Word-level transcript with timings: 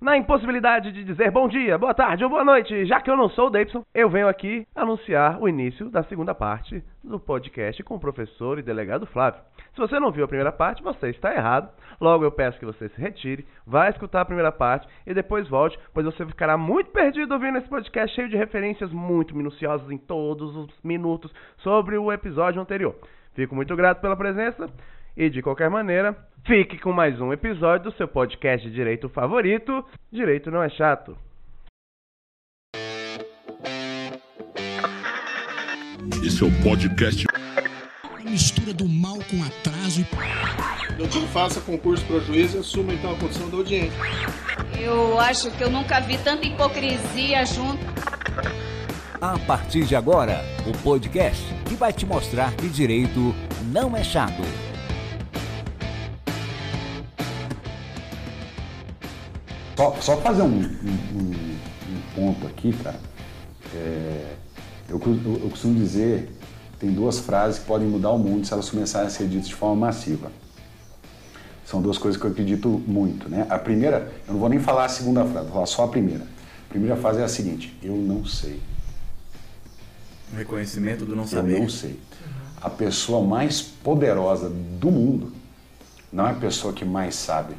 Na 0.00 0.16
impossibilidade 0.16 0.92
de 0.92 1.04
dizer 1.04 1.30
bom 1.30 1.46
dia, 1.46 1.76
boa 1.76 1.92
tarde 1.92 2.24
ou 2.24 2.30
boa 2.30 2.42
noite, 2.42 2.86
já 2.86 3.02
que 3.02 3.10
eu 3.10 3.18
não 3.18 3.28
sou 3.28 3.48
o 3.48 3.50
Davidson, 3.50 3.84
eu 3.94 4.08
venho 4.08 4.28
aqui 4.28 4.66
anunciar 4.74 5.38
o 5.38 5.46
início 5.46 5.90
da 5.90 6.02
segunda 6.04 6.34
parte 6.34 6.82
do 7.04 7.20
podcast 7.20 7.82
com 7.82 7.96
o 7.96 8.00
professor 8.00 8.58
e 8.58 8.62
delegado 8.62 9.04
Flávio. 9.04 9.42
Se 9.74 9.78
você 9.78 10.00
não 10.00 10.10
viu 10.10 10.24
a 10.24 10.28
primeira 10.28 10.50
parte, 10.50 10.82
você 10.82 11.10
está 11.10 11.34
errado. 11.34 11.70
Logo 12.00 12.24
eu 12.24 12.32
peço 12.32 12.58
que 12.58 12.64
você 12.64 12.88
se 12.88 12.98
retire, 12.98 13.46
vá 13.66 13.90
escutar 13.90 14.22
a 14.22 14.24
primeira 14.24 14.50
parte 14.50 14.88
e 15.06 15.12
depois 15.12 15.46
volte, 15.46 15.78
pois 15.92 16.06
você 16.06 16.24
ficará 16.24 16.56
muito 16.56 16.90
perdido 16.92 17.34
ouvindo 17.34 17.58
esse 17.58 17.68
podcast 17.68 18.16
cheio 18.16 18.30
de 18.30 18.38
referências 18.38 18.90
muito 18.90 19.36
minuciosas 19.36 19.90
em 19.90 19.98
todos 19.98 20.56
os 20.56 20.70
minutos 20.82 21.30
sobre 21.58 21.98
o 21.98 22.10
episódio 22.10 22.62
anterior. 22.62 22.96
Fico 23.34 23.54
muito 23.54 23.76
grato 23.76 24.00
pela 24.00 24.16
presença 24.16 24.66
e 25.14 25.28
de 25.28 25.42
qualquer 25.42 25.68
maneira, 25.68 26.16
fique 26.46 26.78
com 26.78 26.92
mais 26.92 27.20
um 27.20 27.32
episódio 27.32 27.90
do 27.90 27.96
seu 27.96 28.08
podcast 28.08 28.68
de 28.68 28.74
direito 28.74 29.08
favorito. 29.08 29.84
Direito 30.12 30.50
não 30.50 30.62
é 30.62 30.68
chato. 30.68 31.16
Esse 36.24 36.42
é 36.42 36.46
o 36.46 36.62
podcast. 36.62 37.26
mistura 38.24 38.72
do 38.72 38.88
mal 38.88 39.18
com 39.30 39.42
atraso. 39.42 40.06
Doutor, 40.96 41.26
faça 41.28 41.60
concurso 41.60 42.04
para 42.06 42.20
juiz 42.20 42.54
e 42.54 42.58
assuma 42.58 42.92
então 42.92 43.12
a 43.12 43.16
condição 43.16 43.48
da 43.48 43.56
audiência. 43.56 43.98
Eu 44.78 45.18
acho 45.18 45.50
que 45.52 45.64
eu 45.64 45.70
nunca 45.70 46.00
vi 46.00 46.18
tanta 46.18 46.46
hipocrisia 46.46 47.44
junto. 47.46 47.84
A 49.20 49.38
partir 49.40 49.84
de 49.84 49.96
agora, 49.96 50.40
o 50.66 50.72
podcast 50.82 51.42
que 51.66 51.74
vai 51.74 51.92
te 51.92 52.06
mostrar 52.06 52.54
que 52.54 52.68
direito 52.68 53.34
não 53.72 53.96
é 53.96 54.02
chato. 54.02 54.42
Só, 59.80 59.96
só 59.98 60.16
fazer 60.18 60.42
um, 60.42 60.46
um- 60.60 60.60
um- 61.16 61.58
ponto 62.14 62.46
aqui, 62.46 62.70
cara. 62.74 63.00
É, 63.74 64.34
eu, 64.90 65.00
eu- 65.06 65.40
eu 65.44 65.48
costumo 65.48 65.74
dizer, 65.74 66.28
tem 66.78 66.92
duas 66.92 67.18
frases 67.20 67.60
que 67.60 67.64
podem 67.64 67.88
mudar 67.88 68.10
o 68.10 68.18
mundo 68.18 68.46
se 68.46 68.52
elas 68.52 68.68
começarem 68.68 69.06
a 69.06 69.10
ser 69.10 69.26
ditas 69.26 69.48
de 69.48 69.54
forma 69.54 69.86
massiva. 69.86 70.30
São 71.64 71.80
duas 71.80 71.96
coisas 71.96 72.20
que 72.20 72.26
eu 72.26 72.30
acredito 72.30 72.68
muito, 72.86 73.26
né? 73.30 73.46
A 73.48 73.58
primeira, 73.58 74.12
eu 74.28 74.34
não 74.34 74.40
vou 74.40 74.50
nem 74.50 74.58
falar 74.58 74.84
a 74.84 74.88
segunda 74.90 75.24
frase, 75.24 75.46
vou 75.46 75.54
falar 75.54 75.66
só 75.66 75.84
a 75.84 75.88
primeira. 75.88 76.24
A 76.24 76.68
primeira 76.68 76.96
frase 76.96 77.20
é 77.20 77.24
a 77.24 77.28
seguinte: 77.28 77.74
eu 77.82 77.96
não 77.96 78.22
sei. 78.26 78.60
O 80.30 80.36
reconhecimento 80.36 81.06
do 81.06 81.16
não 81.16 81.22
Eu 81.22 81.28
saber. 81.28 81.58
não 81.58 81.70
sei. 81.70 81.98
A 82.60 82.68
pessoa 82.68 83.26
mais 83.26 83.62
poderosa 83.62 84.50
do 84.50 84.90
mundo 84.90 85.32
não 86.12 86.26
é 86.26 86.32
a 86.32 86.34
pessoa 86.34 86.74
que 86.74 86.84
mais 86.84 87.14
sabe, 87.14 87.54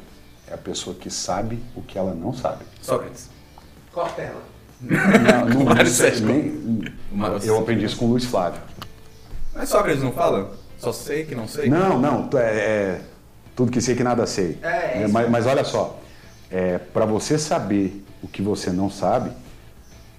é 0.52 0.54
a 0.54 0.58
pessoa 0.58 0.94
que 0.94 1.10
sabe 1.10 1.58
o 1.74 1.80
que 1.80 1.98
ela 1.98 2.14
não 2.14 2.32
sabe. 2.34 2.64
Sócrates. 2.82 3.30
Cortella. 3.90 4.42
Não, 4.80 5.64
não, 5.64 5.72
é 5.80 5.84
Sérgio. 5.86 6.26
nem- 6.26 6.84
eu 7.44 7.58
aprendi 7.58 7.84
isso 7.86 7.96
com 7.96 8.04
o 8.04 8.08
Luiz 8.10 8.24
Flávio. 8.24 8.60
Mas 9.54 9.68
Sócrates 9.70 10.02
não 10.02 10.12
fala? 10.12 10.52
Só 10.78 10.92
sei 10.92 11.24
que 11.24 11.34
não 11.34 11.48
sei? 11.48 11.68
Não, 11.70 11.98
não, 11.98 12.28
é, 12.38 12.42
é 12.42 13.00
tudo 13.56 13.70
que 13.70 13.80
sei 13.80 13.94
que 13.94 14.02
nada 14.04 14.26
sei. 14.26 14.58
É, 14.62 14.68
é 14.68 15.02
É, 15.04 15.08
mas, 15.08 15.30
mas 15.30 15.46
olha 15.46 15.64
só, 15.64 15.98
é, 16.50 16.78
para 16.78 17.06
você 17.06 17.38
saber 17.38 18.04
o 18.22 18.28
que 18.28 18.42
você 18.42 18.70
não 18.70 18.90
sabe, 18.90 19.30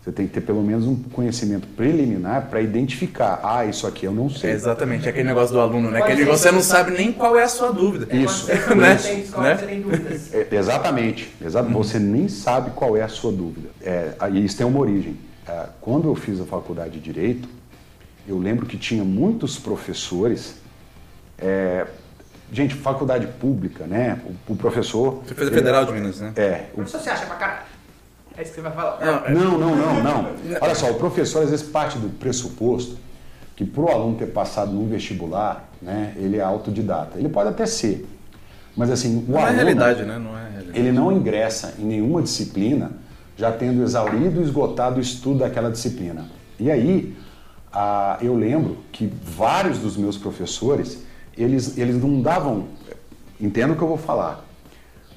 você 0.04 0.12
tem 0.12 0.28
que 0.28 0.34
ter 0.34 0.42
pelo 0.42 0.62
menos 0.62 0.86
um 0.86 0.96
conhecimento 0.96 1.66
preliminar 1.78 2.48
para 2.50 2.60
identificar, 2.60 3.40
ah, 3.42 3.66
isso 3.66 3.88
aqui 3.88 4.06
eu 4.06 4.12
não 4.12 4.30
sei. 4.30 4.52
É 4.52 4.54
exatamente, 4.54 5.08
aquele 5.08 5.24
negócio 5.28 5.54
do 5.54 5.62
aluno, 5.62 5.90
né? 5.90 6.02
Que 6.02 6.26
você 6.26 6.52
não 6.52 6.62
sabe 6.62 6.92
nem 6.92 7.12
qual 7.14 7.38
é 7.38 7.44
a 7.44 7.48
sua 7.48 7.72
dúvida. 7.72 8.14
Isso. 8.14 8.48
né? 8.76 8.96
Isso. 8.96 9.40
né? 9.40 9.58
É, 10.34 10.56
exatamente, 10.56 11.34
exato. 11.42 11.70
Você 11.70 12.00
nem 12.00 12.28
sabe 12.28 12.72
qual 12.72 12.98
é 12.98 13.02
a 13.02 13.08
sua 13.08 13.32
dúvida. 13.32 13.70
É, 13.82 14.12
e 14.34 14.44
isso 14.44 14.58
tem 14.58 14.66
uma 14.66 14.80
origem. 14.80 15.16
É, 15.48 15.68
quando 15.80 16.10
eu 16.10 16.16
fiz 16.16 16.42
a 16.42 16.46
faculdade 16.46 16.92
de 16.92 17.00
Direito, 17.00 17.48
eu 18.28 18.38
lembro 18.38 18.66
que 18.66 18.78
tinha 18.78 19.04
muitos 19.06 19.58
professores. 19.58 20.56
é, 21.38 21.88
gente, 22.52 22.76
faculdade 22.76 23.26
pública, 23.40 23.86
né? 23.88 24.20
O, 24.48 24.54
o 24.54 24.56
professor. 24.56 25.22
Você 25.26 25.34
fez 25.34 25.48
a 25.48 25.52
Federal 25.52 25.86
de 25.86 25.94
Minas, 25.94 26.20
né? 26.20 26.34
É. 26.36 26.66
o- 26.74 26.76
Professor, 26.76 27.00
você 27.00 27.10
acha 27.10 27.26
pra 27.26 27.36
caralho? 27.36 27.73
É 28.38 28.42
isso 28.42 28.52
que 28.52 28.56
você 28.56 28.62
vai 28.62 28.72
falar? 28.72 29.00
Não, 29.06 29.26
é- 29.26 29.32
não, 29.34 29.58
não, 29.58 29.76
não, 29.76 30.04
não. 30.04 30.28
Olha 30.62 30.76
só, 30.76 30.90
o 30.90 30.96
professor 30.96 31.44
às 31.44 31.50
vezes 31.52 31.66
parte 31.68 31.98
do 31.98 32.10
pressuposto 32.10 32.98
que 33.56 33.64
para 33.64 33.82
o 33.82 33.88
aluno 33.90 34.18
ter 34.18 34.28
passado 34.28 34.72
num 34.72 34.88
vestibular, 34.88 35.70
né, 35.82 36.14
ele 36.18 36.38
é 36.38 36.42
autodidata. 36.42 37.20
Ele 37.20 37.30
pode 37.30 37.50
até 37.50 37.66
ser. 37.66 38.08
Mas 38.76 38.90
assim, 38.90 39.24
o 39.28 39.32
não 39.32 39.40
é 39.40 39.44
aluno. 39.44 39.56
realidade, 39.58 40.04
né? 40.04 40.18
Não 40.18 40.36
é 40.38 40.50
realidade. 40.50 40.80
ele 40.80 40.92
não 40.92 41.12
ingressa 41.12 41.76
em 41.78 41.86
nenhuma 41.86 42.22
disciplina 42.24 42.92
já 43.38 43.52
tendo 43.52 43.84
exaurido 43.84 44.42
e 44.42 44.44
esgotado 44.44 44.98
o 44.98 45.02
estudo 45.02 45.40
daquela 45.40 45.70
disciplina. 45.70 46.26
E 46.60 46.72
aí, 46.72 47.16
ah, 47.72 48.18
eu 48.22 48.36
lembro 48.36 48.78
que 48.92 49.12
vários 49.24 49.78
dos 49.78 49.96
meus 49.98 50.18
professores, 50.18 51.04
eles, 51.38 51.78
eles 51.78 52.02
não 52.02 52.22
davam, 52.22 52.66
entenda 53.40 53.74
o 53.74 53.76
que 53.76 53.82
eu 53.82 53.88
vou 53.88 53.98
falar, 53.98 54.44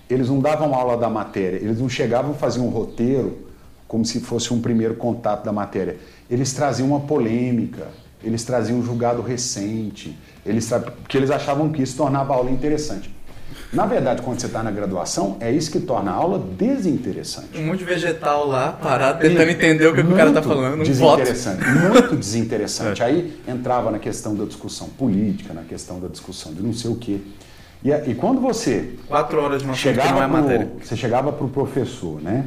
eles 0.08 0.28
não 0.28 0.40
davam 0.40 0.74
aula 0.74 0.96
da 0.96 1.08
matéria, 1.08 1.56
eles 1.56 1.78
não 1.78 1.88
chegavam 1.88 2.32
a 2.32 2.34
fazer 2.34 2.60
um 2.60 2.68
roteiro 2.68 3.46
como 3.88 4.04
se 4.04 4.20
fosse 4.20 4.52
um 4.52 4.60
primeiro 4.60 4.94
contato 4.94 5.44
da 5.44 5.52
matéria. 5.52 5.96
Eles 6.30 6.52
traziam 6.52 6.88
uma 6.88 7.00
polêmica, 7.00 7.88
eles 8.22 8.44
traziam 8.44 8.78
um 8.78 8.84
julgado 8.84 9.22
recente, 9.22 10.16
eles 10.44 10.66
tra... 10.66 10.80
porque 10.80 11.16
eles 11.16 11.30
achavam 11.30 11.70
que 11.70 11.82
isso 11.82 11.96
tornava 11.96 12.32
a 12.32 12.36
aula 12.36 12.50
interessante. 12.50 13.14
Na 13.72 13.84
verdade, 13.84 14.22
quando 14.22 14.40
você 14.40 14.46
está 14.46 14.62
na 14.62 14.70
graduação, 14.70 15.36
é 15.40 15.50
isso 15.50 15.70
que 15.70 15.80
torna 15.80 16.10
a 16.10 16.14
aula 16.14 16.38
desinteressante. 16.56 17.58
Um 17.58 17.66
monte 17.66 17.80
de 17.80 17.84
vegetal 17.84 18.46
lá, 18.46 18.72
parado, 18.72 19.20
tentando 19.20 19.50
entender 19.50 19.86
o 19.86 19.94
que, 19.94 20.02
que 20.02 20.12
o 20.12 20.16
cara 20.16 20.32
tá 20.32 20.40
Muito 20.40 20.48
falando. 20.48 20.80
Um 20.80 20.92
voto. 20.94 21.22
Desinteressante, 21.22 21.64
muito 21.64 22.16
desinteressante. 22.16 23.02
Aí 23.02 23.40
entrava 23.46 23.90
na 23.90 23.98
questão 23.98 24.34
da 24.34 24.44
discussão 24.44 24.88
política, 24.90 25.52
na 25.52 25.62
questão 25.62 25.98
da 25.98 26.08
discussão 26.08 26.54
de 26.54 26.62
não 26.62 26.72
sei 26.72 26.90
o 26.90 26.96
quê. 26.96 27.20
E, 27.84 27.90
e 27.90 28.14
quando 28.14 28.40
você 28.40 28.94
Quatro 29.06 29.40
horas 29.40 29.62
de 29.62 29.68
uma 29.68 29.74
chegava 29.74 30.24
é 30.24 30.28
pro- 30.28 30.28
matéria. 30.42 30.72
você 30.82 30.96
chegava 30.96 31.32
para 31.32 31.44
o 31.44 31.48
professor, 31.48 32.20
né? 32.20 32.46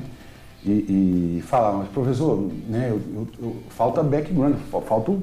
E, 0.65 1.37
e 1.39 1.43
falava, 1.47 1.77
mas 1.77 1.87
professor, 1.89 2.37
né, 2.67 2.87
eu- 2.89 3.01
eu- 3.15 3.27
eu- 3.41 3.55
falta 3.69 4.03
background, 4.03 4.55
fa- 4.69 4.81
falta 4.81 5.13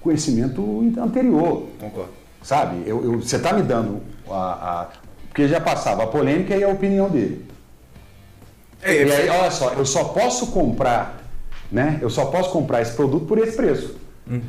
conhecimento 0.00 0.82
anterior, 0.98 1.64
Concordo. 1.78 2.10
sabe? 2.42 2.82
Eu, 2.86 3.04
eu- 3.04 3.20
você 3.20 3.36
está 3.36 3.52
me 3.52 3.62
dando 3.62 4.00
a, 4.30 4.34
a- 4.82 4.88
Porque 5.28 5.46
já 5.48 5.60
passava 5.60 6.04
a 6.04 6.06
polêmica 6.06 6.56
e 6.56 6.64
a 6.64 6.68
opinião 6.68 7.10
dele. 7.10 7.44
É, 8.82 9.02
E 9.04 9.12
aí, 9.12 9.28
olha 9.28 9.50
só, 9.50 9.72
eu 9.74 9.84
só 9.84 10.04
posso 10.04 10.46
comprar, 10.46 11.22
né? 11.70 11.98
Eu 12.00 12.08
só 12.08 12.26
posso 12.26 12.50
comprar 12.50 12.80
esse 12.80 12.94
produto 12.94 13.26
por 13.26 13.36
esse 13.36 13.54
preço. 13.54 13.96
Uhum. 14.26 14.40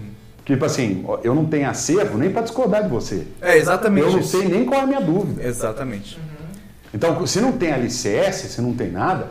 Tipo 0.48 0.64
assim, 0.66 1.06
eu 1.24 1.36
não 1.36 1.46
tenho 1.46 1.70
acervo 1.70 2.18
nem 2.18 2.30
para 2.32 2.42
discordar 2.42 2.82
de 2.84 2.90
você. 2.90 3.28
é 3.42 3.58
exatamente 3.58 4.06
Eu 4.08 4.14
não 4.14 4.20
isso. 4.22 4.30
sei 4.40 4.48
nem 4.48 4.64
qual 4.66 4.80
é 4.80 4.84
a 4.86 4.88
minha 4.88 5.02
dúvida. 5.02 5.44
Exatamente. 5.46 6.18
Então, 6.94 7.28
se 7.28 7.42
não 7.42 7.52
tem 7.52 7.74
alicerce, 7.74 8.48
se 8.48 8.62
não 8.62 8.74
tem 8.74 8.90
nada, 8.90 9.28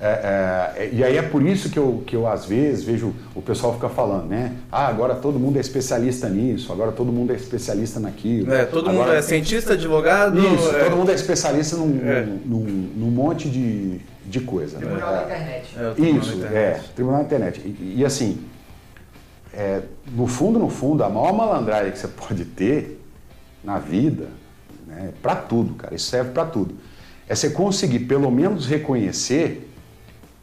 é, 0.00 0.72
é, 0.76 0.90
e 0.92 1.02
aí 1.02 1.16
é 1.16 1.22
por 1.22 1.44
isso 1.44 1.68
que 1.68 1.78
eu, 1.78 2.02
que 2.06 2.14
eu 2.14 2.28
às 2.28 2.44
vezes 2.44 2.84
vejo 2.84 3.12
o 3.34 3.42
pessoal 3.42 3.74
ficar 3.74 3.88
falando, 3.88 4.28
né? 4.28 4.52
Ah, 4.70 4.86
agora 4.86 5.14
todo 5.16 5.36
mundo 5.38 5.56
é 5.56 5.60
especialista 5.60 6.28
nisso, 6.28 6.72
agora 6.72 6.92
todo 6.92 7.10
mundo 7.12 7.32
é 7.32 7.36
especialista 7.36 7.98
naquilo. 7.98 8.52
É, 8.54 8.64
todo 8.64 8.88
mundo 8.88 9.02
agora- 9.02 9.18
é 9.18 9.22
cientista, 9.22 9.72
advogado. 9.72 10.38
Isso, 10.38 10.70
é- 10.76 10.84
todo 10.84 10.96
mundo 10.96 11.10
é 11.10 11.14
especialista 11.14 11.76
num, 11.76 12.00
É. 12.08 12.22
num, 12.22 12.40
num- 12.60 12.90
num 12.96 13.10
monte 13.10 13.48
de, 13.50 14.00
de 14.26 14.40
coisa. 14.40 14.78
né? 14.78 14.86
Tribunal 14.86 15.12
da 15.12 15.22
internet. 15.24 15.76
é, 15.76 16.00
Isso, 16.02 16.34
internet. 16.36 16.54
é, 16.56 16.80
tribunal 16.94 17.18
da 17.20 17.24
internet. 17.26 17.60
E, 17.64 17.94
e, 17.98 18.04
assim, 18.04 18.38
é, 19.52 19.82
no 20.10 20.26
fundo, 20.26 20.58
no 20.58 20.68
fundo, 20.68 21.04
a 21.04 21.08
maior 21.08 21.32
malandragem 21.32 21.92
que 21.92 21.98
você 21.98 22.08
pode 22.08 22.44
ter 22.44 23.00
na 23.62 23.78
vida, 23.78 24.28
né, 24.86 25.12
para 25.22 25.36
tudo, 25.36 25.74
cara, 25.74 25.94
isso 25.94 26.06
serve 26.06 26.30
para 26.30 26.44
tudo, 26.44 26.74
é 27.28 27.34
você 27.34 27.50
conseguir 27.50 28.00
pelo 28.00 28.30
menos 28.30 28.66
reconhecer 28.66 29.68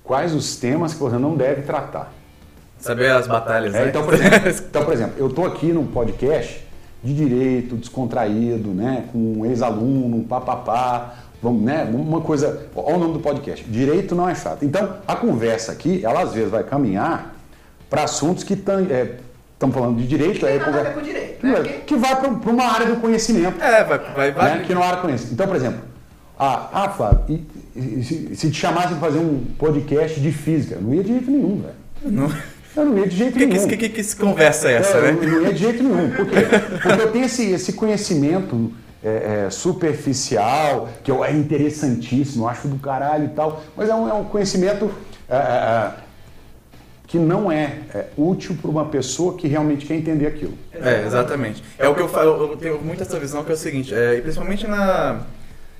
quais 0.03 0.33
os 0.33 0.55
temas 0.55 0.93
que 0.93 0.99
você 0.99 1.17
não 1.17 1.35
deve 1.35 1.63
tratar. 1.63 2.13
Saber 2.79 3.11
as 3.11 3.27
batalhas, 3.27 3.75
É, 3.75 3.83
né? 3.83 3.89
então, 3.89 4.03
por 4.05 4.13
exemplo, 4.13 4.49
então, 4.49 4.85
por 4.85 4.93
exemplo, 4.93 5.15
eu 5.17 5.27
estou 5.27 5.45
aqui 5.45 5.73
num 5.73 5.85
podcast 5.85 6.65
de 7.03 7.13
direito, 7.13 7.75
descontraído, 7.75 8.69
né, 8.69 9.05
com 9.11 9.17
um 9.17 9.45
ex-aluno, 9.45 10.23
papapá, 10.23 11.15
vamos, 11.41 11.61
né, 11.61 11.89
uma 11.93 12.21
coisa. 12.21 12.67
Olha 12.75 12.95
o 12.95 12.99
nome 12.99 13.13
do 13.13 13.19
podcast. 13.19 13.65
Direito 13.65 14.15
não 14.15 14.29
é 14.29 14.35
chato. 14.35 14.63
Então, 14.63 14.97
a 15.07 15.15
conversa 15.15 15.71
aqui, 15.71 16.03
ela 16.03 16.21
às 16.21 16.33
vezes 16.33 16.49
vai 16.49 16.63
caminhar 16.63 17.35
para 17.89 18.03
assuntos 18.03 18.43
que 18.43 18.53
estão 18.53 19.71
falando 19.71 19.97
de 19.97 20.07
direito, 20.07 20.45
aí 20.45 20.57
nada 20.59 20.69
a 20.69 20.73
ver 20.73 20.77
conver- 20.79 20.93
com 20.93 21.01
direito, 21.01 21.39
que 21.39 21.45
né? 21.45 21.51
vai- 21.53 21.61
Porque- 21.63 21.77
que 21.79 21.95
vai 21.95 22.15
para 22.21 22.51
uma 22.51 22.63
área 22.65 22.85
do 22.87 22.95
conhecimento 22.97 23.61
É, 23.61 23.83
vai, 23.83 23.97
vai, 24.15 24.31
vai. 24.31 24.57
né, 24.59 24.63
que 24.65 24.73
não 24.73 24.83
era 24.83 24.97
conhecido. 24.97 25.33
Então, 25.33 25.47
por 25.47 25.55
exemplo, 25.55 25.79
ah, 26.39 26.69
ah 26.71 26.89
Flávio, 26.89 27.19
e- 27.27 27.43
e- 27.75 28.03
se, 28.03 28.35
se 28.35 28.49
te 28.51 28.57
chamassem 28.59 28.91
para 28.97 28.99
fazer 29.09 29.19
um 29.19 29.43
podcast 29.57 30.19
de 30.19 30.31
física, 30.31 30.75
eu 30.75 30.81
não 30.81 30.93
ia 30.93 31.03
de 31.03 31.09
jeito 31.13 31.29
nenhum, 31.31 31.61
velho. 31.61 31.75
Não- 32.15 32.31
Eu 32.77 32.85
não 32.85 32.97
ia 32.99 33.07
de 33.07 33.17
jeito 33.17 33.33
Que, 33.37 33.45
nenhum. 33.47 33.67
que, 33.67 33.75
que, 33.77 33.89
que, 33.89 34.03
que 34.03 34.15
conversa 34.15 34.69
é 34.69 34.73
essa, 34.75 34.97
É, 34.99 35.11
né? 35.11 35.17
eu 35.21 35.27
não 35.27 35.41
ia 35.41 35.51
de 35.53 35.59
jeito 35.59 35.81
nenhum. 35.83 36.11
Por 36.11 36.25
quê? 36.27 36.35
Porque 36.81 37.01
eu 37.01 37.11
tenho 37.11 37.25
esse, 37.25 37.49
esse 37.51 37.73
conhecimento 37.73 38.71
é, 39.03 39.45
é, 39.47 39.49
superficial, 39.49 40.87
que 41.03 41.11
é 41.11 41.31
interessantíssimo, 41.33 42.43
eu 42.45 42.47
acho 42.49 42.67
do 42.67 42.77
caralho 42.77 43.25
e 43.25 43.29
tal, 43.29 43.61
mas 43.75 43.89
é 43.89 43.95
um, 43.95 44.07
é 44.07 44.13
um 44.13 44.23
conhecimento 44.23 44.91
é, 45.27 45.35
é, 45.35 45.39
é, 45.39 45.91
que 47.09 47.17
não 47.17 47.51
é, 47.51 47.79
é 47.93 48.05
útil 48.15 48.55
para 48.61 48.69
uma 48.69 48.85
pessoa 48.85 49.35
que 49.35 49.47
realmente 49.47 49.83
quer 49.83 49.95
entender 49.95 50.27
aquilo. 50.27 50.53
É, 50.71 51.03
exatamente. 51.07 51.63
É 51.77 51.87
o 51.87 51.95
que 51.95 52.01
eu 52.01 52.07
falo, 52.07 52.51
eu 52.51 52.55
tenho 52.55 52.79
muito 52.79 53.01
essa 53.01 53.19
visão 53.19 53.43
que 53.43 53.51
é 53.51 53.55
o 53.55 53.57
seguinte, 53.57 53.93
é, 53.93 54.17
e 54.17 54.21
principalmente 54.21 54.67
na, 54.67 55.21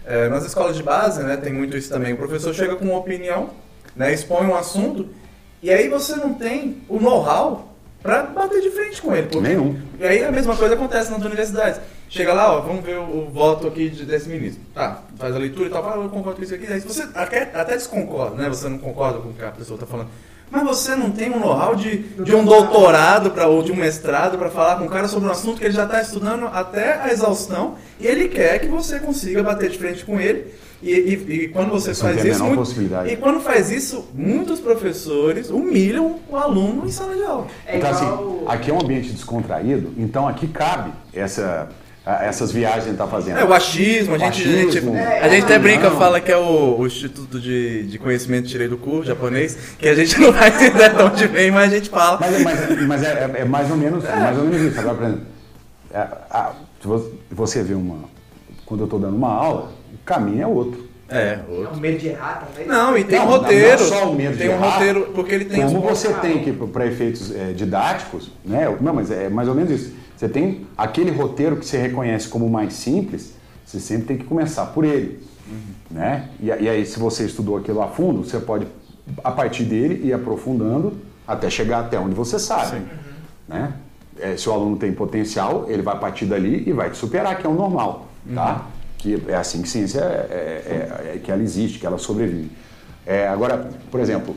é, 0.08 0.28
nas 0.28 0.44
escolas 0.44 0.76
de 0.76 0.82
base, 0.82 1.22
né, 1.22 1.38
tem 1.38 1.54
muito 1.54 1.78
isso 1.78 1.88
também. 1.88 2.14
O 2.14 2.18
professor 2.18 2.52
chega 2.52 2.76
com 2.76 2.86
uma 2.86 2.98
opinião, 2.98 3.52
né, 3.96 4.12
expõe 4.12 4.48
um 4.48 4.56
assunto, 4.56 5.08
e 5.62 5.70
aí 5.70 5.88
você 5.88 6.16
não 6.16 6.34
tem 6.34 6.82
o 6.90 7.00
know-how 7.00 7.76
para 8.02 8.24
bater 8.24 8.62
de 8.62 8.72
frente 8.72 9.00
com 9.00 9.16
ele. 9.16 9.28
Porque, 9.28 9.40
Nenhum. 9.40 9.80
E 10.00 10.06
aí 10.06 10.24
a 10.24 10.32
mesma 10.32 10.56
coisa 10.56 10.74
acontece 10.74 11.12
nas 11.12 11.24
universidades. 11.24 11.80
Chega 12.10 12.34
lá, 12.34 12.56
ó, 12.56 12.62
vamos 12.62 12.84
ver 12.84 12.98
o, 12.98 13.28
o 13.28 13.30
voto 13.30 13.68
aqui 13.68 13.88
de, 13.88 14.04
desse 14.04 14.28
ministro. 14.28 14.64
Tá, 14.74 15.04
faz 15.16 15.36
a 15.36 15.38
leitura 15.38 15.68
e 15.68 15.72
tal, 15.72 15.84
fala, 15.84 16.04
eu 16.04 16.10
concordo 16.10 16.38
com 16.38 16.44
isso 16.44 16.56
aqui. 16.56 16.66
Aí 16.66 16.80
você 16.80 17.08
até, 17.14 17.44
até 17.54 17.76
desconcorda, 17.76 18.36
né? 18.36 18.50
Você 18.50 18.68
não 18.68 18.80
concorda 18.80 19.20
com 19.20 19.30
o 19.30 19.34
que 19.34 19.46
a 19.46 19.52
pessoa 19.52 19.76
está 19.76 19.86
falando. 19.86 20.10
Mas 20.52 20.64
você 20.64 20.96
não 20.96 21.12
tem 21.12 21.30
um 21.30 21.40
know-how 21.40 21.76
de, 21.76 21.98
de 22.00 22.36
um 22.36 22.44
doutorado 22.44 23.30
pra, 23.32 23.48
ou 23.48 23.62
de 23.62 23.72
um 23.72 23.76
mestrado 23.76 24.38
para 24.38 24.50
falar 24.50 24.78
com 24.78 24.86
o 24.86 24.90
cara 24.90 25.08
sobre 25.08 25.30
um 25.30 25.32
assunto 25.32 25.60
que 25.60 25.66
ele 25.66 25.74
já 25.74 25.84
está 25.84 26.02
estudando 26.02 26.48
até 26.48 26.94
a 27.02 27.12
exaustão 27.12 27.76
e 28.00 28.08
ele 28.08 28.28
quer 28.30 28.60
que 28.60 28.68
você 28.68 29.00
consiga 29.00 29.44
bater 29.44 29.70
de 29.70 29.78
frente 29.78 30.04
com 30.04 30.20
ele. 30.20 30.48
E, 30.82 30.92
e, 30.92 31.34
e 31.34 31.48
quando 31.50 31.70
você 31.72 31.94
faz 31.94 32.16
isso, 32.32 32.44
muito- 32.46 32.62
e 33.12 33.16
quando 33.18 33.42
faz 33.42 33.70
isso, 33.70 34.08
muitos 34.14 34.62
professores 34.62 35.50
humilham 35.50 36.20
o 36.30 36.38
aluno 36.38 36.86
em 36.88 36.90
sala 36.90 37.16
de 37.16 37.24
aula. 37.24 37.48
É 37.68 37.78
então, 37.78 37.90
igual. 37.92 38.04
assim, 38.04 38.44
aqui 38.48 38.72
é 38.72 38.74
um 38.74 38.80
ambiente 38.82 39.12
descontraído, 39.12 39.94
então 39.98 40.26
aqui 40.26 40.48
cabe 40.48 40.92
essa, 41.14 41.68
essas 42.24 42.52
viagens 42.52 42.84
que 42.84 42.90
a 42.90 42.94
gente 42.94 43.02
está 43.02 43.08
fazendo. 43.08 43.38
É, 43.40 43.44
o 43.46 43.54
achismo, 43.54 44.16
a 44.16 44.18
gente, 44.18 44.42
achismo. 44.42 44.94
a 44.94 44.98
gente, 44.98 45.08
É, 45.08 45.20
a 45.24 45.30
gente 45.30 45.44
até 45.46 45.56
não. 45.56 45.62
brinca, 45.64 45.92
fala 45.92 46.20
que 46.20 46.32
é 46.32 46.38
o, 46.38 46.78
o 46.80 46.88
Instituto 46.88 47.40
de, 47.40 47.84
de 47.84 47.98
Conhecimento 48.00 48.48
tirei 48.48 48.68
do 48.68 48.78
curso 48.78 49.08
japonês, 49.08 49.58
que 49.78 49.88
a 49.88 49.96
gente 49.96 50.18
não 50.22 50.32
vai 50.32 50.50
entender 50.50 50.90
de 50.96 51.02
onde 51.02 51.28
vem, 51.28 51.52
mas 51.52 51.72
a 51.72 51.76
gente 51.76 51.90
fala. 51.90 52.20
Mas, 52.20 52.34
é- 52.36 52.44
mas, 52.44 52.88
mas 52.88 53.04
é, 53.04 53.08
é- 53.36 53.42
é 53.42 53.46
mais 53.46 53.70
ou 53.70 53.78
menos, 53.78 54.04
é 54.06 54.16
mais 54.16 54.38
ou 54.38 54.44
menos 54.46 54.62
isso. 54.72 54.80
Agora, 54.80 54.96
por 54.96 55.04
exemplo, 55.06 55.22
é, 55.94 55.98
a- 56.32 56.54
você 57.32 57.62
vê 57.64 57.74
uma. 57.74 58.00
Quando 58.66 58.82
eu 58.82 58.86
estou 58.86 59.00
dando 59.00 59.16
uma 59.18 59.34
aula, 59.34 59.72
o 59.94 59.98
caminho 60.06 60.42
é 60.44 60.48
outro. 60.48 60.88
É, 61.12 61.40
É 61.50 61.68
um 61.74 61.78
medo 61.78 61.98
de 61.98 62.10
errar, 62.10 62.44
talvez? 62.46 62.68
Não, 62.68 62.96
e 62.96 63.04
tem 63.04 63.18
Não, 63.18 63.26
um 63.26 63.30
não- 63.32 63.38
roteiro. 63.40 63.80
Não 63.82 63.88
só 63.90 64.12
o 64.12 64.16
medo 64.16 64.38
tem 64.38 64.48
de 64.48 64.54
um 64.54 64.58
errar, 64.58 64.70
roteiro, 64.74 65.12
porque 65.16 65.34
ele 65.34 65.46
tem 65.46 65.62
Como 65.66 65.82
você 65.82 66.14
tem 66.14 66.44
que, 66.44 66.52
para 66.52 66.86
efeitos 66.86 67.34
é, 67.36 67.52
didáticos, 67.52 68.32
né? 68.46 68.72
Não, 68.80 68.94
mas 68.94 69.10
é 69.10 69.28
mais 69.28 69.48
ou 69.50 69.56
menos 69.56 69.72
isso. 69.72 69.94
Você 70.20 70.28
tem 70.28 70.68
aquele 70.78 71.12
roteiro 71.12 71.56
que 71.56 71.66
você 71.66 71.78
reconhece 71.78 72.28
como 72.28 72.50
mais 72.50 72.74
simples, 72.74 73.36
você 73.66 73.80
sempre 73.80 74.06
tem 74.06 74.18
que 74.18 74.26
começar 74.26 74.66
por 74.66 74.84
ele. 74.84 75.24
Né? 75.90 76.28
E, 76.42 76.48
e 76.48 76.68
aí, 76.68 76.86
se 76.86 77.00
você 77.00 77.24
estudou 77.24 77.56
aquilo 77.56 77.82
a 77.82 77.88
fundo, 77.88 78.26
você 78.26 78.38
pode, 78.38 78.68
a 79.24 79.32
partir 79.32 79.64
dele, 79.64 80.06
ir 80.06 80.12
aprofundando 80.12 80.92
até 81.26 81.50
chegar 81.50 81.80
até 81.80 81.98
onde 81.98 82.14
você 82.16 82.38
sabe. 82.38 82.82
Né? 83.48 83.72
É, 84.20 84.36
se 84.36 84.50
o 84.50 84.52
aluno 84.52 84.76
tem 84.76 84.92
potencial, 84.92 85.66
ele 85.70 85.82
vai 85.82 85.98
partir 85.98 86.26
dali 86.26 86.68
e 86.68 86.74
vai 86.74 86.90
te 86.90 86.98
superar, 86.98 87.38
que 87.38 87.48
é 87.48 87.50
o 87.50 87.54
normal. 87.54 88.10
Tá? 88.36 88.66
Que 88.98 89.24
é 89.26 89.36
assim 89.36 89.62
que 89.62 89.70
ciência 89.70 90.02
é, 90.02 90.34
é- 90.34 91.14
é- 91.16 91.20
que 91.24 91.32
ela 91.32 91.42
existe, 91.42 91.80
que 91.80 91.86
ela 91.86 91.98
sobrevive. 91.98 92.52
É, 93.06 93.26
agora, 93.30 93.70
por 93.90 94.02
exemplo, 94.02 94.36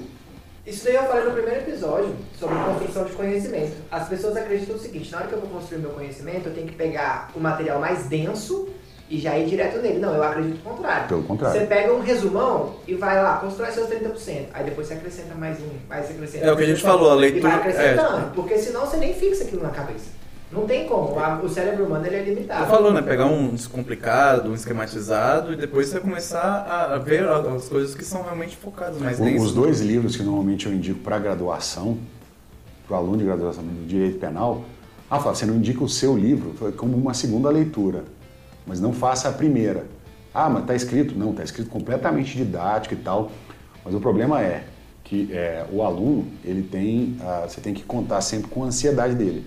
Isso 0.64 0.84
daí 0.84 0.94
eu 0.94 1.02
falei 1.04 1.24
no 1.24 1.32
primeiro 1.32 1.60
episódio, 1.60 2.14
sobre 2.38 2.54
construção 2.56 3.04
de 3.04 3.12
conhecimento. 3.12 3.72
As 3.90 4.08
pessoas 4.08 4.36
acreditam 4.36 4.76
o 4.76 4.78
seguinte, 4.78 5.10
na 5.10 5.18
hora 5.18 5.26
que 5.26 5.32
eu 5.34 5.40
vou 5.40 5.48
construir 5.50 5.78
meu 5.78 5.90
conhecimento, 5.90 6.48
eu 6.48 6.54
tenho 6.54 6.68
que 6.68 6.74
pegar 6.74 7.30
o 7.34 7.40
material 7.40 7.80
mais 7.80 8.06
denso 8.06 8.68
e 9.10 9.18
já 9.18 9.36
ir 9.36 9.46
direto 9.46 9.78
nele. 9.82 9.98
Não, 9.98 10.14
eu 10.14 10.22
acredito 10.22 10.58
o 10.64 10.70
contrário. 10.70 11.08
Pelo 11.08 11.22
contrário. 11.24 11.60
Você 11.60 11.66
pega 11.66 11.92
um 11.92 12.00
resumão 12.00 12.76
e 12.86 12.94
vai 12.94 13.20
lá, 13.20 13.38
constrói 13.38 13.72
seus 13.72 13.88
30%. 13.88 14.46
Aí 14.54 14.64
depois 14.64 14.86
você 14.86 14.94
acrescenta 14.94 15.34
mais 15.34 15.58
um, 15.58 15.68
mais 15.88 16.06
você 16.06 16.12
acrescenta 16.12 16.46
É 16.46 16.52
o 16.52 16.56
que 16.56 16.62
a 16.62 16.66
gente 16.66 16.78
30%, 16.78 16.82
falou, 16.82 17.10
a 17.10 17.16
E 17.16 17.18
leitura- 17.18 17.48
vai 17.48 17.58
acrescentando, 17.58 18.26
é. 18.26 18.30
porque 18.32 18.56
senão 18.58 18.86
você 18.86 18.96
nem 18.98 19.12
fixa 19.14 19.42
aquilo 19.44 19.62
na 19.64 19.70
cabeça. 19.70 20.21
Não 20.52 20.66
tem 20.66 20.86
como, 20.86 21.18
a- 21.18 21.40
o 21.42 21.48
cérebro 21.48 21.86
humano 21.86 22.06
ele 22.06 22.16
é 22.16 22.22
limitado. 22.24 22.64
Tô 22.66 22.70
falando, 22.70 22.94
né? 22.96 23.02
Pegar 23.02 23.24
um 23.26 23.48
descomplicado, 23.54 24.50
um 24.50 24.54
esquematizado, 24.54 25.52
e 25.54 25.56
depois 25.56 25.88
você 25.88 25.98
começar 25.98 26.42
a- 26.68 26.98
ver 26.98 27.26
as 27.26 27.68
coisas 27.68 27.94
que 27.94 28.04
são 28.04 28.22
realmente 28.22 28.56
focadas 28.56 28.98
mais 29.00 29.18
O-. 29.18 29.24
Os 29.42 29.54
dois 29.54 29.80
livros 29.80 30.14
que 30.14 30.22
normalmente 30.22 30.66
eu 30.66 30.72
indico 30.74 31.00
para 31.00 31.18
graduação, 31.18 31.96
para 32.86 32.94
o 32.94 32.98
aluno 32.98 33.16
de 33.16 33.24
graduação 33.24 33.64
do 33.64 33.86
direito 33.86 34.18
penal, 34.18 34.64
ah, 35.10 35.18
Flávio, 35.18 35.38
você 35.40 35.46
não 35.46 35.56
indica 35.56 35.82
o 35.82 35.88
seu 35.88 36.16
livro 36.16 36.52
foi 36.58 36.72
como 36.72 36.96
uma 36.96 37.14
segunda 37.14 37.48
leitura, 37.48 38.04
mas 38.66 38.78
não 38.80 38.92
faça 38.92 39.28
a 39.30 39.32
primeira. 39.32 39.86
Ah, 40.34 40.48
mas 40.50 40.62
está 40.62 40.74
escrito? 40.74 41.14
Não, 41.18 41.30
está 41.30 41.42
escrito 41.44 41.68
completamente 41.70 42.36
didático 42.36 42.94
e 42.94 42.98
tal. 42.98 43.30
Mas 43.84 43.94
o 43.94 44.00
problema 44.00 44.40
é 44.42 44.64
que 45.04 45.30
é, 45.32 45.64
o 45.70 45.82
aluno, 45.82 46.26
ele 46.44 46.62
tem, 46.62 47.16
ah, 47.22 47.44
você 47.48 47.60
tem 47.60 47.72
que 47.74 47.82
contar 47.82 48.20
sempre 48.20 48.48
com 48.48 48.62
a 48.64 48.66
ansiedade 48.66 49.14
dele. 49.14 49.44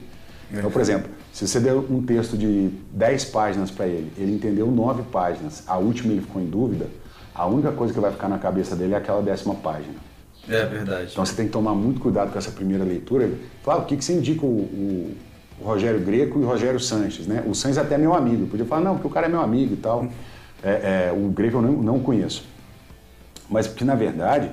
Então, 0.51 0.69
por 0.71 0.81
exemplo, 0.81 1.09
se 1.33 1.47
você 1.47 1.59
der 1.59 1.73
um 1.73 2.01
texto 2.03 2.37
de 2.37 2.69
10 2.91 3.25
páginas 3.25 3.71
para 3.71 3.87
ele, 3.87 4.11
ele 4.17 4.33
entendeu 4.33 4.67
9 4.71 5.03
páginas, 5.11 5.63
a 5.67 5.77
última 5.77 6.13
ele 6.13 6.21
ficou 6.21 6.41
em 6.41 6.45
dúvida, 6.45 6.87
a 7.33 7.45
única 7.45 7.71
coisa 7.71 7.93
que 7.93 7.99
vai 7.99 8.11
ficar 8.11 8.29
na 8.29 8.37
cabeça 8.37 8.75
dele 8.75 8.93
é 8.93 8.97
aquela 8.97 9.21
décima 9.21 9.55
página. 9.55 9.95
É 10.47 10.63
verdade. 10.65 11.09
Então 11.11 11.25
você 11.25 11.35
tem 11.35 11.47
que 11.47 11.51
tomar 11.51 11.73
muito 11.73 11.99
cuidado 11.99 12.31
com 12.31 12.37
essa 12.37 12.51
primeira 12.51 12.83
leitura. 12.83 13.29
Claro, 13.63 13.81
o 13.81 13.85
que, 13.85 13.97
que 13.97 14.05
você 14.05 14.13
indica 14.13 14.45
o, 14.45 14.49
o- 14.49 15.15
o 15.59 15.63
Rogério 15.65 15.99
Greco 16.01 16.39
e 16.39 16.43
o 16.43 16.45
Rogério 16.47 16.79
Sanches, 16.79 17.25
né? 17.27 17.43
O 17.47 17.55
Sanches 17.55 17.77
até 17.77 17.95
é 17.95 17.97
meu 17.97 18.13
amigo. 18.13 18.43
Eu 18.43 18.47
podia 18.47 18.65
falar, 18.65 18.81
não, 18.81 18.93
porque 18.95 19.07
o 19.07 19.09
cara 19.09 19.25
é 19.25 19.29
meu 19.29 19.39
amigo 19.41 19.73
e 19.73 19.77
tal. 19.77 20.05
É, 20.63 21.09
é, 21.09 21.13
o 21.15 21.29
Greco 21.29 21.57
eu 21.57 21.61
não, 21.61 21.71
não 21.71 21.99
conheço. 21.99 22.45
Mas 23.49 23.67
porque, 23.67 23.83
na 23.85 23.95
verdade, 23.95 24.49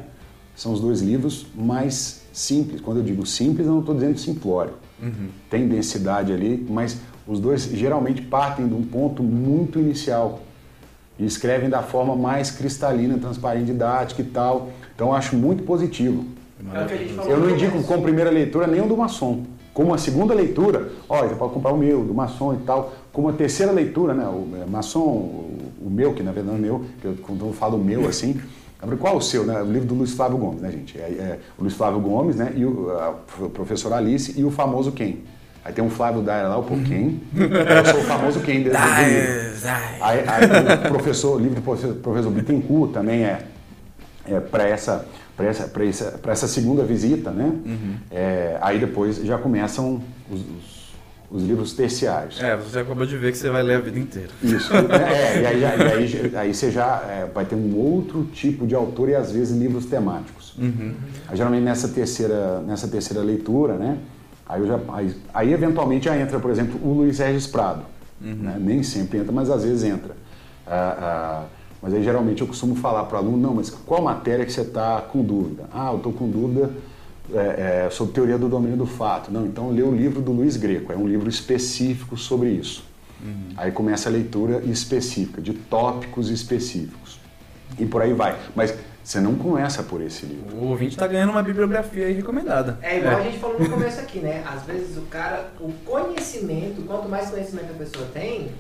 são 0.55 0.73
os 0.73 0.81
dois 0.81 1.01
livros 1.01 1.47
mais 1.55 2.23
simples. 2.33 2.81
Quando 2.81 2.99
eu 2.99 3.03
digo 3.05 3.27
simples, 3.27 3.67
eu 3.67 3.73
não 3.73 3.81
estou 3.81 3.95
dizendo 3.95 4.19
simplório. 4.19 4.75
Tem 5.51 5.67
densidade 5.67 6.33
ali, 6.33 6.65
mas 6.69 6.99
os 7.27 7.41
dois 7.41 7.63
geralmente 7.65 8.23
partem 8.23 8.67
de 8.69 8.75
um 8.75 8.83
ponto 8.83 9.23
muito 9.23 9.79
inicial 9.79 10.41
e 11.19 11.25
escrevem 11.25 11.69
da 11.69 11.83
forma 11.83 12.17
mais 12.17 12.51
cristalina, 12.51 13.19
transparente, 13.19 13.67
didática 13.67 14.23
e 14.23 14.25
tal. 14.25 14.71
Então 14.95 15.09
eu 15.09 15.15
acho 15.15 15.37
muito 15.37 15.63
positivo. 15.65 16.25
É 16.73 17.31
Eu 17.31 17.41
não 17.41 17.51
indico 17.51 17.83
como 17.83 18.03
primeira 18.03 18.31
leitura 18.31 18.67
nem 18.67 18.81
o 18.81 18.87
do 18.87 18.97
maçom. 18.97 19.45
Como 19.75 19.89
uma 19.89 19.99
segunda 19.99 20.35
leitura, 20.35 20.93
olha, 21.09 21.29
você 21.29 21.35
pode 21.35 21.55
comprar 21.55 21.73
o 21.73 21.79
meu, 21.79 22.05
do 22.05 22.13
maçom 22.13 22.55
e 22.55 22.59
tal. 22.59 22.93
Como 23.13 23.29
uma 23.29 23.33
terceira 23.33 23.73
leitura, 23.73 24.13
né? 24.13 24.25
O 24.27 24.47
é, 24.63 24.67
maçom, 24.71 25.01
o, 25.01 25.73
o 25.87 25.91
meu, 25.91 26.13
que 26.13 26.23
na 26.23 26.31
verdade 26.31 26.59
é 26.59 26.61
meu, 26.61 26.85
que 27.01 27.07
eu, 27.07 27.17
quando 27.23 27.47
eu 27.47 27.53
falo 27.53 27.79
meu 27.79 28.07
assim, 28.07 28.41
qual 28.99 29.15
é 29.15 29.17
o 29.17 29.21
seu, 29.21 29.45
né? 29.45 29.61
O 29.63 29.67
livro 29.71 29.87
do 29.89 29.95
Luiz 29.95 30.13
Flávio 30.13 30.37
Gomes, 30.39 30.61
né, 30.61 30.71
gente? 30.71 30.99
É, 30.99 31.03
é 31.03 31.39
o 31.59 31.63
Luiz 31.63 31.75
Flávio 31.75 32.01
Gomes, 32.01 32.37
né? 32.37 32.53
E 32.57 32.65
o 32.65 32.91
a, 32.91 33.15
o 33.41 33.51
professor 33.51 33.93
Alice 33.93 34.39
e 34.39 34.45
o 34.45 34.51
famoso 34.51 34.93
quem. 34.93 35.21
Aí 35.65 35.73
tem 35.73 35.85
um 35.85 35.89
Flávio 35.91 36.23
Daia 36.23 36.49
lá, 36.49 36.59
o 36.59 36.65
quem? 36.65 37.21
Eu 37.37 37.87
sou 37.87 38.01
o 38.01 38.05
famoso 38.05 38.41
quem 38.41 38.65
do 38.65 38.71
livro. 38.71 38.81
Aí, 40.01 40.25
aí 40.29 40.87
o 40.87 40.89
professor, 40.89 41.37
o 41.37 41.39
livro 41.39 41.55
do 41.55 41.63
professor, 41.63 41.95
professor 41.95 42.31
Bittencourt 42.33 42.93
também 42.93 43.23
é, 43.25 43.45
é 44.27 44.41
para 44.41 44.67
essa, 44.69 45.07
pra 45.37 45.47
essa, 45.47 45.69
pra 45.69 45.85
essa, 45.85 46.05
pra 46.21 46.33
essa 46.33 46.49
segunda 46.49 46.83
visita, 46.83 47.31
né? 47.31 47.53
É, 48.11 48.59
aí 48.61 48.81
depois 48.81 49.19
já 49.19 49.39
começam 49.39 50.03
os, 50.29 50.41
os- 50.41 50.82
os 51.33 51.43
livros 51.43 51.73
terciários. 51.73 52.41
É, 52.43 52.55
você 52.57 52.81
acabou 52.81 53.07
de 53.07 53.17
ver 53.17 53.33
que 53.33 53.39
você 53.39 53.49
vai 53.49 53.63
ler 53.63 53.77
a 53.77 53.81
vida 53.81 53.99
inteira. 53.99 54.29
Isso. 54.43 54.71
É, 54.93 55.41
e 55.41 55.47
aí, 55.47 55.61
e 55.61 55.65
aí, 55.65 56.37
aí 56.37 56.55
você 56.55 56.71
já 56.71 57.03
é, 57.09 57.31
vai 57.33 57.45
ter 57.45 57.55
um 57.55 57.75
outro 57.77 58.25
tipo 58.33 58.67
de 58.67 58.75
autor 58.75 59.09
e 59.09 59.15
às 59.15 59.33
vezes 59.33 59.57
livros 59.57 59.87
temáticos. 59.87 60.55
Aí, 61.29 61.37
geralmente 61.37 61.63
nessa 61.63 61.89
terceira, 61.89 62.61
nessa 62.61 62.87
terceira 62.87 63.23
leitura, 63.23 63.75
né? 63.75 63.99
Aí, 64.47 64.61
eu 64.61 64.67
já, 64.67 64.81
aí, 64.89 65.17
aí, 65.33 65.53
eventualmente 65.53 66.05
já 66.05 66.17
entra, 66.17 66.39
por 66.39 66.51
exemplo, 66.51 66.79
o 66.83 66.93
Luiz 66.93 67.19
Regis 67.19 67.47
Prado. 67.47 67.83
né? 68.21 68.57
Nem 68.61 68.83
sempre 68.83 69.19
entra, 69.19 69.33
mas 69.33 69.49
às 69.49 69.65
vezes 69.65 69.85
entra. 69.85 70.15
Ah, 70.67 70.97
ah, 71.01 71.45
mas 71.81 71.95
aí 71.95 72.03
geralmente 72.05 72.43
eu 72.43 72.47
costumo 72.47 72.77
falar 72.77 73.05
para 73.05 73.17
o 73.17 73.19
aluno, 73.19 73.37
não, 73.39 73.55
mas 73.55 73.71
qual 73.71 74.03
matéria 74.03 74.45
que 74.45 74.53
você 74.53 74.61
está 74.61 75.01
com 75.01 75.23
dúvida? 75.23 75.65
Ah, 75.73 75.91
eu 75.91 75.97
estou 75.97 76.13
com 76.13 76.29
dúvida 76.29 76.71
é, 77.33 77.87
é, 77.87 77.91
sobre 77.91 78.15
teoria 78.15 78.39
do 78.39 78.49
domínio 78.49 78.77
do 78.77 78.87
fato. 78.87 79.31
Não, 79.31 79.47
então 79.47 79.71
lê 79.71 79.83
o 79.83 79.95
livro 79.95 80.21
do 80.21 80.33
Luiz 80.33 80.57
Greco, 80.57 80.93
é 80.93 80.97
um 80.97 81.07
livro 81.07 81.29
específico 81.29 82.17
sobre 82.17 82.51
isso. 82.51 82.93
Aí 83.57 83.71
começa 83.71 84.09
a 84.09 84.13
leitura 84.13 84.63
específica, 84.65 85.41
de 85.41 85.53
tópicos 85.53 86.29
específicos. 86.29 87.21
E 87.79 87.87
por 87.87 88.03
aí 88.03 88.13
vai. 88.13 88.37
Mas 88.55 88.75
você 89.03 89.21
não 89.21 89.35
começa 89.37 89.83
por 89.83 90.01
esse 90.01 90.27
livro. 90.27 90.57
O 90.57 90.69
ouvinte 90.69 90.97
tá 90.97 91.07
ganhando 91.07 91.31
uma 91.31 91.43
bibliografia 91.43 92.07
aí 92.07 92.13
recomendada. 92.15 92.79
É 92.83 92.99
igual 92.99 93.17
a 93.17 93.23
gente 93.23 93.39
falou 93.39 93.59
no 93.59 93.69
começo 93.71 94.01
aqui, 94.01 94.19
né? 94.19 94.43
Às 94.47 94.63
vezes 94.63 94.97
o 94.97 95.03
cara, 95.03 95.51
o 95.61 95.73
conhecimento, 95.85 96.83
quanto 96.83 97.09
mais 97.09 97.31
conhecimento 97.31 97.71
a 97.71 97.79
pessoa 97.79 98.07
tem, 98.13 98.51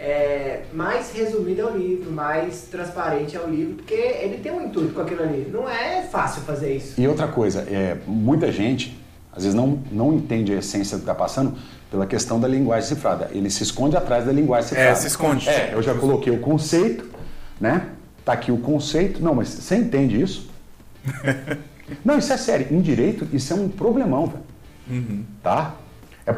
é, 0.00 0.62
mais 0.72 1.12
resumido 1.12 1.60
é 1.60 1.64
o 1.66 1.76
livro, 1.76 2.10
mais 2.10 2.62
transparente 2.70 3.36
é 3.36 3.40
o 3.40 3.48
livro, 3.48 3.74
porque 3.74 3.94
ele 3.94 4.38
tem 4.38 4.50
um 4.50 4.66
intuito 4.66 4.94
com 4.94 5.02
aquilo 5.02 5.22
ali. 5.22 5.46
Não 5.52 5.68
é 5.68 6.02
fácil 6.02 6.42
fazer 6.42 6.74
isso. 6.74 6.98
E 6.98 7.06
outra 7.06 7.28
coisa, 7.28 7.60
é, 7.70 7.98
muita 8.06 8.50
gente 8.50 8.98
às 9.32 9.44
vezes 9.44 9.54
não, 9.54 9.80
não 9.92 10.12
entende 10.12 10.52
a 10.52 10.56
essência 10.56 10.96
do 10.96 11.00
que 11.00 11.10
está 11.10 11.14
passando 11.14 11.56
pela 11.90 12.06
questão 12.06 12.40
da 12.40 12.48
linguagem 12.48 12.88
cifrada. 12.88 13.30
Ele 13.32 13.48
se 13.50 13.62
esconde 13.62 13.96
atrás 13.96 14.24
da 14.24 14.32
linguagem 14.32 14.70
cifrada. 14.70 14.90
É, 14.90 14.94
se 14.94 15.06
esconde. 15.06 15.48
É, 15.48 15.70
eu 15.72 15.82
já 15.82 15.94
coloquei 15.94 16.32
o 16.32 16.40
conceito, 16.40 17.08
né? 17.60 17.90
Tá 18.24 18.32
aqui 18.32 18.50
o 18.50 18.58
conceito. 18.58 19.22
Não, 19.22 19.34
mas 19.34 19.48
você 19.48 19.76
entende 19.76 20.20
isso? 20.20 20.50
não, 22.04 22.18
isso 22.18 22.32
é 22.32 22.36
sério. 22.36 22.66
Em 22.70 22.80
direito, 22.80 23.28
isso 23.32 23.52
é 23.52 23.56
um 23.56 23.68
problemão, 23.68 24.26
velho. 24.26 24.42
Uhum. 24.90 25.24
Tá? 25.42 25.76
É, 26.26 26.32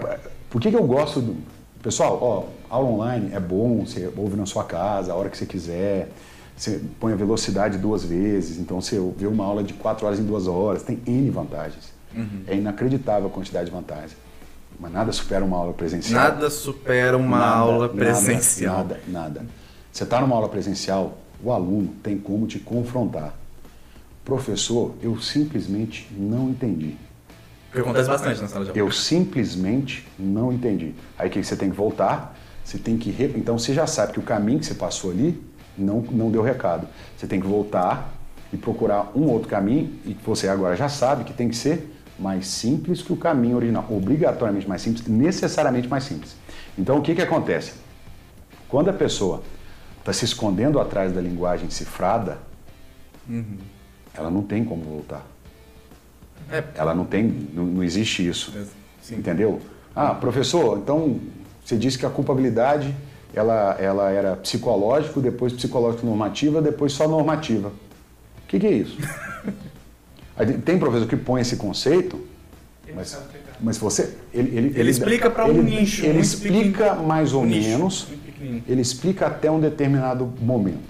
por 0.50 0.60
que, 0.60 0.70
que 0.70 0.76
eu 0.76 0.84
gosto 0.84 1.20
do. 1.20 1.36
Pessoal, 1.82 2.18
ó, 2.20 2.61
aula 2.72 2.88
online 2.88 3.30
é 3.32 3.40
bom, 3.40 3.84
você 3.84 4.10
ouve 4.16 4.36
na 4.36 4.46
sua 4.46 4.64
casa, 4.64 5.12
a 5.12 5.16
hora 5.16 5.28
que 5.28 5.36
você 5.36 5.46
quiser. 5.46 6.08
Você 6.56 6.80
põe 7.00 7.12
a 7.12 7.16
velocidade 7.16 7.78
duas 7.78 8.04
vezes, 8.04 8.58
então 8.58 8.80
você 8.80 9.00
vê 9.16 9.26
uma 9.26 9.44
aula 9.44 9.62
de 9.62 9.72
quatro 9.74 10.06
horas 10.06 10.18
em 10.18 10.24
duas 10.24 10.46
horas, 10.46 10.82
tem 10.82 11.00
N 11.06 11.30
vantagens. 11.30 11.92
Uhum. 12.14 12.44
É 12.46 12.54
inacreditável 12.54 13.28
a 13.28 13.30
quantidade 13.30 13.66
de 13.66 13.72
vantagens. 13.72 14.16
Mas 14.78 14.92
nada 14.92 15.12
supera 15.12 15.44
uma 15.44 15.56
aula 15.56 15.72
presencial. 15.72 16.22
Nada 16.22 16.50
supera 16.50 17.16
uma 17.16 17.38
Nada, 17.38 17.56
aula 17.56 17.86
nada, 17.88 17.94
presencial. 17.94 18.76
Nada, 18.78 19.00
nada. 19.08 19.46
Você 19.90 20.04
está 20.04 20.20
numa 20.20 20.34
aula 20.34 20.48
presencial, 20.48 21.18
o 21.42 21.52
aluno 21.52 21.88
tem 22.02 22.18
como 22.18 22.46
te 22.46 22.58
confrontar. 22.58 23.34
Professor, 24.24 24.94
eu 25.02 25.20
simplesmente 25.20 26.08
não 26.16 26.50
entendi. 26.50 26.96
O 27.70 27.72
que 27.72 27.80
acontece 27.80 28.08
bastante 28.08 28.40
na 28.40 28.48
sala 28.48 28.64
de 28.64 28.70
aula. 28.70 28.78
Eu 28.80 28.90
simplesmente 28.90 30.06
não 30.18 30.52
entendi. 30.52 30.94
Aí 31.18 31.28
o 31.28 31.30
que 31.30 31.42
você 31.42 31.56
tem 31.56 31.70
que 31.70 31.76
voltar? 31.76 32.38
Você 32.64 32.78
tem 32.78 32.96
que. 32.96 33.10
Re... 33.10 33.32
Então 33.36 33.58
você 33.58 33.74
já 33.74 33.86
sabe 33.86 34.12
que 34.12 34.18
o 34.18 34.22
caminho 34.22 34.58
que 34.58 34.66
você 34.66 34.74
passou 34.74 35.10
ali 35.10 35.42
não, 35.76 36.00
não 36.00 36.30
deu 36.30 36.42
recado. 36.42 36.86
Você 37.16 37.26
tem 37.26 37.40
que 37.40 37.46
voltar 37.46 38.12
e 38.52 38.56
procurar 38.56 39.10
um 39.14 39.28
outro 39.28 39.48
caminho 39.48 39.92
e 40.04 40.16
você 40.24 40.48
agora 40.48 40.76
já 40.76 40.88
sabe 40.88 41.24
que 41.24 41.32
tem 41.32 41.48
que 41.48 41.56
ser 41.56 41.90
mais 42.18 42.46
simples 42.46 43.02
que 43.02 43.12
o 43.12 43.16
caminho 43.16 43.56
original. 43.56 43.86
Obrigatoriamente 43.90 44.68
mais 44.68 44.82
simples, 44.82 45.06
necessariamente 45.06 45.88
mais 45.88 46.04
simples. 46.04 46.36
Então 46.78 46.98
o 46.98 47.02
que, 47.02 47.14
que 47.14 47.22
acontece? 47.22 47.72
Quando 48.68 48.88
a 48.90 48.92
pessoa 48.92 49.42
está 49.98 50.12
se 50.12 50.24
escondendo 50.24 50.80
atrás 50.80 51.12
da 51.12 51.20
linguagem 51.20 51.70
cifrada, 51.70 52.38
Uhum. 53.28 53.58
ela 54.14 54.30
não 54.30 54.42
tem 54.42 54.64
como 54.64 54.82
voltar. 54.82 55.24
É. 56.50 56.64
Ela 56.74 56.94
não 56.94 57.04
tem, 57.04 57.24
não, 57.54 57.64
não 57.64 57.84
existe 57.84 58.26
isso. 58.26 58.52
Sim. 59.00 59.16
Entendeu? 59.16 59.60
Ah, 59.94 60.14
professor, 60.14 60.78
então 60.78 61.20
você 61.64 61.76
disse 61.76 61.98
que 61.98 62.06
a 62.06 62.10
culpabilidade 62.10 62.94
ela, 63.34 63.76
ela 63.80 64.10
era 64.10 64.36
psicológico, 64.36 65.20
depois 65.20 65.52
psicológico 65.52 66.04
normativa, 66.06 66.60
depois 66.60 66.92
só 66.92 67.08
normativa. 67.08 67.68
O 67.68 68.46
que, 68.48 68.58
que 68.60 68.66
é 68.66 68.72
isso? 68.72 68.98
Tem 70.64 70.78
professor 70.78 71.06
que 71.06 71.16
põe 71.16 71.40
esse 71.40 71.56
conceito, 71.56 72.18
mas, 72.94 73.18
mas 73.60 73.78
você. 73.78 74.14
Ele, 74.34 74.56
ele, 74.56 74.80
Ele 74.80 74.90
explica 74.90 75.30
pra 75.30 75.46
um 75.46 75.50
ele- 75.50 75.62
nicho, 75.80 76.04
Ele 76.04 76.18
um 76.18 76.20
explica 76.20 76.56
explica 76.58 76.94
mais 76.94 77.32
ou 77.32 77.42
um 77.42 77.46
nicho, 77.46 77.68
menos. 77.68 78.04
pequenininho. 78.04 78.64
Ele 78.68 78.80
explica 78.80 79.26
até 79.26 79.50
um 79.50 79.60
determinado 79.60 80.30
momento. 80.40 80.80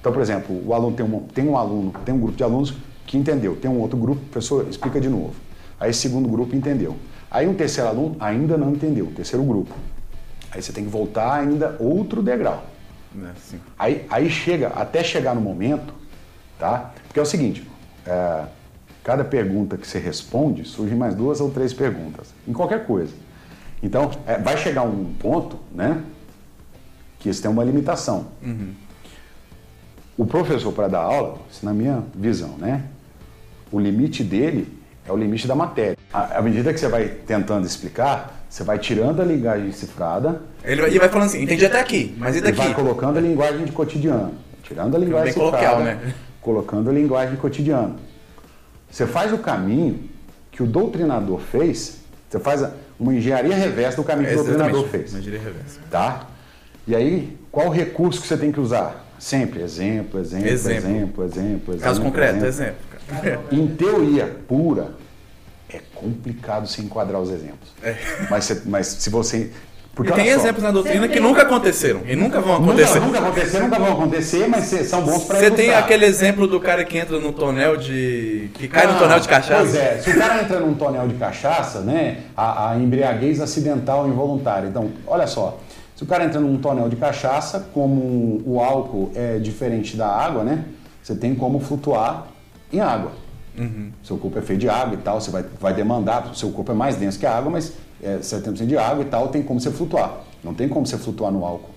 Então, 0.00 0.12
por 0.12 0.22
exemplo, 0.22 0.62
o 0.66 0.72
aluno 0.72 0.96
tem 0.96 1.04
um, 1.04 1.20
tem 1.20 1.48
um 1.48 1.56
aluno, 1.56 1.92
tem 2.04 2.14
um 2.14 2.20
grupo 2.20 2.36
de 2.36 2.42
alunos 2.44 2.74
que 3.06 3.18
entendeu, 3.18 3.56
tem 3.56 3.70
um 3.70 3.78
outro 3.78 3.98
grupo, 3.98 4.22
o 4.22 4.28
professor 4.28 4.66
explica 4.70 5.00
de 5.00 5.08
novo. 5.08 5.34
Aí 5.78 5.90
esse 5.90 6.00
segundo 6.00 6.28
grupo 6.28 6.54
entendeu. 6.54 6.96
Aí 7.30 7.46
um 7.48 7.54
terceiro 7.54 7.88
aluno 7.90 8.16
ainda 8.20 8.56
não 8.56 8.70
entendeu, 8.72 9.06
o 9.06 9.10
terceiro 9.10 9.44
grupo. 9.44 9.74
Aí 10.52 10.62
você 10.62 10.72
tem 10.72 10.84
que 10.84 10.90
voltar 10.90 11.34
ainda 11.34 11.76
outro 11.78 12.22
degrau. 12.22 12.64
É. 13.16 13.56
Aí, 13.78 14.06
aí 14.10 14.30
chega, 14.30 14.68
até 14.68 15.02
chegar 15.02 15.34
no 15.34 15.40
momento, 15.40 15.92
tá? 16.58 16.92
Porque 17.06 17.18
é 17.18 17.22
o 17.22 17.26
seguinte, 17.26 17.68
é, 18.06 18.44
cada 19.02 19.24
pergunta 19.24 19.76
que 19.76 19.86
você 19.86 19.98
responde, 19.98 20.64
surgem 20.64 20.96
mais 20.96 21.14
duas 21.14 21.40
ou 21.40 21.50
três 21.50 21.72
perguntas, 21.72 22.32
em 22.46 22.52
qualquer 22.52 22.86
coisa. 22.86 23.12
Então, 23.82 24.10
é, 24.26 24.38
vai 24.38 24.56
chegar 24.56 24.82
um 24.82 25.12
ponto, 25.14 25.58
né, 25.72 26.02
que 27.18 27.28
isso 27.28 27.42
tem 27.42 27.50
uma 27.50 27.64
limitação. 27.64 28.28
O 30.16 30.26
professor, 30.26 30.72
para 30.72 30.88
dar 30.88 31.00
aula, 31.00 31.38
isso 31.50 31.64
na 31.64 31.72
minha 31.72 32.04
visão, 32.14 32.56
né, 32.58 32.84
o 33.72 33.78
limite 33.78 34.22
dele 34.22 34.80
é 35.06 35.12
o 35.12 35.16
limite 35.16 35.48
da 35.48 35.54
matéria. 35.54 35.96
À 36.12 36.42
medida 36.42 36.72
que 36.72 36.78
você 36.78 36.88
vai 36.88 37.08
tentando 37.08 37.66
explicar, 37.66 38.39
você 38.50 38.64
vai 38.64 38.78
tirando 38.78 39.22
a 39.22 39.24
linguagem 39.24 39.70
cifrada 39.72 40.42
Ele 40.64 40.82
vai, 40.82 40.90
e 40.92 40.98
vai 40.98 41.08
falando 41.08 41.28
assim, 41.28 41.42
entendi 41.42 41.64
até 41.64 41.80
aqui, 41.80 42.14
mas 42.18 42.36
e 42.36 42.40
daqui? 42.40 42.58
vai 42.58 42.74
colocando 42.74 43.16
a 43.16 43.20
linguagem 43.20 43.64
de 43.64 43.70
cotidiano, 43.72 44.34
tirando 44.64 44.94
a 44.96 44.98
linguagem 44.98 45.32
Bem 45.32 45.34
coloquial, 45.34 45.76
cifrada, 45.78 46.00
né? 46.04 46.14
colocando 46.42 46.90
a 46.90 46.92
linguagem 46.92 47.36
de 47.36 47.40
cotidiano. 47.40 47.96
Você 48.90 49.06
faz 49.06 49.32
o 49.32 49.38
caminho 49.38 50.00
que 50.50 50.62
o 50.62 50.66
doutrinador 50.66 51.38
fez, 51.40 52.00
você 52.28 52.40
faz 52.40 52.66
uma 52.98 53.14
engenharia 53.14 53.54
reversa 53.54 53.96
do 53.98 54.04
caminho 54.04 54.28
que 54.28 54.34
o 54.34 54.38
doutrinador 54.44 54.88
fez, 54.88 55.12
Mas 55.12 55.22
diria 55.22 55.38
reversa. 55.40 55.78
tá? 55.90 56.26
E 56.88 56.94
aí, 56.96 57.38
qual 57.52 57.68
o 57.68 57.70
recurso 57.70 58.20
que 58.20 58.26
você 58.26 58.36
tem 58.36 58.50
que 58.50 58.58
usar? 58.58 59.06
Sempre 59.18 59.62
exemplo, 59.62 60.18
exemplo, 60.18 60.48
Exemplo. 60.48 60.76
exemplo, 60.88 61.24
exemplo, 61.24 61.74
exemplo. 61.74 61.78
Caso 61.78 62.00
concreto, 62.00 62.44
exemplo. 62.44 62.74
exemplo. 63.22 63.44
Em 63.52 63.66
teoria 63.68 64.26
pura, 64.48 64.88
é 65.76 65.80
complicado 65.94 66.66
se 66.66 66.80
enquadrar 66.82 67.20
os 67.20 67.30
exemplos. 67.30 67.70
Mas, 68.30 68.44
você- 68.44 68.62
mas 68.66 68.86
se 68.86 69.10
você... 69.10 69.50
É. 69.66 69.70
E 70.02 70.02
olha 70.06 70.14
tem 70.14 70.28
exemplos 70.28 70.62
na 70.62 70.70
doutrina 70.70 71.08
que 71.08 71.20
nunca 71.20 71.42
aconteceram 71.42 72.00
e 72.06 72.14
nunca 72.16 72.40
vão 72.40 72.56
acontecer. 72.56 73.00
Nunca, 73.00 73.06
nunca 73.06 73.18
acontecer, 73.18 73.58
nunca 73.60 73.78
vão 73.78 73.92
acontecer, 73.92 74.46
mas 74.48 74.64
cê- 74.64 74.84
são 74.84 75.02
bons 75.02 75.24
para 75.24 75.38
Você 75.40 75.50
tem 75.50 75.74
aquele 75.74 76.06
exemplo 76.06 76.46
do 76.46 76.58
cara 76.60 76.84
que 76.84 76.96
entra 76.96 77.18
no 77.18 77.32
tonel 77.32 77.76
de. 77.76 78.50
que 78.54 78.66
cai 78.68 78.86
no 78.86 78.98
tonel 78.98 79.18
de 79.20 79.28
cachaça? 79.28 79.62
Pois 79.62 79.74
é, 79.74 79.98
se 79.98 80.10
o 80.10 80.16
cara 80.18 80.42
entra 80.42 80.60
num 80.60 80.74
tonel 80.74 81.06
de 81.08 81.14
cachaça, 81.16 81.80
né, 81.80 82.18
a, 82.36 82.70
a 82.70 82.76
embriaguez 82.78 83.40
acidental 83.40 84.06
involuntária. 84.08 84.68
Então, 84.68 84.90
olha 85.06 85.26
só, 85.26 85.58
se 85.96 86.02
o 86.04 86.06
cara 86.06 86.24
entra 86.24 86.40
num 86.40 86.56
tonel 86.56 86.88
de 86.88 86.96
cachaça, 86.96 87.68
como 87.74 88.40
o 88.46 88.60
álcool 88.60 89.10
é 89.14 89.38
diferente 89.38 89.96
da 89.96 90.06
água, 90.08 90.44
né, 90.44 90.64
você 91.02 91.14
tem 91.16 91.34
como 91.34 91.58
flutuar 91.60 92.28
em 92.72 92.80
água. 92.80 93.12
Uhum. 93.58 93.90
Seu 94.02 94.16
corpo 94.16 94.38
é 94.38 94.42
feito 94.42 94.60
de 94.60 94.68
água 94.68 94.94
e 94.94 94.98
tal, 94.98 95.20
você 95.20 95.30
vai, 95.30 95.44
vai 95.60 95.74
demandar, 95.74 96.34
seu 96.34 96.50
corpo 96.50 96.72
é 96.72 96.74
mais 96.74 96.96
denso 96.96 97.18
que 97.18 97.26
a 97.26 97.36
água, 97.36 97.50
mas 97.50 97.72
é 98.02 98.16
70% 98.18 98.66
de 98.66 98.76
água 98.76 99.02
e 99.02 99.06
tal, 99.06 99.28
tem 99.28 99.42
como 99.42 99.60
você 99.60 99.70
flutuar. 99.70 100.20
Não 100.42 100.54
tem 100.54 100.68
como 100.68 100.86
você 100.86 100.96
flutuar 100.96 101.30
no 101.32 101.44
álcool. 101.44 101.70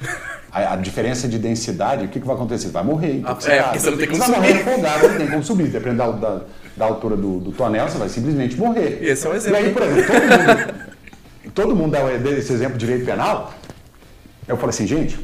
A, 0.54 0.74
a 0.74 0.76
diferença 0.76 1.26
de 1.26 1.38
densidade, 1.38 2.04
o 2.04 2.08
que, 2.08 2.20
que 2.20 2.26
vai 2.26 2.36
acontecer? 2.36 2.66
Você 2.66 2.72
vai 2.72 2.84
morrer. 2.84 3.16
intoxicado. 3.16 3.58
é, 3.58 3.62
porque 3.62 3.78
você 3.78 3.90
não 3.90 3.96
tem 3.96 4.06
como 4.06 4.22
Você 4.22 4.30
vai 4.32 4.48
subir. 4.52 4.64
morrer 4.64 5.08
não 5.08 5.16
tem 5.16 5.30
como 5.30 5.42
subir. 5.42 5.68
Dependendo 5.68 5.96
da, 5.96 6.10
da, 6.10 6.40
da 6.76 6.84
altura 6.84 7.16
do, 7.16 7.40
do 7.40 7.52
tonel, 7.52 7.88
você 7.88 7.96
vai 7.96 8.10
simplesmente 8.10 8.54
morrer. 8.58 8.98
E 9.00 9.06
esse 9.06 9.26
é 9.26 9.30
o 9.30 9.34
exemplo. 9.34 9.58
E 9.58 9.64
aí, 9.64 9.72
por 9.72 9.82
exemplo, 9.82 10.12
todo 10.12 10.28
mundo, 10.28 11.52
todo 11.54 11.76
mundo 11.76 11.92
dá 11.92 12.32
esse 12.32 12.52
exemplo 12.52 12.76
de 12.76 12.84
direito 12.84 13.06
penal. 13.06 13.54
Eu 14.46 14.58
falo 14.58 14.68
assim, 14.68 14.86
gente, 14.86 15.18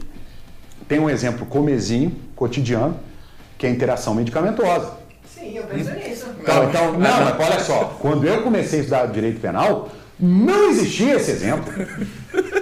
tem 0.88 0.98
um 0.98 1.10
exemplo 1.10 1.44
comezinho, 1.44 2.10
cotidiano, 2.34 2.98
que 3.58 3.66
é 3.66 3.68
a 3.68 3.72
interação 3.72 4.14
medicamentosa. 4.14 4.92
Sim, 5.38 5.56
eu 5.56 5.62
penso 5.64 5.90
nisso. 5.92 6.26
Então, 6.40 6.64
então, 6.64 6.92
não, 6.92 6.98
mas 6.98 7.34
olha 7.38 7.60
só, 7.60 7.96
quando 8.00 8.26
eu 8.26 8.42
comecei 8.42 8.80
a 8.80 8.82
estudar 8.82 9.06
direito 9.06 9.40
penal, 9.40 9.88
não 10.18 10.70
existia 10.70 11.14
esse 11.14 11.30
exemplo. 11.30 11.72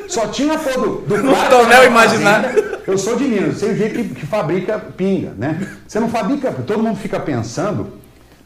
Só 0.09 0.29
tinha 0.29 0.59
pô, 0.59 0.81
do, 0.81 0.97
do 1.01 1.33
cara 1.33 1.49
tonel 1.49 1.85
imaginário. 1.85 2.77
Eu 2.87 2.99
sou 2.99 3.17
de 3.17 3.25
Minas, 3.25 3.59
sei 3.59 3.73
o 3.73 3.77
jeito 3.77 3.95
que, 3.95 4.15
que 4.15 4.27
fabrica 4.27 4.79
pinga, 4.79 5.33
né? 5.37 5.67
Você 5.89 5.99
não 5.99 6.09
fabrica, 6.09 6.53
todo 6.53 6.83
mundo 6.83 6.99
fica 6.99 7.19
pensando 7.19 7.95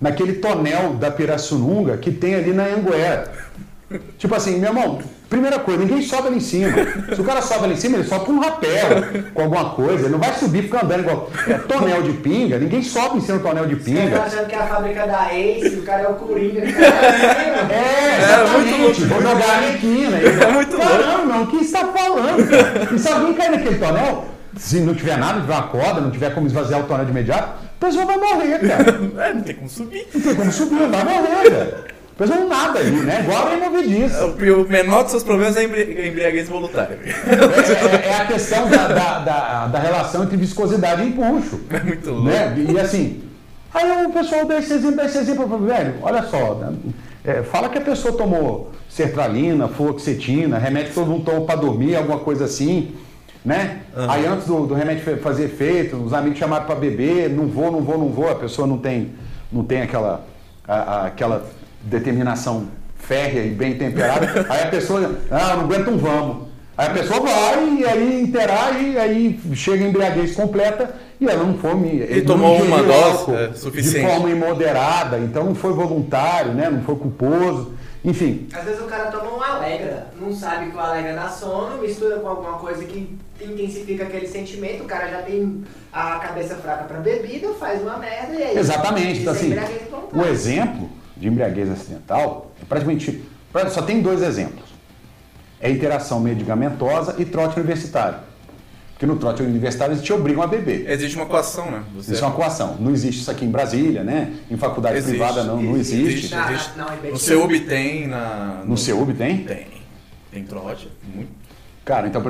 naquele 0.00 0.34
tonel 0.34 0.94
da 0.94 1.10
Pirassununga 1.10 1.96
que 1.96 2.10
tem 2.10 2.36
ali 2.36 2.52
na 2.52 2.64
Anguera. 2.64 3.30
Tipo 4.16 4.34
assim, 4.36 4.58
meu 4.58 4.70
irmão, 4.70 5.00
primeira 5.30 5.58
coisa, 5.60 5.80
ninguém 5.80 6.02
sobe 6.02 6.26
ali 6.28 6.36
em 6.38 6.40
cima. 6.40 6.72
Se 7.14 7.20
o 7.20 7.24
cara 7.24 7.40
sobe 7.40 7.64
ali 7.64 7.74
em 7.74 7.76
cima, 7.76 7.96
ele 7.96 8.04
sobe 8.06 8.26
com 8.26 8.32
um 8.32 8.40
rapel, 8.40 8.88
com 9.32 9.42
alguma 9.42 9.70
coisa. 9.70 10.02
Ele 10.02 10.08
não 10.10 10.18
vai 10.18 10.34
subir 10.34 10.62
ficar 10.64 10.84
andando 10.84 11.00
igual. 11.00 11.30
É 11.48 11.54
tonel 11.54 12.02
de 12.02 12.12
pinga, 12.14 12.58
ninguém 12.58 12.82
sobe 12.82 13.18
em 13.18 13.20
cima 13.20 13.38
do 13.38 13.44
tonel 13.44 13.66
de 13.66 13.76
Você 13.76 13.94
tá 13.94 14.00
pinga. 14.00 14.22
achando 14.22 14.46
que 14.48 14.54
é 14.54 14.58
a 14.58 14.66
fábrica 14.66 15.06
da 15.06 15.32
Ace, 15.34 15.76
o 15.78 15.82
cara 15.82 16.02
é 16.02 16.08
o 16.08 16.14
Coringa. 16.14 16.60
que 16.62 16.72
tá 16.72 16.80
É, 17.70 18.32
É, 18.32 18.46
muito 18.50 18.68
exatamente. 18.68 19.04
Vou 19.04 19.22
jogar 19.22 19.48
a 19.48 19.52
Arlequina. 19.56 20.16
É 20.18 20.52
muito 20.52 20.76
louco. 20.76 20.90
Caramba, 20.90 21.24
não, 21.24 21.42
o 21.44 21.46
que 21.46 21.56
você 21.58 21.64
está 21.64 21.86
falando, 21.86 22.50
cara? 22.50 22.88
E 22.94 22.98
se 22.98 23.08
alguém 23.08 23.32
cair 23.34 23.50
naquele 23.52 23.78
tonel, 23.78 24.24
se 24.56 24.80
não 24.80 24.94
tiver 24.94 25.16
nada, 25.16 25.34
não 25.34 25.40
tiver 25.42 25.54
uma 25.54 25.62
corda, 25.68 26.00
não 26.00 26.10
tiver 26.10 26.34
como 26.34 26.46
esvaziar 26.48 26.80
o 26.80 26.84
tonel 26.84 27.04
de 27.04 27.12
imediato, 27.12 27.48
a 27.80 27.86
pessoa 27.86 28.04
vai 28.04 28.18
morrer, 28.18 28.58
cara. 28.58 29.00
É, 29.30 29.32
não 29.34 29.42
tem 29.42 29.54
como 29.54 29.68
subir. 29.68 30.06
Não 30.12 30.20
tem 30.20 30.34
como 30.34 30.52
subir, 30.52 30.88
vai 30.88 31.04
morrer, 31.04 31.50
velho. 31.50 31.74
Pessoa 32.20 32.38
não 32.38 32.48
nada 32.48 32.78
ali, 32.78 32.90
né? 32.90 33.20
Igual 33.24 33.48
a 33.48 33.54
imovidiça. 33.54 34.26
O 34.26 34.68
menor 34.68 35.02
dos 35.04 35.10
seus 35.12 35.22
problemas 35.24 35.56
é 35.56 35.60
a 35.60 35.64
embri- 35.64 35.96
a 35.98 36.06
embriaguez 36.06 36.48
voluntária. 36.50 36.98
É, 37.02 38.08
é 38.08 38.14
a 38.20 38.26
questão 38.26 38.68
da, 38.68 38.88
da, 38.88 39.18
da, 39.20 39.66
da 39.68 39.78
relação 39.78 40.24
entre 40.24 40.36
viscosidade 40.36 41.02
e 41.02 41.06
empuxo. 41.08 41.60
É 41.70 41.80
muito 41.82 42.10
louco. 42.10 42.28
né? 42.28 42.54
E 42.68 42.78
assim, 42.78 43.22
aí 43.72 44.04
o 44.04 44.10
pessoal 44.12 44.44
dá 44.44 44.58
esse 44.58 44.70
exemplo, 44.74 44.96
dá 44.96 45.06
esse 45.06 45.16
exemplo, 45.16 45.48
eu 45.50 45.58
velho, 45.60 45.94
olha 46.02 46.22
só, 46.24 46.54
né? 46.56 46.74
É, 47.24 47.42
fala 47.42 47.70
que 47.70 47.78
a 47.78 47.80
pessoa 47.80 48.14
tomou 48.14 48.70
sertralina, 48.88 49.66
fluoxetina, 49.68 50.58
remédio 50.58 50.90
que 50.90 50.94
todo 50.96 51.06
mundo 51.10 51.24
toma 51.24 51.40
para 51.42 51.56
dormir, 51.56 51.96
alguma 51.96 52.18
coisa 52.18 52.44
assim, 52.44 52.92
né? 53.42 53.78
Aí 54.08 54.26
antes 54.26 54.46
do, 54.46 54.66
do 54.66 54.74
remédio 54.74 55.16
fazer 55.20 55.44
efeito, 55.44 55.96
os 55.96 56.12
amigos 56.12 56.38
chamaram 56.38 56.66
para 56.66 56.74
beber, 56.74 57.30
não 57.30 57.46
vou, 57.46 57.72
não 57.72 57.80
vou, 57.80 57.96
não 57.96 58.08
vou, 58.10 58.30
a 58.30 58.34
pessoa 58.34 58.66
não 58.68 58.76
tem, 58.76 59.12
não 59.50 59.64
tem 59.64 59.80
aquela, 59.80 60.22
a- 60.68 60.74
a- 60.74 61.06
aquela 61.06 61.44
determinação 61.82 62.68
férrea 62.98 63.42
e 63.42 63.50
bem 63.50 63.76
temperada, 63.76 64.46
aí 64.50 64.62
a 64.62 64.66
pessoa, 64.66 65.18
ah, 65.30 65.56
não 65.56 65.64
aguenta 65.64 65.90
um 65.90 65.98
vamos. 65.98 66.48
Aí 66.76 66.86
a 66.86 66.90
pessoa 66.90 67.20
vai 67.20 67.74
e 67.78 67.84
aí 67.84 68.22
interage, 68.22 68.90
e 68.90 68.98
aí 68.98 69.40
chega 69.54 69.84
a 69.84 69.88
embriaguez 69.88 70.34
completa 70.34 70.94
e 71.20 71.28
ela 71.28 71.44
não 71.44 71.58
foi. 71.58 71.72
Ele 71.72 72.22
tomou 72.22 72.56
uma 72.62 72.82
dose 72.82 73.34
é, 73.34 73.52
suficiente. 73.52 74.06
De 74.06 74.12
forma 74.12 74.30
imoderada, 74.30 75.18
então 75.18 75.44
não 75.44 75.54
foi 75.54 75.74
voluntário, 75.74 76.54
né? 76.54 76.70
não 76.70 76.82
foi 76.82 76.96
culposo. 76.96 77.74
Enfim. 78.02 78.48
Às 78.54 78.64
vezes 78.64 78.80
o 78.80 78.84
cara 78.84 79.10
toma 79.10 79.36
um 79.36 79.42
Alegra, 79.42 80.06
não 80.18 80.32
sabe 80.32 80.70
que 80.70 80.76
o 80.76 80.80
Alegra 80.80 81.12
dá 81.12 81.28
sono, 81.28 81.82
mistura 81.82 82.18
com 82.18 82.28
alguma 82.28 82.54
coisa 82.54 82.82
que 82.84 83.14
intensifica 83.42 84.04
aquele 84.04 84.26
sentimento, 84.26 84.82
o 84.84 84.86
cara 84.86 85.08
já 85.08 85.20
tem 85.20 85.62
a 85.92 86.18
cabeça 86.18 86.54
fraca 86.54 86.84
para 86.84 86.98
bebida, 87.00 87.48
faz 87.60 87.82
uma 87.82 87.98
merda 87.98 88.32
e 88.32 88.42
aí. 88.42 88.58
Exatamente. 88.58 89.20
Então, 89.20 89.34
assim, 89.34 89.52
o 90.14 90.22
exemplo 90.24 90.88
de 91.20 91.28
embriaguez 91.28 91.70
acidental 91.70 92.50
é 92.60 92.64
praticamente. 92.64 93.22
Só 93.70 93.82
tem 93.82 94.00
dois 94.00 94.22
exemplos. 94.22 94.70
É 95.60 95.70
interação 95.70 96.18
medicamentosa 96.18 97.16
e 97.18 97.24
trote 97.24 97.58
universitário. 97.58 98.18
Porque 98.92 99.06
no 99.06 99.16
trote 99.16 99.42
universitário 99.42 99.92
eles 99.92 100.02
te 100.02 100.12
obrigam 100.12 100.42
a 100.42 100.46
beber. 100.46 100.90
Existe 100.90 101.16
uma 101.16 101.26
coação, 101.26 101.70
né? 101.70 101.82
Você... 101.94 102.10
Existe 102.10 102.24
uma 102.24 102.32
coação. 102.34 102.76
Não 102.78 102.90
existe 102.90 103.20
isso 103.20 103.30
aqui 103.30 103.44
em 103.44 103.50
Brasília, 103.50 104.02
né? 104.02 104.34
Em 104.50 104.56
faculdade 104.56 104.96
existe. 104.96 105.16
privada 105.16 105.44
não, 105.44 105.60
não 105.60 105.76
existe. 105.76 106.02
existe, 106.02 106.34
existe. 106.34 106.70
Não, 106.76 107.10
no 107.10 107.18
CEUB 107.18 107.60
tem. 107.60 108.06
Na... 108.06 108.60
No, 108.62 108.70
no 108.70 108.76
CEUB 108.76 109.14
tem? 109.14 109.38
Tem. 109.44 109.66
Tem 110.30 110.44
trote. 110.44 110.90
Muito. 111.14 111.30
Cara, 111.84 112.08
então, 112.08 112.22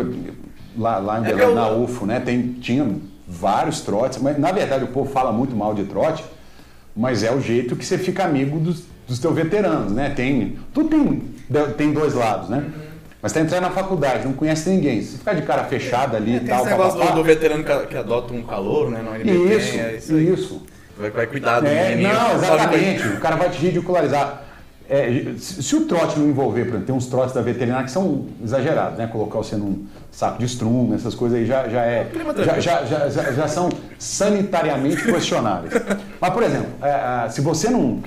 lá, 0.77 0.99
lá 0.99 1.21
em 1.21 1.25
é 1.25 1.35
Belém, 1.35 1.55
na 1.55 1.71
UFO, 1.71 2.07
né? 2.07 2.21
Tem, 2.21 2.53
tinha 2.55 2.87
vários 3.27 3.81
trotes, 3.81 4.21
mas 4.21 4.39
na 4.39 4.51
verdade 4.51 4.85
o 4.85 4.89
povo 4.89 5.11
fala 5.11 5.33
muito 5.33 5.55
mal 5.55 5.75
de 5.75 5.85
trote, 5.85 6.25
mas 6.95 7.23
é 7.23 7.33
o 7.33 7.41
jeito 7.41 7.77
que 7.77 7.85
você 7.85 7.99
fica 7.99 8.25
amigo 8.25 8.59
dos, 8.59 8.85
dos 9.07 9.19
teus 9.19 9.35
veteranos, 9.35 9.93
né? 9.93 10.11
Tem, 10.11 10.59
tudo 10.73 10.89
tem, 10.89 11.23
tem 11.77 11.93
dois 11.93 12.15
lados, 12.15 12.49
né? 12.49 12.59
Uhum. 12.59 12.91
Mas 13.23 13.33
tá 13.33 13.41
entrando 13.41 13.63
na 13.63 13.71
faculdade, 13.71 14.25
não 14.25 14.33
conhece 14.33 14.71
ninguém. 14.71 15.03
Se 15.03 15.19
ficar 15.19 15.35
de 15.35 15.43
cara 15.43 15.65
fechada 15.65 16.17
ali 16.17 16.33
é, 16.33 16.37
e 16.37 16.41
tal. 16.41 16.47
Tem 16.47 16.57
esse 16.59 16.71
negócio 16.71 17.01
do, 17.01 17.15
do, 17.17 17.25
veterano 17.25 17.63
que, 17.63 17.87
que, 17.87 17.97
adota 17.97 18.33
um 18.33 18.43
calor, 18.43 18.91
né? 18.91 19.03
No 19.03 19.53
isso, 19.53 19.79
é 19.79 19.97
isso, 19.97 20.19
isso. 20.19 20.67
Vai, 20.99 21.11
vai 21.11 21.27
cuidar 21.27 21.61
do 21.61 21.67
é, 21.67 21.91
menino. 21.91 22.15
Não, 22.15 22.35
exatamente. 22.35 23.07
O 23.09 23.21
cara 23.21 23.37
vai 23.37 23.51
te 23.51 23.59
ridicularizar. 23.59 24.45
É, 24.91 25.35
se 25.39 25.77
o 25.77 25.87
trote 25.87 26.19
não 26.19 26.29
envolver, 26.29 26.65
por 26.65 26.71
exemplo, 26.71 26.87
tem 26.87 26.95
uns 26.97 27.07
trotes 27.07 27.33
da 27.33 27.41
veterinária 27.41 27.85
que 27.85 27.93
são 27.93 28.27
exagerados, 28.43 28.99
né? 28.99 29.07
Colocar 29.07 29.39
você 29.39 29.55
num 29.55 29.87
saco 30.11 30.41
de 30.41 30.47
estrume, 30.47 30.97
essas 30.97 31.15
coisas 31.15 31.39
aí 31.39 31.47
já, 31.47 31.69
já 31.69 31.83
é. 31.85 32.11
Já, 32.45 32.59
já, 32.59 32.85
já, 32.85 33.09
já, 33.09 33.33
já 33.33 33.47
são 33.47 33.69
sanitariamente 34.01 35.05
questionáveis. 35.05 35.75
Mas, 36.21 36.35
por 36.35 36.43
exemplo, 36.43 36.71
é, 36.83 37.25
é, 37.25 37.29
se 37.29 37.41
você 37.41 37.71
não. 37.71 38.03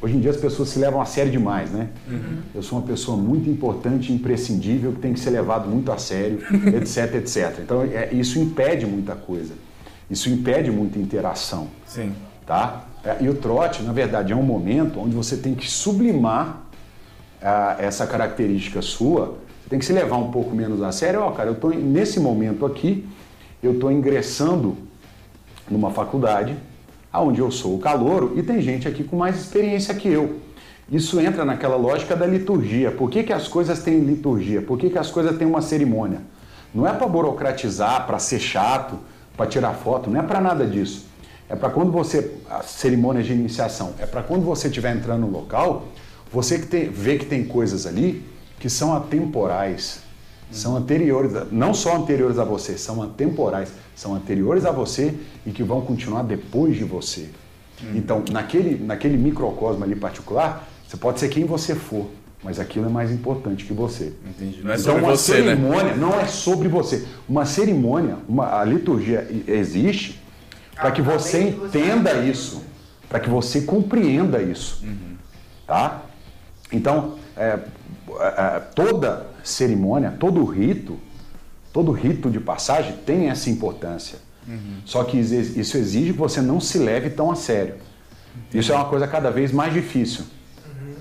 Hoje 0.00 0.16
em 0.16 0.20
dia 0.20 0.30
as 0.30 0.38
pessoas 0.38 0.70
se 0.70 0.78
levam 0.78 1.02
a 1.02 1.04
sério 1.04 1.30
demais, 1.30 1.70
né? 1.70 1.90
Uhum. 2.10 2.38
Eu 2.54 2.62
sou 2.62 2.78
uma 2.78 2.86
pessoa 2.86 3.18
muito 3.18 3.50
importante, 3.50 4.10
imprescindível, 4.10 4.92
que 4.92 5.00
tem 5.00 5.12
que 5.12 5.20
ser 5.20 5.28
levado 5.28 5.68
muito 5.68 5.92
a 5.92 5.98
sério, 5.98 6.38
etc, 6.74 7.14
etc. 7.16 7.58
Então, 7.62 7.82
é, 7.82 8.08
isso 8.14 8.38
impede 8.38 8.86
muita 8.86 9.14
coisa. 9.14 9.52
Isso 10.10 10.30
impede 10.30 10.70
muita 10.70 10.98
interação. 10.98 11.68
Sim. 11.84 12.14
Tá? 12.46 12.84
É, 13.04 13.16
e 13.20 13.28
o 13.28 13.34
trote, 13.34 13.82
na 13.82 13.92
verdade, 13.92 14.32
é 14.32 14.36
um 14.36 14.42
momento 14.42 15.00
onde 15.00 15.14
você 15.14 15.36
tem 15.36 15.54
que 15.54 15.68
sublimar 15.68 16.62
uh, 17.42 17.80
essa 17.80 18.06
característica 18.06 18.80
sua, 18.80 19.36
você 19.62 19.70
tem 19.70 19.78
que 19.78 19.84
se 19.84 19.92
levar 19.92 20.16
um 20.16 20.30
pouco 20.30 20.54
menos 20.54 20.80
a 20.82 20.92
sério. 20.92 21.20
Ó, 21.20 21.28
oh, 21.28 21.32
cara, 21.32 21.50
eu 21.50 21.56
tô 21.56 21.70
nesse 21.70 22.20
momento 22.20 22.64
aqui, 22.64 23.06
eu 23.62 23.72
estou 23.72 23.90
ingressando 23.90 24.76
numa 25.68 25.90
faculdade, 25.90 26.56
aonde 27.12 27.40
eu 27.40 27.50
sou 27.50 27.74
o 27.74 27.78
calouro, 27.78 28.34
e 28.36 28.42
tem 28.42 28.62
gente 28.62 28.86
aqui 28.86 29.02
com 29.02 29.16
mais 29.16 29.36
experiência 29.36 29.92
que 29.94 30.08
eu. 30.08 30.40
Isso 30.90 31.18
entra 31.18 31.44
naquela 31.44 31.74
lógica 31.74 32.14
da 32.14 32.26
liturgia. 32.26 32.92
Por 32.92 33.10
que, 33.10 33.24
que 33.24 33.32
as 33.32 33.48
coisas 33.48 33.82
têm 33.82 33.98
liturgia? 34.00 34.62
Por 34.62 34.78
que, 34.78 34.88
que 34.88 34.98
as 34.98 35.10
coisas 35.10 35.36
têm 35.36 35.46
uma 35.46 35.60
cerimônia? 35.60 36.20
Não 36.72 36.86
é 36.86 36.92
para 36.92 37.08
burocratizar, 37.08 38.06
para 38.06 38.20
ser 38.20 38.38
chato, 38.38 38.96
para 39.36 39.46
tirar 39.46 39.72
foto, 39.72 40.08
não 40.08 40.20
é 40.20 40.22
para 40.22 40.40
nada 40.40 40.64
disso. 40.64 41.06
É 41.48 41.54
para 41.54 41.70
quando 41.70 41.90
você. 41.90 42.32
A 42.48 42.62
cerimônia 42.62 43.22
de 43.22 43.32
iniciação. 43.32 43.94
É 43.98 44.06
para 44.06 44.22
quando 44.22 44.44
você 44.44 44.68
estiver 44.68 44.94
entrando 44.94 45.20
no 45.20 45.30
local, 45.30 45.88
você 46.32 46.58
que 46.58 46.66
tem, 46.66 46.88
vê 46.88 47.18
que 47.18 47.26
tem 47.26 47.44
coisas 47.44 47.86
ali 47.86 48.24
que 48.58 48.68
são 48.68 48.94
atemporais. 48.94 50.00
São 50.50 50.76
anteriores, 50.76 51.32
não 51.50 51.74
só 51.74 51.96
anteriores 51.96 52.38
a 52.38 52.44
você, 52.44 52.78
são 52.78 53.02
atemporais, 53.02 53.72
são 53.96 54.14
anteriores 54.14 54.64
a 54.64 54.70
você 54.70 55.12
e 55.44 55.50
que 55.50 55.62
vão 55.64 55.80
continuar 55.80 56.22
depois 56.22 56.76
de 56.76 56.84
você. 56.84 57.28
Hum. 57.82 57.92
Então, 57.96 58.22
naquele, 58.30 58.82
naquele 58.82 59.16
microcosmo 59.16 59.82
ali 59.82 59.96
particular, 59.96 60.68
você 60.86 60.96
pode 60.96 61.18
ser 61.18 61.28
quem 61.30 61.44
você 61.44 61.74
for, 61.74 62.06
mas 62.44 62.60
aquilo 62.60 62.86
é 62.86 62.88
mais 62.88 63.10
importante 63.10 63.64
que 63.64 63.72
você. 63.72 64.12
Entendi. 64.24 64.62
Não 64.62 64.70
é 64.70 64.74
então, 64.74 64.84
sobre 64.84 65.02
uma 65.02 65.16
você, 65.16 65.32
né? 65.32 65.56
cerimônia 65.56 65.92
né? 65.92 65.96
não 65.96 66.20
é 66.20 66.26
sobre 66.26 66.68
você. 66.68 67.04
Uma 67.28 67.44
cerimônia, 67.44 68.16
uma, 68.28 68.60
a 68.60 68.64
liturgia 68.64 69.26
existe 69.48 70.20
para 70.76 70.90
que 70.92 71.00
você 71.00 71.40
entenda 71.40 72.12
isso, 72.18 72.62
para 73.08 73.18
que 73.18 73.30
você 73.30 73.62
compreenda 73.62 74.42
isso, 74.42 74.84
uhum. 74.84 75.16
tá? 75.66 76.02
Então, 76.70 77.16
é, 77.36 77.58
é, 78.20 78.60
toda 78.74 79.26
cerimônia, 79.42 80.14
todo 80.20 80.44
rito, 80.44 80.98
todo 81.72 81.90
rito 81.92 82.30
de 82.30 82.38
passagem 82.38 82.92
tem 83.06 83.30
essa 83.30 83.48
importância. 83.48 84.18
Uhum. 84.46 84.80
Só 84.84 85.02
que 85.02 85.18
isso 85.18 85.76
exige 85.76 86.12
que 86.12 86.18
você 86.18 86.40
não 86.40 86.60
se 86.60 86.78
leve 86.78 87.10
tão 87.10 87.30
a 87.30 87.34
sério. 87.34 87.76
Entendi. 88.36 88.58
Isso 88.58 88.72
é 88.72 88.76
uma 88.76 88.84
coisa 88.84 89.08
cada 89.08 89.30
vez 89.30 89.50
mais 89.50 89.72
difícil. 89.72 90.24
Uhum. 90.66 90.94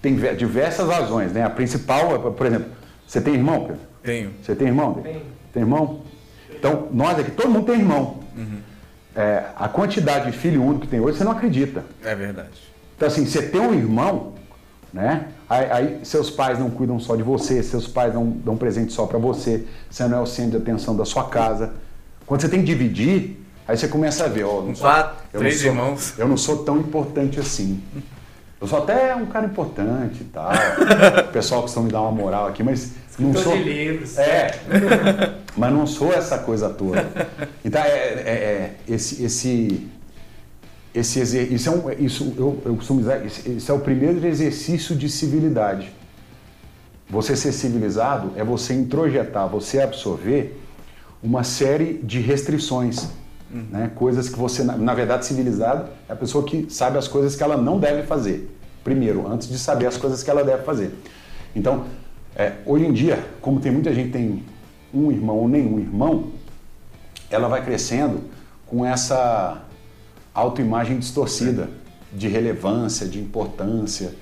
Tem 0.00 0.14
diversas 0.36 0.88
razões, 0.88 1.32
né? 1.32 1.42
A 1.42 1.50
principal, 1.50 2.14
é, 2.14 2.30
por 2.30 2.46
exemplo, 2.46 2.70
você 3.06 3.20
tem 3.20 3.34
irmão, 3.34 3.60
Pedro? 3.66 3.82
Tenho. 4.02 4.32
Você 4.42 4.54
tem 4.54 4.68
irmão? 4.68 4.94
Tenho. 4.94 5.22
Tem 5.52 5.62
irmão? 5.62 6.00
Então, 6.50 6.88
nós 6.92 7.18
aqui, 7.18 7.30
todo 7.30 7.50
mundo 7.50 7.66
tem 7.66 7.76
irmão. 7.76 8.20
Uhum 8.36 8.71
é, 9.14 9.44
a 9.56 9.68
quantidade 9.68 10.30
de 10.30 10.36
filho 10.36 10.62
único 10.62 10.82
que 10.82 10.88
tem 10.88 11.00
hoje, 11.00 11.18
você 11.18 11.24
não 11.24 11.32
acredita. 11.32 11.84
É 12.02 12.14
verdade. 12.14 12.72
Então, 12.96 13.08
assim, 13.08 13.26
você 13.26 13.42
tem 13.42 13.60
um 13.60 13.74
irmão, 13.74 14.34
né? 14.92 15.28
Aí, 15.48 15.70
aí 15.70 16.00
seus 16.02 16.30
pais 16.30 16.58
não 16.58 16.70
cuidam 16.70 16.98
só 16.98 17.14
de 17.14 17.22
você, 17.22 17.62
seus 17.62 17.86
pais 17.86 18.14
não 18.14 18.30
dão 18.30 18.56
presente 18.56 18.92
só 18.92 19.06
para 19.06 19.18
você, 19.18 19.66
você 19.90 20.06
não 20.06 20.18
é 20.18 20.20
o 20.20 20.26
centro 20.26 20.52
de 20.52 20.56
atenção 20.58 20.96
da 20.96 21.04
sua 21.04 21.24
casa. 21.24 21.74
Quando 22.26 22.40
você 22.40 22.48
tem 22.48 22.60
que 22.60 22.66
dividir, 22.66 23.38
aí 23.66 23.76
você 23.76 23.88
começa 23.88 24.24
a 24.24 24.28
ver, 24.28 24.44
ó, 24.44 24.60
um 24.60 24.72
quatro, 24.72 25.16
três 25.32 25.60
sou, 25.60 25.70
irmãos. 25.70 26.14
Eu 26.18 26.28
não 26.28 26.36
sou 26.36 26.64
tão 26.64 26.78
importante 26.78 27.38
assim. 27.38 27.82
Eu 28.60 28.66
sou 28.66 28.78
até 28.78 29.14
um 29.14 29.26
cara 29.26 29.46
importante 29.46 30.22
e 30.22 30.24
tal. 30.24 30.50
o 31.28 31.32
pessoal 31.32 31.62
costuma 31.62 31.86
me 31.86 31.92
dar 31.92 32.00
uma 32.00 32.12
moral 32.12 32.46
aqui, 32.46 32.62
mas 32.62 32.92
não 33.18 33.34
sou. 33.34 33.56
De 33.56 33.62
livros. 33.64 34.18
É. 34.18 34.50
mas 35.56 35.72
não 35.72 35.86
sou 35.86 36.12
essa 36.12 36.38
coisa 36.38 36.70
toda. 36.70 37.06
Então, 37.64 37.80
é, 37.82 37.88
é, 37.88 38.30
é 38.30 38.76
esse, 38.88 39.22
esse, 39.22 39.88
esse 40.94 41.20
isso 41.54 41.68
é 41.68 41.72
um, 41.72 41.90
isso 42.04 42.34
eu, 42.36 42.62
eu 42.64 42.76
costumo 42.76 43.00
dizer, 43.00 43.24
isso 43.26 43.70
é 43.70 43.74
o 43.74 43.80
primeiro 43.80 44.24
exercício 44.26 44.96
de 44.96 45.08
civilidade. 45.08 45.92
Você 47.08 47.36
ser 47.36 47.52
civilizado 47.52 48.32
é 48.36 48.42
você 48.42 48.72
introjetar, 48.72 49.46
você 49.46 49.80
absorver 49.80 50.58
uma 51.22 51.44
série 51.44 52.00
de 52.02 52.20
restrições, 52.20 53.08
uhum. 53.52 53.66
né? 53.70 53.90
coisas 53.94 54.30
que 54.30 54.38
você, 54.38 54.64
na, 54.64 54.76
na 54.76 54.94
verdade, 54.94 55.26
civilizado 55.26 55.90
é 56.08 56.12
a 56.14 56.16
pessoa 56.16 56.44
que 56.44 56.66
sabe 56.70 56.96
as 56.96 57.06
coisas 57.06 57.36
que 57.36 57.42
ela 57.42 57.56
não 57.56 57.78
deve 57.78 58.04
fazer. 58.04 58.50
Primeiro, 58.82 59.30
antes 59.30 59.48
de 59.48 59.58
saber 59.58 59.86
as 59.86 59.96
coisas 59.96 60.22
que 60.22 60.30
ela 60.30 60.42
deve 60.42 60.64
fazer. 60.64 60.92
Então, 61.54 61.84
é, 62.36 62.52
hoje 62.64 62.86
em 62.86 62.92
dia, 62.92 63.24
como 63.40 63.60
tem 63.60 63.70
muita 63.72 63.92
gente 63.94 64.06
que 64.06 64.12
tem 64.12 64.42
um 64.92 65.10
irmão 65.10 65.36
ou 65.36 65.48
nenhum 65.48 65.78
irmão, 65.78 66.30
ela 67.30 67.48
vai 67.48 67.64
crescendo 67.64 68.22
com 68.66 68.84
essa 68.84 69.62
autoimagem 70.34 70.98
distorcida 70.98 71.68
de 72.12 72.28
relevância, 72.28 73.06
de 73.06 73.18
importância, 73.18 74.14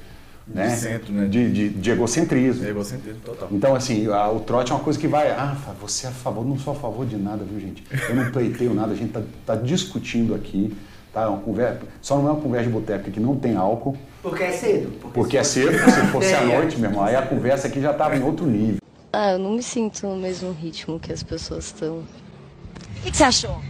né? 0.47 0.69
De, 0.69 0.77
centro, 0.77 1.13
né? 1.13 1.27
de, 1.27 1.53
de, 1.53 1.69
de 1.69 1.91
egocentrismo. 1.91 2.63
De 2.63 2.71
egocentrismo 2.71 3.21
total. 3.21 3.49
Então, 3.53 3.75
assim, 3.75 4.07
a, 4.09 4.31
o 4.31 4.41
trote 4.41 4.73
é 4.73 4.75
uma 4.75 4.83
coisa 4.83 4.99
que 4.99 5.07
vai. 5.07 5.31
Ah, 5.31 5.57
você 5.81 6.07
é 6.07 6.11
a 6.11 6.13
favor, 6.13 6.45
não 6.45 6.59
sou 6.59 6.73
a 6.73 6.77
favor 6.77 7.07
de 7.07 7.17
nada, 7.17 7.45
viu, 7.45 7.61
gente? 7.61 7.85
Eu 8.09 8.17
não 8.17 8.31
pleiteio 8.33 8.75
nada, 8.75 8.93
a 8.93 8.97
gente 8.97 9.17
está 9.17 9.23
tá 9.47 9.55
discutindo 9.55 10.35
aqui. 10.35 10.77
Tá? 11.13 11.29
Uma 11.29 11.41
conversa, 11.41 11.81
só 12.01 12.17
não 12.19 12.29
é 12.29 12.33
uma 12.33 12.41
conversa 12.41 12.67
de 12.67 12.73
boteca 12.73 13.11
que 13.11 13.21
não 13.21 13.37
tem 13.37 13.57
álcool. 13.57 13.97
Porque 14.23 14.43
é 14.43 14.53
cedo. 14.53 14.91
Porque, 15.01 15.15
porque 15.15 15.39
é 15.39 15.45
cedo, 15.45 15.73
se 15.79 16.07
fosse 16.09 16.35
à 16.35 16.45
noite, 16.45 16.79
meu 16.79 16.91
irmão, 16.91 17.05
aí 17.05 17.17
a 17.17 17.23
conversa 17.23 17.69
aqui 17.69 17.81
já 17.81 17.93
estava 17.93 18.17
em 18.17 18.23
outro 18.23 18.47
nível. 18.47 18.81
Ah, 19.13 19.33
eu 19.33 19.39
não 19.39 19.53
me 19.53 19.63
sinto 19.63 20.07
no 20.07 20.17
mesmo 20.17 20.53
ritmo 20.53 21.01
que 21.01 21.13
as 21.13 21.23
pessoas 21.23 21.67
estão. 21.67 21.99
O 21.99 23.03
que, 23.03 23.11
que, 23.11 23.17
você 23.17 23.25
achou? 23.25 23.61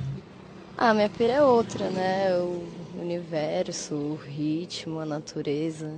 Ah, 0.76 0.92
minha 0.92 1.08
pira 1.08 1.34
é 1.34 1.42
outra, 1.42 1.88
né? 1.90 2.34
O 2.34 2.64
universo, 3.00 3.94
o 3.94 4.16
ritmo, 4.16 4.98
a 4.98 5.06
natureza. 5.06 5.88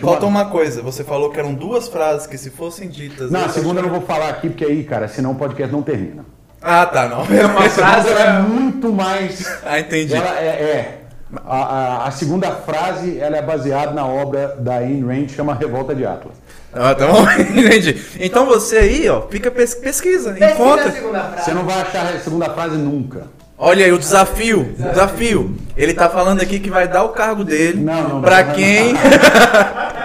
Falta 0.00 0.26
uma 0.26 0.48
coisa, 0.48 0.80
você 0.80 1.02
falou 1.02 1.30
que 1.30 1.38
eram 1.38 1.52
duas 1.54 1.88
frases 1.88 2.26
que 2.26 2.38
se 2.38 2.50
fossem 2.50 2.88
ditas. 2.88 3.30
Não, 3.30 3.44
a 3.44 3.48
segunda 3.48 3.80
eu 3.80 3.84
não 3.84 3.90
vou 3.90 4.00
falar 4.00 4.30
aqui, 4.30 4.48
porque 4.48 4.64
aí, 4.64 4.84
cara, 4.84 5.08
senão 5.08 5.32
o 5.32 5.34
podcast 5.34 5.72
não 5.72 5.82
termina. 5.82 6.24
Ah, 6.62 6.86
tá, 6.86 7.08
não. 7.08 7.24
É 7.36 7.46
uma 7.46 7.62
frase 7.70 8.08
é 8.10 8.32
muito 8.40 8.92
mais. 8.92 9.44
Ah, 9.64 9.78
entendi. 9.78 10.14
Ela 10.14 10.38
é, 10.40 10.46
é, 10.46 10.98
A, 11.46 11.56
a- 11.56 12.06
a 12.06 12.10
segunda 12.10 12.50
frase 12.50 13.18
ela 13.20 13.36
é 13.36 13.42
baseada 13.42 13.92
na 13.92 14.04
obra 14.06 14.56
da 14.58 14.76
Ayn 14.78 15.04
Rand, 15.06 15.28
chama 15.28 15.54
Revolta 15.54 15.94
de 15.94 16.04
Atlas. 16.06 16.34
Ah, 16.72 16.94
tá 16.94 17.06
bom, 17.06 17.24
entendi. 17.56 17.96
Então 18.20 18.44
você 18.46 18.76
aí, 18.78 19.08
ó, 19.08 19.22
fica 19.22 19.50
pes- 19.50 19.74
pesquisa, 19.74 20.32
Pesquisa 20.32 20.52
encontra. 20.52 20.90
Você 21.38 21.52
não 21.52 21.64
vai 21.64 21.80
achar 21.80 22.04
a 22.14 22.18
segunda 22.18 22.50
frase 22.50 22.76
nunca. 22.76 23.22
Olha 23.56 23.84
aí 23.84 23.92
o 23.92 23.98
desafio, 23.98 24.72
desafio. 24.78 25.56
Ele 25.76 25.92
tá 25.92 26.08
falando 26.08 26.40
aqui 26.40 26.60
que 26.60 26.70
vai 26.70 26.86
dar 26.86 27.02
o 27.02 27.08
cargo 27.08 27.42
dele 27.44 27.80
não. 27.80 28.20
quem. 28.54 28.94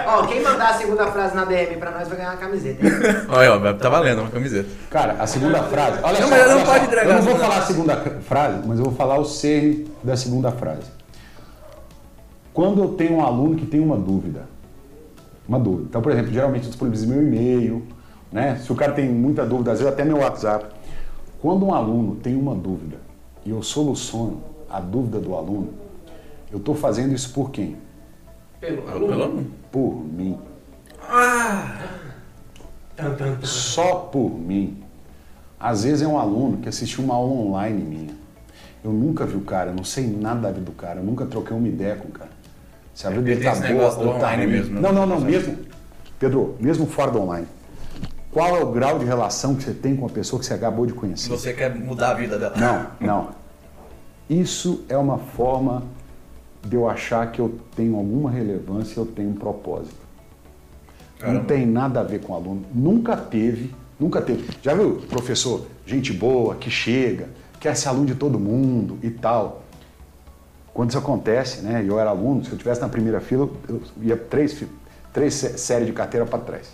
Mandar 0.64 0.76
a 0.76 0.78
segunda 0.78 1.06
frase 1.08 1.36
na 1.36 1.44
DM 1.44 1.76
pra 1.76 1.90
nós 1.90 2.08
vai 2.08 2.16
ganhar 2.16 2.30
uma 2.30 2.38
camiseta. 2.38 2.86
hein? 2.86 2.92
Olha, 3.28 3.54
ó, 3.54 3.72
tá 3.74 3.90
valendo 3.90 4.22
uma 4.22 4.30
camiseta. 4.30 4.68
Cara, 4.88 5.12
a 5.18 5.26
segunda 5.26 5.62
frase. 5.64 5.98
Olha 6.02 6.20
Não, 6.20 6.28
só, 6.28 6.34
mas 6.34 6.48
não 6.48 6.56
olha 6.56 6.64
pode 6.64 6.84
entregar 6.86 7.06
Eu 7.06 7.14
não 7.16 7.22
vou 7.22 7.36
falar 7.36 7.58
a 7.58 7.62
segunda 7.62 7.96
frase, 8.22 8.66
mas 8.66 8.78
eu 8.78 8.84
vou 8.86 8.94
falar 8.94 9.18
o 9.18 9.24
cerne 9.26 9.86
da 10.02 10.16
segunda 10.16 10.50
frase. 10.50 10.90
Quando 12.54 12.82
eu 12.82 12.88
tenho 12.94 13.16
um 13.16 13.20
aluno 13.22 13.56
que 13.56 13.66
tem 13.66 13.78
uma 13.78 13.96
dúvida, 13.96 14.48
uma 15.46 15.58
dúvida. 15.58 15.86
Então, 15.90 16.00
por 16.00 16.12
exemplo, 16.12 16.32
geralmente 16.32 16.64
eu 16.64 16.70
disponibilizo 16.70 17.08
meu 17.08 17.20
e-mail, 17.22 17.86
né? 18.32 18.56
Se 18.56 18.72
o 18.72 18.74
cara 18.74 18.92
tem 18.92 19.06
muita 19.06 19.44
dúvida, 19.44 19.72
às 19.72 19.80
vezes 19.80 19.92
até 19.92 20.02
meu 20.02 20.18
WhatsApp. 20.18 20.64
Quando 21.42 21.66
um 21.66 21.74
aluno 21.74 22.16
tem 22.16 22.34
uma 22.34 22.54
dúvida 22.54 22.96
e 23.44 23.50
eu 23.50 23.62
soluciono 23.62 24.42
a 24.70 24.80
dúvida 24.80 25.18
do 25.20 25.34
aluno, 25.34 25.74
eu 26.50 26.56
estou 26.56 26.74
fazendo 26.74 27.12
isso 27.12 27.34
por 27.34 27.50
quem? 27.50 27.76
Pelo 28.60 28.80
Pelo 28.80 29.12
aluno. 29.12 29.46
Por 29.70 30.02
mim. 30.06 30.38
Tan. 32.96 33.38
só 33.42 33.96
por 33.96 34.30
mim. 34.30 34.82
Às 35.58 35.84
vezes 35.84 36.02
é 36.02 36.06
um 36.06 36.18
aluno 36.18 36.58
que 36.58 36.68
assistiu 36.68 37.02
uma 37.04 37.14
aula 37.14 37.32
online 37.32 37.82
minha. 37.82 38.14
Eu 38.84 38.92
nunca 38.92 39.24
vi 39.24 39.36
o 39.36 39.40
cara, 39.40 39.70
eu 39.70 39.74
não 39.74 39.84
sei 39.84 40.06
nada 40.06 40.40
da 40.40 40.50
vida 40.50 40.60
do 40.66 40.72
cara, 40.72 41.00
eu 41.00 41.04
nunca 41.04 41.24
troquei 41.24 41.56
uma 41.56 41.66
ideia 41.66 41.96
com 41.96 42.08
o 42.08 42.12
cara. 42.12 42.30
Se 42.92 43.06
a 43.06 43.10
vida 43.10 43.30
Ele 43.30 43.40
dele 43.40 43.60
tá 43.60 43.72
boa 43.72 44.12
ou 44.12 44.18
tá 44.18 44.34
ruim. 44.34 44.46
mesmo? 44.46 44.80
Não, 44.80 44.92
não, 44.92 45.06
não, 45.06 45.20
mesmo. 45.20 45.56
Pedro, 46.18 46.56
mesmo 46.60 46.86
fora 46.86 47.10
do 47.10 47.20
online. 47.20 47.46
Qual 48.30 48.56
é 48.56 48.62
o 48.62 48.70
grau 48.70 48.98
de 48.98 49.04
relação 49.04 49.54
que 49.54 49.62
você 49.62 49.72
tem 49.72 49.96
com 49.96 50.06
a 50.06 50.10
pessoa 50.10 50.38
que 50.38 50.46
você 50.46 50.54
acabou 50.54 50.86
de 50.86 50.92
conhecer? 50.92 51.30
você 51.30 51.52
quer 51.52 51.74
mudar 51.74 52.10
a 52.10 52.14
vida 52.14 52.38
dela. 52.38 52.54
Não, 52.56 53.06
não. 53.06 53.28
Isso 54.28 54.84
é 54.88 54.96
uma 54.96 55.18
forma 55.18 55.82
de 56.62 56.76
eu 56.76 56.88
achar 56.88 57.30
que 57.30 57.40
eu 57.40 57.58
tenho 57.76 57.96
alguma 57.96 58.30
relevância, 58.30 58.98
eu 58.98 59.06
tenho 59.06 59.30
um 59.30 59.34
propósito. 59.34 60.03
Não 61.24 61.32
Caramba. 61.32 61.44
tem 61.44 61.66
nada 61.66 62.00
a 62.00 62.02
ver 62.02 62.20
com 62.20 62.34
aluno. 62.34 62.62
Nunca 62.74 63.16
teve, 63.16 63.74
nunca 63.98 64.20
teve. 64.20 64.44
Já 64.62 64.74
viu, 64.74 65.02
professor, 65.08 65.66
gente 65.86 66.12
boa, 66.12 66.54
que 66.56 66.70
chega, 66.70 67.28
quer 67.58 67.74
ser 67.76 67.88
aluno 67.88 68.06
de 68.06 68.14
todo 68.14 68.38
mundo 68.38 68.98
e 69.02 69.10
tal. 69.10 69.62
Quando 70.72 70.90
isso 70.90 70.98
acontece, 70.98 71.62
né? 71.62 71.82
e 71.82 71.88
Eu 71.88 71.98
era 71.98 72.10
aluno, 72.10 72.42
se 72.44 72.50
eu 72.50 72.54
estivesse 72.54 72.80
na 72.80 72.88
primeira 72.88 73.20
fila, 73.20 73.48
eu 73.68 73.80
ia 74.02 74.16
três, 74.16 74.62
três 75.12 75.34
sé- 75.34 75.56
séries 75.56 75.86
de 75.86 75.92
carteira 75.92 76.26
para 76.26 76.38
trás. 76.40 76.72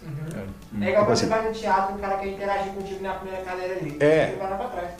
É 0.81 0.89
igual 0.89 1.05
quando 1.05 1.13
assim. 1.13 1.25
você 1.27 1.31
vai 1.31 1.47
no 1.47 1.53
teatro, 1.55 1.95
um 1.95 1.99
cara 1.99 2.17
quer 2.17 2.29
interagir 2.29 2.73
contigo 2.73 3.03
na 3.03 3.13
primeira 3.15 3.45
cadeira 3.45 3.75
ali. 3.75 3.97
É. 4.01 4.31
Você 4.31 4.37
vai 4.37 4.51
lá 4.51 4.57
pra 4.57 4.67
trás. 4.69 4.91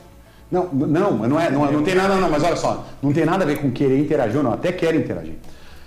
Não, 0.51 0.67
não, 0.73 1.13
mas 1.13 1.31
não 1.31 1.41
é, 1.41 1.49
não, 1.51 1.67
é- 1.67 1.71
não 1.73 1.83
tem 1.83 1.95
nada, 1.95 2.17
não, 2.17 2.29
mas 2.29 2.43
olha 2.43 2.57
só, 2.57 2.85
não 3.01 3.13
tem 3.13 3.25
nada 3.25 3.45
a 3.45 3.47
ver 3.47 3.61
com 3.63 3.71
querer 3.71 3.99
interagir 3.99 4.37
ou 4.37 4.43
não, 4.43 4.53
até 4.53 4.71
quero 4.73 4.97
interagir. 4.97 5.35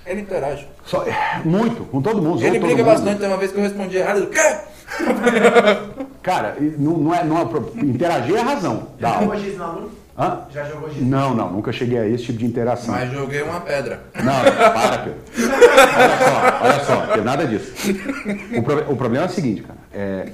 Ele 0.06 0.22
interage. 0.22 0.68
Só, 0.86 1.06
muito, 1.46 1.86
com 1.86 2.02
todo 2.02 2.22
mundo. 2.22 2.44
Ele 2.44 2.60
briga 2.60 2.84
bastante, 2.84 3.20
tem 3.20 3.28
uma 3.28 3.38
vez 3.38 3.52
que 3.52 3.58
eu 3.58 3.64
respondi 3.64 3.98
errado. 3.98 4.18
Ele, 4.18 4.28
quê? 4.28 4.58
Cara, 6.22 6.56
não, 6.78 6.98
não 6.98 7.16
é, 7.16 7.24
não 7.24 7.38
é, 7.38 7.44
interagir 7.84 8.36
é 8.36 8.40
a 8.40 8.44
razão 8.44 8.88
da 9.00 9.10
Já 9.10 9.20
jogou 9.20 9.40
giz 9.40 9.58
no 9.58 9.64
aluno? 9.64 9.92
Hã? 10.18 10.40
Já 10.52 10.64
jogou 10.66 10.90
giz? 10.92 11.02
Não, 11.04 11.34
não, 11.34 11.52
nunca 11.52 11.72
cheguei 11.72 11.98
a 11.98 12.08
esse 12.08 12.26
tipo 12.26 12.40
de 12.40 12.46
interação. 12.46 12.94
Mas 12.94 13.12
joguei 13.12 13.42
uma 13.42 13.60
pedra. 13.62 14.04
Não, 14.16 14.34
para, 14.74 14.98
Pedro. 15.00 15.20
Olha 15.96 16.18
só, 16.18 16.64
olha 16.64 16.84
só, 16.86 17.06
não 17.08 17.14
tem 17.14 17.24
nada 17.24 17.48
disso. 17.48 17.72
O, 18.58 18.64
pro- 18.64 18.92
o 18.92 18.96
problema 18.96 19.26
é 19.26 19.30
o 19.30 19.32
seguinte, 19.32 19.62
cara. 19.64 19.80
É, 19.94 20.30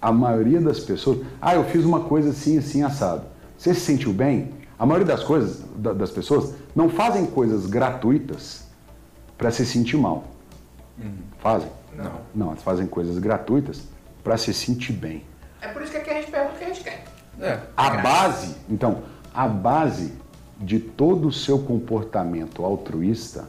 a 0.00 0.12
maioria 0.12 0.60
das 0.60 0.80
pessoas. 0.80 1.18
Ah, 1.40 1.54
eu 1.54 1.64
fiz 1.64 1.84
uma 1.84 2.00
coisa 2.00 2.30
assim, 2.30 2.58
assim, 2.58 2.82
assado. 2.82 3.22
Você 3.56 3.74
se 3.74 3.80
sentiu 3.80 4.12
bem? 4.12 4.50
A 4.78 4.86
maioria 4.86 5.06
das 5.06 5.22
coisas, 5.24 5.60
da- 5.76 5.92
das 5.92 6.10
pessoas, 6.10 6.54
não 6.74 6.88
fazem 6.88 7.26
coisas 7.26 7.66
gratuitas 7.66 8.67
para 9.38 9.50
se 9.52 9.64
sentir 9.64 9.96
mal. 9.96 10.24
Fazem? 11.38 11.70
Não. 11.96 12.20
Não, 12.34 12.46
elas 12.48 12.62
fazem 12.62 12.86
coisas 12.86 13.18
gratuitas 13.18 13.84
para 14.22 14.36
se 14.36 14.52
sentir 14.52 14.92
bem. 14.92 15.24
É 15.60 15.68
por 15.68 15.82
isso 15.82 15.92
que 15.92 15.98
aqui 15.98 16.10
a 16.10 16.14
gente 16.14 16.30
pergunta 16.30 16.54
o 16.54 16.58
que 16.58 16.64
a 16.64 16.68
gente 16.68 16.84
quer. 16.84 17.04
É. 17.40 17.60
A 17.76 17.90
base, 17.90 18.56
então, 18.68 19.02
a 19.32 19.46
base 19.46 20.12
de 20.58 20.80
todo 20.80 21.28
o 21.28 21.32
seu 21.32 21.60
comportamento 21.60 22.64
altruísta 22.64 23.48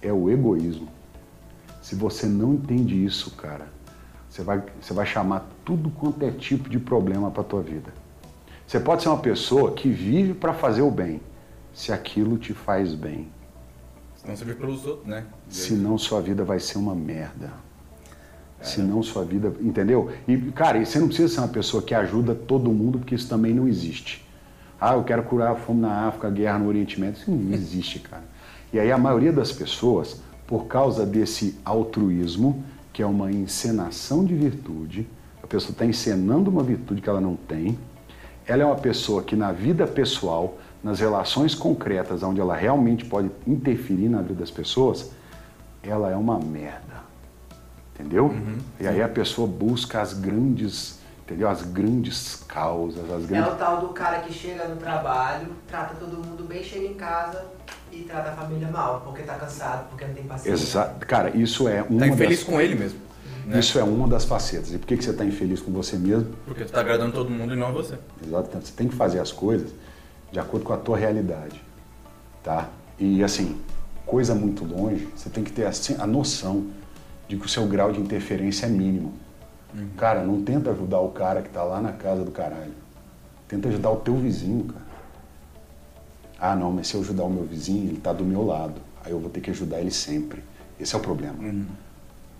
é 0.00 0.12
o 0.12 0.30
egoísmo. 0.30 0.88
Se 1.82 1.94
você 1.94 2.26
não 2.26 2.54
entende 2.54 3.04
isso, 3.04 3.30
cara, 3.32 3.68
você 4.28 4.42
vai, 4.42 4.62
você 4.80 4.94
vai 4.94 5.06
chamar 5.06 5.46
tudo 5.64 5.90
quanto 5.90 6.24
é 6.24 6.30
tipo 6.30 6.68
de 6.68 6.78
problema 6.78 7.30
para 7.30 7.44
tua 7.44 7.62
vida. 7.62 7.92
Você 8.66 8.80
pode 8.80 9.02
ser 9.02 9.08
uma 9.08 9.18
pessoa 9.18 9.72
que 9.72 9.88
vive 9.88 10.34
para 10.34 10.52
fazer 10.52 10.82
o 10.82 10.90
bem, 10.90 11.20
se 11.72 11.92
aquilo 11.92 12.36
te 12.36 12.52
faz 12.52 12.94
bem. 12.94 13.28
Senão 14.28 14.36
você 14.36 14.44
vive 14.44 14.58
pelos 14.58 14.86
outros, 14.86 15.06
né? 15.06 15.24
Senão 15.48 15.96
sua 15.96 16.20
vida 16.20 16.44
vai 16.44 16.60
ser 16.60 16.76
uma 16.78 16.94
merda. 16.94 17.50
Senão 18.60 19.02
sua 19.02 19.24
vida. 19.24 19.52
Entendeu? 19.60 20.10
E, 20.26 20.36
cara, 20.52 20.84
você 20.84 20.98
não 20.98 21.06
precisa 21.06 21.32
ser 21.32 21.40
uma 21.40 21.48
pessoa 21.48 21.82
que 21.82 21.94
ajuda 21.94 22.34
todo 22.34 22.70
mundo, 22.70 22.98
porque 22.98 23.14
isso 23.14 23.28
também 23.28 23.54
não 23.54 23.66
existe. 23.66 24.26
Ah, 24.80 24.94
eu 24.94 25.04
quero 25.04 25.22
curar 25.22 25.52
a 25.52 25.54
fome 25.54 25.80
na 25.80 26.06
África, 26.08 26.28
a 26.28 26.30
guerra 26.30 26.58
no 26.58 26.68
Oriente 26.68 27.00
Médio. 27.00 27.20
Isso 27.20 27.30
não 27.30 27.54
existe, 27.54 28.00
cara. 28.00 28.24
E 28.72 28.78
aí 28.78 28.92
a 28.92 28.98
maioria 28.98 29.32
das 29.32 29.50
pessoas, 29.50 30.20
por 30.46 30.66
causa 30.66 31.06
desse 31.06 31.58
altruísmo, 31.64 32.62
que 32.92 33.02
é 33.02 33.06
uma 33.06 33.32
encenação 33.32 34.24
de 34.24 34.34
virtude, 34.34 35.08
a 35.42 35.46
pessoa 35.46 35.72
está 35.72 35.86
encenando 35.86 36.50
uma 36.50 36.62
virtude 36.62 37.00
que 37.00 37.08
ela 37.08 37.20
não 37.20 37.34
tem, 37.34 37.78
ela 38.46 38.62
é 38.62 38.66
uma 38.66 38.76
pessoa 38.76 39.22
que 39.22 39.34
na 39.34 39.52
vida 39.52 39.86
pessoal, 39.86 40.58
nas 40.82 41.00
relações 41.00 41.54
concretas, 41.54 42.22
onde 42.22 42.40
ela 42.40 42.54
realmente 42.56 43.04
pode 43.04 43.30
interferir 43.46 44.08
na 44.08 44.22
vida 44.22 44.34
das 44.40 44.50
pessoas, 44.50 45.10
ela 45.82 46.10
é 46.10 46.16
uma 46.16 46.38
merda. 46.38 46.98
Entendeu? 47.94 48.32
E 48.78 48.86
aí 48.86 49.02
a 49.02 49.08
pessoa 49.08 49.46
busca 49.48 50.00
as 50.00 50.12
grandes, 50.12 51.00
entendeu? 51.24 51.48
As 51.48 51.62
grandes 51.62 52.44
causas, 52.46 53.10
as 53.10 53.24
É 53.24 53.26
grandes. 53.26 53.52
o 53.52 53.56
tal 53.56 53.80
do 53.80 53.88
cara 53.88 54.20
que 54.20 54.32
chega 54.32 54.68
no 54.68 54.76
trabalho, 54.76 55.48
trata 55.66 55.94
todo 55.96 56.24
mundo 56.24 56.44
bem, 56.44 56.62
chega 56.62 56.86
em 56.86 56.94
casa 56.94 57.44
e 57.90 58.02
trata 58.02 58.30
a 58.30 58.32
família 58.34 58.68
mal, 58.68 59.00
porque 59.04 59.22
tá 59.22 59.34
cansado, 59.34 59.88
porque 59.88 60.04
não 60.04 60.14
tem 60.14 60.22
paciência. 60.24 60.62
Exa 60.64 60.84
Cara, 61.00 61.36
isso 61.36 61.66
é 61.68 61.82
uma 61.82 61.98
Tá 62.00 62.06
infeliz 62.06 62.38
das... 62.38 62.48
com 62.48 62.60
ele 62.60 62.76
mesmo. 62.76 63.00
né? 63.46 63.58
Isso 63.58 63.76
é 63.80 63.82
uma 63.82 64.06
das 64.06 64.24
facetas. 64.24 64.72
E 64.72 64.78
por 64.78 64.86
que, 64.86 64.96
que 64.96 65.02
você 65.04 65.10
está 65.10 65.24
infeliz 65.24 65.60
com 65.60 65.72
você 65.72 65.96
mesmo? 65.96 66.28
Porque 66.46 66.62
você 66.62 66.70
tá 66.72 66.80
agradando 66.80 67.12
todo 67.12 67.28
mundo 67.30 67.52
e 67.52 67.56
não 67.56 67.72
você. 67.72 67.98
Exatamente. 68.24 68.68
Você 68.68 68.74
tem 68.76 68.86
que 68.86 68.94
fazer 68.94 69.18
as 69.18 69.32
coisas 69.32 69.72
de 70.30 70.38
acordo 70.38 70.64
com 70.64 70.72
a 70.72 70.76
tua 70.76 70.96
realidade, 70.96 71.62
tá? 72.42 72.68
E 72.98 73.22
assim, 73.22 73.60
coisa 74.04 74.34
muito 74.34 74.64
longe, 74.64 75.08
você 75.16 75.30
tem 75.30 75.44
que 75.44 75.52
ter 75.52 75.66
assim, 75.66 75.96
a 75.98 76.06
noção 76.06 76.66
de 77.28 77.36
que 77.36 77.46
o 77.46 77.48
seu 77.48 77.66
grau 77.66 77.92
de 77.92 78.00
interferência 78.00 78.66
é 78.66 78.68
mínimo. 78.68 79.12
Cara, 79.96 80.22
não 80.24 80.42
tenta 80.42 80.70
ajudar 80.70 81.00
o 81.00 81.10
cara 81.10 81.42
que 81.42 81.50
tá 81.50 81.62
lá 81.62 81.80
na 81.80 81.92
casa 81.92 82.24
do 82.24 82.30
caralho. 82.30 82.72
Tenta 83.46 83.68
ajudar 83.68 83.90
o 83.90 83.96
teu 83.96 84.16
vizinho, 84.16 84.64
cara. 84.64 84.88
Ah, 86.40 86.56
não, 86.56 86.72
mas 86.72 86.88
se 86.88 86.94
eu 86.94 87.00
ajudar 87.00 87.24
o 87.24 87.30
meu 87.30 87.44
vizinho, 87.44 87.88
ele 87.88 88.00
tá 88.00 88.12
do 88.12 88.24
meu 88.24 88.44
lado. 88.44 88.80
Aí 89.04 89.12
eu 89.12 89.18
vou 89.18 89.28
ter 89.28 89.40
que 89.40 89.50
ajudar 89.50 89.80
ele 89.80 89.90
sempre. 89.90 90.42
Esse 90.80 90.94
é 90.94 90.98
o 90.98 91.00
problema. 91.00 91.36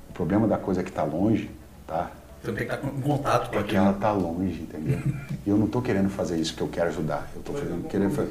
O 0.09 0.13
problema 0.13 0.47
da 0.47 0.57
coisa 0.57 0.83
que 0.83 0.91
tá 0.91 1.05
longe, 1.05 1.51
tá? 1.87 2.11
Não 2.45 2.55
tem 2.55 2.67
que 2.67 2.75
estar 2.75 2.87
em 2.87 3.01
contato 3.01 3.51
com 3.51 3.57
É 3.57 3.61
aquilo. 3.61 3.79
ela 3.79 3.93
tá 3.95 4.13
longe, 4.13 4.63
entendeu? 4.63 4.99
E 5.47 5.51
eu 5.51 5.57
não 5.57 5.67
tô 5.67 5.81
querendo 5.81 6.11
fazer 6.11 6.39
isso 6.39 6.53
porque 6.53 6.63
eu 6.65 6.69
quero 6.69 6.89
ajudar. 6.91 7.31
Eu 7.35 7.41
tô 7.43 7.53
fazendo, 7.55 7.89
querendo 7.89 8.11
fazer. 8.15 8.31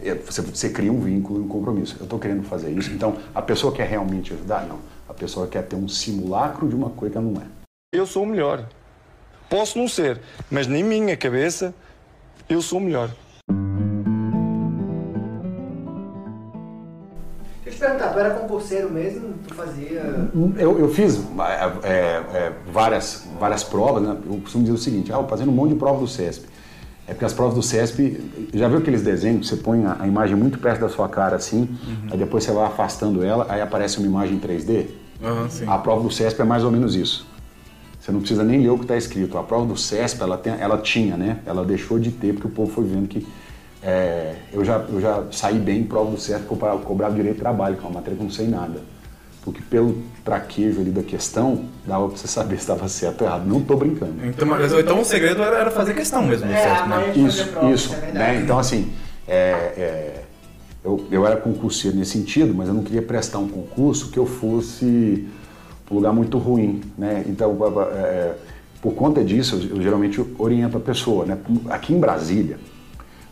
é, 0.00 0.14
Você, 0.14 0.40
você 0.42 0.70
cria 0.70 0.90
um 0.92 0.98
vínculo 1.00 1.40
e 1.40 1.42
um 1.44 1.48
compromisso. 1.48 1.96
Eu 2.00 2.06
tô 2.06 2.18
querendo 2.18 2.42
fazer 2.44 2.70
isso. 2.70 2.90
Então, 2.90 3.16
a 3.34 3.42
pessoa 3.42 3.72
quer 3.74 3.86
realmente 3.86 4.32
ajudar? 4.32 4.66
Não. 4.66 4.78
A 5.08 5.12
pessoa 5.12 5.46
quer 5.46 5.62
ter 5.62 5.76
um 5.76 5.86
simulacro 5.88 6.66
de 6.68 6.74
uma 6.74 6.88
coisa 6.90 7.12
que 7.12 7.18
ela 7.18 7.26
não 7.30 7.40
é. 7.42 7.44
Eu 7.92 8.06
sou 8.06 8.22
o 8.22 8.26
melhor. 8.26 8.66
Posso 9.50 9.78
não 9.78 9.86
ser, 9.86 10.20
mas 10.50 10.66
na 10.66 10.82
minha 10.82 11.16
cabeça, 11.16 11.74
eu 12.48 12.62
sou 12.62 12.78
o 12.78 12.82
melhor. 12.82 13.10
Perguntar, 17.84 18.08
tu 18.08 18.18
era 18.18 18.30
concurseiro 18.30 18.90
mesmo? 18.90 19.34
Tu 19.46 19.54
fazia. 19.54 20.30
Eu, 20.56 20.78
eu 20.78 20.88
fiz 20.88 21.18
é, 21.18 21.88
é, 21.88 21.92
é, 21.92 22.52
várias, 22.72 23.26
várias 23.38 23.62
provas, 23.62 24.02
né? 24.02 24.16
Eu 24.26 24.38
costumo 24.38 24.64
dizer 24.64 24.74
o 24.74 24.78
seguinte, 24.78 25.12
ah, 25.12 25.16
eu 25.16 25.28
fazendo 25.28 25.50
um 25.50 25.54
monte 25.54 25.70
de 25.70 25.76
prova 25.76 26.00
do 26.00 26.08
CESP. 26.08 26.46
É 27.06 27.12
porque 27.12 27.26
as 27.26 27.34
provas 27.34 27.54
do 27.54 27.62
CESP, 27.62 28.18
já 28.54 28.66
viu 28.66 28.78
aqueles 28.78 29.02
desenhos 29.02 29.40
que 29.40 29.54
você 29.54 29.62
põe 29.62 29.84
a, 29.84 29.98
a 30.00 30.06
imagem 30.06 30.34
muito 30.36 30.58
perto 30.58 30.80
da 30.80 30.88
sua 30.88 31.06
cara 31.06 31.36
assim, 31.36 31.68
aí 32.10 32.16
depois 32.16 32.44
você 32.44 32.50
vai 32.50 32.64
afastando 32.64 33.22
ela, 33.22 33.46
aí 33.50 33.60
aparece 33.60 33.98
uma 33.98 34.06
imagem 34.06 34.36
em 34.36 34.40
3D? 34.40 34.86
Aham, 35.22 35.48
sim. 35.50 35.66
A 35.68 35.76
prova 35.76 36.02
do 36.02 36.10
CESP 36.10 36.40
é 36.40 36.44
mais 36.44 36.64
ou 36.64 36.70
menos 36.70 36.96
isso. 36.96 37.26
Você 38.00 38.10
não 38.10 38.20
precisa 38.20 38.42
nem 38.42 38.60
ler 38.60 38.70
o 38.70 38.78
que 38.78 38.84
está 38.84 38.96
escrito. 38.96 39.36
A 39.36 39.42
prova 39.42 39.66
do 39.66 39.76
CESP, 39.76 40.22
ela, 40.22 40.38
tem, 40.38 40.54
ela 40.58 40.78
tinha, 40.78 41.16
né? 41.16 41.38
Ela 41.44 41.64
deixou 41.64 41.98
de 41.98 42.10
ter 42.10 42.32
porque 42.32 42.46
o 42.46 42.50
povo 42.50 42.70
foi 42.70 42.84
vendo 42.84 43.06
que 43.06 43.26
é, 43.84 44.36
eu, 44.50 44.64
já, 44.64 44.78
eu 44.88 44.98
já 44.98 45.24
saí 45.30 45.58
bem 45.58 45.80
em 45.80 45.84
prova 45.84 46.10
do 46.10 46.18
certo, 46.18 46.46
cobrava, 46.46 46.78
cobrava 46.78 47.14
direito 47.14 47.34
de 47.34 47.40
trabalho, 47.42 47.76
que 47.76 47.84
é 47.84 47.86
uma 47.86 47.96
matéria 47.96 48.16
que 48.16 48.22
eu 48.22 48.24
não 48.24 48.32
sei 48.32 48.48
nada. 48.48 48.80
Porque 49.42 49.60
pelo 49.60 50.02
traquejo 50.24 50.80
ali 50.80 50.90
da 50.90 51.02
questão, 51.02 51.66
dava 51.86 52.08
pra 52.08 52.16
você 52.16 52.26
saber 52.26 52.54
se 52.54 52.62
estava 52.62 52.88
certo 52.88 53.20
ou 53.20 53.26
errado. 53.26 53.46
Não 53.46 53.60
tô 53.60 53.76
brincando. 53.76 54.14
Então, 54.24 54.48
mas, 54.48 54.72
então 54.72 55.00
o 55.00 55.04
segredo 55.04 55.42
era, 55.42 55.58
era 55.58 55.70
fazer 55.70 55.92
questão 55.92 56.22
mesmo, 56.22 56.50
É, 56.50 56.62
certo, 56.62 56.88
né? 56.88 57.12
Isso, 57.14 57.48
prova, 57.48 57.70
isso. 57.70 57.94
é 57.94 58.12
né? 58.12 58.40
Então, 58.42 58.58
assim, 58.58 58.90
é, 59.28 59.34
é, 59.76 60.22
eu, 60.82 61.06
eu 61.10 61.26
era 61.26 61.36
concurseiro 61.36 61.94
nesse 61.94 62.12
sentido, 62.12 62.54
mas 62.54 62.68
eu 62.68 62.74
não 62.74 62.82
queria 62.82 63.02
prestar 63.02 63.38
um 63.38 63.48
concurso 63.48 64.10
que 64.10 64.18
eu 64.18 64.24
fosse 64.24 65.28
um 65.90 65.94
lugar 65.94 66.14
muito 66.14 66.38
ruim. 66.38 66.80
Né? 66.96 67.22
Então, 67.28 67.54
é, 67.92 68.32
por 68.80 68.94
conta 68.94 69.22
disso, 69.22 69.56
eu, 69.56 69.76
eu 69.76 69.82
geralmente 69.82 70.24
oriento 70.38 70.78
a 70.78 70.80
pessoa. 70.80 71.26
Né? 71.26 71.36
Aqui 71.68 71.92
em 71.92 72.00
Brasília, 72.00 72.58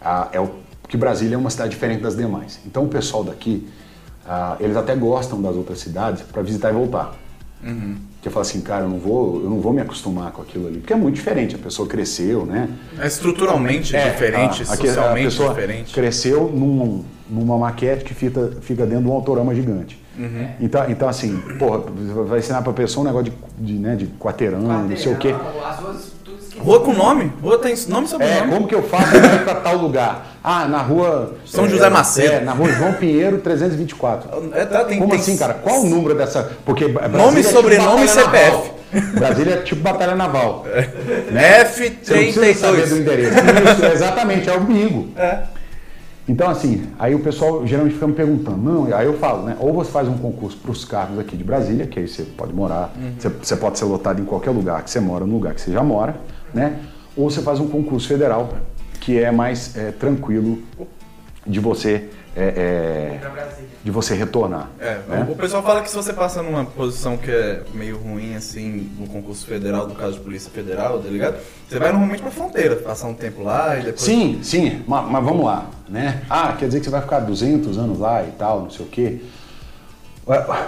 a, 0.04 0.28
é 0.32 0.40
o, 0.40 0.50
que 0.88 0.96
Brasília 0.96 1.34
é 1.34 1.38
uma 1.38 1.50
cidade 1.50 1.70
diferente 1.70 2.02
das 2.02 2.16
demais. 2.16 2.60
Então, 2.66 2.84
o 2.84 2.88
pessoal 2.88 3.24
daqui, 3.24 3.68
ah, 4.26 4.56
eles 4.60 4.76
até 4.76 4.94
gostam 4.94 5.40
das 5.40 5.56
outras 5.56 5.78
cidades 5.80 6.22
para 6.22 6.42
visitar 6.42 6.70
e 6.70 6.72
voltar. 6.74 7.14
Uhum. 7.64 7.96
Porque 8.14 8.28
fala 8.30 8.42
assim, 8.42 8.60
cara, 8.60 8.84
eu 8.84 8.88
não, 8.88 8.98
vou, 8.98 9.42
eu 9.42 9.50
não 9.50 9.60
vou 9.60 9.72
me 9.72 9.80
acostumar 9.80 10.30
com 10.32 10.42
aquilo 10.42 10.66
ali. 10.68 10.78
Porque 10.78 10.92
é 10.92 10.96
muito 10.96 11.14
diferente, 11.16 11.54
a 11.54 11.58
pessoa 11.58 11.88
cresceu, 11.88 12.44
né? 12.46 12.68
É 12.98 13.06
estruturalmente 13.06 13.96
diferente, 13.96 14.62
a- 14.62 14.72
a, 14.72 14.76
que- 14.76 14.86
a 14.86 14.90
socialmente 14.92 15.24
pessoa 15.28 15.48
diferente. 15.50 15.92
cresceu 15.94 16.44
num- 16.48 17.04
numa 17.28 17.56
maquete 17.58 18.04
que 18.04 18.14
fica, 18.14 18.52
fica 18.60 18.84
dentro 18.86 19.04
de 19.04 19.10
um 19.10 19.12
autorama 19.12 19.54
gigante. 19.54 20.00
Uhum. 20.18 20.48
Então, 20.60 20.90
então, 20.90 21.08
assim, 21.08 21.36
porra, 21.58 21.78
vai 22.26 22.38
ensinar 22.38 22.60
pra 22.62 22.72
pessoa 22.72 23.02
um 23.02 23.06
negócio 23.06 23.32
de, 23.58 23.72
de, 23.72 23.78
né, 23.78 23.96
de 23.96 24.06
quarteirão, 24.20 24.60
não 24.60 24.96
sei 24.96 25.12
o 25.12 25.16
quê. 25.16 25.34
As. 25.64 26.12
Rua 26.62 26.80
com 26.80 26.92
nome? 26.92 27.32
Rua 27.42 27.58
tem 27.58 27.74
nome 27.88 28.02
e 28.02 28.04
É, 28.04 28.08
sobrenome. 28.08 28.52
como 28.52 28.66
que 28.68 28.74
eu 28.74 28.82
faço 28.82 29.16
ir 29.16 29.44
pra 29.44 29.56
tal 29.56 29.76
lugar? 29.76 30.36
Ah, 30.42 30.66
na 30.66 30.78
rua... 30.82 31.34
São 31.44 31.64
é, 31.66 31.68
José 31.68 31.88
Macedo. 31.90 32.32
É, 32.34 32.40
na 32.40 32.52
rua 32.52 32.68
João 32.72 32.92
Pinheiro, 32.94 33.38
324. 33.38 34.50
É, 34.54 34.64
tá, 34.64 34.84
tem, 34.84 34.98
Como 34.98 35.10
tem- 35.10 35.20
assim, 35.20 35.36
cara? 35.36 35.54
Qual 35.54 35.80
o 35.80 35.88
número 35.88 36.14
dessa... 36.14 36.52
Porque 36.64 36.88
Brasília 36.88 37.18
Nome, 37.24 37.40
é 37.40 37.42
tipo 37.42 37.54
sobrenome 37.54 38.04
e 38.04 38.08
CPF. 38.08 38.50
naval. 38.50 38.78
Brasília 39.14 39.54
é 39.54 39.56
tipo 39.58 39.80
batalha 39.82 40.14
naval. 40.14 40.64
Né? 41.30 41.64
Você 41.64 41.88
não 41.90 41.96
precisa 42.32 42.54
saber 42.54 42.86
do 42.88 42.94
F32. 42.96 43.00
endereço. 43.00 43.34
Isso, 43.72 43.84
exatamente, 43.86 44.48
é 44.50 44.54
o 44.54 44.60
bingo. 44.60 45.08
É. 45.16 45.38
Então, 46.28 46.48
assim, 46.48 46.86
aí 47.00 47.14
o 47.16 47.18
pessoal 47.18 47.66
geralmente 47.66 47.94
fica 47.94 48.06
me 48.06 48.12
perguntando, 48.12 48.56
não, 48.58 48.96
aí 48.96 49.06
eu 49.06 49.18
falo, 49.18 49.42
né? 49.42 49.56
Ou 49.58 49.72
você 49.72 49.90
faz 49.90 50.06
um 50.06 50.16
concurso 50.16 50.56
para 50.56 50.70
os 50.70 50.84
cargos 50.84 51.18
aqui 51.18 51.36
de 51.36 51.42
Brasília, 51.42 51.84
que 51.86 51.98
aí 51.98 52.06
você 52.06 52.22
pode 52.22 52.52
morar, 52.52 52.92
você, 53.18 53.28
você 53.28 53.56
pode 53.56 53.76
ser 53.76 53.86
lotado 53.86 54.20
em 54.22 54.24
qualquer 54.24 54.50
lugar 54.50 54.82
que 54.84 54.90
você 54.90 55.00
mora, 55.00 55.26
no 55.26 55.32
lugar 55.34 55.52
que 55.52 55.60
você 55.60 55.72
já 55.72 55.82
mora, 55.82 56.14
né? 56.52 56.80
Ou 57.16 57.30
você 57.30 57.42
faz 57.42 57.60
um 57.60 57.68
concurso 57.68 58.08
federal, 58.08 58.56
que 59.00 59.18
é 59.18 59.30
mais 59.30 59.76
é, 59.76 59.90
tranquilo 59.90 60.62
de 61.46 61.60
você, 61.60 62.08
é, 62.34 62.44
é, 63.14 63.18
Pra 63.20 63.48
de 63.84 63.90
você 63.90 64.14
retornar. 64.14 64.70
É, 64.78 64.98
né? 65.08 65.28
o 65.28 65.34
pessoal 65.34 65.62
fala 65.62 65.82
que 65.82 65.90
se 65.90 65.96
você 65.96 66.12
passa 66.12 66.42
numa 66.42 66.64
posição 66.64 67.16
que 67.16 67.30
é 67.30 67.62
meio 67.74 67.98
ruim, 67.98 68.34
assim, 68.36 68.90
no 68.98 69.06
concurso 69.06 69.44
federal, 69.44 69.86
no 69.86 69.94
caso 69.94 70.14
de 70.14 70.20
Polícia 70.20 70.50
Federal, 70.50 71.00
delegado, 71.00 71.36
você 71.68 71.78
vai 71.78 71.90
normalmente 71.90 72.22
pra 72.22 72.30
fronteira, 72.30 72.76
passar 72.76 73.08
um 73.08 73.14
tempo 73.14 73.42
lá 73.42 73.76
e 73.76 73.82
depois... 73.82 74.00
Sim, 74.00 74.40
sim, 74.42 74.82
mas, 74.86 75.10
mas 75.10 75.24
vamos 75.24 75.44
lá, 75.44 75.66
né? 75.88 76.22
Ah, 76.30 76.54
quer 76.58 76.66
dizer 76.66 76.78
que 76.78 76.84
você 76.84 76.90
vai 76.90 77.02
ficar 77.02 77.20
200 77.20 77.76
anos 77.76 77.98
lá 77.98 78.22
e 78.22 78.30
tal, 78.32 78.62
não 78.62 78.70
sei 78.70 78.86
o 78.86 78.88
quê. 78.88 79.20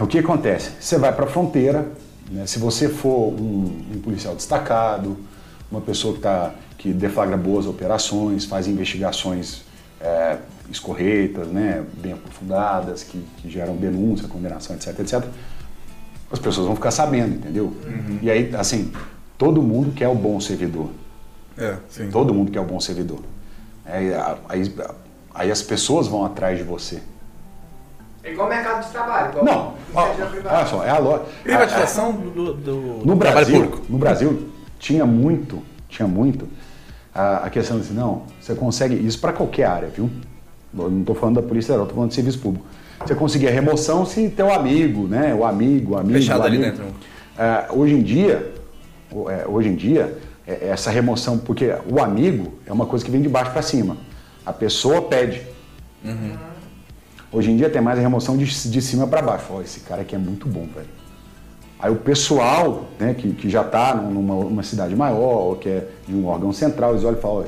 O 0.01 0.07
que 0.07 0.19
acontece? 0.19 0.73
Você 0.81 0.99
vai 0.99 1.13
para 1.13 1.25
a 1.25 1.29
fronteira, 1.29 1.87
né? 2.31 2.45
se 2.47 2.59
você 2.59 2.89
for 2.89 3.33
um, 3.33 3.85
um 3.95 4.01
policial 4.03 4.35
destacado, 4.35 5.17
uma 5.75 5.81
pessoa 5.81 6.15
que, 6.15 6.21
tá, 6.21 6.55
que 6.79 6.93
deflagra 6.93 7.37
boas 7.37 7.67
operações, 7.67 8.45
faz 8.45 8.67
investigações 8.69 9.63
é, 10.01 10.39
escorreitas, 10.71 11.49
né? 11.49 11.85
bem 11.95 12.13
aprofundadas, 12.13 13.03
que, 13.03 13.23
que 13.39 13.51
geram 13.51 13.77
denúncia, 13.77 14.29
condenação, 14.29 14.77
etc, 14.77 14.99
etc, 15.01 15.25
as 16.31 16.39
pessoas 16.39 16.67
vão 16.67 16.75
ficar 16.77 16.91
sabendo, 16.91 17.35
entendeu? 17.37 17.73
E 18.23 18.31
aí, 18.31 18.55
assim, 18.57 18.93
todo 19.39 19.61
mundo 19.63 19.93
quer 19.93 20.09
o 20.09 20.15
bom 20.15 20.41
servidor. 20.41 20.91
É, 21.57 21.77
sim. 21.89 22.09
Todo 22.11 22.33
mundo 22.35 22.51
quer 22.51 22.61
o 22.61 22.65
bom 22.65 22.81
servidor. 22.81 23.21
Aí, 23.87 24.13
a- 24.13 24.39
aí, 24.49 24.75
aí 25.35 25.51
as 25.51 25.63
pessoas 25.63 26.09
vão 26.09 26.25
atrás 26.25 26.59
de 26.59 26.65
você. 26.65 27.01
É 28.25 28.33
igual 28.33 28.49
mercado 28.49 28.85
de 28.85 28.91
trabalho. 28.91 29.31
Igual 29.31 29.45
Não, 29.45 29.75
olha 29.95 30.67
só, 30.67 30.83
é 30.83 30.91
a 30.91 30.99
lógica. 30.99 31.29
Privatização 31.43 32.13
do, 32.13 32.55
do, 32.55 32.75
No 32.75 33.15
do 33.15 33.17
trabalho 33.17 33.47
Brasil, 33.47 33.55
público. 33.63 33.87
no 33.89 33.99
Brasil 33.99 34.49
tinha 34.79 35.07
muito, 35.07 35.63
tinha 35.89 36.07
muito 36.09 36.49
a, 37.15 37.47
a 37.47 37.51
questão 37.51 37.79
assim, 37.79 37.95
não, 37.95 38.23
você 38.41 38.55
consegue 38.55 38.95
isso 38.95 39.19
para 39.21 39.33
qualquer 39.33 39.65
área, 39.65 39.89
viu? 39.89 40.11
Eu 40.77 40.91
não 40.91 41.01
estou 41.01 41.15
falando 41.15 41.37
da 41.37 41.43
polícia 41.43 41.69
federal, 41.69 41.85
estou 41.85 41.95
falando 41.95 42.09
de 42.09 42.17
serviço 42.17 42.41
público. 42.41 42.67
Você 42.99 43.15
conseguia 43.15 43.51
remoção 43.51 44.05
se 44.05 44.29
teu 44.29 44.53
amigo, 44.53 45.07
né? 45.07 45.35
O 45.35 45.45
amigo, 45.45 45.95
o 45.95 45.97
amigo. 45.97 46.19
Fechado 46.19 46.41
o 46.41 46.45
ali 46.45 46.57
amigo. 46.57 46.73
dentro. 46.73 46.87
É, 47.39 47.67
hoje 47.71 47.95
em 47.95 48.03
dia, 48.03 48.53
é, 49.29 49.47
hoje 49.47 49.69
em 49.69 49.77
dia, 49.77 50.19
é, 50.47 50.69
essa 50.69 50.91
remoção, 50.91 51.39
porque 51.39 51.73
o 51.91 52.01
amigo 52.01 52.55
é 52.67 52.73
uma 52.73 52.87
coisa 52.87 53.05
que 53.05 53.11
vem 53.11 53.23
de 53.23 53.29
baixo 53.29 53.53
para 53.53 53.63
cima. 53.63 53.97
A 54.45 54.53
pessoa 54.53 55.03
pede. 55.03 55.43
Hoje 57.31 57.51
em 57.51 57.57
dia 57.57 57.71
tem 57.71 57.81
mais 57.81 57.99
a 57.99 58.03
remoção 58.03 58.37
de, 58.37 58.45
de 58.45 58.83
cima 58.83 59.07
para 59.07 59.23
baixo. 59.23 59.47
Ó, 59.51 59.61
esse 59.61 59.81
cara 59.81 60.03
aqui 60.03 60.15
é 60.15 60.19
muito 60.19 60.49
bom, 60.49 60.67
velho. 60.75 60.87
Aí 61.85 61.93
o 61.93 61.97
pessoal, 61.97 62.87
né, 62.99 63.13
que, 63.13 63.31
que 63.35 63.51
já 63.51 63.61
está 63.61 63.95
numa, 63.95 64.63
cidade 64.63 64.97
maior, 64.97 65.49
ou 65.49 65.57
que 65.57 65.69
é 65.69 65.87
de 66.09 66.15
um 66.15 66.27
órgão 66.27 66.51
central, 66.51 66.93
eles 66.93 67.05
olham 67.05 67.19
e 67.19 67.21
falam, 67.21 67.45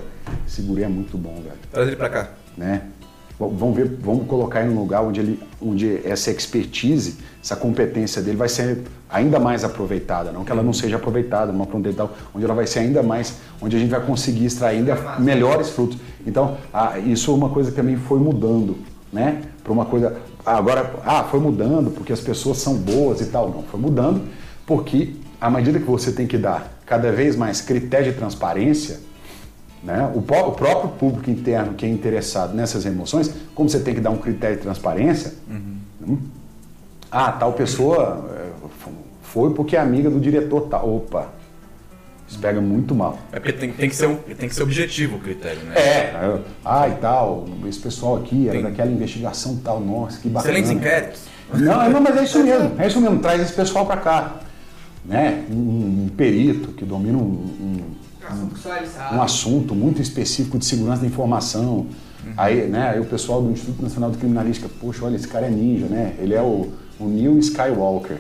esse 0.47 0.61
guri 0.61 0.83
é 0.83 0.89
muito 0.89 1.17
bom, 1.17 1.37
velho. 1.37 1.57
Traz 1.73 1.87
ele 1.87 1.97
pra 1.97 2.11
cá. 2.11 2.29
Né? 2.55 2.83
Vamos 3.39 3.75
ver, 3.75 3.97
vamos 3.99 4.27
colocar 4.27 4.61
ele 4.61 4.75
num 4.75 4.81
lugar 4.81 5.01
onde, 5.01 5.21
ele, 5.21 5.41
onde 5.59 6.07
essa 6.07 6.31
expertise, 6.31 7.17
essa 7.43 7.57
competência 7.57 8.21
dele 8.21 8.37
vai 8.37 8.51
ser 8.51 8.83
ainda 9.09 9.41
mais 9.41 9.65
aproveitada, 9.65 10.31
não 10.31 10.45
que 10.45 10.53
ela 10.53 10.63
não 10.63 10.75
seja 10.75 10.97
aproveitada 10.97 11.51
numa 11.51 11.65
fronteira 11.65 11.97
tal, 11.97 12.15
onde 12.35 12.45
ela 12.45 12.55
vai 12.55 12.67
ser 12.67 12.81
ainda 12.81 13.03
mais, 13.03 13.39
onde 13.63 13.75
a 13.75 13.79
gente 13.79 13.89
vai 13.89 14.05
conseguir 14.05 14.45
extrair 14.45 14.81
ainda 14.81 15.19
melhores 15.19 15.71
frutos. 15.71 15.97
Então, 16.27 16.59
ah, 16.75 16.99
isso 16.99 17.31
é 17.31 17.35
uma 17.35 17.49
coisa 17.49 17.71
que 17.71 17.77
também 17.77 17.97
foi 17.97 18.19
mudando, 18.19 18.77
né? 19.11 19.41
Para 19.65 19.73
uma 19.73 19.87
coisa, 19.87 20.15
agora, 20.47 20.95
ah, 21.05 21.25
foi 21.25 21.41
mudando 21.41 21.91
porque 21.91 22.13
as 22.13 22.21
pessoas 22.21 22.59
são 22.59 22.75
boas 22.75 23.21
e 23.21 23.27
tal, 23.27 23.51
não, 23.51 23.63
foi 23.65 23.81
mudando 23.81 24.23
porque 24.65 25.15
à 25.41 25.51
medida 25.51 25.79
que 25.79 25.85
você 25.87 26.13
tem 26.13 26.27
que 26.27 26.39
dar 26.39 26.73
cada 26.87 27.11
vez 27.13 27.37
mais 27.37 27.61
critério 27.61 28.13
de 28.13 28.19
transparência, 28.19 29.01
né? 29.83 30.11
O, 30.15 30.19
o 30.19 30.53
próprio 30.53 30.91
público 30.99 31.31
interno 31.31 31.75
que 31.75 31.85
é 31.85 31.89
interessado 31.89 32.55
nessas 32.55 32.87
emoções, 32.87 33.31
como 33.55 33.69
você 33.69 33.81
tem 33.81 33.95
que 33.95 34.01
dar 34.01 34.11
um 34.11 34.17
critério 34.19 34.57
de 34.57 34.63
transparência, 34.63 35.35
hum, 35.51 36.19
ah, 37.11 37.33
tal 37.33 37.53
pessoa 37.53 38.25
f- 38.81 38.91
foi 39.23 39.53
porque 39.53 39.77
é 39.77 39.81
amiga 39.81 40.09
do 40.11 40.19
diretor 40.21 40.63
tal. 40.63 40.97
Opa, 40.97 41.29
isso 42.29 42.39
pega 42.39 42.61
muito 42.61 42.95
mal. 42.95 43.19
É 43.33 43.39
porque 43.39 43.53
tem, 43.53 43.73
tem 43.73 43.89
que 43.89 43.95
ser 43.97 44.07
um, 44.09 44.17
tem 44.17 44.49
que 44.49 44.55
ser 44.55 44.63
objetivo 44.63 45.17
o 45.17 45.21
critério, 45.21 45.63
né? 45.63 45.75
É, 45.77 46.39
ah, 46.65 46.89
e 46.89 46.95
tal, 46.97 47.47
esse 47.69 47.79
pessoal 47.79 48.17
aqui 48.17 48.45
era 48.49 48.53
Tem- 48.59 48.63
daquela 48.63 48.91
investigação 48.91 49.57
tal, 49.63 49.81
nossa, 49.81 50.19
que 50.21 50.29
bacana. 50.29 50.53
Excelentes 50.53 50.71
inquéritos. 50.71 51.21
Não, 51.55 51.83
é, 51.83 51.89
não, 51.89 52.01
mas 52.01 52.17
é 52.17 52.25
isso 52.25 52.43
mesmo, 52.43 52.73
é 52.81 52.87
isso 52.89 53.01
mesmo, 53.01 53.19
traz 53.21 53.41
esse 53.41 53.53
pessoal 53.53 53.87
pra 53.87 53.97
cá. 53.99 54.37
Né? 55.05 55.45
Um, 55.51 56.07
um 56.07 56.09
perito 56.17 56.73
que 56.73 56.85
domina 56.85 57.17
um- 57.17 57.21
um, 57.23 57.81
sabe. 58.61 59.15
um 59.15 59.23
assunto 59.23 59.73
muito 59.73 60.03
específico 60.03 60.59
de 60.59 60.65
segurança 60.65 61.03
da 61.03 61.07
informação. 61.07 61.87
Aí, 62.37 62.67
né, 62.67 62.89
aí 62.91 62.99
o 62.99 63.05
pessoal 63.05 63.41
do 63.41 63.53
Instituto 63.53 63.81
Nacional 63.81 64.11
de 64.11 64.19
Criminalística, 64.19 64.69
poxa, 64.81 65.05
olha, 65.05 65.15
esse 65.15 65.29
cara 65.29 65.47
é 65.47 65.51
ninja, 65.51 65.87
né? 65.87 66.15
Ele 66.19 66.35
é 66.35 66.43
o, 66.43 66.73
o 66.99 67.07
Neil 67.07 67.39
Skywalker. 67.39 68.17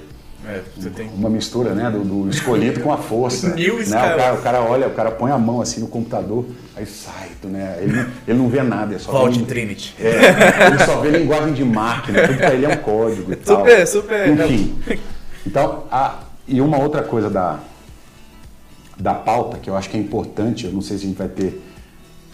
É, 0.48 0.62
tem. 0.90 1.09
Uma 1.09 1.28
mistura, 1.28 1.74
né, 1.74 1.90
do, 1.90 2.04
do 2.04 2.30
escolhido 2.30 2.80
com 2.80 2.92
a 2.92 2.96
força. 2.96 3.54
Né? 3.56 3.68
o, 3.68 3.90
cara, 3.90 4.35
o 4.35 4.42
cara 4.42 4.61
olha, 4.62 4.87
o 4.87 4.90
cara 4.92 5.11
põe 5.11 5.30
a 5.32 5.38
mão 5.38 5.61
assim 5.61 5.80
no 5.80 5.88
computador, 5.88 6.44
aí 6.76 6.87
sai, 6.87 7.30
né? 7.44 7.78
Ele, 7.80 7.92
não- 7.96 8.06
ele 8.28 8.38
não 8.38 8.48
vê 8.48 8.62
nada, 8.62 8.94
é 8.94 8.98
só 8.98 9.11
Vault 9.12 9.38
vê- 9.38 9.44
Trinity. 9.44 9.94
É, 10.00 10.66
ele 10.68 10.78
só 10.85 11.00
vê 11.00 11.11
linguagem 11.11 11.52
de 11.52 11.64
máquina, 11.64 12.26
tudo 12.28 12.37
pra 12.38 12.54
ele 12.54 12.64
é 12.64 12.68
um 12.68 12.76
código 12.76 13.32
e 13.32 13.37
tal. 13.37 13.59
Super, 13.59 13.87
super. 13.87 14.28
Enfim. 14.28 14.78
Então, 15.46 15.85
a, 15.90 16.20
e 16.46 16.61
uma 16.61 16.78
outra 16.78 17.02
coisa 17.02 17.28
da, 17.28 17.59
da 18.98 19.14
pauta, 19.14 19.59
que 19.59 19.68
eu 19.68 19.76
acho 19.76 19.90
que 19.90 19.96
é 19.96 20.00
importante, 20.00 20.66
eu 20.66 20.72
não 20.72 20.80
sei 20.80 20.96
se 20.98 21.04
a 21.04 21.09
gente 21.09 21.18
vai 21.18 21.28
ter 21.28 21.61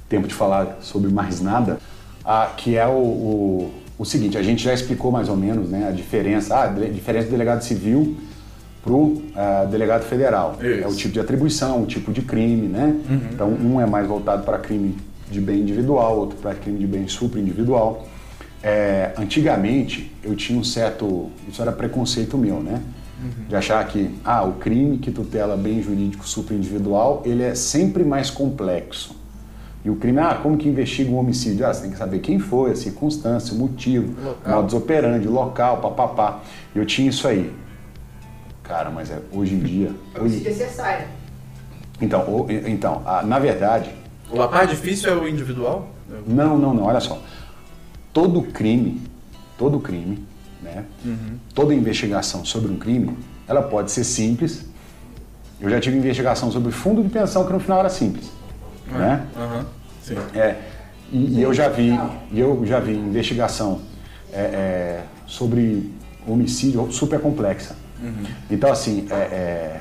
tempo 0.09 0.29
de 0.29 0.35
falar 0.35 0.79
sobre 0.81 1.11
mais 1.11 1.41
nada, 1.41 1.79
ah, 2.25 2.51
que 2.57 2.77
é 2.77 2.87
o, 2.87 2.91
o, 2.91 3.75
o 3.99 4.05
seguinte, 4.05 4.37
a 4.37 4.43
gente 4.43 4.63
já 4.63 4.73
explicou 4.73 5.11
mais 5.11 5.29
ou 5.29 5.37
menos 5.37 5.69
né, 5.69 5.89
a 5.89 5.91
diferença, 5.93 6.55
ah, 6.57 6.65
a 6.65 6.69
diferença 6.69 7.27
do 7.27 7.31
delegado 7.31 7.63
civil 7.63 8.17
para 8.83 8.93
o 8.93 9.23
delegado 9.71 10.03
federal. 10.03 10.59
Isso. 10.61 10.85
É 10.85 10.89
o 10.89 10.95
tipo 10.95 11.15
de 11.15 11.21
atribuição, 11.21 11.83
o 11.83 11.87
tipo 11.87 12.13
de 12.13 12.23
crime, 12.23 12.67
né? 12.67 12.97
Então, 13.33 13.49
um 13.49 13.81
é 13.81 13.87
mais 13.87 14.09
voltado 14.09 14.43
para 14.43 14.59
crime 14.59 14.97
de 15.31 15.41
bem 15.41 15.61
individual, 15.61 16.19
outro 16.19 16.37
para 16.39 16.53
crime 16.55 16.79
de 16.79 16.87
bem 16.87 17.07
superindividual. 17.07 18.09
É, 18.61 19.13
antigamente, 19.17 20.13
eu 20.23 20.35
tinha 20.35 20.59
um 20.59 20.65
certo... 20.65 21.31
Isso 21.49 21.63
era 21.63 21.71
preconceito 21.71 22.37
meu, 22.37 22.61
né? 22.61 22.83
De 23.49 23.55
achar 23.55 23.87
que 23.87 24.11
ah, 24.25 24.43
o 24.43 24.55
crime 24.55 24.99
que 24.99 25.13
tutela 25.13 25.57
bem 25.57 25.81
jurídico 25.81 26.27
superindividual, 26.27 27.23
ele 27.25 27.45
é 27.45 27.55
sempre 27.55 28.03
mais 28.03 28.31
complexo. 28.31 29.15
E 29.85 29.91
o 29.91 29.97
crime, 29.97 30.19
ah, 30.21 30.39
como 30.41 30.57
que 30.57 30.69
investiga 30.69 31.11
um 31.11 31.17
homicídio? 31.19 31.67
Ah, 31.67 31.75
você 31.75 31.83
tem 31.83 31.91
que 31.91 31.97
saber 31.99 32.21
quem 32.21 32.39
foi, 32.39 32.71
a 32.71 32.77
circunstância, 32.77 33.53
o 33.55 33.59
motivo, 33.59 34.15
Local. 34.23 34.57
modus 34.57 34.75
operandi, 34.75 35.27
o 35.27 35.33
local, 35.33 35.79
papapá. 35.79 36.41
Eu 36.75 36.87
tinha 36.87 37.09
isso 37.09 37.27
aí. 37.27 37.53
Cara, 38.63 38.91
mas 38.91 39.11
é, 39.11 39.19
hoje 39.33 39.55
em 39.55 39.59
dia. 39.59 39.91
Hoje, 40.15 40.37
Homicídio 40.47 40.65
é 40.81 41.07
então, 42.01 42.21
o- 42.29 42.47
então 42.51 43.03
a- 43.05 43.23
na 43.23 43.39
verdade, 43.39 43.91
A 44.33 44.49
parte 44.49 44.71
difícil 44.71 45.11
é 45.11 45.17
o 45.17 45.27
individual? 45.29 45.89
não, 46.27 46.57
não, 46.57 46.73
não, 46.73 46.85
olha 46.85 47.01
só. 47.01 47.21
Todo 48.13 48.41
crime, 48.43 49.01
todo 49.59 49.81
crime, 49.81 50.25
né? 50.63 50.85
Uhum. 51.05 51.39
Toda 51.55 51.75
investigação 51.75 52.45
sobre 52.45 52.71
um 52.71 52.77
crime, 52.77 53.17
ela 53.49 53.63
pode 53.63 53.91
ser 53.91 54.05
simples. 54.05 54.65
Eu 55.61 55.69
já 55.71 55.81
tive 55.81 55.97
investigação 55.97 56.51
sobre 56.51 56.71
fundo 56.73 57.03
de 57.03 57.09
pensão 57.09 57.45
que 57.45 57.53
no 57.53 57.61
final 57.61 57.81
era 57.81 57.89
simples, 57.89 58.31
né? 58.99 59.27
Aham, 59.37 59.67
sim. 60.03 60.17
É, 60.35 60.57
e, 61.13 61.39
e 61.39 61.43
eu 61.43 61.53
já 61.53 61.69
vi, 61.69 61.99
eu 62.35 62.65
já 62.65 62.81
vi 62.81 62.93
investigação 62.93 63.81
é, 64.33 64.41
é, 64.41 65.03
sobre 65.27 65.93
homicídio 66.27 66.91
super 66.91 67.21
complexa. 67.21 67.77
Então 68.51 68.71
assim, 68.71 69.07
é, 69.11 69.15
é, 69.15 69.81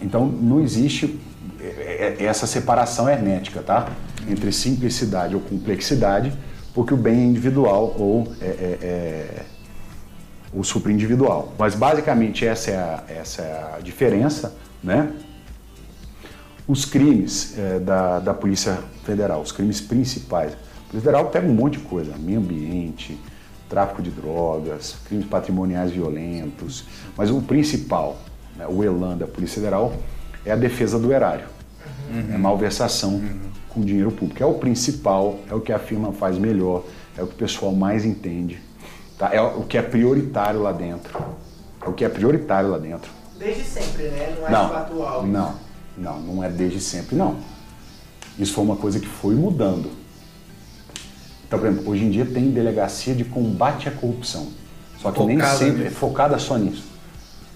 então 0.00 0.26
não 0.26 0.60
existe 0.60 1.20
é, 1.60 2.16
é, 2.18 2.24
essa 2.24 2.46
separação 2.46 3.08
hermética, 3.08 3.62
tá? 3.62 3.88
Entre 4.28 4.50
simplicidade 4.52 5.34
ou 5.34 5.40
complexidade, 5.40 6.32
porque 6.74 6.92
o 6.92 6.96
bem 6.96 7.20
é 7.20 7.24
individual 7.24 7.94
ou 7.98 8.32
é, 8.40 9.42
o 10.52 10.64
superindividual. 10.64 11.54
Mas 11.58 11.74
basicamente 11.74 12.44
essa 12.44 12.70
é 12.70 12.76
a, 12.76 13.04
essa 13.08 13.42
é 13.42 13.76
a 13.76 13.80
diferença, 13.80 14.56
né? 14.82 15.12
Os 16.66 16.84
crimes 16.84 17.54
eh, 17.58 17.80
da, 17.80 18.20
da 18.20 18.32
Polícia 18.34 18.78
Federal, 19.04 19.40
os 19.40 19.50
crimes 19.50 19.80
principais. 19.80 20.52
A 20.52 20.90
Polícia 20.90 21.00
Federal 21.00 21.26
pega 21.26 21.46
um 21.46 21.54
monte 21.54 21.78
de 21.78 21.84
coisa, 21.84 22.12
meio 22.18 22.38
ambiente, 22.38 23.18
tráfico 23.68 24.02
de 24.02 24.10
drogas, 24.10 24.96
crimes 25.06 25.26
patrimoniais 25.26 25.90
violentos, 25.90 26.84
mas 27.16 27.30
o 27.30 27.40
principal, 27.40 28.18
né, 28.56 28.66
o 28.68 28.84
ELAN 28.84 29.16
da 29.16 29.26
Polícia 29.26 29.56
Federal, 29.56 29.92
é 30.44 30.52
a 30.52 30.56
defesa 30.56 30.98
do 30.98 31.12
erário, 31.12 31.46
é 32.32 32.36
malversação 32.36 33.22
com 33.68 33.80
dinheiro 33.80 34.12
público. 34.12 34.42
É 34.42 34.46
o 34.46 34.54
principal, 34.54 35.38
é 35.50 35.54
o 35.54 35.60
que 35.60 35.72
a 35.72 35.78
firma 35.78 36.12
faz 36.12 36.36
melhor, 36.36 36.84
é 37.16 37.22
o 37.22 37.26
que 37.26 37.34
o 37.34 37.36
pessoal 37.36 37.72
mais 37.72 38.04
entende, 38.04 38.60
tá? 39.18 39.30
é 39.32 39.40
o 39.40 39.62
que 39.62 39.78
é 39.78 39.82
prioritário 39.82 40.60
lá 40.60 40.72
dentro. 40.72 41.18
É 41.84 41.88
o 41.88 41.92
que 41.92 42.04
é 42.04 42.08
prioritário 42.08 42.70
lá 42.70 42.78
dentro. 42.78 43.10
Desde 43.38 43.64
sempre, 43.64 44.04
né? 44.04 44.36
Não 44.38 44.46
é 44.46 44.50
Não, 44.50 44.76
atual. 44.76 45.26
não, 45.26 45.54
não, 45.96 46.20
não 46.20 46.44
é 46.44 46.48
desde 46.48 46.80
sempre, 46.80 47.16
não. 47.16 47.36
Isso 48.38 48.52
foi 48.54 48.64
uma 48.64 48.76
coisa 48.76 48.98
que 48.98 49.06
foi 49.06 49.34
mudando. 49.34 49.90
Então, 51.46 51.58
por 51.58 51.68
exemplo, 51.68 51.90
hoje 51.90 52.04
em 52.04 52.10
dia 52.10 52.24
tem 52.24 52.50
delegacia 52.50 53.14
de 53.14 53.24
combate 53.24 53.88
à 53.88 53.92
corrupção. 53.92 54.48
Só 55.00 55.10
que 55.10 55.22
nem 55.24 55.36
Focada 55.38 55.58
sempre 55.58 55.84
é 55.86 55.90
focada 55.90 56.38
só 56.38 56.56
nisso. 56.56 56.84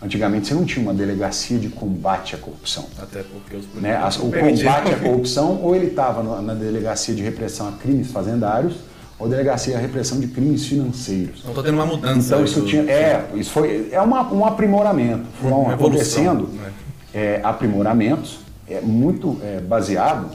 Antigamente 0.03 0.49
você 0.49 0.55
não 0.55 0.64
tinha 0.66 0.83
uma 0.83 0.92
delegacia 0.92 1.59
de 1.59 1.68
combate 1.70 2.35
à 2.35 2.38
corrupção. 2.38 2.85
Até 2.99 3.22
porque 3.22 3.57
os 3.57 3.64
Né? 3.81 3.96
As- 3.96 4.18
O 4.18 4.31
combate 4.31 4.92
à 4.92 4.99
corrupção, 4.99 5.59
ou 5.62 5.75
ele 5.75 5.87
estava 5.87 6.22
na 6.42 6.53
delegacia 6.53 7.14
de 7.14 7.22
repressão 7.22 7.68
a 7.68 7.72
crimes 7.72 8.11
fazendários, 8.11 8.75
ou 9.18 9.27
delegacia 9.29 9.75
de 9.77 9.81
repressão 9.81 10.20
de 10.20 10.27
crimes 10.29 10.66
financeiros. 10.66 11.42
Não 11.42 11.55
tô 11.55 11.62
tendo 11.62 11.75
uma 11.77 11.87
mudança. 11.87 12.18
Então 12.18 12.44
isso 12.44 12.61
do- 12.61 12.66
tinha. 12.66 12.83
É, 12.83 13.27
isso 13.35 13.51
foi. 13.51 13.88
É 13.90 14.01
uma, 14.03 14.31
um 14.31 14.44
aprimoramento. 14.44 15.25
Foram 15.40 15.62
Uma 15.62 15.75
acontecendo 15.75 16.49
né? 16.53 16.70
É, 17.12 17.40
aprimoramentos 17.42 18.40
é, 18.69 18.81
muito 18.81 19.38
é, 19.42 19.61
baseado 19.61 20.31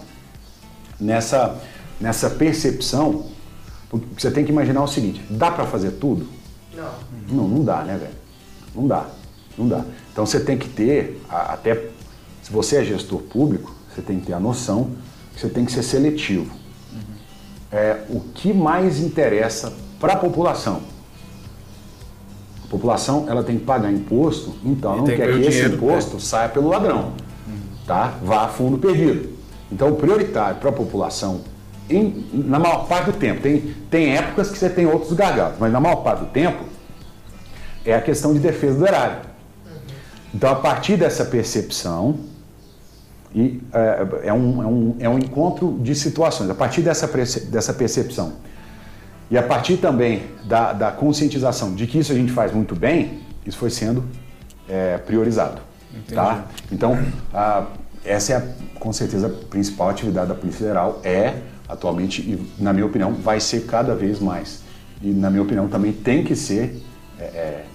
nessa, 1.00 1.58
nessa 2.00 2.30
percepção. 2.30 3.26
Porque 3.90 4.06
você 4.18 4.32
tem 4.32 4.46
que 4.46 4.52
imaginar 4.52 4.84
o 4.84 4.88
seguinte: 4.88 5.22
dá 5.30 5.52
para 5.52 5.66
fazer 5.66 5.92
tudo? 5.92 6.28
Não. 6.74 6.94
Não, 7.30 7.48
não 7.48 7.64
dá, 7.64 7.84
né, 7.84 7.98
velho? 7.98 8.14
Não 8.74 8.88
dá. 8.88 9.06
Não 9.58 9.68
dá. 9.68 9.86
Então 10.12 10.26
você 10.26 10.40
tem 10.40 10.58
que 10.58 10.70
ter, 10.70 11.22
até 11.30 11.90
se 12.42 12.52
você 12.52 12.78
é 12.78 12.84
gestor 12.84 13.20
público, 13.22 13.76
você 13.94 14.02
tem 14.02 14.20
que 14.20 14.28
ter 14.28 14.34
a 14.34 14.40
noção 14.40 14.92
que 15.34 15.42
você 15.42 15.50
tem 15.50 15.66
que 15.66 15.72
ser 15.72 15.84
seletivo. 15.84 16.52
É, 17.72 18.04
o 18.10 18.20
que 18.20 18.52
mais 18.52 19.00
interessa 19.00 19.72
para 20.00 20.14
a 20.14 20.18
população? 20.18 20.82
A 22.72 22.78
população 22.78 23.26
ela 23.28 23.44
tem 23.44 23.58
que 23.58 23.66
pagar 23.66 23.92
imposto, 23.92 24.54
então 24.64 24.94
E 24.94 24.98
não 25.00 25.04
que 25.04 25.16
quer 25.18 25.34
que 25.34 25.46
esse 25.46 25.66
imposto 25.66 26.22
saia 26.22 26.48
pelo 26.48 26.70
ladrão, 26.70 27.12
tá? 27.86 28.14
Vá 28.24 28.46
a 28.46 28.48
fundo 28.48 28.78
perdido. 28.78 29.28
Então 29.70 29.90
o 29.90 29.98
prioritário 29.98 30.56
para 30.56 30.70
a 30.70 30.72
população, 30.72 31.42
em- 31.90 32.30
na 32.34 32.58
maior 32.58 32.88
parte 32.88 33.08
do 33.08 33.18
tempo, 33.18 33.42
tem, 33.42 33.76
tem 33.90 34.16
épocas 34.16 34.50
que 34.50 34.58
você 34.58 34.70
tem 34.70 34.86
outros 34.86 35.12
gargalos, 35.12 35.58
mas 35.60 35.70
na 35.70 35.82
maior 35.82 35.98
parte 35.98 36.22
do 36.22 36.28
tempo 36.28 36.64
é 37.84 37.94
a 37.94 38.00
questão 38.02 38.32
de 38.34 38.40
defesa 38.40 38.80
do 38.80 38.88
erário. 38.88 39.18
Então, 40.34 40.50
a 40.50 40.56
partir 40.56 40.96
dessa 40.96 41.26
percepção, 41.26 42.20
e 43.36 43.62
é, 43.74 44.30
é 44.30 44.34
um, 44.34 44.64
é, 44.64 44.66
um, 44.66 44.96
é 45.00 45.10
um 45.10 45.18
encontro 45.20 45.78
de 45.82 45.94
situações, 45.94 46.50
a 46.50 46.56
partir 46.56 46.82
dessa, 46.82 47.06
dessa 47.50 47.74
percepção, 47.74 48.32
e 49.32 49.38
a 49.38 49.42
partir 49.44 49.78
também 49.78 50.24
da, 50.44 50.74
da 50.74 50.92
conscientização 50.92 51.74
de 51.74 51.88
que 51.88 51.98
isso 51.98 52.12
a 52.12 52.16
gente 52.16 52.32
faz 52.32 52.52
muito 52.54 52.76
bem, 52.76 53.20
isso 53.46 53.58
foi 53.58 53.70
sendo 53.70 54.04
é, 54.70 54.98
priorizado. 54.98 55.62
Tá? 56.14 56.46
Então, 56.72 56.98
a- 57.34 57.66
essa 58.04 58.34
é, 58.34 58.36
a, 58.38 58.42
com 58.80 58.92
certeza, 58.92 59.28
a 59.28 59.30
principal 59.48 59.90
atividade 59.90 60.28
da 60.28 60.36
Polícia 60.36 60.60
Federal, 60.60 61.00
é, 61.04 61.36
atualmente, 61.68 62.22
e 62.22 62.48
na 62.62 62.74
minha 62.74 62.86
opinião, 62.86 63.14
vai 63.14 63.40
ser 63.40 63.66
cada 63.66 63.96
vez 63.96 64.20
mais. 64.20 64.62
E, 65.02 65.10
na 65.12 65.30
minha 65.30 65.42
opinião, 65.44 65.68
também 65.68 65.92
tem 65.94 66.24
que 66.24 66.36
ser 66.36 66.82
é, 67.20 67.24
é, 67.24 67.66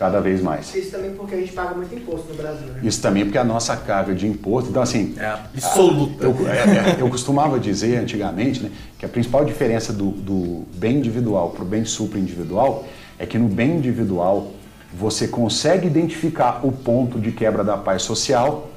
cada 0.00 0.18
vez 0.18 0.40
mais. 0.40 0.74
Isso 0.74 0.92
também 0.92 1.10
porque 1.10 1.34
a 1.34 1.38
gente 1.38 1.52
paga 1.52 1.74
muito 1.74 1.94
imposto 1.94 2.28
no 2.30 2.34
Brasil, 2.34 2.68
né? 2.68 2.80
Isso 2.82 3.02
também 3.02 3.22
porque 3.22 3.36
a 3.36 3.44
nossa 3.44 3.76
carga 3.76 4.14
de 4.14 4.26
imposto. 4.26 4.70
Então, 4.70 4.80
assim. 4.80 5.14
É 5.18 5.26
absoluta. 5.26 6.24
Eu, 6.24 6.48
é, 6.48 6.96
é, 6.98 7.02
eu 7.02 7.10
costumava 7.10 7.60
dizer 7.60 7.98
antigamente 7.98 8.62
né, 8.62 8.70
que 8.98 9.04
a 9.04 9.08
principal 9.10 9.44
diferença 9.44 9.92
do, 9.92 10.10
do 10.10 10.64
bem 10.74 10.96
individual 10.96 11.50
para 11.50 11.62
o 11.62 11.66
bem 11.66 11.84
superindividual 11.84 12.86
é 13.18 13.26
que 13.26 13.36
no 13.36 13.46
bem 13.46 13.76
individual 13.76 14.52
você 14.90 15.28
consegue 15.28 15.86
identificar 15.86 16.66
o 16.66 16.72
ponto 16.72 17.20
de 17.20 17.30
quebra 17.30 17.62
da 17.62 17.76
paz 17.76 18.00
social. 18.00 18.70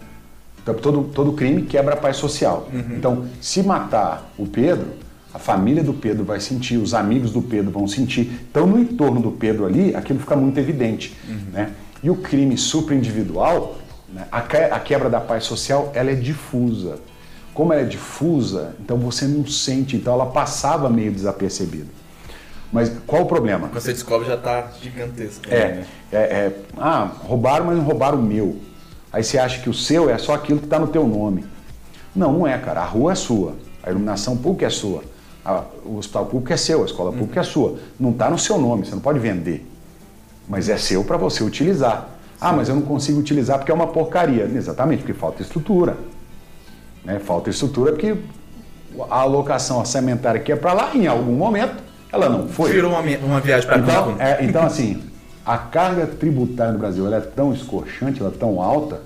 Então, 0.62 0.73
todo, 0.73 1.03
todo 1.05 1.31
crime 1.31 1.62
quebra 1.62 1.93
a 1.93 1.97
paz 1.97 2.17
social. 2.17 2.67
Então, 2.97 3.27
se 3.39 3.63
matar 3.63 4.29
o 4.38 4.45
Pedro, 4.45 4.88
a 5.33 5.39
família 5.39 5.83
do 5.83 5.93
Pedro 5.93 6.23
vai 6.23 6.39
sentir, 6.39 6.77
os 6.77 6.93
amigos 6.93 7.31
do 7.31 7.41
Pedro 7.41 7.71
vão 7.71 7.87
sentir. 7.87 8.31
Então, 8.49 8.67
no 8.67 8.79
entorno 8.79 9.19
do 9.19 9.31
Pedro 9.31 9.65
ali, 9.65 9.95
aquilo 9.95 10.19
fica 10.19 10.35
muito 10.35 10.59
evidente. 10.59 11.17
Né? 11.51 11.71
E 12.03 12.09
o 12.09 12.15
crime 12.15 12.57
superindividual, 12.57 13.77
né, 14.13 14.25
a, 14.31 14.41
que- 14.41 14.57
a 14.57 14.79
quebra 14.79 15.09
da 15.09 15.19
paz 15.19 15.45
social, 15.45 15.91
ela 15.95 16.11
é 16.11 16.15
difusa. 16.15 16.99
Como 17.53 17.73
ela 17.73 17.81
é 17.81 17.85
difusa, 17.85 18.75
então 18.79 18.97
você 18.97 19.25
não 19.25 19.45
sente, 19.47 19.95
então 19.95 20.13
ela 20.13 20.27
passava 20.27 20.89
meio 20.89 21.11
desapercebida. 21.11 21.87
Mas 22.71 22.91
qual 23.05 23.23
o 23.23 23.25
problema? 23.25 23.67
Quando 23.69 23.81
você 23.81 23.93
descobre 23.93 24.27
já 24.27 24.35
tá 24.37 24.71
gigantesco. 24.81 25.41
É, 25.47 25.67
né? 25.75 25.85
é, 26.11 26.17
é, 26.17 26.51
ah, 26.77 27.11
roubaram, 27.19 27.65
mas 27.65 27.77
não 27.77 27.83
roubaram 27.83 28.19
o 28.19 28.23
meu. 28.23 28.57
Aí 29.11 29.23
você 29.23 29.37
acha 29.37 29.61
que 29.61 29.69
o 29.69 29.73
seu 29.73 30.09
é 30.09 30.17
só 30.17 30.33
aquilo 30.33 30.57
que 30.59 30.65
está 30.65 30.79
no 30.79 30.87
teu 30.87 31.07
nome. 31.07 31.45
Não, 32.15 32.33
não 32.33 32.47
é, 32.47 32.57
cara. 32.57 32.81
A 32.81 32.85
rua 32.85 33.11
é 33.11 33.15
sua. 33.15 33.53
A 33.83 33.91
iluminação 33.91 34.35
pública 34.35 34.65
é 34.65 34.69
sua. 34.71 35.03
A- 35.45 35.63
o 35.86 35.97
hospital 35.97 36.25
público 36.25 36.53
é 36.53 36.58
seu, 36.58 36.82
a 36.84 36.86
escola 36.86 37.12
pública 37.12 37.39
é 37.41 37.43
sua. 37.43 37.75
Não 37.99 38.12
está 38.12 38.29
no 38.29 38.38
seu 38.39 38.58
nome, 38.58 38.86
você 38.86 38.91
não 38.95 39.01
pode 39.01 39.19
vender. 39.19 39.65
Mas 40.47 40.69
é 40.69 40.77
seu 40.77 41.03
para 41.03 41.17
você 41.17 41.43
utilizar. 41.43 42.10
Ah, 42.39 42.51
mas 42.51 42.67
eu 42.69 42.75
não 42.75 42.82
consigo 42.82 43.19
utilizar 43.19 43.58
porque 43.58 43.71
é 43.71 43.75
uma 43.75 43.88
porcaria. 43.88 44.43
Exatamente, 44.43 44.99
porque 44.99 45.13
falta 45.13 45.41
estrutura. 45.41 45.97
Né? 47.03 47.19
Falta 47.19 47.49
estrutura 47.49 47.91
porque 47.91 48.15
a 49.10 49.19
alocação 49.21 49.79
orçamentária 49.79 50.39
que 50.39 50.51
é 50.51 50.56
para 50.56 50.73
lá, 50.73 50.95
em 50.95 51.08
algum 51.08 51.34
momento, 51.34 51.75
ela 52.12 52.29
não 52.29 52.47
foi. 52.47 52.71
Virou 52.71 52.91
uma, 52.91 52.99
uma 52.99 53.39
viagem 53.39 53.67
para 53.67 53.79
Então, 53.79 54.15
é, 54.19 54.43
então, 54.45 54.63
assim, 54.63 55.01
a 55.45 55.58
carga 55.58 56.06
tributária 56.06 56.71
no 56.73 56.79
Brasil 56.79 57.12
é 57.13 57.19
tão 57.19 57.53
escorchante, 57.53 58.19
ela 58.21 58.29
é 58.29 58.38
tão 58.38 58.62
alta, 58.62 59.01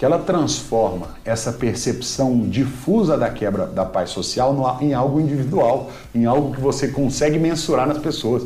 que 0.00 0.04
ela 0.06 0.18
transforma 0.18 1.08
essa 1.26 1.52
percepção 1.52 2.48
difusa 2.48 3.18
da 3.18 3.28
quebra 3.28 3.66
da 3.66 3.84
paz 3.84 4.08
social 4.08 4.54
no- 4.54 4.80
em 4.80 4.94
algo 4.94 5.20
individual, 5.20 5.90
em 6.14 6.24
algo 6.24 6.54
que 6.54 6.60
você 6.60 6.88
consegue 6.88 7.38
mensurar 7.38 7.86
nas 7.86 7.98
pessoas, 7.98 8.44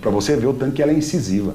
para 0.00 0.10
você 0.10 0.34
ver 0.34 0.46
o 0.46 0.54
tanto 0.54 0.72
que 0.72 0.82
ela 0.82 0.90
é 0.90 0.94
incisiva. 0.94 1.52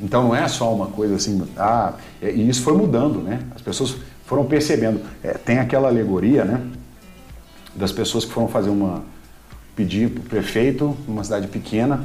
Então 0.00 0.22
não 0.22 0.34
é 0.34 0.48
só 0.48 0.72
uma 0.74 0.86
coisa 0.86 1.16
assim, 1.16 1.42
ah, 1.58 1.92
é- 2.22 2.32
e 2.32 2.48
isso 2.48 2.62
foi 2.62 2.72
mudando, 2.74 3.18
né? 3.20 3.40
As 3.54 3.60
pessoas 3.60 3.96
foram 4.24 4.46
percebendo. 4.46 5.00
É, 5.22 5.34
tem 5.34 5.58
aquela 5.58 5.88
alegoria, 5.88 6.42
né? 6.42 6.62
Das 7.76 7.92
pessoas 7.92 8.24
que 8.24 8.32
foram 8.32 8.48
fazer 8.48 8.70
uma. 8.70 9.02
pedir 9.76 10.08
para 10.10 10.20
o 10.20 10.24
prefeito, 10.24 10.96
numa 11.06 11.22
cidade 11.22 11.46
pequena, 11.48 12.02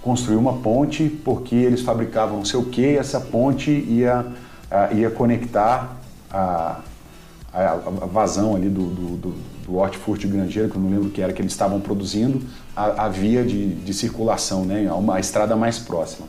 construir 0.00 0.36
uma 0.36 0.52
ponte, 0.58 1.08
porque 1.24 1.56
eles 1.56 1.80
fabricavam 1.82 2.36
não 2.38 2.44
sei 2.44 2.58
o 2.60 2.64
que, 2.66 2.80
e 2.82 2.96
essa 2.96 3.20
ponte 3.20 3.70
ia, 3.70 4.24
ah, 4.72 4.92
ia 4.92 5.10
conectar 5.10 5.96
a, 6.30 6.80
a, 7.52 7.72
a 7.74 8.06
vazão 8.06 8.56
ali 8.56 8.68
do, 8.68 8.86
do, 8.86 9.16
do- 9.16 9.52
do 9.62 9.76
hortifruti 9.76 10.26
que 10.26 10.34
eu 10.34 10.70
não 10.80 10.90
lembro 10.90 11.06
o 11.06 11.10
que 11.10 11.22
era, 11.22 11.32
que 11.32 11.40
eles 11.40 11.52
estavam 11.52 11.80
produzindo 11.80 12.42
a, 12.74 13.04
a 13.04 13.08
via 13.08 13.44
de, 13.44 13.74
de 13.76 13.94
circulação, 13.94 14.64
né, 14.64 14.88
a 14.88 14.94
uma 14.96 15.16
a 15.16 15.20
estrada 15.20 15.54
mais 15.54 15.78
próxima. 15.78 16.26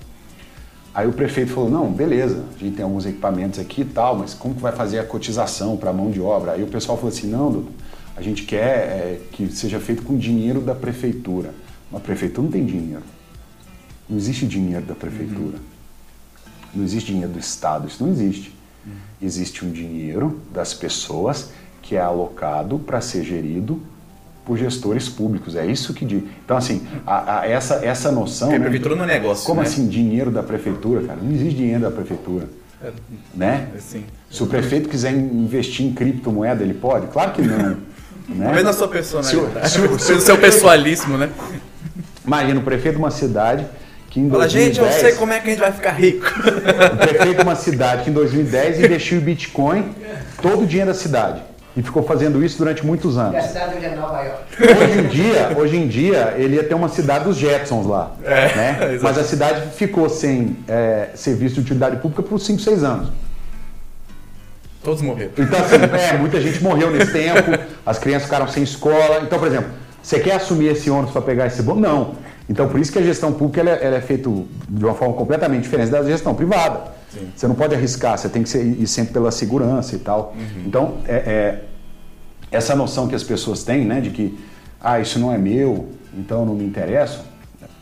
Aí 0.93 1.07
o 1.07 1.13
prefeito 1.13 1.51
falou, 1.51 1.69
não, 1.69 1.91
beleza, 1.91 2.43
a 2.55 2.59
gente 2.59 2.75
tem 2.75 2.83
alguns 2.85 3.07
equipamentos 3.07 3.59
aqui 3.59 3.81
e 3.81 3.85
tal, 3.85 4.15
mas 4.17 4.35
como 4.35 4.53
que 4.53 4.61
vai 4.61 4.71
fazer 4.71 4.99
a 4.99 5.03
cotização 5.03 5.75
para 5.75 5.89
a 5.89 5.93
mão 5.93 6.11
de 6.11 6.21
obra? 6.21 6.51
Aí 6.51 6.61
o 6.61 6.67
pessoal 6.67 6.95
falou 6.95 7.11
assim, 7.11 7.27
não, 7.27 7.51
doutor, 7.51 7.71
a 8.15 8.21
gente 8.21 8.43
quer 8.43 8.59
é, 8.61 9.21
que 9.31 9.47
seja 9.47 9.79
feito 9.79 10.03
com 10.03 10.15
dinheiro 10.15 10.61
da 10.61 10.75
prefeitura. 10.75 11.55
Mas 11.91 11.99
a 12.01 12.03
prefeitura 12.03 12.43
não 12.43 12.51
tem 12.51 12.63
dinheiro. 12.63 13.01
Não 14.07 14.15
existe 14.17 14.45
dinheiro 14.45 14.85
da 14.85 14.93
prefeitura. 14.93 15.57
Não 16.73 16.83
existe 16.83 17.11
dinheiro 17.11 17.31
do 17.31 17.39
Estado, 17.39 17.87
isso 17.87 18.03
não 18.03 18.11
existe. 18.11 18.53
Existe 19.21 19.63
um 19.63 19.71
dinheiro 19.71 20.39
das 20.53 20.73
pessoas 20.73 21.51
que 21.81 21.95
é 21.95 22.01
alocado 22.01 22.77
para 22.79 22.99
ser 22.99 23.23
gerido 23.23 23.81
por 24.45 24.57
gestores 24.57 25.07
públicos. 25.07 25.55
É 25.55 25.65
isso 25.65 25.93
que 25.93 26.03
diz. 26.03 26.23
Então, 26.43 26.57
assim, 26.57 26.85
a, 27.07 27.39
a- 27.39 27.47
essa, 27.47 27.75
essa 27.85 28.11
noção. 28.11 28.49
Porque 28.49 28.55
a 28.55 28.59
né, 28.59 28.65
prefeitura 28.65 28.95
não 28.95 29.03
é 29.05 29.07
negócio, 29.07 29.45
Como 29.45 29.61
né? 29.61 29.67
assim, 29.67 29.87
dinheiro 29.87 30.29
da 30.31 30.43
prefeitura, 30.43 31.01
cara? 31.03 31.19
Não 31.21 31.31
existe 31.31 31.55
dinheiro 31.55 31.81
da 31.81 31.91
prefeitura. 31.91 32.49
É, 32.83 32.91
Né? 33.33 33.69
Assim. 33.77 34.03
Se 34.29 34.43
o 34.43 34.47
prefeito 34.47 34.89
quiser 34.89 35.13
investir 35.13 35.85
em 35.85 35.93
criptomoeda, 35.93 36.61
ele 36.63 36.73
pode? 36.73 37.07
Claro 37.07 37.31
que 37.31 37.41
não. 37.41 37.77
né? 38.27 38.43
Talvez 38.45 38.65
na 38.65 38.73
sua 38.73 38.87
personalidade. 38.89 39.79
o- 39.79 39.99
se 39.99 40.05
se 40.05 40.13
o 40.13 40.19
seu 40.21 40.37
pessoalíssimo, 40.37 41.17
né? 41.17 41.29
Imagina 42.25 42.59
o 42.59 42.63
prefeito 42.63 42.95
de 42.95 43.01
uma 43.01 43.11
cidade 43.11 43.65
que 44.13 44.19
em 44.19 44.29
Fala, 44.29 44.43
2010... 44.43 44.75
gente, 44.75 44.79
eu 44.79 44.91
sei 44.91 45.13
como 45.13 45.33
é 45.33 45.39
que 45.39 45.47
a 45.47 45.49
gente 45.49 45.59
vai 45.59 45.71
ficar 45.71 45.91
rico. 45.91 46.23
O 46.93 46.97
prefeito 46.97 47.37
de 47.37 47.41
uma 47.41 47.55
cidade 47.55 48.03
que 48.03 48.11
em 48.11 48.13
2010 48.13 48.79
investiu 48.79 49.17
em 49.17 49.21
Bitcoin 49.21 49.89
todo 50.39 50.61
o 50.61 50.67
dinheiro 50.67 50.91
da 50.91 50.97
cidade. 50.97 51.41
E 51.75 51.81
ficou 51.81 52.03
fazendo 52.03 52.45
isso 52.45 52.59
durante 52.59 52.85
muitos 52.85 53.15
E 53.15 53.19
a 53.19 53.21
anos. 53.23 53.45
cidade 53.45 53.75
hoje 53.77 53.85
é 53.87 53.95
Nova 53.95 54.21
York. 54.21 54.43
Hoje 54.61 54.99
em 54.99 55.07
dia, 55.07 55.57
hoje 55.57 55.77
em 55.77 55.87
dia 55.87 56.35
ele 56.37 56.57
ia 56.57 56.63
ter 56.63 56.75
uma 56.75 56.89
cidade 56.89 57.25
dos 57.25 57.37
Jetsons 57.37 57.87
lá. 57.87 58.11
É, 58.23 58.55
né? 58.55 58.77
Mas 59.01 59.17
a 59.17 59.23
cidade 59.23 59.71
ficou 59.71 60.07
sem 60.07 60.57
é, 60.67 61.09
serviço 61.15 61.55
de 61.55 61.61
utilidade 61.61 61.97
pública 61.97 62.21
por 62.21 62.39
5, 62.39 62.61
6 62.61 62.83
anos. 62.83 63.09
Todos 64.83 65.01
morreram. 65.01 65.31
Então, 65.35 65.59
assim, 65.59 65.75
é, 66.15 66.17
muita 66.19 66.39
gente 66.39 66.61
morreu 66.61 66.91
nesse 66.91 67.11
tempo, 67.11 67.59
as 67.83 67.97
crianças 67.97 68.25
ficaram 68.25 68.47
sem 68.47 68.61
escola. 68.61 69.21
Então, 69.23 69.39
por 69.39 69.47
exemplo, 69.47 69.71
você 70.03 70.19
quer 70.19 70.35
assumir 70.35 70.67
esse 70.67 70.91
ônus 70.91 71.09
para 71.09 71.21
pegar 71.23 71.47
esse 71.47 71.63
bônus? 71.63 71.81
Não. 71.81 72.15
Então, 72.49 72.67
por 72.67 72.79
isso 72.79 72.91
que 72.91 72.99
a 72.99 73.01
gestão 73.01 73.31
pública 73.31 73.61
ela, 73.61 73.69
é- 73.71 73.85
ela 73.85 73.95
é 73.97 74.01
feita 74.01 74.29
de 74.69 74.83
uma 74.83 74.93
forma 74.93 75.13
completamente 75.13 75.63
diferente 75.63 75.89
da 75.89 76.03
gestão 76.03 76.35
privada. 76.35 76.91
Você 77.35 77.47
não 77.47 77.55
pode 77.55 77.73
arriscar, 77.75 78.17
você 78.17 78.27
tem 78.27 78.43
que 78.43 78.49
ser, 78.49 78.63
ir 78.65 78.87
sempre 78.87 79.13
pela 79.13 79.31
segurança 79.31 79.95
e 79.95 79.99
tal. 79.99 80.33
Então, 80.65 80.95
é, 81.07 81.13
é, 81.15 81.63
essa 82.51 82.75
noção 82.75 83.07
que 83.07 83.15
as 83.15 83.23
pessoas 83.23 83.63
têm, 83.63 83.85
né, 83.85 84.01
de 84.01 84.09
que, 84.09 84.37
ah, 84.81 84.99
isso 84.99 85.19
não 85.19 85.31
é 85.31 85.37
meu, 85.37 85.87
então 86.17 86.45
não 86.45 86.55
me 86.55 86.65
interesso, 86.65 87.21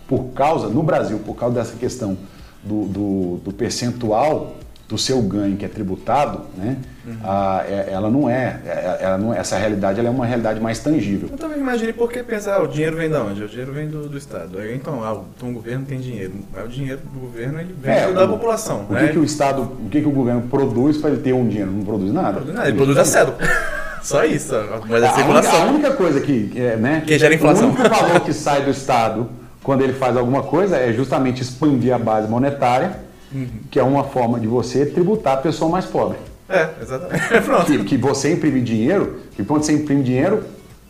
por 0.07 0.26
causa, 0.36 0.68
no 0.68 0.84
Brasil, 0.84 1.20
por 1.20 1.36
causa 1.36 1.55
dessa 1.55 1.76
questão 1.78 2.18
do, 2.64 2.84
do, 2.86 3.38
do 3.45 3.53
percentual 3.53 4.55
do 4.92 4.98
seu 4.98 5.22
ganho 5.22 5.56
que 5.56 5.64
é 5.64 5.70
tributado, 5.70 6.42
né, 6.58 6.76
ah, 7.24 7.64
é- 7.66 7.88
ela 7.94 8.12
não 8.12 8.30
é, 8.30 8.60
é- 8.66 8.98
ela 9.00 9.18
não 9.18 9.34
é- 9.34 9.38
essa 9.39 9.58
realidade 9.58 9.98
ela 10.00 10.10
é 10.10 10.12
uma 10.12 10.26
realidade 10.26 10.60
mais 10.60 10.80
tangível. 10.80 11.30
Eu 11.32 11.38
também 11.38 11.60
imaginei 11.60 11.94
por 11.94 12.12
que 12.12 12.22
pensar, 12.22 12.58
ah, 12.58 12.64
o 12.64 12.68
dinheiro 12.68 12.98
vem 12.98 13.10
de 13.10 13.16
onde? 13.16 13.42
O 13.42 13.48
dinheiro 13.48 13.72
vem 13.72 13.88
do, 13.88 14.10
do 14.10 14.18
Estado. 14.18 14.58
Aí, 14.60 14.76
Então, 14.76 15.02
ah, 15.02 15.14
o- 15.14 15.26
então 15.38 15.50
o 15.50 15.54
governo 15.54 15.86
tem 15.86 15.98
dinheiro. 15.98 16.34
Mas 16.54 16.66
o 16.66 16.68
dinheiro 16.68 17.00
do 17.14 17.20
governo 17.22 17.60
ele 17.62 17.74
vem 17.82 17.94
É, 17.94 18.12
da 18.12 18.26
o- 18.26 18.28
população. 18.28 18.86
O 18.89 18.94
né? 18.94 19.08
que, 19.08 19.14
que 19.14 19.20
o 19.20 19.24
Estado, 19.24 19.62
o 19.62 19.89
que, 19.89 20.02
que 20.02 20.08
o 20.08 20.12
governo 20.12 20.42
produz 20.50 20.98
para 20.98 21.12
ele 21.12 21.22
ter 21.22 21.32
um 21.34 21.48
dinheiro? 21.48 21.72
Não 21.72 21.86
produz 21.86 22.12
nada. 22.12 22.42
Não, 22.42 22.64
ele 22.66 22.76
produz 22.76 22.98
a 22.98 23.06
cédula. 23.06 23.38
Só 24.04 24.26
isso, 24.26 24.54
a 24.56 24.60
de 24.60 24.66
É, 24.66 24.74
a, 24.74 24.80
única, 24.82 25.08
a 25.10 25.14
circulação. 25.14 25.70
única 25.70 25.92
coisa 25.94 26.20
que, 26.20 26.52
é, 26.56 26.76
né, 26.76 27.04
Que 27.08 27.18
gera 27.18 27.34
inflação. 27.34 27.70
O 27.70 27.72
único 27.74 27.88
valor 27.89 28.20
que 28.22 28.34
sai 28.34 28.62
do 28.64 28.72
Estado 28.72 29.30
quando 29.64 29.84
ele 29.84 29.94
faz 29.94 30.18
alguma 30.18 30.44
coisa 30.44 30.76
é 30.76 30.92
justamente 30.92 31.42
expandir 31.42 31.94
a 31.94 32.00
base 32.00 32.28
monetária, 32.28 32.98
Uhum. 33.34 33.48
que 33.70 33.80
é 33.80 33.84
uma 33.84 34.04
forma 34.04 34.40
de 34.40 34.48
você 34.48 34.86
tributar 34.86 35.36
a 35.36 35.38
pessoa 35.42 35.70
mais 35.72 35.86
pobre. 35.86 36.18
É, 36.50 36.70
exatamente. 36.82 37.22
Que, 37.66 37.84
que 37.86 37.98
você 37.98 38.34
imprime 38.34 38.60
dinheiro, 38.62 39.22
que 39.36 39.44
quando 39.44 39.64
você 39.64 39.72
imprime 39.74 40.04
dinheiro, 40.04 40.44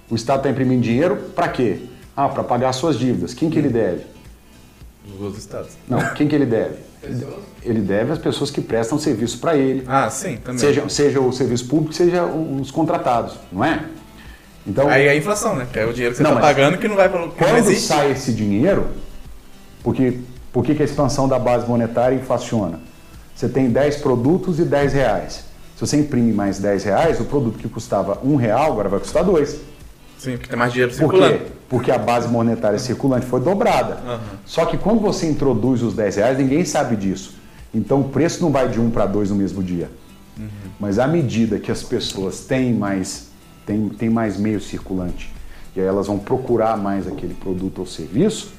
o 0.10 0.16
Estado 0.16 0.40
está 0.40 0.50
imprimindo 0.50 0.82
dinheiro 0.82 1.16
para 1.36 1.48
quê? 1.50 1.82
Ah, 2.18 2.28
para 2.28 2.44
pagar 2.44 2.74
suas 2.74 2.98
dívidas. 2.98 3.34
Quem 3.34 3.50
que 3.50 3.60
ele 3.60 3.70
deve? 3.70 4.02
Os 5.20 5.38
estados. 5.38 5.70
Não, 5.88 6.14
quem 6.14 6.28
que 6.28 6.36
ele 6.36 6.46
deve? 6.46 6.76
Ele 7.64 7.80
deve 7.82 8.12
às 8.12 8.20
pessoas 8.20 8.52
que 8.52 8.62
prestam 8.62 8.98
serviço 9.00 9.40
para 9.40 9.56
ele. 9.56 9.84
Ah, 9.88 10.10
sim, 10.10 10.38
também. 10.38 10.60
Seja, 10.60 10.88
seja 10.90 11.20
o 11.20 11.32
serviço 11.32 11.68
público, 11.68 11.94
seja 11.94 12.26
os 12.26 12.70
contratados, 12.72 13.36
não 13.52 13.64
é? 13.64 13.86
Então, 14.66 14.88
Aí 14.88 15.08
é 15.08 15.10
a 15.12 15.16
inflação, 15.16 15.56
né? 15.56 15.68
Que 15.72 15.80
é 15.80 15.86
o 15.86 15.94
dinheiro 15.94 16.14
que 16.14 16.18
você 16.18 16.24
Não, 16.24 16.32
está 16.34 16.42
pagando 16.42 16.78
que 16.78 16.88
não 16.88 16.96
vai 16.96 17.10
para 17.10 17.22
não 17.22 17.30
quando 17.30 17.58
existe. 17.58 17.88
sai 17.88 18.12
esse 18.12 18.32
dinheiro, 18.32 18.88
porque, 19.84 20.20
por 20.52 20.64
que 20.64 20.76
que 20.76 20.82
a 20.82 20.86
expansão 20.86 21.28
da 21.28 21.40
base 21.40 21.68
monetária 21.68 22.16
inflaciona? 22.16 22.80
Você 23.36 23.48
tem 23.48 23.70
10 23.70 23.98
produtos 23.98 24.60
e 24.60 24.64
10 24.64 24.94
reais. 24.94 25.46
Se 25.76 25.88
você 25.88 25.98
imprime 25.98 26.32
mais 26.32 26.60
10 26.60 26.84
reais, 26.84 27.20
o 27.20 27.26
produto 27.26 27.58
que 27.58 27.68
custava 27.68 28.20
um 28.24 28.36
real 28.36 28.72
agora 28.72 28.90
vai 28.90 29.00
custar 29.00 29.24
dois. 29.24 29.60
Sim, 30.18 30.34
porque 30.34 30.48
tem 30.48 30.60
mais 30.60 30.72
dinheiro 30.72 30.92
Por 30.92 30.98
circulando. 30.98 31.38
quê? 31.40 31.46
Porque 31.68 31.90
a 31.90 31.98
base 31.98 32.28
monetária 32.28 32.78
circulante 32.78 33.26
foi 33.26 33.40
dobrada. 33.40 34.00
Só 34.46 34.66
que 34.66 34.78
quando 34.78 35.00
você 35.00 35.28
introduz 35.28 35.82
os 35.82 35.96
10 35.96 36.18
reais, 36.18 36.38
ninguém 36.38 36.64
sabe 36.66 36.96
disso. 36.96 37.36
Então 37.74 38.02
o 38.02 38.10
preço 38.10 38.44
não 38.44 38.52
vai 38.52 38.68
de 38.70 38.80
1 38.80 38.92
para 38.92 39.06
2 39.06 39.32
no 39.32 39.38
mesmo 39.38 39.64
dia. 39.64 39.90
Mas 40.80 41.00
à 41.00 41.08
medida 41.08 41.58
que 41.58 41.72
as 41.72 41.82
pessoas 41.82 42.42
têm 42.42 42.74
mais, 42.74 43.30
têm, 43.66 43.90
têm 43.90 44.10
mais 44.10 44.38
meio 44.38 44.60
circulante 44.60 45.32
e 45.76 45.80
aí 45.80 45.86
elas 45.86 46.08
vão 46.08 46.20
procurar 46.20 46.78
mais 46.78 47.08
aquele 47.08 47.34
produto 47.34 47.80
ou 47.80 47.86
serviço, 47.86 48.52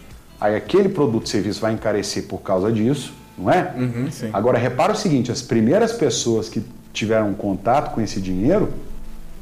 aí 0.43 0.57
aquele 0.57 0.89
produto 0.89 1.23
ou 1.23 1.27
serviço 1.29 1.61
vai 1.61 1.73
encarecer 1.73 2.25
por 2.25 2.39
causa 2.43 2.73
disso, 2.73 3.15
não 3.39 3.51
é? 3.51 3.73
Uhum, 3.77 4.11
sim. 4.11 4.31
Agora 4.33 4.59
repara 4.59 4.93
o 4.93 4.97
seguinte, 4.97 5.31
as 5.31 5.41
primeiras 5.41 5.93
pessoas 5.93 6.49
que 6.49 6.63
tiveram 6.93 7.33
contato 7.33 7.95
com 7.95 8.01
esse 8.01 8.21
dinheiro, 8.21 8.71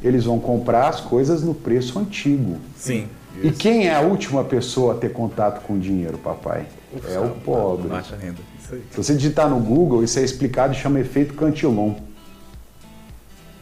eles 0.03 0.25
vão 0.25 0.39
comprar 0.39 0.89
as 0.89 1.01
coisas 1.01 1.43
no 1.43 1.55
preço 1.55 1.99
antigo. 1.99 2.59
Sim. 2.77 3.09
E 3.43 3.51
quem 3.51 3.89
é 3.89 3.95
a 3.95 4.01
última 4.01 4.45
pessoa 4.45 4.95
a 4.95 4.97
ter 4.97 5.13
contato 5.13 5.65
com 5.65 5.75
o 5.75 5.79
dinheiro, 5.79 6.19
papai? 6.19 6.67
É 7.09 7.19
o 7.19 7.31
pobre. 7.31 7.89
Baixa 7.89 8.17
renda. 8.17 8.39
Isso 8.63 8.75
aí. 8.75 8.83
Se 8.91 8.97
você 8.97 9.15
digitar 9.15 9.49
no 9.49 9.59
Google, 9.59 10.05
isso 10.05 10.19
é 10.19 10.23
explicado 10.23 10.75
e 10.75 10.77
chama 10.77 11.01
efeito 11.01 11.35
Cantillon. 11.35 11.95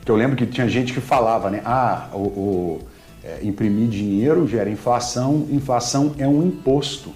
Que 0.05 0.11
eu 0.11 0.17
lembro 0.17 0.37
que 0.37 0.47
tinha 0.47 0.69
gente 0.69 0.93
que 0.93 1.01
falava, 1.01 1.51
né? 1.51 1.61
Ah, 1.65 2.09
o, 2.13 2.19
o, 2.19 2.81
é, 3.23 3.41
imprimir 3.43 3.89
dinheiro 3.89 4.47
gera 4.49 4.71
inflação, 4.71 5.47
inflação 5.51 6.15
é 6.19 6.27
um 6.27 6.47
imposto. 6.47 7.13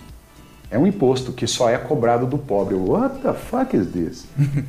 É 0.72 0.78
um 0.78 0.86
imposto 0.86 1.32
que 1.32 1.46
só 1.46 1.68
é 1.68 1.76
cobrado 1.76 2.26
do 2.26 2.38
pobre. 2.38 2.74
What 2.74 3.20
the 3.20 3.34
fuck 3.34 3.76
is 3.76 3.86
this? 3.88 4.26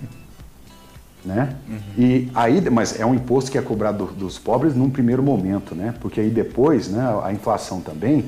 né? 1.26 1.56
E 1.97 2.30
aí, 2.36 2.60
mas 2.70 2.99
é 2.99 3.06
um 3.06 3.16
imposto 3.16 3.49
que 3.49 3.58
é 3.58 3.62
cobrado 3.62 4.06
do- 4.06 4.14
dos 4.14 4.38
pobres 4.38 4.76
num 4.76 4.89
primeiro 4.89 5.24
momento, 5.24 5.74
né? 5.74 5.93
Porque 6.01 6.20
aí 6.20 6.30
depois, 6.30 6.89
né, 6.89 7.01
a 7.24 7.32
inflação 7.32 7.80
também, 7.80 8.26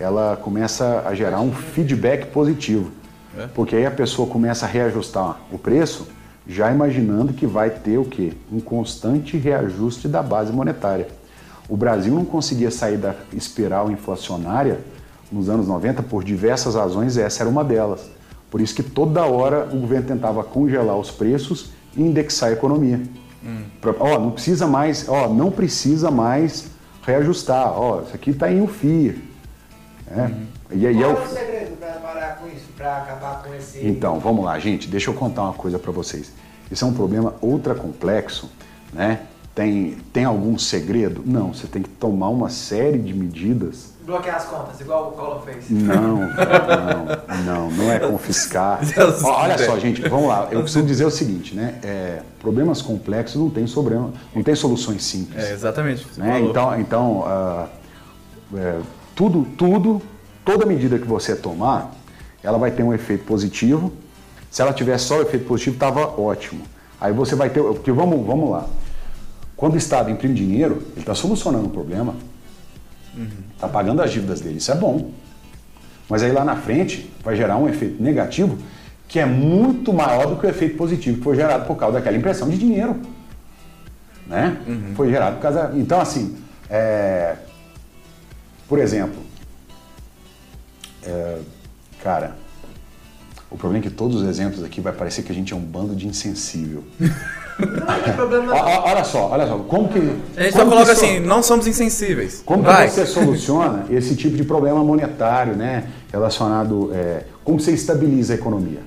ela 0.00 0.36
começa 0.42 1.02
a 1.06 1.14
gerar 1.14 1.40
um 1.42 1.52
feedback 1.52 2.26
positivo. 2.32 2.90
Porque 3.54 3.76
aí 3.76 3.84
a 3.86 3.90
pessoa 3.90 4.26
começa 4.28 4.64
a 4.64 4.68
reajustar 4.68 5.38
o 5.52 5.58
preço, 5.58 6.08
já 6.46 6.72
imaginando 6.72 7.34
que 7.34 7.46
vai 7.46 7.68
ter 7.68 7.98
o 7.98 8.04
quê? 8.06 8.32
Um 8.50 8.58
constante 8.58 9.36
reajuste 9.36 10.08
da 10.08 10.22
base 10.22 10.50
monetária. 10.50 11.08
O 11.68 11.76
Brasil 11.76 12.14
não 12.14 12.24
conseguia 12.24 12.70
sair 12.70 12.96
da 12.96 13.14
espiral 13.34 13.90
inflacionária 13.90 14.80
nos 15.30 15.48
anos 15.48 15.66
90 15.66 16.02
por 16.02 16.24
diversas 16.24 16.74
razões, 16.74 17.16
essa 17.16 17.42
era 17.42 17.50
uma 17.50 17.62
delas. 17.64 18.08
Por 18.50 18.60
isso 18.60 18.74
que 18.74 18.82
toda 18.82 19.24
hora 19.26 19.68
o 19.72 19.78
governo 19.80 20.06
tentava 20.06 20.42
congelar 20.42 20.96
os 20.96 21.10
preços 21.10 21.70
e 21.96 22.02
indexar 22.02 22.48
a 22.50 22.52
economia. 22.52 23.00
Pra- 23.80 23.94
Ó, 24.00 24.18
não 24.18 24.30
precisa 24.30 24.66
mais, 24.66 25.08
ó, 25.08 25.28
não 25.28 25.50
precisa 25.50 26.10
mais 26.10 26.66
reajustar. 27.06 27.78
Ó, 27.78 28.02
isso 28.02 28.14
aqui 28.14 28.30
está 28.30 28.50
em 28.50 28.60
UFIR. 28.60 29.18
né? 30.10 30.34
E 30.70 30.86
aí 30.86 30.96
é 31.02 31.04
Qual 31.04 31.16
é 31.16 31.24
o 31.24 31.28
segredo 31.28 31.76
para 31.78 31.92
parar 31.92 32.36
com 32.38 32.46
isso? 32.48 32.64
Para 32.76 32.96
acabar 32.98 33.42
com 33.42 33.54
esse. 33.54 33.86
então, 33.86 34.18
vamos 34.20 34.44
lá, 34.44 34.58
gente, 34.58 34.88
deixa 34.88 35.10
eu 35.10 35.14
contar 35.14 35.42
uma 35.42 35.52
coisa 35.54 35.78
para 35.78 35.92
vocês. 35.92 36.32
Isso 36.70 36.84
é 36.84 36.88
um 36.88 36.92
problema 36.92 37.34
ultra 37.42 37.74
complexo, 37.74 38.50
né? 38.92 39.20
Tem, 39.54 39.96
tem 40.12 40.24
algum 40.24 40.56
segredo? 40.58 41.22
Não, 41.26 41.52
você 41.52 41.66
tem 41.66 41.82
que 41.82 41.88
tomar 41.88 42.28
uma 42.28 42.48
série 42.50 42.98
de 42.98 43.12
medidas. 43.14 43.92
Bloquear 44.08 44.36
as 44.36 44.46
contas, 44.46 44.80
igual 44.80 45.08
o 45.08 45.12
Collor 45.12 45.42
fez. 45.42 45.68
Não, 45.68 46.16
não, 47.44 47.44
não, 47.44 47.70
não 47.70 47.92
é 47.92 47.98
confiscar. 47.98 48.80
Olha 49.22 49.58
só, 49.58 49.78
gente, 49.78 50.00
vamos 50.08 50.28
lá. 50.28 50.48
Eu 50.50 50.62
costumo 50.62 50.86
dizer 50.86 51.04
o 51.04 51.10
seguinte, 51.10 51.54
né? 51.54 51.78
É, 51.82 52.22
problemas 52.40 52.80
complexos 52.80 53.38
não 53.38 53.50
tem, 53.50 53.66
sobrema, 53.66 54.10
não 54.34 54.42
tem 54.42 54.54
soluções 54.54 55.04
simples. 55.04 55.44
É, 55.44 55.52
exatamente. 55.52 56.06
né? 56.16 56.40
Então, 56.40 56.80
então 56.80 57.24
ah, 57.26 57.68
é, 58.56 58.78
tudo, 59.14 59.46
tudo, 59.58 60.00
toda 60.42 60.64
medida 60.64 60.98
que 60.98 61.06
você 61.06 61.36
tomar, 61.36 61.94
ela 62.42 62.56
vai 62.56 62.70
ter 62.70 62.82
um 62.82 62.94
efeito 62.94 63.26
positivo. 63.26 63.92
Se 64.50 64.62
ela 64.62 64.72
tiver 64.72 64.96
só 64.96 65.18
o 65.18 65.20
efeito 65.20 65.44
positivo, 65.44 65.76
estava 65.76 66.18
ótimo. 66.18 66.62
Aí 66.98 67.12
você 67.12 67.34
vai 67.34 67.50
ter, 67.50 67.62
porque 67.62 67.92
vamos, 67.92 68.26
vamos 68.26 68.52
lá. 68.52 68.66
Quando 69.54 69.74
o 69.74 69.76
Estado 69.76 70.10
imprime 70.10 70.34
dinheiro, 70.34 70.82
ele 70.92 71.00
está 71.00 71.14
solucionando 71.14 71.66
o 71.66 71.70
problema. 71.70 72.14
Está 73.54 73.68
pagando 73.68 74.02
as 74.02 74.10
dívidas 74.10 74.40
dele, 74.40 74.58
isso 74.58 74.70
é 74.70 74.74
bom. 74.74 75.10
Mas 76.08 76.22
aí 76.22 76.32
lá 76.32 76.44
na 76.44 76.56
frente 76.56 77.10
vai 77.22 77.36
gerar 77.36 77.56
um 77.56 77.68
efeito 77.68 78.02
negativo 78.02 78.58
que 79.06 79.18
é 79.18 79.26
muito 79.26 79.92
maior 79.92 80.26
do 80.26 80.36
que 80.36 80.46
o 80.46 80.50
efeito 80.50 80.76
positivo 80.76 81.18
que 81.18 81.24
foi 81.24 81.34
gerado 81.34 81.66
por 81.66 81.76
causa 81.76 81.98
daquela 81.98 82.16
impressão 82.16 82.48
de 82.48 82.58
dinheiro. 82.58 83.00
Né? 84.26 84.58
Foi 84.94 85.08
gerado 85.08 85.36
por 85.36 85.42
causa. 85.42 85.72
Então, 85.74 85.98
assim, 85.98 86.36
é, 86.68 87.36
por 88.68 88.78
exemplo, 88.78 89.22
é, 91.02 91.38
cara, 92.02 92.36
o 93.50 93.56
problema 93.56 93.82
é 93.84 93.88
que 93.88 93.94
todos 93.94 94.20
os 94.20 94.28
exemplos 94.28 94.62
aqui 94.62 94.80
vai 94.80 94.92
parecer 94.92 95.22
que 95.22 95.32
a 95.32 95.34
gente 95.34 95.54
é 95.54 95.56
um 95.56 95.60
bando 95.60 95.96
de 95.96 96.06
insensível. 96.06 96.84
Ó, 97.60 98.54
ó, 98.54 98.90
olha 98.90 99.04
só, 99.04 99.30
olha 99.30 99.46
só, 99.46 99.58
como 99.58 99.88
que. 99.88 99.98
A 100.36 100.42
gente 100.44 100.52
só 100.52 100.62
que 100.64 100.68
coloca 100.68 100.86
so- 100.86 100.92
assim, 101.04 101.20
não 101.20 101.42
somos 101.42 101.66
insensíveis. 101.66 102.42
Como 102.44 102.62
que 102.62 102.68
Vai. 102.70 102.88
você 102.88 103.04
soluciona 103.04 103.86
esse 103.90 104.14
tipo 104.14 104.36
de 104.36 104.44
problema 104.44 104.82
monetário, 104.84 105.56
né? 105.56 105.88
Relacionado. 106.12 106.90
é, 106.94 107.24
como 107.44 107.58
você 107.58 107.72
estabiliza 107.72 108.34
a 108.34 108.36
economia? 108.36 108.80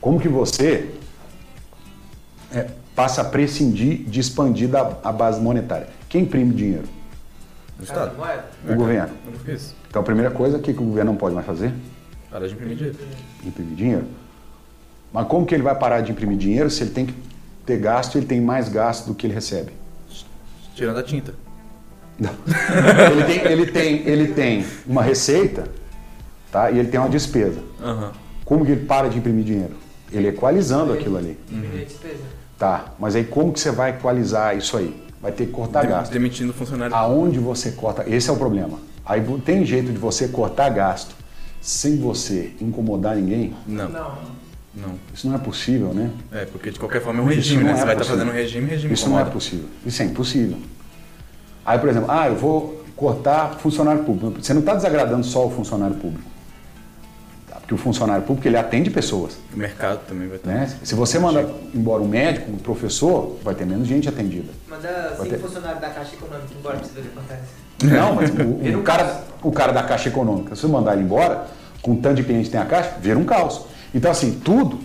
Como 0.00 0.20
que 0.20 0.28
você 0.28 0.90
é, 2.54 2.66
passa 2.94 3.22
a 3.22 3.24
prescindir 3.24 4.04
de 4.08 4.20
expandir 4.20 4.68
da, 4.68 4.92
a 5.02 5.10
base 5.10 5.40
monetária? 5.40 5.88
Quem 6.08 6.22
imprime 6.22 6.54
dinheiro? 6.54 6.84
O 7.78 7.82
Estado. 7.82 8.12
O 8.68 8.74
governo. 8.74 9.14
Isso. 9.48 9.74
Então 9.88 10.00
a 10.00 10.04
primeira 10.04 10.30
coisa, 10.30 10.58
o 10.58 10.60
que, 10.60 10.72
que 10.72 10.80
o 10.80 10.86
governo 10.86 11.10
não 11.12 11.18
pode 11.18 11.34
mais 11.34 11.46
fazer? 11.46 11.72
Para 12.30 12.46
de 12.46 12.54
imprimir 12.54 12.76
dinheiro. 12.76 12.98
Imprimir 13.44 13.74
dinheiro. 13.74 14.04
Mas 15.12 15.26
como 15.26 15.44
que 15.44 15.54
ele 15.54 15.62
vai 15.62 15.74
parar 15.74 16.00
de 16.02 16.12
imprimir 16.12 16.38
dinheiro 16.38 16.70
se 16.70 16.82
ele 16.82 16.90
tem 16.90 17.06
que 17.06 17.14
ter 17.66 17.78
gasto 17.78 18.16
ele 18.16 18.26
tem 18.26 18.40
mais 18.40 18.68
gasto 18.68 19.06
do 19.08 19.14
que 19.14 19.26
ele 19.26 19.34
recebe? 19.34 19.72
Tirando 20.74 20.98
a 20.98 21.02
tinta. 21.02 21.34
ele, 22.18 23.24
tem, 23.24 23.52
ele, 23.52 23.66
tem, 23.66 24.08
ele 24.08 24.28
tem 24.28 24.64
uma 24.86 25.02
receita 25.02 25.68
tá? 26.50 26.70
e 26.70 26.78
ele 26.78 26.88
tem 26.88 26.98
uma 26.98 27.10
despesa. 27.10 27.60
Aham. 27.82 28.12
Como 28.44 28.64
que 28.64 28.72
ele 28.72 28.86
para 28.86 29.08
de 29.08 29.18
imprimir 29.18 29.44
dinheiro? 29.44 29.74
Ele 30.12 30.28
equalizando 30.28 30.92
aquilo 30.92 31.16
ali. 31.18 31.36
despesa. 31.50 32.22
Tá, 32.58 32.92
mas 32.98 33.16
aí 33.16 33.24
como 33.24 33.52
que 33.52 33.60
você 33.60 33.70
vai 33.70 33.90
equalizar 33.90 34.56
isso 34.56 34.76
aí? 34.76 35.04
Vai 35.20 35.32
ter 35.32 35.46
que 35.46 35.52
cortar 35.52 35.82
Dem- 35.82 35.90
gasto. 35.90 36.12
Demitindo 36.12 36.52
funcionário. 36.54 36.94
Aonde 36.94 37.38
você 37.38 37.72
corta? 37.72 38.08
Esse 38.08 38.30
é 38.30 38.32
o 38.32 38.36
problema. 38.36 38.78
Aí 39.04 39.22
tem 39.44 39.64
jeito 39.64 39.92
de 39.92 39.98
você 39.98 40.28
cortar 40.28 40.70
gasto 40.70 41.14
sem 41.60 41.98
você 41.98 42.52
incomodar 42.60 43.16
ninguém? 43.16 43.54
Não. 43.66 43.88
Não. 43.88 44.35
Não. 44.76 44.94
Isso 45.14 45.26
não 45.28 45.34
é 45.34 45.38
possível, 45.38 45.94
né? 45.94 46.10
É, 46.32 46.44
porque 46.44 46.70
de 46.70 46.78
qualquer 46.78 47.00
forma 47.02 47.20
é 47.20 47.22
um 47.22 47.26
regime, 47.26 47.64
né? 47.64 47.72
é 47.72 47.74
Você 47.76 47.84
vai 47.84 47.94
estar 47.94 48.04
possível. 48.04 48.18
fazendo 48.18 48.30
um 48.30 48.34
regime, 48.38 48.68
regime 48.68 48.92
Isso 48.94 49.08
não 49.08 49.18
é 49.18 49.22
incomoda. 49.22 49.30
possível. 49.34 49.66
Isso 49.86 50.02
é 50.02 50.04
impossível. 50.04 50.58
Aí, 51.64 51.78
por 51.78 51.88
exemplo, 51.88 52.10
ah, 52.10 52.28
eu 52.28 52.36
vou 52.36 52.84
cortar 52.94 53.56
funcionário 53.58 54.04
público. 54.04 54.42
Você 54.42 54.52
não 54.52 54.60
está 54.60 54.74
desagradando 54.74 55.24
só 55.24 55.46
o 55.46 55.50
funcionário 55.50 55.96
público. 55.96 56.28
Tá? 57.48 57.56
Porque 57.56 57.74
o 57.74 57.78
funcionário 57.78 58.22
público 58.24 58.46
ele 58.46 58.56
atende 58.56 58.90
pessoas. 58.90 59.38
O 59.52 59.56
mercado 59.58 60.00
também 60.06 60.28
vai 60.28 60.36
estar. 60.36 60.50
Né? 60.50 60.70
Se 60.82 60.94
você 60.94 61.18
manda 61.18 61.48
embora 61.74 62.02
um 62.02 62.08
médico, 62.08 62.50
um 62.52 62.56
professor, 62.58 63.38
vai 63.42 63.54
ter 63.54 63.64
menos 63.66 63.88
gente 63.88 64.08
atendida. 64.08 64.52
Manda 64.68 64.88
Vai 65.16 65.26
cinco 65.26 65.28
ter- 65.30 65.38
funcionários 65.38 65.80
da 65.80 65.88
Caixa 65.90 66.14
Econômica 66.14 66.48
embora 66.58 66.76
pra 66.78 66.86
você 66.86 66.94
ver 66.94 67.00
o 67.00 67.02
que 67.10 67.18
acontece. 67.18 67.42
Não, 67.82 68.14
mas 68.14 68.30
o, 68.76 68.78
o 68.78 68.82
cara, 68.82 69.24
o 69.42 69.52
cara 69.52 69.72
da 69.72 69.82
Caixa 69.82 70.08
Econômica, 70.10 70.54
se 70.54 70.60
você 70.62 70.68
mandar 70.68 70.92
ele 70.94 71.02
embora, 71.02 71.46
com 71.82 71.92
o 71.92 71.96
tanto 71.96 72.16
de 72.16 72.24
cliente 72.24 72.44
que 72.44 72.50
tem 72.52 72.60
a 72.60 72.64
Caixa, 72.66 72.92
vira 73.00 73.18
um 73.18 73.24
caos. 73.24 73.64
Então, 73.96 74.10
assim, 74.10 74.38
tudo, 74.44 74.78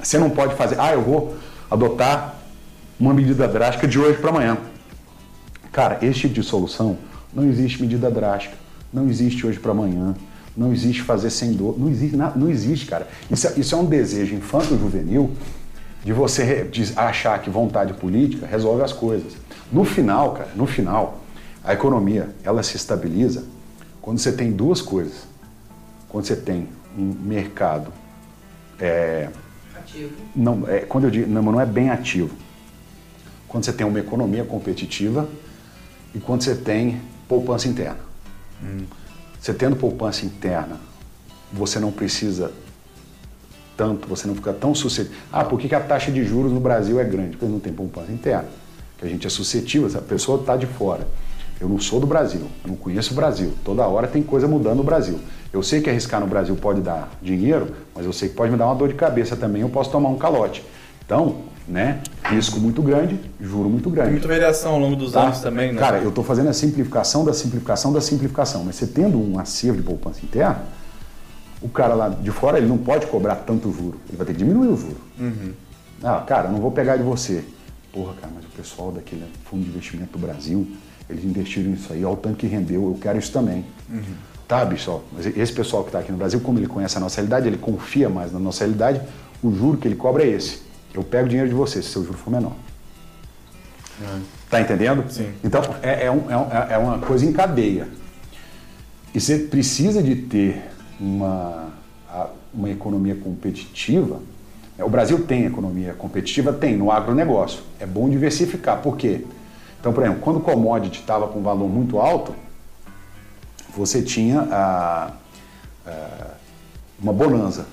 você 0.00 0.16
não 0.16 0.30
pode 0.30 0.54
fazer, 0.54 0.78
ah, 0.78 0.92
eu 0.92 1.02
vou 1.02 1.34
adotar 1.68 2.36
uma 2.98 3.12
medida 3.12 3.48
drástica 3.48 3.88
de 3.88 3.98
hoje 3.98 4.16
para 4.18 4.30
amanhã. 4.30 4.58
Cara, 5.72 5.98
esse 6.00 6.20
tipo 6.20 6.34
de 6.34 6.42
solução, 6.44 6.98
não 7.34 7.48
existe 7.48 7.82
medida 7.82 8.08
drástica, 8.08 8.54
não 8.92 9.08
existe 9.08 9.44
hoje 9.44 9.58
para 9.58 9.72
amanhã, 9.72 10.14
não 10.56 10.72
existe 10.72 11.02
fazer 11.02 11.30
sem 11.30 11.52
dor, 11.52 11.76
não 11.76 11.88
existe, 11.88 12.16
não 12.16 12.48
existe, 12.48 12.86
cara. 12.86 13.08
Isso, 13.28 13.48
é- 13.48 13.54
isso 13.56 13.74
é 13.74 13.78
um 13.78 13.86
desejo 13.86 14.36
infanto-juvenil 14.36 15.32
de 16.04 16.12
você 16.12 16.62
de 16.62 16.92
achar 16.94 17.40
que 17.42 17.50
vontade 17.50 17.92
política 17.94 18.46
resolve 18.46 18.84
as 18.84 18.92
coisas. 18.92 19.32
No 19.72 19.84
final, 19.84 20.34
cara, 20.34 20.50
no 20.54 20.66
final, 20.66 21.24
a 21.64 21.72
economia, 21.72 22.28
ela 22.44 22.62
se 22.62 22.76
estabiliza 22.76 23.42
quando 24.00 24.20
você 24.20 24.30
tem 24.30 24.52
duas 24.52 24.80
coisas. 24.80 25.26
Quando 26.08 26.24
você 26.24 26.36
tem 26.36 26.68
um 26.96 27.14
mercado, 27.24 27.90
é, 28.82 29.28
Ativo. 29.76 30.12
não, 30.34 30.68
é, 30.68 30.80
quando 30.80 31.04
eu 31.04 31.10
digo, 31.10 31.30
não, 31.30 31.42
não 31.42 31.60
é 31.60 31.66
bem 31.66 31.90
ativo. 31.90 32.34
Quando 33.46 33.64
você 33.64 33.72
tem 33.72 33.86
uma 33.86 34.00
economia 34.00 34.44
competitiva 34.44 35.28
e 36.14 36.18
quando 36.18 36.42
você 36.42 36.54
tem 36.54 37.00
poupança 37.28 37.68
interna. 37.68 38.00
Você 39.38 39.52
tendo 39.52 39.76
poupança 39.76 40.24
interna, 40.24 40.80
você 41.52 41.78
não 41.78 41.90
precisa 41.92 42.52
tanto, 43.76 44.08
você 44.08 44.26
não 44.26 44.34
fica 44.34 44.52
tão 44.52 44.74
suscetível. 44.74 45.18
Ah, 45.32 45.44
por 45.44 45.58
que, 45.58 45.68
que 45.68 45.74
a 45.74 45.80
taxa 45.80 46.10
de 46.10 46.24
juros 46.24 46.52
no 46.52 46.60
Brasil 46.60 47.00
é 47.00 47.04
grande? 47.04 47.36
Porque 47.36 47.46
não 47.46 47.58
tem 47.60 47.72
poupança 47.72 48.12
interna. 48.12 48.48
Que 48.98 49.06
a 49.06 49.08
gente 49.08 49.26
é 49.26 49.30
suscetível, 49.30 49.86
essa 49.88 50.00
pessoa 50.00 50.40
está 50.40 50.56
de 50.56 50.66
fora. 50.66 51.06
Eu 51.62 51.68
não 51.68 51.78
sou 51.78 52.00
do 52.00 52.08
Brasil, 52.08 52.40
eu 52.64 52.70
não 52.70 52.74
conheço 52.74 53.12
o 53.12 53.14
Brasil. 53.14 53.52
Toda 53.64 53.86
hora 53.86 54.08
tem 54.08 54.20
coisa 54.20 54.48
mudando 54.48 54.78
no 54.78 54.82
Brasil. 54.82 55.20
Eu 55.52 55.62
sei 55.62 55.80
que 55.80 55.88
arriscar 55.88 56.20
no 56.20 56.26
Brasil 56.26 56.56
pode 56.56 56.80
dar 56.80 57.08
dinheiro, 57.22 57.68
mas 57.94 58.04
eu 58.04 58.12
sei 58.12 58.28
que 58.28 58.34
pode 58.34 58.50
me 58.50 58.58
dar 58.58 58.66
uma 58.66 58.74
dor 58.74 58.88
de 58.88 58.94
cabeça 58.94 59.36
também, 59.36 59.62
eu 59.62 59.68
posso 59.68 59.88
tomar 59.88 60.08
um 60.08 60.18
calote. 60.18 60.64
Então, 61.06 61.36
né, 61.68 62.00
risco 62.24 62.58
muito 62.58 62.82
grande, 62.82 63.16
juro 63.40 63.68
muito 63.70 63.84
Tem 63.84 63.92
grande. 63.92 64.10
muita 64.10 64.26
variação 64.26 64.72
ao 64.72 64.80
longo 64.80 64.96
dos 64.96 65.12
Tá? 65.12 65.22
anos 65.22 65.38
também, 65.38 65.72
né? 65.72 65.78
Cara, 65.78 65.98
eu 65.98 66.08
estou 66.08 66.24
fazendo 66.24 66.48
a 66.48 66.52
simplificação 66.52 67.24
da 67.24 67.32
simplificação 67.32 67.92
da 67.92 68.00
simplificação, 68.00 68.64
mas 68.64 68.74
você 68.74 68.88
tendo 68.88 69.16
um 69.16 69.38
acervo 69.38 69.76
de 69.76 69.84
poupança 69.84 70.18
interna, 70.24 70.62
o 71.60 71.68
cara 71.68 71.94
lá 71.94 72.08
de 72.08 72.30
fora 72.32 72.58
ele 72.58 72.66
não 72.66 72.78
pode 72.78 73.06
cobrar 73.06 73.36
tanto 73.36 73.70
juro, 73.70 74.00
ele 74.08 74.16
vai 74.16 74.26
ter 74.26 74.32
que 74.32 74.38
diminuir 74.40 74.66
o 74.66 74.76
juro. 74.76 74.96
Uhum. 75.20 75.52
Ah, 76.02 76.24
cara, 76.26 76.48
eu 76.48 76.52
não 76.52 76.58
vou 76.58 76.72
pegar 76.72 76.96
de 76.96 77.04
você. 77.04 77.44
Porra, 77.92 78.14
cara, 78.20 78.32
mas 78.34 78.44
o 78.46 78.48
pessoal 78.48 78.90
daquele 78.90 79.22
fundo 79.44 79.62
de 79.62 79.68
investimento 79.70 80.18
do 80.18 80.26
Brasil, 80.26 80.66
eles 81.12 81.24
investiram 81.24 81.70
nisso 81.70 81.92
aí, 81.92 82.04
olha 82.04 82.14
o 82.14 82.16
tanto 82.16 82.36
que 82.36 82.46
rendeu, 82.46 82.82
eu 82.84 82.98
quero 83.00 83.18
isso 83.18 83.32
também. 83.32 83.64
Tá, 84.48 84.64
bicho, 84.64 84.90
ó, 84.90 85.00
mas 85.12 85.26
esse 85.26 85.52
pessoal 85.52 85.82
que 85.82 85.88
está 85.88 86.00
aqui 86.00 86.10
no 86.12 86.18
Brasil, 86.18 86.40
como 86.40 86.58
ele 86.58 86.66
conhece 86.66 86.96
a 86.96 87.00
nossa 87.00 87.16
realidade, 87.16 87.46
ele 87.46 87.56
confia 87.58 88.08
mais 88.08 88.32
na 88.32 88.38
nossa 88.38 88.64
realidade, 88.64 89.00
o 89.42 89.52
juro 89.54 89.78
que 89.78 89.88
ele 89.88 89.96
cobra 89.96 90.24
é 90.24 90.28
esse. 90.28 90.60
Eu 90.92 91.02
pego 91.02 91.28
dinheiro 91.28 91.48
de 91.48 91.54
você, 91.54 91.80
se 91.82 91.88
seu 91.88 92.02
juro 92.04 92.18
for 92.18 92.30
menor. 92.30 92.52
Tá 94.50 94.60
entendendo? 94.60 95.04
Sim. 95.08 95.30
Então, 95.44 95.62
é, 95.82 96.06
é 96.06 96.10
um- 96.10 96.30
é 96.30 96.36
um- 96.36 96.50
é 96.72 96.78
uma 96.78 96.98
coisa 96.98 97.24
em 97.24 97.32
cadeia. 97.32 97.88
E 99.14 99.20
você 99.20 99.38
precisa 99.38 100.02
de 100.02 100.14
ter 100.16 100.62
uma, 101.00 101.68
uma 102.52 102.68
economia 102.70 103.14
competitiva. 103.14 104.20
O 104.78 104.88
Brasil 104.88 105.24
tem 105.24 105.44
economia 105.44 105.92
competitiva? 105.94 106.52
Tem, 106.52 106.76
no 106.76 106.90
agronegócio. 106.90 107.60
É 107.78 107.86
bom 107.86 108.08
diversificar. 108.10 108.80
Por 108.82 108.96
quê? 108.96 109.24
Então, 109.82 109.92
por 109.92 110.04
exemplo, 110.04 110.20
quando 110.22 110.36
o 110.36 110.40
commodity 110.40 111.00
estava 111.00 111.26
com 111.26 111.40
um 111.40 111.42
valor 111.42 111.68
muito 111.68 111.98
alto, 111.98 112.32
você 113.76 114.00
tinha 114.00 114.42
a- 114.42 115.10
a- 115.84 116.26
uma 117.02 117.12
bonança. 117.12 117.66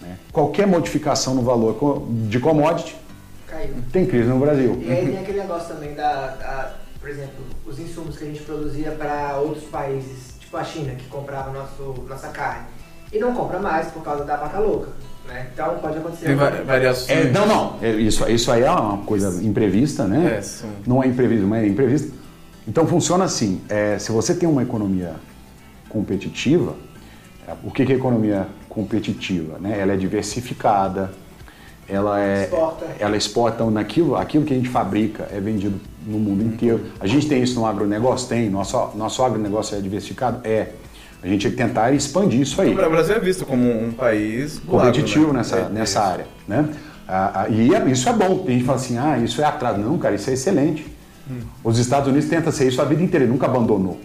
né? 0.00 0.18
Qualquer 0.32 0.66
modificação 0.66 1.36
no 1.36 1.42
valor 1.42 2.02
de 2.28 2.40
commodity 2.40 2.96
Caiu. 3.46 3.74
tem 3.92 4.04
crise 4.04 4.28
no 4.28 4.40
Brasil. 4.40 4.76
E 4.82 4.90
aí 4.90 5.06
tem 5.06 5.18
aquele 5.20 5.38
negócio 5.38 5.68
também 5.72 5.94
da, 5.94 6.26
da- 6.34 6.74
por 6.98 7.08
exemplo, 7.08 7.44
os 7.64 7.78
insumos 7.78 8.18
que 8.18 8.24
a 8.24 8.26
gente 8.26 8.42
produzia 8.42 8.90
para 8.90 9.36
outros 9.38 9.64
países, 9.66 10.34
tipo 10.40 10.56
a 10.56 10.64
China, 10.64 10.96
que 10.96 11.06
comprava 11.06 11.52
nosso, 11.52 11.94
nossa 12.08 12.28
carne. 12.30 12.66
E 13.12 13.20
não 13.20 13.32
compra 13.34 13.60
mais 13.60 13.86
por 13.92 14.02
causa 14.02 14.24
da 14.24 14.34
vaca 14.36 14.58
louca. 14.58 14.88
Né? 15.26 15.46
Então 15.52 15.76
pode 15.80 15.98
acontecer. 15.98 16.26
Tem 16.26 16.34
va- 16.34 16.50
variações. 16.50 17.10
É, 17.10 17.30
não, 17.30 17.46
não. 17.46 17.76
É, 17.82 17.90
Isso, 17.92 18.28
isso 18.30 18.50
aí 18.52 18.62
é 18.62 18.70
uma 18.70 18.98
coisa 18.98 19.42
imprevista, 19.44 20.04
né? 20.04 20.36
É, 20.38 20.42
sim. 20.42 20.68
Não 20.86 21.02
é 21.02 21.06
imprevisto, 21.06 21.46
mas 21.46 21.64
é 21.64 21.66
imprevista. 21.68 22.12
Então 22.68 22.86
funciona 22.86 23.24
assim: 23.24 23.60
é, 23.68 23.98
se 23.98 24.12
você 24.12 24.34
tem 24.34 24.48
uma 24.48 24.62
economia 24.62 25.14
competitiva, 25.88 26.74
é, 27.48 27.52
o 27.62 27.70
que 27.70 27.84
que 27.86 27.92
é 27.92 27.96
economia 27.96 28.46
competitiva? 28.68 29.58
Né? 29.58 29.78
Ela 29.78 29.92
é 29.94 29.96
diversificada, 29.96 31.12
ela 31.88 32.20
é. 32.20 32.44
Exporta. 32.44 32.86
Ela 32.98 33.16
exporta 33.16 33.64
naquilo, 33.70 34.16
aquilo 34.16 34.44
que 34.44 34.52
a 34.52 34.56
gente 34.56 34.68
fabrica 34.68 35.28
é 35.32 35.40
vendido 35.40 35.80
no 36.06 36.18
mundo 36.18 36.42
inteiro. 36.44 36.86
A 37.00 37.06
gente 37.06 37.26
tem 37.28 37.42
isso 37.42 37.54
no 37.58 37.66
agronegócio? 37.66 38.28
Tem. 38.28 38.50
Nosso, 38.50 38.90
nosso 38.94 39.22
agronegócio 39.22 39.76
é 39.76 39.80
diversificado? 39.80 40.40
É. 40.46 40.68
A 41.24 41.26
gente 41.26 41.42
tem 41.48 41.50
que 41.52 41.56
tentar 41.56 41.90
expandir 41.92 42.42
isso 42.42 42.60
aí 42.60 42.70
O 42.70 42.74
Brasil 42.74 43.16
é 43.16 43.18
visto 43.18 43.46
como 43.46 43.64
um 43.82 43.90
país 43.92 44.58
competitivo 44.58 45.28
né? 45.28 45.38
nessa, 45.38 45.56
É, 45.56 45.68
nessa 45.70 45.98
isso. 46.00 46.08
área. 46.10 46.26
Né? 46.46 46.68
Ah, 47.08 47.44
ah, 47.44 47.48
e 47.48 47.74
é- 47.74 47.86
isso 47.90 48.06
é 48.08 48.12
bom. 48.12 48.38
Tem 48.40 48.56
gente 48.58 48.66
fala 48.66 48.76
assim, 48.78 48.98
ah, 48.98 49.16
isso 49.18 49.40
é 49.40 49.44
atraso. 49.44 49.78
Não, 49.78 49.96
cara, 49.96 50.14
isso 50.14 50.28
é 50.28 50.34
excelente. 50.34 50.86
Hum. 51.30 51.38
Os 51.64 51.78
Estados 51.78 52.08
Unidos 52.08 52.28
tentam 52.28 52.52
ser 52.52 52.68
isso 52.68 52.80
a 52.82 52.84
vida 52.84 53.02
inteira, 53.02 53.24
ele 53.24 53.32
nunca 53.32 53.46
abandonou. 53.46 53.98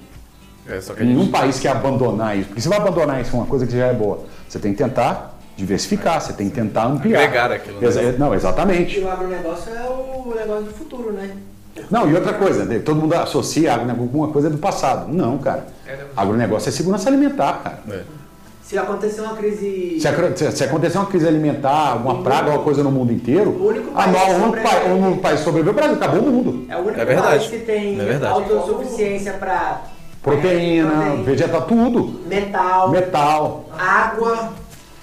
É, 0.66 0.80
só 0.80 0.94
que 0.94 1.02
a 1.02 1.06
Nenhum 1.06 1.24
gente... 1.24 1.32
país 1.32 1.60
quer 1.60 1.70
abandonar 1.70 2.38
isso. 2.38 2.48
Porque 2.48 2.62
você 2.62 2.70
vai 2.70 2.78
abandonar 2.78 3.20
isso, 3.22 3.36
é 3.36 3.40
uma 3.40 3.46
coisa 3.46 3.68
que 3.68 3.76
já 3.78 3.88
é 3.88 3.94
boa. 3.94 4.24
Você 4.48 4.58
tem 4.60 4.72
que 4.72 4.78
tentar 4.82 5.38
diversificar, 5.58 6.22
você 6.22 6.32
tem 6.32 6.48
que 6.48 6.56
tentar 6.56 6.86
ampliar. 6.86 7.22
Agregar 7.24 7.52
aquilo, 7.52 7.82
né? 7.82 7.88
Exa- 7.88 8.14
Não, 8.18 8.34
exatamente. 8.34 8.98
E 8.98 9.04
o 9.04 9.10
agronegócio 9.12 9.74
é 9.74 9.90
o 9.90 10.34
negócio 10.34 10.64
do 10.64 10.72
futuro, 10.72 11.12
né? 11.12 11.32
Não, 11.90 12.10
e 12.10 12.16
outra 12.16 12.34
coisa, 12.34 12.66
né, 12.66 12.80
todo 12.80 12.98
mundo 13.00 13.14
associa 13.16 13.74
agronegócio 13.74 14.10
com 14.12 14.18
uma 14.20 14.28
coisa 14.30 14.50
do 14.50 14.58
passado. 14.58 15.12
Não, 15.12 15.38
cara. 15.38 15.66
Agronegócio 16.16 16.70
é 16.70 16.72
segurança 16.72 17.10
alimentar, 17.10 17.62
cara. 17.64 18.06
Se 18.64 18.78
acontecer 18.78 19.22
uma 19.22 19.36
crise. 19.36 20.00
Se, 20.00 20.08
acontecer 20.64 20.98
uma 21.00 21.08
crise 21.08 21.28
alimentar, 21.28 21.94
alguma 21.94 22.22
praga, 22.22 22.48
alguma 22.52 22.64
coisa 22.64 22.84
no 22.84 22.92
mundo 22.92 23.12
inteiro, 23.12 23.50
O 23.50 23.68
único 23.70 23.90
a 23.98 24.04
país 24.04 24.12
que 24.16 24.20
o 24.20 24.36
único 24.36 24.46
sobrevive. 24.46 24.70
pai- 24.70 24.92
o 24.92 24.96
único 24.98 25.22
país 25.22 25.40
sobreviveu 25.40 25.72
é 25.72 25.74
o 25.74 25.76
Brasil, 25.76 25.96
acabou 25.96 26.20
o 26.20 26.32
mundo. 26.32 26.66
É 26.70 26.76
o 26.76 26.80
único 26.82 27.00
É 27.00 27.06
verdade. 27.06 27.28
país 27.30 27.48
que 27.48 27.58
tem 27.60 28.00
É 28.00 28.04
verdade. 28.06 28.34
autossuficiência 28.34 29.34
para 29.34 29.82
Proteína, 30.22 31.16
vegetal, 31.26 31.62
tudo. 31.64 32.20
metal, 32.28 32.90
Metal. 32.92 33.66
água. 33.78 34.50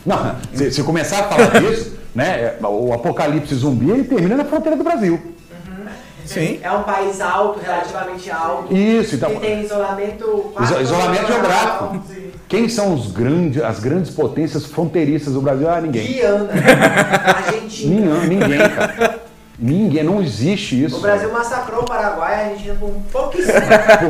Não, 0.05 0.37
se, 0.55 0.71
se 0.71 0.83
começar 0.85 1.19
a 1.21 1.23
falar 1.25 1.59
disso, 1.61 1.97
né, 2.15 2.25
é, 2.41 2.59
o 2.65 2.93
apocalipse 2.93 3.53
zumbi 3.57 3.91
ele 3.91 4.05
termina 4.05 4.37
na 4.37 4.45
fronteira 4.45 4.77
do 4.77 4.85
Brasil. 4.85 5.21
Sim. 6.27 6.61
É 6.63 6.71
um 6.71 6.83
país 6.83 7.21
alto, 7.21 7.61
relativamente 7.61 8.31
alto. 8.31 8.75
Isso, 8.75 9.15
então- 9.15 9.31
Que 9.31 9.41
tem 9.41 9.63
isolamento. 9.63 10.53
Iso- 10.61 10.81
isolamento 10.81 11.27
geográfico. 11.27 12.03
Quem 12.49 12.69
são 12.69 12.95
os 12.95 13.11
grandes, 13.11 13.63
as 13.63 13.79
grandes 13.81 14.11
potências 14.11 14.65
fronteiriças 14.67 15.33
do 15.33 15.41
Brasil? 15.41 15.69
Ah, 15.69 15.81
ninguém. 15.81 16.07
Guiana, 16.07 16.49
Argentina. 17.37 18.15
Ninguém, 18.21 18.39
ninguém, 18.39 18.69
cara. 18.71 19.21
Ninguém, 19.59 20.05
não 20.05 20.21
existe 20.23 20.85
isso. 20.85 20.99
O 20.99 21.01
Brasil 21.01 21.33
massacrou 21.33 21.81
o 21.81 21.85
Paraguai 21.87 22.33
e 22.33 22.35
a 22.35 22.45
Argentina 22.51 22.75
com 22.79 22.93
pouquíssimo. 23.11 23.55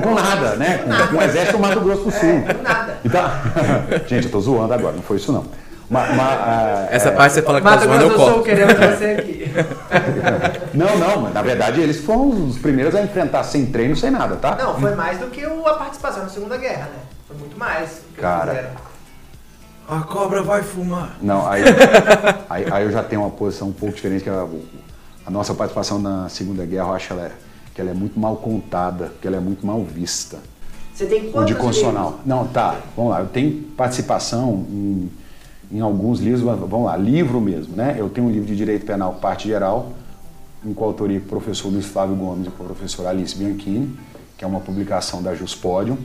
Com, 0.02 0.14
nada, 0.14 0.56
né? 0.56 0.78
Com, 0.78 1.06
com 1.16 1.16
o 1.18 1.22
exército 1.22 1.56
do 1.56 1.62
Mato 1.62 1.80
Grosso 1.80 2.02
do 2.02 2.10
Sul. 2.10 2.42
É, 2.48 2.52
com 2.54 2.62
nada. 2.62 2.98
Então, 3.04 3.22
gente, 4.08 4.24
eu 4.26 4.30
tô 4.32 4.40
zoando 4.40 4.74
agora, 4.74 4.96
não 4.96 5.02
foi 5.02 5.18
isso 5.18 5.30
não. 5.30 5.44
Ma- 5.88 6.12
ma- 6.14 6.24
ah, 6.32 6.88
Essa 6.90 7.10
é, 7.10 7.12
parte 7.12 7.34
você 7.34 7.42
fala 7.42 7.60
que 7.60 7.64
tá 7.64 7.70
Mato 7.70 7.84
zoando, 7.84 8.02
eu 8.02 8.08
do 8.10 8.14
Sul, 8.16 8.24
corto. 8.26 8.42
queremos 8.42 8.74
você 8.74 9.04
aqui. 9.04 9.46
Não, 10.74 10.98
não, 10.98 11.22
mas 11.22 11.32
na 11.32 11.40
verdade 11.40 11.80
eles 11.80 12.00
foram 12.04 12.28
os 12.48 12.58
primeiros 12.58 12.94
a 12.94 13.00
enfrentar 13.02 13.42
sem 13.44 13.64
treino, 13.66 13.96
sem 13.96 14.10
nada, 14.10 14.36
tá? 14.36 14.54
Não, 14.56 14.78
foi 14.78 14.94
mais 14.94 15.18
do 15.18 15.28
que 15.28 15.46
o- 15.46 15.66
a 15.66 15.74
participação 15.74 16.24
na 16.24 16.28
Segunda 16.28 16.58
Guerra, 16.58 16.86
né? 16.92 16.98
Foi 17.26 17.36
muito 17.38 17.58
mais. 17.58 17.88
do 17.90 18.14
que 18.14 18.20
Cara. 18.20 18.50
fizeram. 18.54 18.70
A 19.88 20.00
cobra 20.02 20.42
vai 20.42 20.62
fumar. 20.62 21.16
Não, 21.22 21.48
aí, 21.48 21.62
aí, 22.50 22.66
aí 22.70 22.84
eu 22.84 22.90
já 22.90 23.02
tenho 23.02 23.22
uma 23.22 23.30
posição 23.30 23.68
um 23.68 23.72
pouco 23.72 23.94
diferente, 23.94 24.22
que 24.24 24.28
a, 24.28 24.46
a 25.26 25.30
nossa 25.30 25.54
participação 25.54 25.98
na 25.98 26.28
Segunda 26.28 26.66
Guerra, 26.66 26.88
eu 26.88 26.94
acho 26.94 27.12
ela, 27.14 27.30
que 27.74 27.80
ela 27.80 27.90
é 27.90 27.94
muito 27.94 28.18
mal 28.20 28.36
contada, 28.36 29.12
que 29.22 29.26
ela 29.26 29.36
é 29.36 29.40
muito 29.40 29.64
mal 29.66 29.82
vista. 29.82 30.38
Você 30.92 31.06
tem 31.06 31.28
O 31.28 31.32
quantos 31.32 31.54
de 31.54 31.54
constitucional. 31.54 32.20
Não, 32.26 32.46
tá, 32.48 32.76
vamos 32.96 33.12
lá. 33.12 33.20
Eu 33.20 33.26
tenho 33.28 33.62
participação 33.76 34.66
em, 34.68 35.10
em 35.70 35.80
alguns 35.80 36.20
livros, 36.20 36.42
vamos 36.42 36.86
lá, 36.86 36.96
livro 36.96 37.40
mesmo, 37.40 37.74
né? 37.74 37.96
Eu 37.98 38.08
tenho 38.08 38.26
um 38.26 38.30
livro 38.30 38.46
de 38.46 38.56
Direito 38.56 38.86
Penal, 38.86 39.14
parte 39.14 39.48
geral, 39.48 39.92
em 40.64 40.72
coautoria 40.72 41.20
com 41.20 41.26
o 41.26 41.28
professor 41.28 41.68
Luiz 41.68 41.86
Flávio 41.86 42.16
Gomes 42.16 42.46
e 42.46 42.50
com 42.50 42.62
a 42.62 42.66
professora 42.66 43.10
Alice 43.10 43.36
Bianchini, 43.36 43.96
que 44.36 44.44
é 44.44 44.48
uma 44.48 44.60
publicação 44.60 45.22
da 45.22 45.34
Juspodium, 45.34 45.98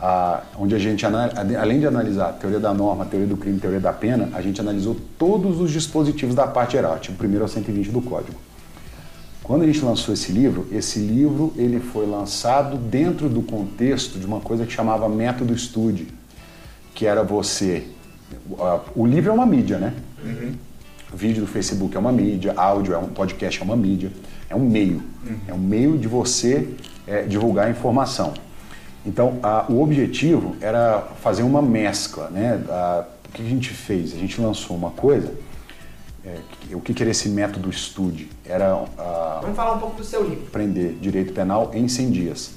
ah, 0.00 0.42
onde 0.58 0.74
a 0.74 0.78
gente, 0.78 1.04
além 1.04 1.78
de 1.78 1.86
analisar 1.86 2.30
a 2.30 2.32
teoria 2.32 2.58
da 2.58 2.72
norma, 2.72 3.04
a 3.04 3.06
teoria 3.06 3.28
do 3.28 3.36
crime, 3.36 3.58
a 3.58 3.60
teoria 3.60 3.80
da 3.80 3.92
pena, 3.92 4.30
a 4.32 4.40
gente 4.40 4.60
analisou 4.60 4.96
todos 5.18 5.60
os 5.60 5.70
dispositivos 5.70 6.34
da 6.34 6.46
parte 6.46 6.72
geral, 6.72 6.98
tipo 6.98 7.18
primeiro 7.18 7.44
ao 7.44 7.48
120 7.48 7.90
do 7.90 8.00
Código. 8.00 8.38
Quando 9.42 9.62
a 9.62 9.66
gente 9.66 9.84
lançou 9.84 10.14
esse 10.14 10.30
livro, 10.30 10.68
esse 10.70 11.00
livro 11.00 11.52
ele 11.56 11.80
foi 11.80 12.06
lançado 12.06 12.76
dentro 12.76 13.28
do 13.28 13.42
contexto 13.42 14.18
de 14.18 14.24
uma 14.24 14.40
coisa 14.40 14.64
que 14.64 14.72
chamava 14.72 15.08
método 15.08 15.52
estude, 15.52 16.08
que 16.94 17.04
era 17.04 17.22
você. 17.22 17.84
O 18.94 19.06
livro 19.06 19.30
é 19.30 19.32
uma 19.34 19.46
mídia, 19.46 19.78
né? 19.78 19.92
Vídeo 21.12 21.40
do 21.42 21.46
Facebook 21.46 21.96
é 21.96 21.98
uma 21.98 22.12
mídia, 22.12 22.52
áudio 22.56 22.94
é 22.94 22.98
um 22.98 23.08
podcast 23.08 23.60
é 23.60 23.64
uma 23.64 23.76
mídia, 23.76 24.12
é 24.48 24.54
um 24.54 24.60
meio, 24.60 25.02
é 25.48 25.52
um 25.52 25.58
meio 25.58 25.98
de 25.98 26.06
você 26.06 26.68
é, 27.06 27.22
divulgar 27.22 27.68
informação. 27.70 28.32
Então, 29.04 29.38
a- 29.42 29.64
o 29.68 29.82
objetivo 29.82 30.54
era 30.60 31.00
fazer 31.20 31.42
uma 31.42 31.60
mescla, 31.62 32.28
né? 32.30 32.62
A- 32.68 33.04
o 33.28 33.32
que 33.32 33.42
a 33.42 33.44
gente 33.44 33.70
fez? 33.70 34.12
A 34.12 34.16
gente 34.16 34.40
lançou 34.40 34.76
uma 34.76 34.90
coisa. 34.90 35.32
é, 36.24 36.36
o 36.74 36.80
que, 36.80 36.92
que 36.92 37.02
era 37.02 37.10
esse 37.10 37.30
método 37.30 37.70
estude? 37.70 38.28
Era 38.44 38.74
a, 38.98 39.38
Vamos 39.40 39.56
falar 39.56 39.72
um 39.76 39.78
pouco 39.78 39.96
do 39.96 40.04
seu 40.04 40.22
livro. 40.22 40.44
aprender 40.48 40.98
direito 41.00 41.32
penal 41.32 41.70
em 41.74 41.88
100 41.88 42.10
dias. 42.10 42.50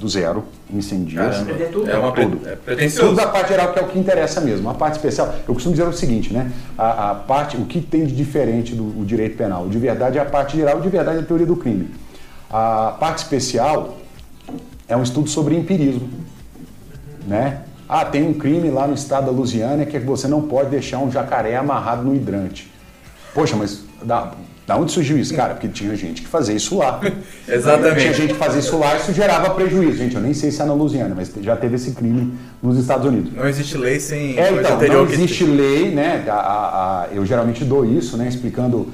Do 0.00 0.08
zero, 0.08 0.44
em 0.72 0.80
100 0.80 1.04
dias. 1.04 1.22
Caramba, 1.36 1.42
Aprender 1.52 1.70
tudo? 1.70 1.90
é 1.90 1.98
uma 1.98 2.12
Tudo. 2.12 2.48
é 2.48 2.56
pretencioso. 2.56 3.08
Tudo 3.10 3.16
da 3.18 3.26
parte 3.26 3.48
geral, 3.50 3.72
que 3.74 3.78
é 3.78 3.82
o 3.82 3.86
que 3.88 3.98
interessa 3.98 4.40
mesmo. 4.40 4.70
A 4.70 4.74
parte 4.74 4.94
especial, 4.94 5.34
eu 5.46 5.52
costumo 5.52 5.74
dizer 5.74 5.86
o 5.86 5.92
seguinte, 5.92 6.32
né? 6.32 6.50
A, 6.78 7.10
a 7.10 7.14
parte, 7.14 7.58
o 7.58 7.66
que 7.66 7.82
tem 7.82 8.06
de 8.06 8.14
diferente 8.16 8.74
do 8.74 9.04
direito 9.04 9.36
penal? 9.36 9.68
De 9.68 9.78
verdade 9.78 10.16
é 10.16 10.22
a 10.22 10.24
parte 10.24 10.56
geral, 10.56 10.80
de 10.80 10.88
verdade 10.88 11.18
é 11.18 11.20
a 11.20 11.24
teoria 11.24 11.44
do 11.46 11.54
crime. 11.54 11.90
A 12.50 12.96
parte 12.98 13.18
especial 13.18 13.98
é 14.88 14.96
um 14.96 15.02
estudo 15.02 15.28
sobre 15.28 15.54
empirismo, 15.54 16.08
né? 17.26 17.60
Ah, 17.86 18.04
tem 18.04 18.26
um 18.26 18.32
crime 18.32 18.70
lá 18.70 18.86
no 18.86 18.94
estado 18.94 19.26
da 19.26 19.32
Louisiana 19.32 19.84
que 19.84 19.98
você 19.98 20.26
não 20.28 20.42
pode 20.42 20.70
deixar 20.70 20.98
um 20.98 21.10
jacaré 21.10 21.56
amarrado 21.56 22.02
no 22.02 22.14
hidrante. 22.14 22.70
Poxa, 23.34 23.54
mas 23.54 23.84
da, 24.02 24.32
da 24.70 24.76
onde 24.76 24.92
surgiu 24.92 25.18
isso, 25.18 25.34
cara? 25.34 25.54
Porque 25.54 25.66
tinha 25.66 25.96
gente 25.96 26.22
que 26.22 26.28
fazia 26.28 26.54
isso 26.54 26.78
lá. 26.78 27.00
Exatamente. 27.48 28.00
Tinha 28.02 28.12
gente 28.12 28.32
que 28.34 28.38
fazia 28.38 28.60
isso 28.60 28.78
lá 28.78 28.94
e 28.94 28.98
isso 29.00 29.12
gerava 29.12 29.50
prejuízo. 29.50 29.98
Gente, 29.98 30.14
eu 30.14 30.20
nem 30.20 30.32
sei 30.32 30.52
se 30.52 30.62
é 30.62 30.64
na 30.64 30.72
Louisiana, 30.72 31.12
mas 31.12 31.28
já 31.40 31.56
teve 31.56 31.74
esse 31.74 31.90
crime 31.90 32.32
nos 32.62 32.78
Estados 32.78 33.04
Unidos. 33.04 33.32
Não 33.34 33.48
existe 33.48 33.76
lei 33.76 33.98
sem 33.98 34.38
É, 34.38 34.52
então, 34.52 34.78
não 34.94 35.06
que- 35.08 35.14
existe 35.14 35.42
lei, 35.42 35.90
né? 35.90 36.24
A- 36.28 36.32
a- 36.34 37.02
a- 37.02 37.08
eu 37.12 37.26
geralmente 37.26 37.64
dou 37.64 37.84
isso, 37.84 38.16
né? 38.16 38.28
Explicando. 38.28 38.86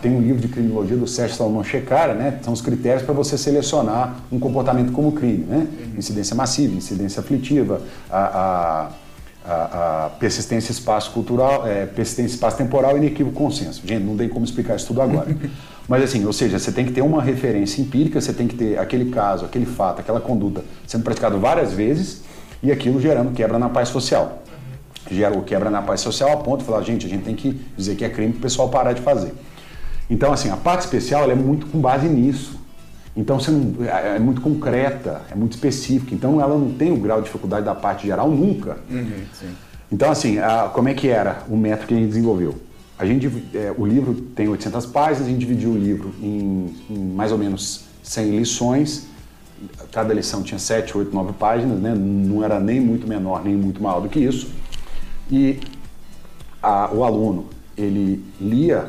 Tem 0.00 0.10
um 0.10 0.20
livro 0.22 0.40
de 0.40 0.48
criminologia 0.48 0.96
do 0.96 1.06
Sérgio 1.06 1.36
Salomão 1.36 1.62
Checara, 1.62 2.14
né? 2.14 2.38
São 2.42 2.54
os 2.54 2.62
critérios 2.62 3.02
para 3.02 3.12
você 3.12 3.36
selecionar 3.36 4.16
um 4.32 4.38
comportamento 4.38 4.92
como 4.92 5.12
crime, 5.12 5.44
né? 5.46 5.66
Incidência 5.96 6.34
massiva, 6.34 6.74
incidência 6.74 7.20
aflitiva, 7.20 7.82
a, 8.10 8.88
a- 9.48 10.06
a- 10.06 10.10
persistência 10.18 10.70
espaço-cultural, 10.72 11.66
é, 11.66 11.86
persistência 11.86 12.34
espaço-temporal 12.34 12.96
e 12.96 12.98
inequívoco 12.98 13.36
consenso. 13.36 13.82
Gente, 13.84 14.04
não 14.04 14.16
tem 14.16 14.28
como 14.28 14.44
explicar 14.44 14.76
isso 14.76 14.86
tudo 14.88 15.00
agora. 15.02 15.34
Mas 15.88 16.02
assim, 16.02 16.24
ou 16.26 16.32
seja, 16.32 16.58
você 16.58 16.70
tem 16.70 16.84
que 16.84 16.92
ter 16.92 17.00
uma 17.02 17.22
referência 17.22 17.80
empírica, 17.80 18.20
você 18.20 18.32
tem 18.32 18.46
que 18.46 18.54
ter 18.54 18.78
aquele 18.78 19.10
caso, 19.10 19.44
aquele 19.46 19.64
fato, 19.64 20.00
aquela 20.00 20.20
conduta 20.20 20.62
sendo 20.86 21.02
praticado 21.02 21.38
várias 21.38 21.72
vezes 21.72 22.22
e 22.62 22.70
aquilo 22.70 23.00
gerando 23.00 23.32
quebra 23.32 23.58
na 23.58 23.68
paz 23.70 23.88
social 23.88 24.42
gera 25.10 25.34
o 25.38 25.42
quebra 25.42 25.70
na 25.70 25.80
paz 25.80 26.02
social 26.02 26.30
a 26.32 26.36
ponto 26.36 26.58
de 26.60 26.66
falar, 26.66 26.82
gente, 26.82 27.06
a 27.06 27.08
gente 27.08 27.22
tem 27.24 27.34
que 27.34 27.58
dizer 27.74 27.94
que 27.96 28.04
é 28.04 28.10
crime 28.10 28.32
para 28.32 28.40
o 28.40 28.42
pessoal 28.42 28.68
parar 28.68 28.92
de 28.92 29.00
fazer. 29.00 29.32
Então, 30.10 30.30
assim, 30.32 30.50
a 30.50 30.56
parte 30.56 30.80
especial 30.82 31.30
é 31.30 31.34
muito 31.34 31.66
com 31.66 31.78
base 31.80 32.06
nisso. 32.08 32.57
Então, 33.18 33.40
você 33.40 33.50
não, 33.50 33.84
é 33.84 34.14
é 34.14 34.18
muito 34.20 34.40
concreta, 34.40 35.22
é 35.28 35.34
muito 35.34 35.52
específica. 35.54 36.14
Então, 36.14 36.40
ela 36.40 36.56
não 36.56 36.70
tem 36.72 36.92
o 36.92 36.96
grau 36.96 37.18
de 37.18 37.24
dificuldade 37.24 37.64
da 37.66 37.74
parte 37.74 38.06
geral 38.06 38.30
nunca. 38.30 38.78
Uhum. 38.88 39.24
Então, 39.90 40.08
assim, 40.08 40.38
a- 40.38 40.70
como 40.72 40.88
é 40.88 40.94
que 40.94 41.08
era 41.08 41.42
o 41.48 41.56
método 41.56 41.88
que 41.88 41.94
a 41.94 41.96
gente 41.96 42.08
desenvolveu? 42.10 42.54
A 42.96 43.04
gente, 43.04 43.26
é, 43.54 43.74
o 43.76 43.84
livro 43.84 44.14
tem 44.14 44.46
800 44.48 44.86
páginas, 44.86 45.26
a 45.26 45.30
gente 45.30 45.40
dividiu 45.40 45.70
o 45.70 45.76
livro 45.76 46.12
em, 46.22 46.72
em 46.88 46.98
mais 46.98 47.32
ou 47.32 47.38
menos 47.38 47.86
100 48.04 48.38
lições. 48.38 49.06
Cada 49.90 50.14
lição 50.14 50.40
tinha 50.44 50.58
7, 50.58 50.96
8, 50.96 51.12
9 51.12 51.32
páginas, 51.32 51.76
né? 51.80 51.92
não 51.96 52.44
era 52.44 52.60
nem 52.60 52.80
muito 52.80 53.08
menor, 53.08 53.42
nem 53.44 53.56
muito 53.56 53.82
maior 53.82 54.00
do 54.00 54.08
que 54.08 54.20
isso. 54.20 54.48
E 55.28 55.58
a- 56.62 56.90
o 56.92 57.02
aluno, 57.02 57.46
ele 57.76 58.24
lia 58.40 58.88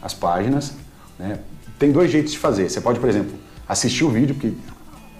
as 0.00 0.14
páginas. 0.14 0.72
Né? 1.18 1.38
Tem 1.78 1.92
dois 1.92 2.10
jeitos 2.10 2.32
de 2.32 2.38
fazer. 2.38 2.70
Você 2.70 2.80
pode, 2.80 2.98
por 2.98 3.08
exemplo, 3.08 3.32
assistir 3.68 4.04
o 4.04 4.08
vídeo, 4.10 4.34
porque 4.34 4.52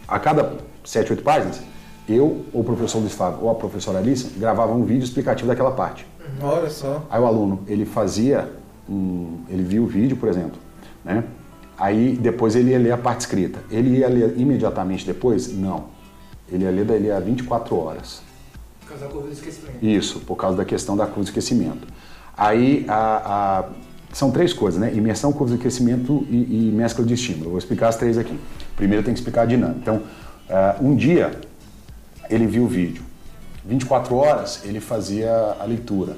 a 0.07 0.19
cada 0.19 0.57
7, 0.85 1.13
8 1.13 1.23
páginas, 1.23 1.61
eu, 2.09 2.45
ou 2.53 2.63
o 2.63 2.65
professor 2.65 2.99
Luiz 3.01 3.13
Fábio, 3.13 3.41
ou 3.43 3.51
a 3.51 3.55
professora 3.55 3.99
Alice, 3.99 4.31
gravavam 4.39 4.81
um 4.81 4.85
vídeo 4.85 5.05
explicativo 5.05 5.49
daquela 5.49 5.73
parte. 5.73 6.07
Olha 6.41 6.71
só. 6.71 7.05
Aí 7.11 7.21
o 7.21 7.27
aluno, 7.27 7.63
ele 7.67 7.85
fazia, 7.85 8.51
um, 8.89 9.41
ele 9.49 9.63
via 9.63 9.83
o 9.83 9.87
vídeo, 9.87 10.17
por 10.17 10.29
exemplo, 10.29 10.59
né? 11.05 11.25
Aí 11.77 12.17
depois 12.17 12.57
ele 12.57 12.71
ia 12.71 12.79
ler 12.79 12.91
a 12.93 12.99
parte 12.99 13.21
escrita. 13.21 13.61
Ele 13.71 13.99
ia 13.99 14.09
ler 14.09 14.35
imediatamente 14.39 15.07
depois? 15.07 15.53
Não. 15.57 15.85
Ele 16.51 16.65
ia 16.65 16.71
ler 16.71 16.85
dali 16.85 17.11
a 17.11 17.21
24 17.21 17.77
horas. 17.77 18.21
Por 18.81 18.89
causa 18.89 19.05
da 19.05 19.11
curva 19.13 19.27
do 19.29 19.33
esquecimento. 19.33 19.85
Isso, 19.85 20.21
por 20.21 20.35
causa 20.37 20.57
da 20.57 20.65
questão 20.65 20.97
da 20.97 21.05
curva 21.07 21.23
de 21.23 21.29
esquecimento. 21.29 21.87
Aí 22.37 22.85
a- 22.89 23.65
a- 23.65 23.65
são 24.13 24.31
três 24.31 24.53
coisas, 24.53 24.81
né? 24.81 24.93
Imersão, 24.95 25.33
curva 25.33 25.55
de 25.55 25.61
aquecimento 25.61 26.27
e, 26.31 26.69
e 26.69 26.73
mescla 26.73 27.05
de 27.05 27.15
estímulo. 27.15 27.51
Vou 27.51 27.59
explicar 27.59 27.89
as 27.89 27.97
três 27.97 28.17
aqui. 28.17 28.39
Primeiro 28.77 29.05
tem 29.05 29.13
que 29.13 29.21
explicar 29.21 29.43
a 29.43 29.47
dinâmica. 29.47 29.79
Então, 29.81 30.03
ah, 30.49 30.77
um 30.81 30.97
dia 30.97 31.33
ele 32.31 32.47
viu 32.47 32.65
o 32.65 32.69
vídeo. 32.69 33.03
24 33.67 34.15
horas 34.15 34.63
ele 34.65 34.81
fazia 34.81 35.31
a 35.61 35.65
leitura. 35.65 36.17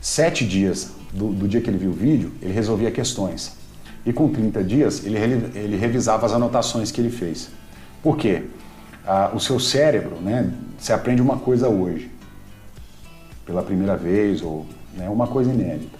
Sete 0.00 0.46
dias 0.46 0.92
do, 1.12 1.32
do 1.32 1.48
dia 1.48 1.60
que 1.60 1.68
ele 1.68 1.78
viu 1.78 1.90
o 1.90 1.92
vídeo, 1.92 2.32
ele 2.40 2.52
resolvia 2.52 2.90
questões. 2.90 3.56
E 4.06 4.12
com 4.12 4.28
30 4.28 4.62
dias, 4.62 5.04
ele, 5.04 5.18
ele 5.54 5.76
revisava 5.76 6.24
as 6.24 6.32
anotações 6.32 6.90
que 6.90 7.00
ele 7.00 7.10
fez. 7.10 7.50
Por 8.02 8.16
quê? 8.16 8.44
Ah, 9.04 9.32
o 9.34 9.40
seu 9.40 9.58
cérebro, 9.58 10.16
né? 10.20 10.52
Você 10.78 10.92
aprende 10.92 11.20
uma 11.20 11.38
coisa 11.38 11.68
hoje. 11.68 12.10
pela 13.44 13.62
primeira 13.62 13.96
vez 13.96 14.40
ou 14.42 14.66
né, 14.94 15.08
uma 15.08 15.26
coisa 15.26 15.50
inédita. 15.50 15.97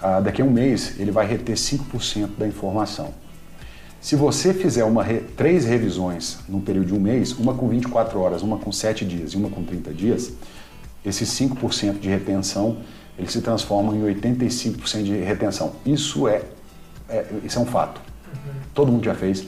Ah, 0.00 0.20
daqui 0.20 0.42
a 0.42 0.44
um 0.44 0.50
mês 0.50 0.98
ele 1.00 1.10
vai 1.10 1.26
reter 1.26 1.56
5% 1.56 2.30
da 2.38 2.46
informação. 2.46 3.14
Se 4.00 4.14
você 4.14 4.52
fizer 4.52 4.84
uma 4.84 5.02
re- 5.02 5.20
três 5.36 5.64
revisões 5.64 6.38
num 6.48 6.60
período 6.60 6.86
de 6.88 6.94
um 6.94 7.00
mês, 7.00 7.32
uma 7.32 7.54
com 7.54 7.66
24 7.68 8.18
horas, 8.20 8.42
uma 8.42 8.58
com 8.58 8.70
7 8.70 9.04
dias 9.04 9.32
e 9.32 9.36
uma 9.36 9.48
com 9.48 9.64
30 9.64 9.92
dias, 9.92 10.32
esses 11.04 11.28
5% 11.30 11.98
de 11.98 12.08
retenção 12.08 12.76
ele 13.18 13.28
se 13.30 13.40
transforma 13.40 13.96
em 13.96 14.02
85% 14.02 15.02
de 15.02 15.16
retenção. 15.16 15.72
Isso 15.84 16.28
é, 16.28 16.42
é- 17.08 17.24
isso 17.42 17.58
é 17.58 17.62
um 17.62 17.66
fato. 17.66 18.00
Todo 18.74 18.92
mundo 18.92 19.04
já 19.04 19.14
fez. 19.14 19.46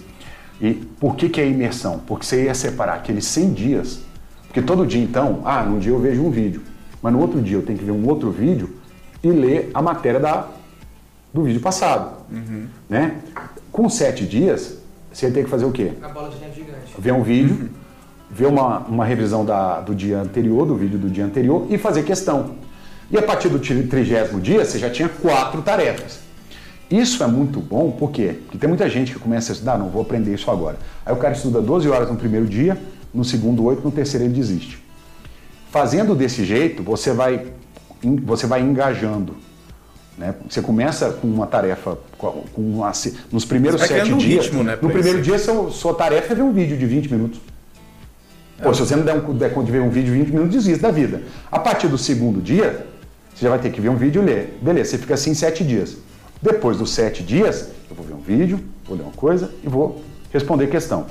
E 0.61 0.73
por 0.73 1.15
que, 1.15 1.29
que 1.29 1.41
é 1.41 1.47
imersão? 1.49 2.01
Porque 2.07 2.25
você 2.25 2.45
ia 2.45 2.55
separar 2.55 2.95
aqueles 2.95 3.27
100 3.27 3.53
dias, 3.53 4.01
porque 4.47 4.63
todo 4.63 4.87
dia 4.87 5.03
então, 5.03 5.43
ah, 5.45 5.63
num 5.63 5.79
dia 5.79 5.93
eu 5.93 6.01
vejo 6.01 6.23
um 6.25 6.31
vídeo, 6.31 6.63
mas 7.03 7.13
no 7.13 7.21
outro 7.21 7.41
dia 7.43 7.57
eu 7.59 7.63
tenho 7.63 7.79
que 7.79 7.85
ver 7.85 7.93
um 7.93 8.09
outro 8.09 8.31
vídeo 8.31 8.78
e 9.23 9.31
ler 9.31 9.71
a 9.75 9.83
matéria 9.83 10.21
da, 10.21 10.47
do 11.33 11.43
vídeo 11.43 11.61
passado. 11.61 12.13
Né? 12.89 13.17
Com 13.73 13.89
sete 13.89 14.27
dias, 14.27 14.79
você 15.13 15.31
ter 15.31 15.45
que 15.45 15.51
fazer 15.51 15.65
o 15.65 15.73
quê? 15.73 15.93
Uma 15.99 16.09
bola 16.09 16.31
de 16.31 16.37
neve 16.39 16.55
gigante. 16.55 16.95
Ver 16.99 17.13
um 17.13 17.23
vídeo, 17.23 17.71
ver 18.31 18.47
uma, 18.47 18.79
uma 18.81 19.05
revisão 19.05 19.45
da- 19.45 19.81
do 19.81 19.95
dia 19.95 20.19
anterior, 20.21 20.67
do 20.67 20.75
vídeo 20.77 20.99
do 20.99 21.09
dia 21.11 21.25
anterior 21.25 21.67
e 21.71 21.79
fazer 21.79 22.03
questão. 22.03 22.55
E 23.11 23.17
a 23.17 23.23
partir 23.23 23.49
do 23.49 23.59
tri- 23.59 23.85
trigésimo 23.85 24.41
dia, 24.41 24.65
você 24.65 24.79
já 24.79 24.91
tinha 24.91 25.09
quatro 25.09 25.63
tarefas. 25.63 26.21
Isso 26.91 27.23
é 27.23 27.27
muito 27.27 27.61
bom, 27.61 27.91
por 27.91 28.11
quê? 28.11 28.39
Porque 28.45 28.57
tem 28.59 28.69
muita 28.69 28.89
gente 28.89 29.13
que 29.13 29.19
começa 29.19 29.53
a 29.53 29.55
estudar, 29.55 29.79
não 29.79 29.89
vou 29.89 30.03
aprender 30.03 30.33
isso 30.35 30.51
agora. 30.51 30.79
Aí 31.05 31.13
o 31.13 31.17
cara 31.17 31.35
estuda 31.35 31.61
12 31.61 31.89
horas 31.89 32.09
no 32.11 32.17
primeiro 32.17 32.47
dia, 32.47 32.79
no 33.13 33.25
segundo 33.25 33.65
8, 33.65 33.83
no 33.83 33.91
terceiro 33.91 34.25
ele 34.27 34.33
desiste. 34.35 34.83
Fazendo 35.71 36.15
desse 36.15 36.45
jeito, 36.45 36.83
você 36.83 37.13
vai, 37.13 37.47
você 38.25 38.47
vai 38.47 38.61
engajando. 38.61 39.37
Né? 40.17 40.35
Você 40.49 40.61
começa 40.61 41.11
com 41.11 41.29
uma 41.29 41.47
tarefa, 41.47 41.97
com 42.19 42.45
uma, 42.57 42.93
nos 43.31 43.45
primeiros 43.45 43.81
sete 43.83 44.13
um 44.13 44.19
dias. 44.19 44.47
ritmo, 44.47 44.65
né, 44.65 44.77
no 44.81 44.91
primeiro 44.91 45.21
isso. 45.21 45.31
dia, 45.31 45.39
seu, 45.39 45.71
sua 45.71 45.95
tarefa 45.95 46.33
é 46.33 46.37
ver 46.37 46.43
um 46.43 46.53
vídeo 46.53 46.77
de 46.77 46.87
20 46.87 47.13
minutos. 47.13 47.41
Pô, 48.61 48.75
se 48.75 48.81
você 48.81 48.97
não 48.97 49.05
der, 49.05 49.15
um, 49.15 49.35
der 49.35 49.55
conta 49.55 49.67
de 49.67 49.73
ver 49.73 49.81
um 49.81 49.89
vídeo 49.89 50.13
de 50.13 50.19
20 50.19 50.29
minutos, 50.31 50.55
desiste 50.57 50.83
da 50.83 50.91
vida. 50.91 51.23
A 51.51 51.61
partir 51.61 51.87
do 51.87 51.97
segundo 51.97 52.43
dia, 52.43 52.85
você 53.33 53.45
já 53.45 53.51
vai 53.51 53.61
ter 53.61 53.71
que 53.71 53.81
ver 53.81 53.89
um 53.89 53.97
vídeo 53.97 54.21
e 54.21 54.25
ler. 54.25 54.59
Beleza, 54.61 54.91
você 54.91 54.99
fica 54.99 55.15
assim 55.15 55.33
sete 55.33 55.63
dias. 55.63 55.97
Depois 56.43 56.77
dos 56.77 56.91
sete 56.91 57.23
dias, 57.23 57.69
eu 57.89 57.95
vou 57.95 58.05
ver 58.05 58.15
um 58.15 58.21
vídeo, 58.21 58.59
vou 58.85 58.97
ler 58.97 59.05
uma 59.05 59.13
coisa 59.13 59.53
e 59.63 59.69
vou 59.69 60.03
responder 60.33 60.67
questão. 60.67 61.07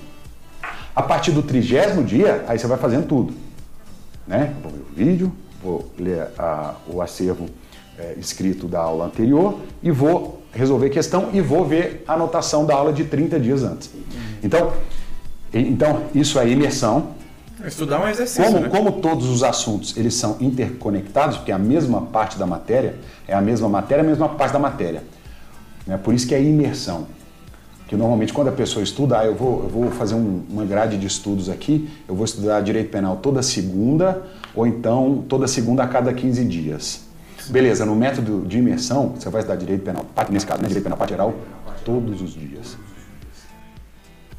A 0.94 1.02
partir 1.02 1.32
do 1.32 1.42
trigésimo 1.42 2.04
dia, 2.04 2.44
aí 2.48 2.60
você 2.60 2.68
vai 2.68 2.78
fazendo 2.78 3.08
tudo. 3.08 3.34
Né? 4.28 4.54
Eu 4.58 4.70
Vou 4.70 4.72
ver 4.72 4.86
o 4.92 4.96
vídeo, 4.96 5.32
vou 5.68 5.92
ler 6.00 6.28
a- 6.38 6.76
o 6.88 7.02
acervo 7.02 7.46
é, 8.00 8.14
escrito 8.18 8.68
da 8.68 8.80
aula 8.80 9.06
anterior 9.06 9.60
e 9.84 9.92
vou 9.92 10.42
resolver 10.54 10.90
questão 10.90 11.30
e 11.34 11.42
vou 11.42 11.66
ver 11.66 12.04
a 12.08 12.14
anotação 12.14 12.66
da 12.66 12.76
aula 12.76 12.94
de 12.94 13.04
30 13.04 13.40
dias 13.40 13.64
antes. 13.64 13.90
Então, 14.44 14.72
então 15.54 16.04
isso 16.14 16.40
é 16.40 16.48
imersão. 16.48 17.16
Estudar 17.66 18.00
um 18.00 18.08
exercício, 18.08 18.44
Como, 18.46 18.60
né? 18.60 18.70
como 18.70 18.92
todos 19.02 19.28
os 19.28 19.44
assuntos 19.44 19.98
eles 19.98 20.14
são 20.14 20.38
interconectados, 20.40 21.38
porque 21.38 21.52
a 21.52 21.58
mesma 21.58 22.02
parte 22.04 22.38
da 22.38 22.46
matéria 22.46 22.96
é 23.28 23.34
a 23.34 23.42
mesma 23.42 23.68
matéria, 23.68 24.04
a 24.04 24.08
mesma 24.08 24.30
parte 24.30 24.54
da 24.54 24.60
matéria. 24.60 25.04
Né? 25.88 25.98
Por 25.98 26.14
isso 26.14 26.28
que 26.28 26.36
é 26.36 26.42
imersão. 26.42 27.08
Que 27.88 27.96
normalmente 27.96 28.34
quando 28.34 28.50
a 28.50 28.52
pessoa 28.52 28.84
estuda, 28.84 29.20
ah, 29.20 29.26
eu 29.26 29.34
vou, 29.34 29.64
eu 29.64 29.70
vou 29.70 29.92
fazer 29.92 30.14
um- 30.16 30.44
uma 30.50 30.66
grade 30.66 30.98
de 30.98 31.08
estudos 31.08 31.50
aqui, 31.50 31.90
eu 32.08 32.14
vou 32.16 32.26
estudar 32.26 32.60
direito 32.62 32.90
penal 32.92 33.16
toda 33.18 33.42
segunda, 33.42 34.24
ou 34.54 34.68
então 34.68 35.24
toda 35.30 35.48
segunda 35.48 35.84
a 35.84 35.88
cada 35.88 36.14
15 36.14 36.44
dias. 36.44 37.02
Beleza, 37.50 37.86
no 37.86 37.96
método 37.96 38.46
de 38.46 38.58
imersão, 38.58 39.14
você 39.18 39.30
vai 39.30 39.40
estudar 39.42 39.58
direito 39.58 39.84
penal, 39.84 40.06
nesse 40.30 40.46
caso, 40.46 40.62
né, 40.62 40.68
direito 40.68 40.84
penal 40.84 40.98
parte 40.98 41.12
geral, 41.12 41.34
todos 41.86 42.22
os 42.22 42.34
dias. 42.34 42.78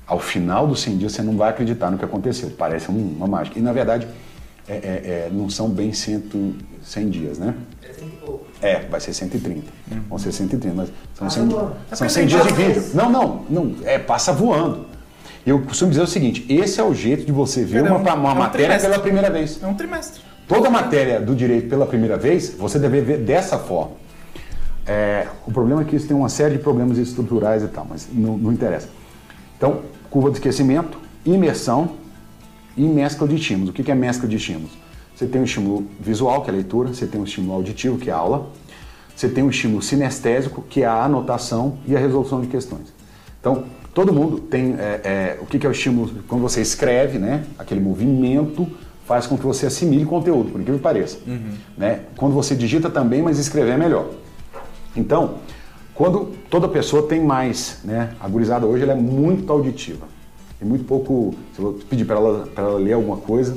Ao 0.06 0.18
final 0.18 0.66
dos 0.66 0.80
100 0.80 0.98
dias, 0.98 1.12
você 1.12 1.22
não 1.22 1.36
vai 1.36 1.48
acreditar 1.50 1.90
no 1.90 1.96
que 1.98 2.04
aconteceu. 2.04 2.50
Parece 2.50 2.90
um- 2.90 3.14
uma 3.16 3.26
mágica. 3.26 3.58
E, 3.58 3.62
na 3.62 3.72
verdade, 3.72 4.06
é- 4.66 4.74
é- 4.74 4.78
é, 4.78 5.30
não 5.32 5.48
são 5.48 5.68
bem 5.70 5.92
100, 5.92 6.22
100 6.82 7.08
dias, 7.08 7.38
né? 7.38 7.54
É, 7.82 7.92
vai 8.90 9.00
ser 9.00 9.12
130. 9.12 9.62
Vão 10.08 10.18
ser 10.18 10.32
130, 10.32 10.74
mas 10.74 10.88
são 11.14 11.30
100, 11.30 11.48
Caramba. 11.48 11.76
são 11.92 12.08
100 12.08 12.26
dias 12.26 12.46
de 12.46 12.52
vídeo. 12.52 12.84
Não, 12.94 13.10
não, 13.10 13.44
não, 13.48 13.74
é, 13.84 13.98
passa 13.98 14.32
voando. 14.32 14.86
Eu 15.46 15.60
costumo 15.62 15.90
dizer 15.90 16.02
o 16.02 16.06
seguinte, 16.06 16.44
esse 16.48 16.80
é 16.80 16.84
o 16.84 16.92
jeito 16.92 17.24
de 17.24 17.32
você 17.32 17.64
ver 17.64 17.78
É 17.78 17.82
um- 17.92 17.96
uma, 17.96 18.14
uma 18.14 18.28
é 18.30 18.32
um 18.32 18.34
matéria 18.36 18.66
trimestre. 18.66 18.90
pela 18.90 19.02
primeira 19.02 19.30
vez. 19.30 19.62
É 19.62 19.66
um 19.66 19.74
trimestre. 19.74 20.20
Toda 20.46 20.68
matéria 20.70 21.20
do 21.20 21.34
direito 21.34 21.68
pela 21.68 21.86
primeira 21.86 22.16
vez, 22.16 22.54
você 22.58 22.78
deve 22.78 23.00
ver 23.00 23.18
dessa 23.18 23.58
forma. 23.58 23.92
É, 24.86 25.26
o 25.46 25.52
problema 25.52 25.82
é 25.82 25.84
que 25.84 25.94
isso 25.94 26.06
tem 26.08 26.16
uma 26.16 26.28
série 26.30 26.56
de 26.56 26.62
problemas 26.62 26.96
estruturais 26.98 27.62
e 27.62 27.68
tal, 27.68 27.86
mas 27.88 28.08
não, 28.12 28.36
não 28.38 28.52
interessa. 28.52 28.88
Então, 29.56 29.80
curva 30.10 30.30
de 30.30 30.36
esquecimento, 30.38 30.98
imersão 31.24 31.90
e 32.76 32.82
mescla 32.82 33.28
de 33.28 33.34
estímulos. 33.36 33.70
O 33.70 33.72
que 33.72 33.82
que 33.82 33.90
é 33.90 33.94
mescla 33.94 34.26
de 34.28 34.36
estímulos? 34.36 34.70
Você 35.18 35.26
tem 35.26 35.40
um 35.40 35.44
estímulo 35.44 35.84
visual, 35.98 36.42
que 36.42 36.48
é 36.48 36.52
a 36.52 36.54
leitura, 36.54 36.94
você 36.94 37.04
tem 37.04 37.20
um 37.20 37.24
estímulo 37.24 37.54
auditivo, 37.54 37.98
que 37.98 38.08
é 38.08 38.12
a 38.12 38.16
aula, 38.16 38.50
você 39.16 39.28
tem 39.28 39.42
um 39.42 39.50
estímulo 39.50 39.82
sinestésico, 39.82 40.62
que 40.62 40.84
é 40.84 40.86
a 40.86 41.02
anotação 41.02 41.76
e 41.88 41.96
a 41.96 41.98
resolução 41.98 42.40
de 42.40 42.46
questões. 42.46 42.92
Então, 43.40 43.64
todo 43.92 44.12
mundo 44.12 44.38
tem 44.38 44.76
é, 44.78 45.00
é, 45.02 45.38
o 45.42 45.46
que 45.46 45.58
que 45.58 45.66
é 45.66 45.68
o 45.68 45.72
estímulo 45.72 46.22
quando 46.28 46.42
você 46.42 46.60
escreve, 46.60 47.18
né? 47.18 47.42
Aquele 47.58 47.80
movimento 47.80 48.68
faz 49.06 49.26
com 49.26 49.36
que 49.36 49.44
você 49.44 49.66
assimile 49.66 50.04
conteúdo, 50.04 50.52
por 50.52 50.60
incrível 50.60 50.78
que 50.78 50.84
pareça. 50.84 51.18
Né? 51.76 52.02
Quando 52.16 52.32
você 52.32 52.54
digita 52.54 52.88
também, 52.88 53.20
mas 53.20 53.40
escrever 53.40 53.72
é 53.72 53.76
melhor. 53.76 54.10
Então, 54.94 55.38
quando 55.96 56.32
toda 56.48 56.68
pessoa 56.68 57.08
tem 57.08 57.20
mais, 57.20 57.80
né? 57.82 58.14
A 58.20 58.28
gurizada 58.28 58.66
hoje 58.66 58.84
ela 58.84 58.92
é 58.92 58.96
muito 58.96 59.52
auditiva. 59.52 60.06
Tem 60.60 60.68
muito 60.68 60.84
pouco. 60.84 61.34
Se 61.56 61.60
eu 61.60 61.76
pedir 61.90 62.04
para 62.04 62.14
ela, 62.14 62.48
pra 62.54 62.62
ela 62.62 62.78
ler 62.78 62.92
alguma 62.92 63.16
coisa, 63.16 63.56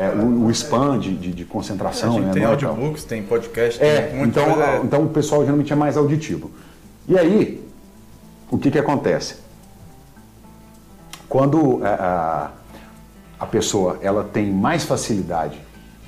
é, 0.00 0.08
o, 0.08 0.46
o 0.46 0.50
spam 0.50 0.98
de, 0.98 1.14
de, 1.14 1.30
de 1.30 1.42
A 1.42 1.46
concentração, 1.46 2.14
gente 2.14 2.24
né? 2.24 2.32
tem 2.32 2.42
é 2.42 2.46
audiobooks, 2.46 3.04
tem 3.04 3.22
podcast, 3.22 3.82
É, 3.84 4.00
tem 4.08 4.22
então, 4.22 4.54
coisa. 4.54 4.80
então 4.82 5.02
o 5.04 5.08
pessoal 5.10 5.42
geralmente 5.42 5.70
é 5.70 5.76
mais 5.76 5.94
auditivo. 5.98 6.50
E 7.06 7.18
aí, 7.18 7.62
o 8.50 8.56
que, 8.56 8.70
que 8.70 8.78
acontece? 8.78 9.36
Quando 11.28 11.84
a, 11.84 12.50
a, 13.38 13.44
a 13.44 13.46
pessoa 13.46 13.98
ela 14.00 14.24
tem 14.24 14.50
mais 14.50 14.84
facilidade, 14.84 15.60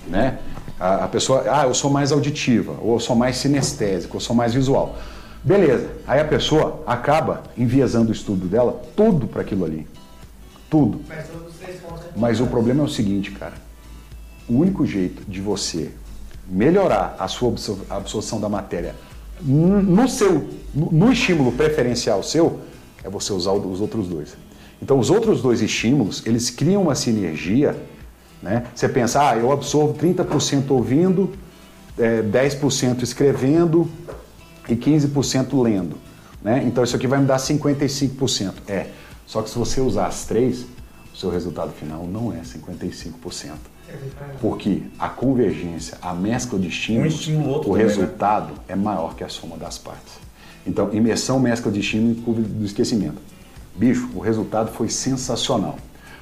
né? 0.08 0.38
A, 0.80 1.04
a 1.04 1.08
pessoa, 1.08 1.44
ah, 1.46 1.66
eu 1.66 1.74
sou 1.74 1.90
mais 1.90 2.12
auditiva, 2.12 2.74
ou 2.80 2.94
eu 2.94 3.00
sou 3.00 3.14
mais 3.14 3.36
sinestésico, 3.36 4.14
ou 4.14 4.20
eu 4.20 4.24
sou 4.24 4.34
mais 4.34 4.54
visual. 4.54 4.96
Beleza, 5.44 5.90
aí 6.06 6.18
a 6.18 6.24
pessoa 6.24 6.82
acaba 6.86 7.42
enviesando 7.58 8.08
o 8.08 8.12
estudo 8.12 8.46
dela 8.46 8.80
tudo 8.96 9.26
para 9.26 9.42
aquilo 9.42 9.66
ali. 9.66 9.86
Tudo. 10.70 11.02
Mas 12.16 12.40
o 12.40 12.46
problema 12.46 12.80
é 12.80 12.84
o 12.84 12.88
seguinte, 12.88 13.32
cara. 13.32 13.52
O 14.52 14.58
único 14.58 14.84
jeito 14.84 15.22
de 15.26 15.40
você 15.40 15.90
melhorar 16.46 17.16
a 17.18 17.26
sua 17.26 17.48
absor- 17.48 17.78
absorção 17.88 18.38
da 18.38 18.50
matéria 18.50 18.94
no 19.40 20.06
seu, 20.08 20.46
no, 20.74 21.10
estímulo 21.10 21.52
preferencial 21.52 22.22
seu, 22.22 22.60
é 23.02 23.08
você 23.08 23.32
usar 23.32 23.52
os 23.52 23.80
outros 23.80 24.06
dois. 24.06 24.36
Então, 24.80 24.98
os 24.98 25.08
outros 25.08 25.40
dois 25.40 25.62
estímulos, 25.62 26.22
eles 26.26 26.50
criam 26.50 26.82
uma 26.82 26.94
sinergia, 26.94 27.74
né? 28.42 28.66
Você 28.74 28.88
pensa, 28.90 29.30
ah, 29.30 29.36
eu 29.36 29.50
absorvo 29.50 29.94
30% 29.94 30.70
ouvindo, 30.70 31.32
é, 31.98 32.20
10% 32.22 33.02
escrevendo 33.02 33.90
e 34.68 34.76
15% 34.76 35.62
lendo. 35.62 35.96
Né? 36.42 36.62
Então 36.66 36.84
isso 36.84 36.94
aqui 36.94 37.06
vai 37.06 37.20
me 37.20 37.26
dar 37.26 37.38
55%. 37.38 38.52
É. 38.68 38.88
Só 39.26 39.40
que 39.40 39.48
se 39.48 39.58
você 39.58 39.80
usar 39.80 40.08
as 40.08 40.26
três, 40.26 40.66
o 41.14 41.16
seu 41.16 41.30
resultado 41.30 41.72
final 41.72 42.06
não 42.06 42.32
é 42.32 42.40
55%. 42.40 43.71
Porque 44.40 44.82
a 44.98 45.08
convergência, 45.08 45.98
a 46.00 46.14
mescla 46.14 46.58
de 46.58 46.68
estímulos, 46.68 47.28
Um 47.28 47.70
o 47.70 47.76
né? 47.76 47.82
resultado 47.82 48.54
é 48.68 48.74
maior 48.74 49.14
que 49.14 49.24
a 49.24 49.28
soma 49.28 49.56
das 49.56 49.78
partes. 49.78 50.14
Então, 50.66 50.92
imersão, 50.92 51.40
mescla 51.40 51.70
de 51.72 51.80
estímulo 51.80 52.12
e 52.12 52.22
curva 52.22 52.42
do 52.42 52.64
esquecimento. 52.64 53.20
Bicho, 53.74 54.08
o 54.14 54.20
resultado 54.20 54.70
foi 54.72 54.88
sensacional. 54.88 55.76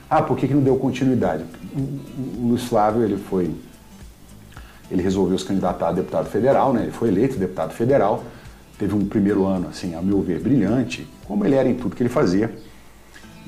Ah, 0.08 0.22
por 0.22 0.36
que, 0.36 0.48
que 0.48 0.54
não 0.54 0.62
deu 0.62 0.76
continuidade? 0.76 1.44
O 1.74 2.48
Luiz 2.48 2.64
Flávio, 2.64 3.04
ele 3.04 3.16
foi 3.16 3.54
ele 4.90 5.02
resolveu 5.02 5.38
se 5.38 5.44
candidatar 5.44 5.88
a 5.88 5.92
deputado 5.92 6.28
federal, 6.28 6.72
né? 6.72 6.82
Ele 6.82 6.90
foi 6.90 7.08
eleito 7.08 7.38
deputado 7.38 7.72
federal, 7.72 8.24
teve 8.78 8.94
um 8.94 9.06
primeiro 9.06 9.46
ano, 9.46 9.68
assim, 9.68 9.94
a 9.94 10.02
meu 10.02 10.20
ver, 10.20 10.40
brilhante, 10.40 11.06
como 11.26 11.44
ele 11.44 11.54
era 11.54 11.68
em 11.68 11.74
tudo 11.74 11.94
que 11.94 12.02
ele 12.02 12.10
fazia. 12.10 12.52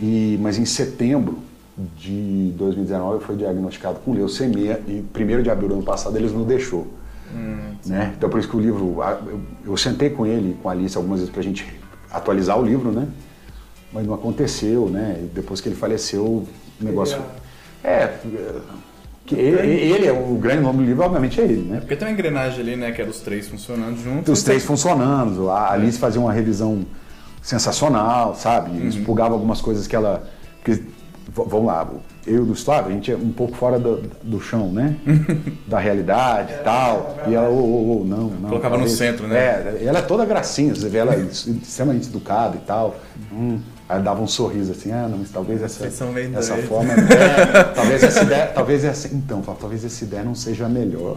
E, 0.01 0.39
mas 0.41 0.59
em 0.59 0.64
setembro 0.64 1.39
de 1.77 2.53
2019 2.57 3.25
foi 3.25 3.37
diagnosticado 3.37 3.99
com 4.01 4.12
leucemia 4.12 4.81
e 4.87 5.03
1 5.14 5.43
de 5.43 5.51
abril 5.51 5.68
do 5.68 5.75
ano 5.75 5.83
passado 5.83 6.16
eles 6.16 6.33
nos 6.33 6.47
deixou. 6.47 6.87
né? 7.87 8.12
Então 8.16 8.29
por 8.29 8.39
isso 8.39 8.49
que 8.49 8.57
o 8.57 8.61
livro, 8.61 8.99
eu, 9.27 9.41
eu 9.64 9.77
sentei 9.77 10.11
com 10.11 10.27
ele, 10.27 10.57
com 10.62 10.68
a 10.68 10.73
Alice 10.73 10.97
algumas 10.97 11.20
vezes 11.20 11.33
para 11.33 11.41
a 11.41 11.45
gente 11.45 11.66
atualizar 12.11 12.59
o 12.59 12.64
livro, 12.64 12.93
né? 12.93 13.09
Mas 13.93 14.07
não 14.07 14.14
aconteceu, 14.14 14.89
né? 14.89 15.18
E 15.23 15.27
depois 15.35 15.61
que 15.61 15.68
ele 15.68 15.77
faleceu, 15.77 16.25
o 16.25 16.49
negócio... 16.81 17.18
É, 17.83 17.89
é, 17.89 18.18
Que 19.25 19.35
ele, 19.35 19.70
ele 19.70 20.07
é 20.07 20.12
o 20.12 20.35
grande 20.35 20.62
nome 20.62 20.79
do 20.79 20.85
livro, 20.85 21.05
obviamente 21.05 21.41
é 21.41 21.45
ele, 21.45 21.62
né? 21.62 21.81
Porque 21.81 21.97
tem 21.97 22.09
uma 22.09 22.12
engrenagem 22.12 22.61
ali, 22.61 22.77
né? 22.77 22.91
Que 22.91 23.01
era 23.01 23.11
os 23.11 23.20
três 23.20 23.49
funcionando 23.49 23.97
juntos. 23.97 24.33
Os 24.33 24.43
três 24.43 24.64
funcionando. 24.64 25.49
A 25.49 25.73
Alice 25.73 25.99
fazia 25.99 26.20
uma 26.20 26.33
revisão 26.33 26.85
sensacional, 27.41 28.35
sabe? 28.35 28.70
Uhum. 28.70 28.89
Expurgava 28.89 29.35
algumas 29.35 29.61
coisas 29.61 29.87
que 29.87 29.95
ela. 29.95 30.29
Que, 30.64 30.83
vamos 31.35 31.66
lá, 31.66 31.89
eu 32.26 32.35
e 32.37 32.39
o 32.39 32.47
Gustavo, 32.47 32.89
a 32.89 32.93
gente 32.93 33.11
é 33.11 33.16
um 33.16 33.33
pouco 33.33 33.57
fora 33.57 33.78
do, 33.78 34.03
do 34.22 34.41
chão, 34.41 34.70
né? 34.70 34.97
da 35.66 35.78
realidade 35.78 36.53
e 36.53 36.64
tal. 36.64 37.16
E 37.26 37.35
ela, 37.35 37.49
ô, 37.49 37.55
ô, 37.59 38.01
ô, 38.01 38.05
não, 38.05 38.28
não. 38.28 38.49
Colocava 38.51 38.76
no 38.76 38.83
talvez- 38.85 38.93
centro, 38.99 39.26
né? 39.26 39.37
É, 39.37 39.85
ela 39.85 39.99
é 39.99 40.03
toda 40.03 40.24
gracinha, 40.24 40.74
você 40.74 40.89
vê 40.89 40.99
ela 40.99 41.16
extremamente 41.16 42.09
educada 42.09 42.57
e 42.57 42.61
tal. 42.61 42.97
Hum, 43.33 43.59
aí 43.89 44.01
dava 44.03 44.20
um 44.22 44.26
sorriso 44.26 44.72
assim, 44.72 44.93
ah, 44.93 45.09
não, 45.09 45.18
mas 45.18 45.30
talvez 45.30 45.62
essa, 45.62 45.80
Vocês 45.80 45.95
são 45.95 46.12
meio 46.12 46.37
essa 46.37 46.57
forma. 46.59 46.93
é, 46.95 47.64
talvez 47.74 48.03
essa 48.03 48.22
ideia. 48.22 48.47
Talvez 48.49 48.85
essa. 48.85 49.09
Então, 49.14 49.41
talvez 49.43 49.85
essa 49.85 50.05
ideia 50.05 50.22
não 50.22 50.35
seja 50.35 50.66
a 50.66 50.68
melhor. 50.68 51.16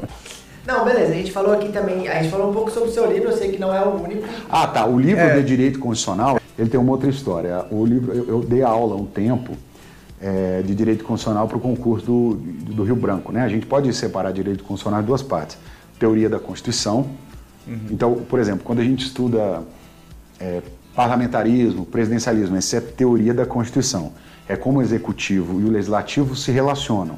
Não, 0.66 0.84
beleza, 0.84 1.12
a 1.12 1.16
gente 1.16 1.32
falou 1.32 1.54
aqui 1.54 1.70
também, 1.70 2.08
a 2.08 2.16
gente 2.24 2.32
falou 2.32 2.50
um 2.50 2.54
pouco 2.54 2.72
sobre 2.72 2.90
o 2.90 2.92
seu 2.92 3.06
livro, 3.12 3.30
eu 3.30 3.38
sei 3.38 3.52
que 3.52 3.60
não 3.60 3.72
é 3.72 3.86
o 3.86 4.02
único. 4.02 4.28
Ah, 4.50 4.66
tá. 4.66 4.84
O 4.88 5.00
livro 5.00 5.22
É. 5.22 5.36
de 5.38 5.44
Direito 5.44 5.78
Constitucional, 5.78 6.40
ele 6.58 6.68
tem 6.70 6.80
uma 6.80 6.92
outra 6.92 7.08
história. 7.08 7.64
O 7.70 7.86
livro, 7.86 8.12
eu, 8.12 8.28
eu 8.28 8.42
dei 8.42 8.64
aula 8.64 8.96
há 8.96 8.98
um 8.98 9.06
tempo 9.06 9.52
é, 10.26 10.64
de 10.64 10.74
Direito 10.74 11.04
Constitucional 11.04 11.48
para 11.48 11.58
o 11.58 11.60
concurso 11.60 12.04
do, 12.04 12.34
do 12.74 12.84
Rio 12.84 12.96
Branco, 12.96 13.32
né? 13.32 13.44
A 13.44 13.48
gente 13.48 13.68
pode 13.68 13.94
separar 13.94 14.32
Direito 14.32 14.64
Constitucional 14.64 15.02
em 15.02 15.06
duas 15.06 15.22
partes. 15.22 15.56
Teoria 16.00 16.28
da 16.28 16.40
Constituição. 16.40 17.12
Então, 17.92 18.16
por 18.28 18.40
exemplo, 18.40 18.64
quando 18.64 18.80
a 18.80 18.84
gente 18.84 19.06
estuda 19.06 19.62
é, 20.40 20.64
parlamentarismo, 20.96 21.86
presidencialismo, 21.86 22.56
essa 22.56 22.78
é 22.78 22.82
teoria 22.82 23.36
da 23.36 23.46
Constituição. 23.46 24.14
É 24.48 24.56
como 24.56 24.80
o 24.80 24.82
Executivo 24.82 25.62
e 25.62 25.66
o 25.66 25.72
Legislativo 25.72 26.36
se 26.36 26.52
relacionam, 26.52 27.18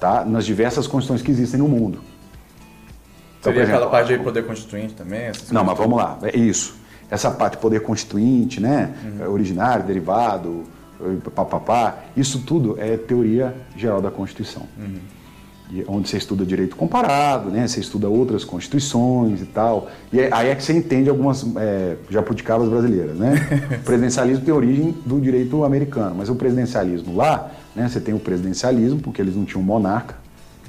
tá? 0.00 0.24
Nas 0.24 0.46
diversas 0.46 0.86
constituições 0.86 1.22
que 1.22 1.30
existem 1.30 1.60
no 1.60 1.68
mundo. 1.68 2.00
Então, 3.40 3.52
Seria 3.52 3.62
exemplo, 3.62 3.76
aquela 3.76 3.90
parte 3.90 4.12
aí 4.12 4.18
poder 4.18 4.46
constituinte 4.46 4.94
também? 4.94 5.30
não, 5.52 5.64
mas 5.64 5.76
vamos 5.76 5.98
lá, 5.98 6.18
é 6.22 6.36
isso. 6.36 6.76
Essa 7.10 7.30
parte 7.30 7.52
de 7.52 7.58
poder 7.58 7.80
constituinte, 7.80 8.60
né? 8.60 8.94
Uhum. 9.04 9.24
é, 9.24 9.28
Originário, 9.28 9.84
derivado, 9.84 10.64
papapá, 11.34 12.04
isso 12.16 12.40
tudo 12.40 12.76
é 12.78 12.96
teoria 12.96 13.54
geral 13.76 14.00
da 14.00 14.10
Constituição. 14.10 14.62
Uhum. 14.78 14.98
E 15.70 15.84
onde 15.86 16.08
você 16.08 16.16
estuda 16.16 16.46
direito 16.46 16.76
comparado, 16.76 17.50
né? 17.50 17.68
Você 17.68 17.78
estuda 17.78 18.08
outras 18.08 18.42
constituições 18.42 19.42
e 19.42 19.44
tal. 19.44 19.90
E 20.10 20.18
é- 20.18 20.30
aí 20.32 20.48
é 20.48 20.54
que 20.54 20.62
você 20.62 20.72
entende 20.72 21.10
algumas 21.10 21.44
é, 21.56 21.96
jabuticabas 22.08 22.68
brasileiras, 22.70 23.16
né? 23.16 23.34
O 23.80 23.82
presidencialismo 23.84 24.44
tem 24.44 24.54
origem 24.54 24.96
do 25.04 25.20
direito 25.20 25.62
americano, 25.64 26.14
mas 26.16 26.30
o 26.30 26.34
presidencialismo 26.34 27.14
lá, 27.14 27.50
né? 27.76 27.86
Você 27.86 28.00
tem 28.00 28.14
o 28.14 28.18
presidencialismo, 28.18 29.00
porque 29.00 29.20
eles 29.20 29.36
não 29.36 29.44
tinham 29.44 29.62
monarca. 29.62 30.16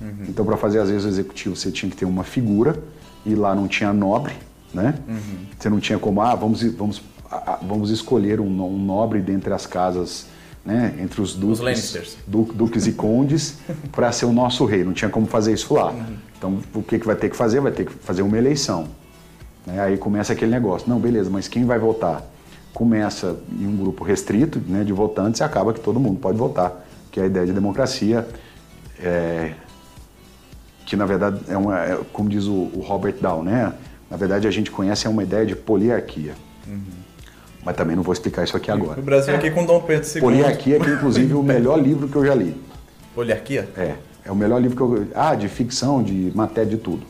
Uhum. 0.02 0.26
Então, 0.28 0.46
para 0.46 0.58
fazer 0.58 0.80
às 0.80 0.90
vezes 0.90 1.06
o 1.06 1.08
executivo, 1.08 1.56
você 1.56 1.72
tinha 1.72 1.90
que 1.90 1.96
ter 1.96 2.06
uma 2.06 2.24
figura, 2.26 2.78
e 3.26 3.36
lá 3.36 3.54
não 3.56 3.68
tinha 3.68 3.92
nobre, 3.94 4.34
né? 4.74 4.96
Uhum. 5.08 5.46
Você 5.58 5.70
não 5.70 5.80
tinha 5.80 6.00
como, 6.00 6.22
ah, 6.22 6.36
vamos, 6.36 6.64
vamos, 6.74 7.02
vamos 7.62 7.90
escolher 7.90 8.40
um, 8.40 8.46
um 8.64 8.78
nobre 8.78 9.22
dentre 9.22 9.54
as 9.54 9.66
casas, 9.66 10.26
né? 10.66 10.96
Entre 11.00 11.22
os 11.22 11.34
duques, 11.36 11.60
Lannisters. 11.60 12.18
du- 12.28 12.52
duques 12.54 12.88
e 12.88 12.92
condes, 12.92 13.58
para 13.92 14.12
ser 14.12 14.26
o 14.26 14.32
nosso 14.34 14.66
rei. 14.66 14.84
Não 14.84 14.94
tinha 14.94 15.10
como 15.10 15.26
fazer 15.26 15.54
isso 15.54 15.74
lá. 15.74 15.92
Uhum. 15.92 16.16
Então, 16.38 16.58
o 16.74 16.82
que, 16.82 16.98
que 17.00 17.06
vai 17.06 17.16
ter 17.16 17.30
que 17.30 17.36
fazer? 17.36 17.60
Vai 17.60 17.72
ter 17.72 17.86
que 17.86 17.92
fazer 17.94 18.22
uma 18.22 18.38
eleição. 18.38 18.88
né? 19.66 19.80
Aí 19.82 19.98
começa 19.98 20.34
aquele 20.34 20.52
negócio. 20.52 20.90
Não, 20.90 21.00
beleza, 21.00 21.30
mas 21.30 21.48
quem 21.48 21.66
vai 21.66 21.78
votar? 21.80 22.24
Começa 22.74 23.38
em 23.60 23.66
um 23.68 23.76
grupo 23.76 24.04
restrito 24.04 24.60
né, 24.68 24.84
de 24.84 24.94
votantes 24.94 25.42
e 25.42 25.44
acaba 25.44 25.74
que 25.74 25.80
todo 25.80 26.00
mundo 26.00 26.20
pode 26.20 26.38
votar. 26.38 26.86
Que 27.12 27.20
é 27.20 27.24
a 27.24 27.26
ideia 27.26 27.46
de 27.46 27.52
democracia, 27.52 28.28
é, 29.02 29.54
que 30.86 30.96
na 30.96 31.06
verdade 31.06 31.40
é 31.48 31.58
uma, 31.58 31.80
é, 31.80 32.00
como 32.14 32.30
diz 32.30 32.46
o, 32.46 32.54
o 32.54 32.84
Robert 32.86 33.16
Dow, 33.20 33.44
né? 33.44 33.74
Na 34.10 34.16
verdade 34.18 34.48
a 34.48 34.52
gente 34.52 34.70
conhece 34.72 35.08
é 35.08 35.10
uma 35.10 35.24
ideia 35.24 35.46
de 35.46 35.56
poliarquia. 35.56 36.34
Mas 37.70 37.76
também 37.76 37.96
não 37.96 38.02
vou 38.02 38.14
explicar 38.14 38.44
isso 38.44 38.58
aqui 38.58 38.72
agora. 38.72 39.00
O 39.00 39.04
Brasil 39.04 39.36
aqui 39.36 39.52
com 39.52 39.64
Dom 39.64 39.80
Pedro 39.82 40.10
II. 40.12 40.22
Poliarquia, 40.22 40.80
que 40.80 40.90
inclusive 40.90 41.32
é 41.32 41.36
o 41.36 41.44
melhor 41.44 41.80
livro 41.80 42.08
que 42.08 42.16
eu 42.16 42.26
já 42.26 42.34
li. 42.34 42.60
Poliarquia? 43.14 43.70
É, 43.78 43.94
é 44.26 44.32
o 44.32 44.36
melhor 44.36 44.60
livro 44.60 44.76
que 44.76 44.82
eu. 44.82 45.08
Ah, 45.14 45.36
de 45.36 45.48
ficção, 45.48 46.02
de 46.02 46.32
matéria, 46.34 46.68
de 46.72 46.78
tudo. 46.78 47.06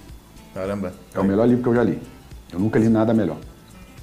Caramba. 0.53 0.91
É 1.15 1.19
o 1.21 1.23
melhor 1.23 1.47
livro 1.47 1.63
que 1.63 1.69
eu 1.69 1.75
já 1.75 1.81
li. 1.81 1.97
Eu 2.51 2.59
nunca 2.59 2.77
li 2.77 2.89
nada 2.89 3.13
melhor. 3.13 3.37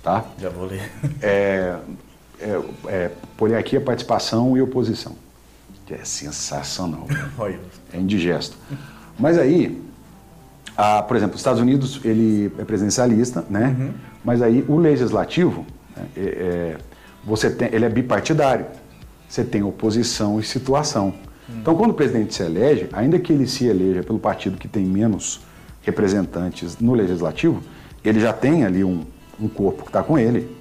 Tá? 0.02 0.24
Já 0.40 0.48
vou 0.48 0.64
ler. 0.64 0.90
É, 1.20 1.76
é, 2.40 2.60
é 2.86 3.10
poliarquia, 3.36 3.78
participação 3.78 4.56
e 4.56 4.62
oposição. 4.62 5.14
Que 5.84 5.92
é 5.92 6.04
sensacional. 6.04 7.06
Olha. 7.36 7.60
É 7.92 7.98
indigesto. 7.98 8.56
Mas 9.18 9.36
aí, 9.36 9.78
ah, 10.74 11.02
por 11.02 11.18
exemplo, 11.18 11.34
os 11.34 11.40
Estados 11.40 11.60
Unidos 11.60 12.00
ele 12.02 12.50
é 12.58 12.64
presidencialista, 12.64 13.44
né? 13.50 13.92
Mas 14.24 14.40
aí 14.40 14.64
o 14.66 14.78
legislativo, 14.78 15.66
é- 16.16 16.20
é, 16.20 16.76
você 17.24 17.50
tem, 17.50 17.68
ele 17.72 17.84
é 17.84 17.88
bipartidário. 17.88 18.66
Você 19.28 19.42
tem 19.44 19.62
oposição 19.62 20.38
e 20.38 20.44
situação. 20.44 21.12
Então, 21.48 21.74
quando 21.76 21.90
o 21.90 21.94
presidente 21.94 22.34
se 22.34 22.42
elege, 22.42 22.88
ainda 22.92 23.18
que 23.18 23.32
ele 23.32 23.46
se 23.46 23.66
eleja 23.66 24.02
pelo 24.02 24.18
partido 24.18 24.56
que 24.56 24.66
tem 24.68 24.84
menos 24.84 25.40
representantes 25.82 26.78
no 26.78 26.94
legislativo, 26.94 27.62
ele 28.04 28.20
já 28.20 28.32
tem 28.32 28.64
ali 28.64 28.82
um, 28.82 29.04
um 29.40 29.48
corpo 29.48 29.82
que 29.82 29.88
está 29.88 30.02
com 30.02 30.18
ele, 30.18 30.56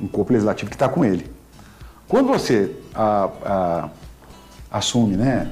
um 0.00 0.06
corpo 0.06 0.32
legislativo 0.32 0.70
que 0.70 0.76
está 0.76 0.88
com 0.88 1.04
ele. 1.04 1.26
Quando 2.08 2.28
você 2.28 2.74
ah, 2.94 3.30
ah, 3.44 3.90
assume, 4.70 5.16
né, 5.16 5.50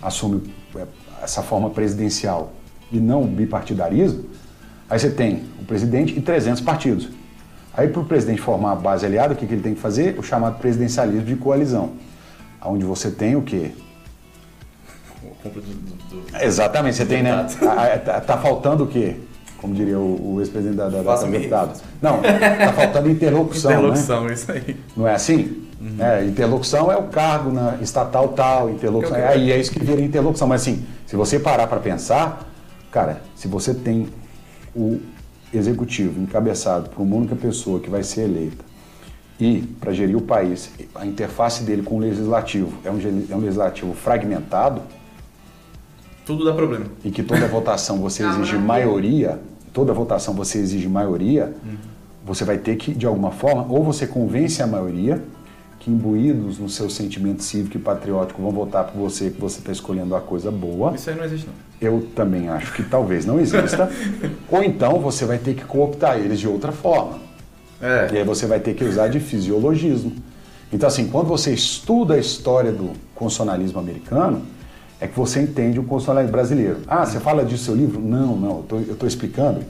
assume 0.00 0.52
é, 0.76 0.86
essa 1.22 1.42
forma 1.42 1.70
presidencial 1.70 2.52
e 2.92 3.00
não 3.00 3.26
bipartidarismo, 3.26 4.24
aí 4.88 4.98
você 4.98 5.10
tem 5.10 5.44
o 5.60 5.64
presidente 5.64 6.16
e 6.16 6.20
300 6.20 6.60
partidos. 6.60 7.08
Aí 7.78 7.86
para 7.86 8.00
o 8.00 8.04
presidente 8.04 8.40
formar 8.40 8.72
a 8.72 8.74
base 8.74 9.06
aliada, 9.06 9.34
o 9.34 9.36
que, 9.36 9.46
que 9.46 9.54
ele 9.54 9.62
tem 9.62 9.72
que 9.74 9.80
fazer? 9.80 10.18
O 10.18 10.22
chamado 10.22 10.58
presidencialismo 10.58 11.24
de 11.24 11.36
coalizão, 11.36 11.92
onde 12.64 12.84
você 12.84 13.08
tem 13.08 13.36
o 13.36 13.42
quê? 13.42 13.70
O 15.22 15.28
compra 15.42 15.60
do, 15.62 15.68
do- 15.68 16.20
do- 16.32 16.42
Exatamente, 16.44 16.96
você 16.96 17.06
tem, 17.06 17.22
né? 17.22 17.44
Deputado. 17.48 18.04
Tá, 18.04 18.20
tá 18.20 18.36
faltando 18.38 18.82
o 18.82 18.86
quê? 18.88 19.14
Como 19.60 19.74
diria 19.74 19.96
o, 19.98 20.34
o 20.34 20.40
ex-presidente 20.40 20.76
da, 20.76 20.88
da, 20.88 21.02
da. 21.02 21.22
Deputados. 21.26 21.80
Não, 22.02 22.20
tá 22.20 22.72
faltando 22.72 23.08
interlocução, 23.10 23.70
né? 23.70 23.76
Interlocução, 23.78 24.26
isso 24.28 24.50
aí. 24.50 24.76
Não 24.96 25.06
é 25.06 25.14
assim? 25.14 25.64
É, 26.00 26.24
interlocução 26.24 26.90
é 26.90 26.96
o 26.96 27.04
cargo 27.04 27.52
na 27.52 27.76
estatal 27.80 28.26
tal, 28.30 28.70
interlocução. 28.70 29.16
Eu 29.16 29.22
quero- 29.22 29.34
Aí 29.38 29.52
é 29.52 29.56
isso 29.60 29.70
que 29.70 29.78
vira 29.78 30.00
interlocução. 30.00 30.48
Mas 30.48 30.62
assim, 30.62 30.84
se 31.06 31.14
você 31.14 31.38
parar 31.38 31.68
para 31.68 31.78
pensar, 31.78 32.44
cara, 32.90 33.20
se 33.36 33.46
você 33.46 33.72
tem 33.72 34.08
o 34.74 35.00
executivo 35.52 36.20
encabeçado 36.20 36.90
por 36.90 37.02
uma 37.02 37.16
única 37.16 37.36
pessoa 37.36 37.80
que 37.80 37.88
vai 37.88 38.02
ser 38.02 38.22
eleita 38.22 38.64
e 39.40 39.62
para 39.80 39.92
gerir 39.92 40.16
o 40.16 40.20
país, 40.20 40.70
a 40.94 41.06
interface 41.06 41.62
dele 41.62 41.82
com 41.82 41.96
o 41.96 41.98
legislativo 42.00 42.72
é 42.84 42.90
um, 42.90 42.98
é 43.30 43.36
um 43.36 43.40
legislativo 43.40 43.94
fragmentado? 43.94 44.82
Tudo 46.26 46.44
dá 46.44 46.52
problema. 46.52 46.86
e 47.04 47.10
que 47.10 47.22
toda 47.22 47.46
votação 47.46 47.98
você 47.98 48.26
exige 48.26 48.58
maioria, 48.58 49.40
toda 49.72 49.92
votação 49.92 50.34
você 50.34 50.58
exige 50.58 50.88
maioria, 50.88 51.54
você 52.24 52.44
vai 52.44 52.58
ter 52.58 52.76
que, 52.76 52.92
de 52.92 53.06
alguma 53.06 53.30
forma, 53.30 53.64
ou 53.70 53.82
você 53.82 54.06
convence 54.06 54.62
a 54.62 54.66
maioria 54.66 55.22
que 55.78 55.90
imbuídos 55.90 56.58
no 56.58 56.68
seu 56.68 56.90
sentimento 56.90 57.42
cívico 57.42 57.76
e 57.76 57.80
patriótico 57.80 58.42
vão 58.42 58.50
votar 58.50 58.84
por 58.84 58.98
você, 58.98 59.30
que 59.30 59.40
você 59.40 59.60
está 59.60 59.72
escolhendo 59.72 60.14
a 60.16 60.20
coisa 60.20 60.50
boa. 60.50 60.94
Isso 60.94 61.10
aí 61.10 61.16
não 61.16 61.24
existe, 61.24 61.46
não. 61.46 61.54
Eu 61.80 62.08
também 62.14 62.48
acho 62.48 62.72
que 62.72 62.82
talvez 62.82 63.24
não 63.24 63.38
exista. 63.38 63.90
ou 64.50 64.62
então 64.62 64.98
você 65.00 65.24
vai 65.24 65.38
ter 65.38 65.54
que 65.54 65.64
cooptar 65.64 66.18
eles 66.18 66.40
de 66.40 66.48
outra 66.48 66.72
forma. 66.72 67.18
É. 67.80 68.08
E 68.12 68.18
aí 68.18 68.24
você 68.24 68.46
vai 68.46 68.58
ter 68.58 68.74
que 68.74 68.84
usar 68.84 69.08
de 69.08 69.20
fisiologismo. 69.20 70.12
Então, 70.72 70.86
assim, 70.88 71.06
quando 71.08 71.28
você 71.28 71.52
estuda 71.52 72.14
a 72.14 72.18
história 72.18 72.72
do 72.72 72.90
constitucionalismo 73.14 73.78
americano, 73.78 74.42
é 75.00 75.06
que 75.06 75.16
você 75.16 75.40
entende 75.40 75.78
o 75.78 75.84
constitucionalismo 75.84 76.32
brasileiro. 76.32 76.78
Ah, 76.86 77.06
você 77.06 77.20
fala 77.20 77.44
disso 77.44 77.70
no 77.70 77.76
seu 77.76 77.86
livro? 77.86 78.00
Não, 78.00 78.36
não, 78.36 78.64
eu 78.70 78.92
estou 78.92 79.08
explicando. 79.08 79.60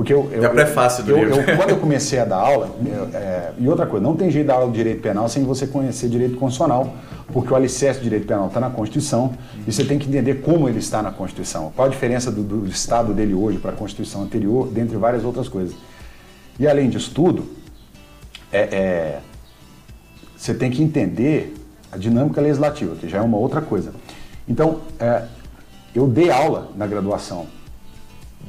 Porque 0.00 0.14
eu, 0.14 0.30
eu, 0.32 0.44
É 0.44 0.48
o 0.48 0.50
prefácio 0.52 1.04
do 1.04 1.10
eu- 1.10 1.18
livro. 1.24 1.40
eu- 1.42 1.56
quando 1.58 1.68
eu 1.68 1.76
comecei 1.76 2.18
a 2.18 2.24
dar 2.24 2.36
aula, 2.38 2.74
é, 3.12 3.50
e 3.58 3.68
outra 3.68 3.84
coisa, 3.84 4.02
não 4.02 4.16
tem 4.16 4.30
jeito 4.30 4.44
de 4.46 4.48
dar 4.48 4.54
aula 4.54 4.68
de 4.70 4.72
direito 4.78 5.02
penal 5.02 5.28
sem 5.28 5.44
você 5.44 5.66
conhecer 5.66 6.08
direito 6.08 6.38
constitucional, 6.38 6.94
porque 7.30 7.52
o 7.52 7.54
alicerce 7.54 8.00
do 8.00 8.04
direito 8.04 8.26
penal 8.26 8.46
está 8.46 8.60
na 8.60 8.70
Constituição 8.70 9.34
e 9.68 9.70
você 9.70 9.84
tem 9.84 9.98
que 9.98 10.08
entender 10.08 10.36
como 10.36 10.70
ele 10.70 10.78
está 10.78 11.02
na 11.02 11.10
Constituição. 11.10 11.70
Qual 11.76 11.86
a 11.86 11.90
diferença 11.90 12.30
do, 12.32 12.42
do 12.42 12.66
estado 12.66 13.12
dele 13.12 13.34
hoje 13.34 13.58
para 13.58 13.72
a 13.72 13.74
Constituição 13.74 14.22
anterior, 14.22 14.68
dentre 14.68 14.96
várias 14.96 15.22
outras 15.22 15.48
coisas. 15.50 15.76
E 16.58 16.66
além 16.66 16.88
disso 16.88 17.12
tudo, 17.14 17.44
é, 18.50 18.60
é, 18.60 19.18
você 20.34 20.54
tem 20.54 20.70
que 20.70 20.82
entender 20.82 21.54
a 21.92 21.98
dinâmica 21.98 22.40
legislativa, 22.40 22.96
que 22.96 23.06
já 23.06 23.18
é 23.18 23.20
uma 23.20 23.36
outra 23.36 23.60
coisa. 23.60 23.92
Então, 24.48 24.80
é, 24.98 25.24
eu 25.94 26.06
dei 26.08 26.30
aula 26.30 26.70
na 26.74 26.86
graduação 26.86 27.59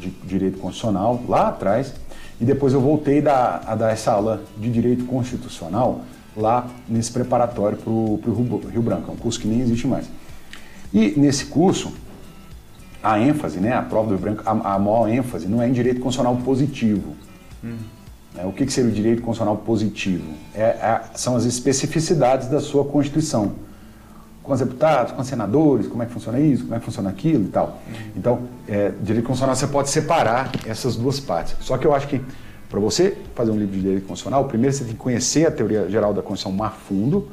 de 0.01 0.09
Direito 0.25 0.57
Constitucional 0.59 1.21
lá 1.27 1.49
atrás, 1.49 1.93
e 2.39 2.45
depois 2.45 2.73
eu 2.73 2.81
voltei 2.81 3.21
da- 3.21 3.61
a 3.65 3.75
dar 3.75 3.91
essa 3.91 4.11
aula 4.11 4.43
de 4.57 4.69
Direito 4.71 5.05
Constitucional 5.05 6.01
lá 6.35 6.67
nesse 6.89 7.11
preparatório 7.11 7.77
para 7.77 7.89
o 7.91 8.19
Rio, 8.25 8.61
Rio 8.71 8.81
Branco, 8.81 9.11
é 9.11 9.13
um 9.13 9.17
curso 9.17 9.39
que 9.39 9.47
nem 9.47 9.59
existe 9.61 9.85
mais. 9.87 10.05
E 10.93 11.13
nesse 11.17 11.45
curso, 11.45 11.93
a 13.03 13.19
ênfase, 13.19 13.59
né, 13.59 13.73
a 13.73 13.81
prova 13.81 14.09
do 14.09 14.17
branco, 14.17 14.41
a, 14.45 14.51
a 14.75 14.79
maior 14.79 15.07
ênfase 15.07 15.47
não 15.47 15.61
é 15.61 15.67
em 15.67 15.71
direito 15.71 15.99
constitucional 16.01 16.41
positivo. 16.43 17.15
Né, 17.63 18.45
O 18.45 18.51
que, 18.51 18.65
que 18.65 18.71
seria 18.73 18.89
o 18.89 18.93
direito 18.93 19.21
constitucional 19.21 19.57
positivo? 19.57 20.23
É, 20.55 20.61
é- 20.61 21.01
são 21.15 21.35
as 21.35 21.45
especificidades 21.45 22.47
da 22.47 22.59
sua 22.59 22.85
Constituição. 22.85 23.53
Com 24.43 24.53
os 24.53 24.59
deputados, 24.59 25.13
com 25.13 25.21
os 25.21 25.27
senadores, 25.27 25.87
como 25.87 26.01
é 26.01 26.05
que 26.05 26.11
funciona 26.11 26.39
isso, 26.39 26.63
como 26.63 26.75
é 26.75 26.79
que 26.79 26.85
funciona 26.85 27.09
aquilo 27.09 27.45
e 27.45 27.49
tal. 27.49 27.79
Então, 28.15 28.41
é, 28.67 28.91
direito 29.01 29.25
constitucional 29.25 29.55
você 29.55 29.67
pode 29.67 29.89
separar 29.89 30.51
essas 30.65 30.95
duas 30.95 31.19
partes. 31.19 31.55
Só 31.59 31.77
que 31.77 31.85
eu 31.85 31.93
acho 31.93 32.07
que 32.07 32.21
para 32.69 32.79
você 32.79 33.17
fazer 33.35 33.51
um 33.51 33.57
livro 33.57 33.75
de 33.75 33.81
direito 33.81 34.07
constitucional, 34.07 34.45
primeiro 34.45 34.75
você 34.75 34.83
tem 34.83 34.93
que 34.93 34.99
conhecer 34.99 35.45
a 35.45 35.51
teoria 35.51 35.89
geral 35.89 36.13
da 36.13 36.21
Constituição 36.21 36.51
mais 36.51 36.73
fundo, 36.87 37.27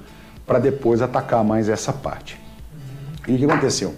para 0.46 0.59
depois 0.59 1.00
atacar 1.00 1.44
mais 1.44 1.68
essa 1.68 1.92
parte. 1.92 2.40
E 3.26 3.34
o 3.34 3.38
que 3.38 3.44
aconteceu? 3.44 3.94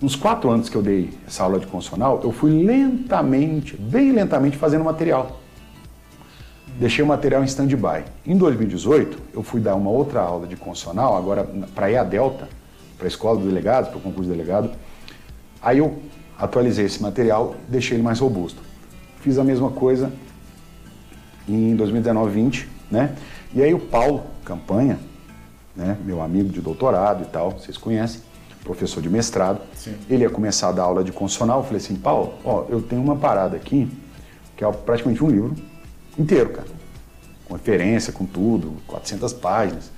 Nos 0.00 0.14
quatro 0.14 0.50
anos 0.50 0.68
que 0.68 0.76
eu 0.76 0.82
dei 0.82 1.10
essa 1.26 1.42
aula 1.42 1.58
de 1.58 1.66
constitucional, 1.66 2.20
eu 2.22 2.30
fui 2.30 2.50
lentamente, 2.62 3.74
bem 3.76 4.12
lentamente, 4.12 4.56
fazendo 4.56 4.84
material. 4.84 5.40
Deixei 6.78 7.02
o 7.02 7.06
material 7.06 7.42
em 7.42 7.46
stand-by. 7.46 8.04
Em 8.26 8.36
2018, 8.36 9.18
eu 9.32 9.42
fui 9.42 9.60
dar 9.60 9.74
uma 9.74 9.88
outra 9.88 10.20
aula 10.20 10.46
de 10.46 10.56
constitucional, 10.56 11.16
agora 11.16 11.42
para 11.74 12.00
a 12.00 12.04
Delta, 12.04 12.46
para 12.98 13.06
a 13.06 13.08
Escola 13.08 13.38
dos 13.38 13.46
Delegados, 13.46 13.88
para 13.88 13.98
o 13.98 14.00
concurso 14.00 14.30
de 14.30 14.36
delegado. 14.36 14.70
Aí 15.62 15.78
eu 15.78 15.98
atualizei 16.38 16.84
esse 16.84 17.02
material, 17.02 17.54
deixei 17.66 17.96
ele 17.96 18.02
mais 18.02 18.18
robusto. 18.18 18.60
Fiz 19.20 19.38
a 19.38 19.44
mesma 19.44 19.70
coisa 19.70 20.12
em 21.48 21.74
2019, 21.74 22.30
20, 22.30 22.68
né? 22.90 23.16
E 23.54 23.62
aí 23.62 23.72
o 23.72 23.78
Paulo 23.78 24.24
Campanha, 24.44 24.98
né, 25.74 25.96
meu 26.04 26.20
amigo 26.20 26.50
de 26.50 26.60
doutorado 26.60 27.22
e 27.22 27.26
tal, 27.26 27.52
vocês 27.52 27.78
conhecem, 27.78 28.20
professor 28.62 29.00
de 29.00 29.08
mestrado, 29.08 29.60
Sim. 29.74 29.94
ele 30.10 30.24
ia 30.24 30.30
começar 30.30 30.68
a 30.68 30.72
dar 30.72 30.82
aula 30.82 31.02
de 31.02 31.10
constitucional, 31.10 31.60
eu 31.60 31.64
falei 31.64 31.78
assim, 31.78 31.96
Paulo, 31.96 32.34
ó, 32.44 32.64
eu 32.68 32.82
tenho 32.82 33.00
uma 33.00 33.16
parada 33.16 33.56
aqui, 33.56 33.90
que 34.56 34.64
é 34.64 34.70
praticamente 34.70 35.24
um 35.24 35.30
livro 35.30 35.54
inteiro, 36.18 36.50
cara, 36.50 36.68
com 37.46 37.54
referência, 37.54 38.12
com 38.12 38.24
tudo, 38.24 38.74
400 38.86 39.32
páginas, 39.34 39.90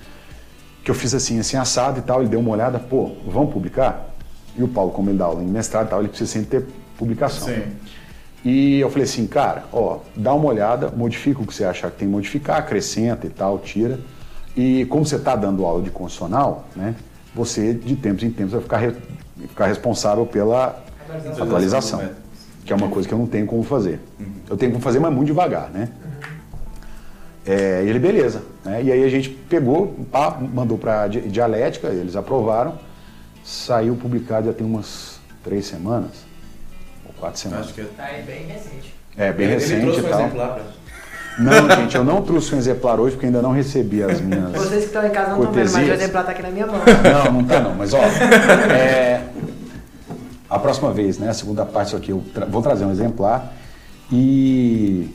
que 0.84 0.90
eu 0.90 0.94
fiz 0.94 1.14
assim, 1.14 1.38
assim, 1.38 1.56
assado 1.56 1.98
e 1.98 2.02
tal, 2.02 2.20
ele 2.20 2.28
deu 2.30 2.40
uma 2.40 2.50
olhada, 2.50 2.78
pô, 2.78 3.12
vamos 3.26 3.52
publicar? 3.52 4.10
E 4.56 4.62
o 4.62 4.68
Paulo, 4.68 4.90
como 4.90 5.10
ele 5.10 5.18
dá 5.18 5.26
aula 5.26 5.42
em 5.42 5.46
mestrado 5.46 5.86
e 5.86 5.90
tal, 5.90 6.00
ele 6.00 6.08
precisa 6.08 6.30
sempre 6.30 6.60
ter 6.60 6.66
publicação. 6.96 7.48
Sim. 7.48 7.62
E 8.44 8.78
eu 8.80 8.88
falei 8.88 9.04
assim, 9.04 9.26
cara, 9.26 9.64
ó, 9.72 9.98
dá 10.16 10.32
uma 10.34 10.46
olhada, 10.46 10.90
modifica 10.90 11.40
o 11.42 11.46
que 11.46 11.52
você 11.54 11.64
achar 11.64 11.90
que 11.90 11.98
tem 11.98 12.08
que 12.08 12.12
modificar, 12.12 12.58
acrescenta 12.58 13.26
e 13.26 13.30
tal, 13.30 13.58
tira. 13.58 13.98
E 14.56 14.84
como 14.86 15.04
você 15.04 15.16
está 15.16 15.36
dando 15.36 15.64
aula 15.64 15.82
de 15.82 15.90
constitucional, 15.90 16.64
né, 16.74 16.94
você 17.34 17.74
de 17.74 17.94
tempos 17.96 18.22
em 18.24 18.30
tempos 18.30 18.52
vai 18.52 18.62
ficar, 18.62 18.78
re- 18.78 18.94
ficar 19.48 19.66
responsável 19.66 20.24
pela 20.26 20.82
Atualização. 21.08 21.44
atualização, 21.46 22.10
que 22.64 22.72
é 22.72 22.76
uma 22.76 22.88
coisa 22.88 23.06
que 23.08 23.14
eu 23.14 23.18
não 23.18 23.26
tenho 23.26 23.46
como 23.46 23.62
fazer. 23.62 24.00
Eu 24.48 24.56
tenho 24.56 24.72
como 24.72 24.82
fazer, 24.82 24.98
mas 24.98 25.12
muito 25.12 25.26
devagar, 25.28 25.70
né? 25.70 25.88
É, 27.50 27.82
ele, 27.82 27.98
beleza. 27.98 28.42
Né? 28.64 28.82
E 28.82 28.92
aí 28.92 29.02
a 29.04 29.08
gente 29.08 29.30
pegou, 29.30 29.94
pá, 30.12 30.36
mandou 30.38 30.76
para 30.76 31.06
dialética, 31.08 31.88
eles 31.88 32.14
aprovaram, 32.14 32.74
saiu 33.42 33.96
publicado 33.96 34.48
já 34.48 34.52
tem 34.52 34.66
umas 34.66 35.18
três 35.42 35.64
semanas, 35.66 36.10
ou 37.06 37.12
quatro 37.18 37.40
semanas. 37.40 37.66
Acho 37.66 37.74
que 37.74 37.80
é. 37.80 37.84
Tá 37.96 38.04
aí 38.04 38.22
bem 38.22 38.46
recente. 38.46 38.94
É, 39.16 39.32
bem 39.32 39.46
Ele 39.46 39.54
recente 39.54 39.80
trouxe 39.80 40.00
e 40.00 40.02
um 40.04 40.08
tal. 40.10 40.20
exemplar 40.20 40.54
pra 40.54 40.62
Não, 41.38 41.70
gente, 41.76 41.96
eu 41.96 42.04
não 42.04 42.20
trouxe 42.22 42.54
um 42.54 42.58
exemplar 42.58 43.00
hoje 43.00 43.14
porque 43.14 43.26
ainda 43.26 43.40
não 43.40 43.52
recebi 43.52 44.02
as 44.02 44.20
minhas. 44.20 44.52
Vocês 44.52 44.80
que 44.80 44.86
estão 44.86 45.06
em 45.06 45.10
casa 45.10 45.30
não 45.30 45.38
estão 45.38 45.52
vendo, 45.52 45.64
mas 45.64 45.72
o 45.72 45.76
cortesias. 45.78 46.00
exemplar 46.02 46.24
tá 46.26 46.32
aqui 46.32 46.42
na 46.42 46.50
minha 46.50 46.66
mão. 46.66 46.76
Não, 47.24 47.32
não 47.32 47.44
tá 47.44 47.60
não, 47.60 47.74
mas 47.74 47.94
ó, 47.94 47.98
é, 48.70 49.22
a 50.50 50.58
próxima 50.58 50.92
vez, 50.92 51.18
né, 51.18 51.30
a 51.30 51.34
segunda 51.34 51.64
parte 51.64 51.96
aqui, 51.96 52.10
eu 52.10 52.22
tra- 52.34 52.44
vou 52.46 52.60
trazer 52.60 52.84
um 52.84 52.90
exemplar 52.90 53.54
e 54.12 55.10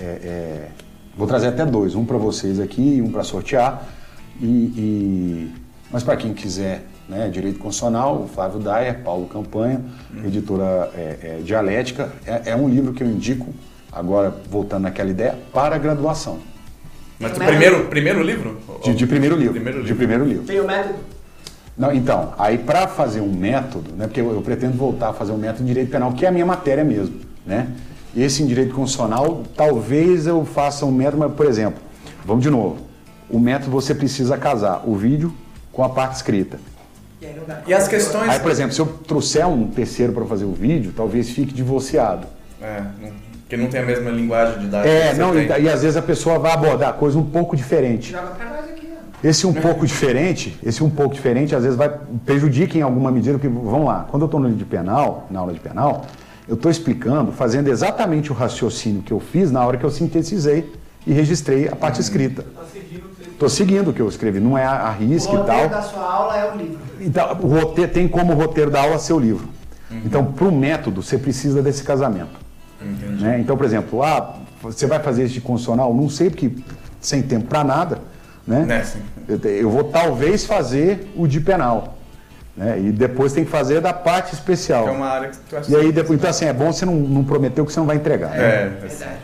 é, 0.00 0.04
é, 0.04 0.68
vou 1.16 1.26
trazer 1.26 1.48
até 1.48 1.64
dois, 1.64 1.94
um 1.94 2.04
para 2.04 2.18
vocês 2.18 2.58
aqui 2.60 2.96
e 2.96 3.02
um 3.02 3.10
para 3.10 3.22
sortear. 3.24 3.86
E, 4.40 4.46
e- 4.46 5.52
mas 5.90 6.02
para 6.02 6.16
quem 6.16 6.32
quiser, 6.32 6.84
né, 7.08 7.28
direito 7.28 7.58
constitucional, 7.58 8.22
o 8.22 8.28
Flávio 8.28 8.58
Dyer, 8.58 9.00
Paulo 9.04 9.26
Campanha, 9.26 9.80
editora 10.24 10.90
é, 10.94 11.16
é, 11.22 11.40
Dialética, 11.44 12.10
é, 12.26 12.50
é 12.50 12.56
um 12.56 12.68
livro 12.68 12.92
que 12.94 13.02
eu 13.02 13.06
indico 13.08 13.48
agora 13.92 14.34
voltando 14.50 14.82
naquela 14.84 15.10
ideia 15.10 15.36
para 15.52 15.74
a 15.76 15.78
graduação. 15.78 16.38
Mas 17.20 17.32
o 17.32 17.34
primeiro, 17.40 17.84
primeiro 17.86 18.22
livro? 18.22 18.58
De, 18.82 18.94
de 18.94 19.06
primeiro 19.06 19.36
livro. 19.36 19.52
Primeiro 19.52 19.78
De 19.78 19.84
livro. 19.84 19.96
primeiro 19.98 20.24
livro. 20.24 20.44
Tem 20.44 20.58
o 20.60 20.66
método? 20.66 20.94
Não, 21.76 21.92
então, 21.92 22.32
aí 22.38 22.58
para 22.58 22.88
fazer 22.88 23.20
um 23.20 23.32
método, 23.32 23.92
né, 23.96 24.06
porque 24.06 24.20
eu, 24.20 24.32
eu 24.32 24.42
pretendo 24.42 24.76
voltar 24.76 25.10
a 25.10 25.12
fazer 25.12 25.32
um 25.32 25.36
método 25.38 25.62
em 25.62 25.66
direito 25.66 25.90
penal, 25.90 26.12
que 26.12 26.24
é 26.24 26.28
a 26.28 26.32
minha 26.32 26.44
matéria 26.46 26.84
mesmo, 26.84 27.16
né? 27.46 27.68
Esse 28.16 28.42
em 28.42 28.46
direito 28.46 28.74
constitucional, 28.74 29.42
talvez 29.56 30.26
eu 30.26 30.44
faça 30.44 30.84
um 30.84 30.92
método, 30.92 31.18
mas, 31.18 31.32
por 31.32 31.46
exemplo, 31.46 31.80
vamos 32.24 32.42
de 32.42 32.50
novo. 32.50 32.78
O 33.30 33.38
método 33.38 33.70
você 33.70 33.94
precisa 33.94 34.36
casar 34.36 34.82
o 34.86 34.94
vídeo 34.94 35.32
com 35.72 35.82
a 35.82 35.88
parte 35.88 36.16
escrita. 36.16 36.58
E 37.20 37.26
aí 37.26 37.34
não 37.34 37.44
dá. 37.46 37.76
As 37.76 37.88
questões. 37.88 38.28
Aí, 38.28 38.40
por 38.40 38.50
exemplo, 38.50 38.72
se 38.74 38.80
eu 38.80 38.86
trouxer 38.86 39.46
um 39.46 39.68
terceiro 39.68 40.12
para 40.12 40.24
fazer 40.26 40.44
o 40.44 40.52
vídeo, 40.52 40.92
talvez 40.94 41.30
fique 41.30 41.54
divorciado. 41.54 42.26
É, 42.60 42.82
não- 43.00 43.32
que 43.48 43.56
não 43.56 43.66
tem 43.68 43.80
a 43.80 43.84
mesma 43.84 44.10
linguagem 44.10 44.60
didática. 44.60 44.88
É, 44.88 45.08
que 45.10 45.14
você 45.16 45.20
não, 45.20 45.38
e, 45.38 45.46
e 45.62 45.68
às 45.68 45.82
vezes 45.82 45.96
a 45.96 46.02
pessoa 46.02 46.38
vai 46.38 46.52
abordar 46.52 46.88
a 46.88 46.92
coisa 46.94 47.18
um 47.18 47.24
pouco 47.24 47.54
diferente. 47.54 48.10
Joga 48.12 48.28
pra 48.28 48.46
nós 48.46 48.64
aqui, 48.64 48.88
ó. 48.90 49.26
Esse 49.28 49.46
um 49.46 49.52
pouco 49.52 49.86
diferente, 49.86 50.58
esse 50.64 50.82
um 50.82 50.88
pouco 50.88 51.14
diferente, 51.14 51.54
às 51.54 51.62
vezes 51.62 51.76
vai 51.76 51.90
prejudica 52.24 52.78
em 52.78 52.82
alguma 52.82 53.10
medida, 53.10 53.38
porque, 53.38 53.48
vamos 53.48 53.86
lá, 53.86 54.06
quando 54.10 54.22
eu 54.22 54.26
estou 54.26 54.40
no 54.40 54.50
de 54.50 54.64
penal, 54.64 55.26
na 55.30 55.40
aula 55.40 55.52
de 55.52 55.60
penal, 55.60 56.06
eu 56.52 56.54
estou 56.54 56.70
explicando, 56.70 57.32
fazendo 57.32 57.68
exatamente 57.68 58.30
o 58.30 58.34
raciocínio 58.34 59.00
que 59.00 59.10
eu 59.10 59.18
fiz 59.18 59.50
na 59.50 59.64
hora 59.64 59.78
que 59.78 59.84
eu 59.84 59.90
sintetizei 59.90 60.70
e 61.06 61.10
registrei 61.14 61.66
a 61.66 61.74
parte 61.74 61.98
escrita. 61.98 62.44
Estou 63.32 63.48
seguindo 63.48 63.88
o 63.88 63.92
que 63.94 64.02
eu 64.02 64.06
escrevi, 64.06 64.38
não 64.38 64.56
é 64.58 64.66
a, 64.66 64.90
O 64.94 65.02
risca 65.02 65.32
e 65.32 65.36
roteiro 65.36 65.60
tal. 65.60 65.68
da 65.70 65.80
sua 65.80 66.02
aula 66.04 66.36
é 66.36 66.52
o 66.52 66.56
livro. 66.58 66.78
Então, 67.00 67.38
o 67.40 67.46
roteiro 67.46 67.90
tem 67.90 68.06
como 68.06 68.34
roteiro 68.34 68.70
da 68.70 68.82
aula 68.82 68.98
ser 68.98 69.14
o 69.14 69.18
livro. 69.18 69.48
Então, 70.04 70.26
para 70.26 70.44
o 70.44 70.52
método, 70.52 71.02
você 71.02 71.16
precisa 71.16 71.62
desse 71.62 71.82
casamento. 71.82 72.38
Né? 72.82 73.38
Então, 73.40 73.56
por 73.56 73.64
exemplo, 73.64 74.02
ah, 74.02 74.34
você 74.62 74.86
vai 74.86 74.98
fazer 75.00 75.22
esse 75.22 75.32
de 75.34 75.40
constitucional? 75.40 75.94
Não 75.94 76.10
sei, 76.10 76.28
porque 76.28 76.50
sem 77.00 77.22
tempo 77.22 77.46
para 77.46 77.64
nada. 77.64 77.98
Né? 78.46 78.60
Né, 78.66 78.84
sim. 78.84 78.98
Eu, 79.26 79.38
te- 79.38 79.48
eu 79.48 79.70
vou 79.70 79.84
talvez 79.84 80.44
fazer 80.44 81.10
o 81.16 81.26
de 81.26 81.40
penal. 81.40 81.96
Né? 82.56 82.78
E 82.78 82.92
depois 82.92 83.32
tem 83.32 83.44
que 83.44 83.50
fazer 83.50 83.80
da 83.80 83.92
parte 83.92 84.34
especial. 84.34 84.84
Que 84.84 84.90
é 84.90 84.92
uma 84.92 85.08
área 85.08 85.28
que 85.30 85.38
tu 85.38 85.56
acha 85.56 85.70
E 85.70 85.76
aí, 85.76 85.92
depois, 85.92 86.18
então 86.18 86.30
assim, 86.30 86.44
é 86.44 86.52
bom 86.52 86.72
você 86.72 86.84
não, 86.84 86.94
não 86.94 87.24
prometer 87.24 87.60
o 87.60 87.66
que 87.66 87.72
você 87.72 87.80
não 87.80 87.86
vai 87.86 87.96
entregar. 87.96 88.30
né? 88.30 88.64
É, 88.64 88.68
Verdade. 88.68 89.16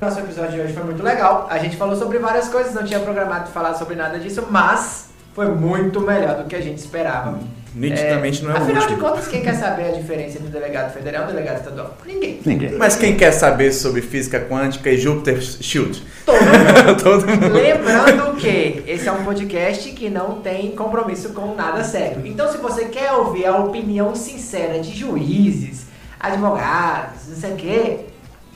Nosso 0.00 0.18
episódio 0.20 0.52
de 0.52 0.60
hoje 0.60 0.72
foi 0.72 0.84
muito 0.84 1.02
legal. 1.02 1.46
A 1.50 1.58
gente 1.58 1.76
falou 1.76 1.94
sobre 1.94 2.18
várias 2.18 2.48
coisas, 2.48 2.72
não 2.72 2.84
tinha 2.84 3.00
programado 3.00 3.50
falar 3.50 3.74
sobre 3.74 3.94
nada 3.94 4.18
disso, 4.18 4.46
mas 4.50 5.10
foi 5.34 5.48
muito 5.48 6.00
melhor 6.00 6.38
do 6.38 6.44
que 6.44 6.56
a 6.56 6.60
gente 6.60 6.78
esperava. 6.78 7.38
Nitidamente 7.74 8.42
não 8.42 8.50
é 8.50 8.54
o 8.54 8.56
Afinal 8.62 8.82
último. 8.82 8.96
de 8.96 9.02
contas, 9.04 9.28
quem 9.28 9.42
quer 9.42 9.54
saber 9.54 9.84
a 9.84 9.92
diferença 9.92 10.36
entre 10.38 10.48
um 10.48 10.50
delegado 10.50 10.92
federal 10.92 11.22
e 11.22 11.24
um 11.24 11.28
delegado 11.28 11.58
estadual? 11.58 11.96
Ninguém. 12.04 12.40
Ninguém. 12.44 12.72
Mas 12.76 12.96
quem 12.96 13.16
quer 13.16 13.30
saber 13.32 13.72
sobre 13.72 14.02
física 14.02 14.40
quântica 14.40 14.90
e 14.90 14.98
Júpiter 14.98 15.40
Shield? 15.40 16.02
Todo 16.26 16.36
mundo. 16.40 16.96
Todo 17.02 17.26
mundo. 17.28 17.52
Lembrando 17.52 18.36
que 18.36 18.82
esse 18.86 19.08
é 19.08 19.12
um 19.12 19.24
podcast 19.24 19.88
que 19.92 20.10
não 20.10 20.40
tem 20.40 20.72
compromisso 20.72 21.30
com 21.30 21.54
nada 21.54 21.84
sério. 21.84 22.22
Então, 22.24 22.50
se 22.50 22.58
você 22.58 22.86
quer 22.86 23.12
ouvir 23.12 23.46
a 23.46 23.56
opinião 23.56 24.14
sincera 24.16 24.80
de 24.80 24.96
juízes, 24.96 25.86
advogados, 26.18 27.28
não 27.28 27.36
sei 27.36 27.52
o 27.52 27.56
quê, 27.56 27.96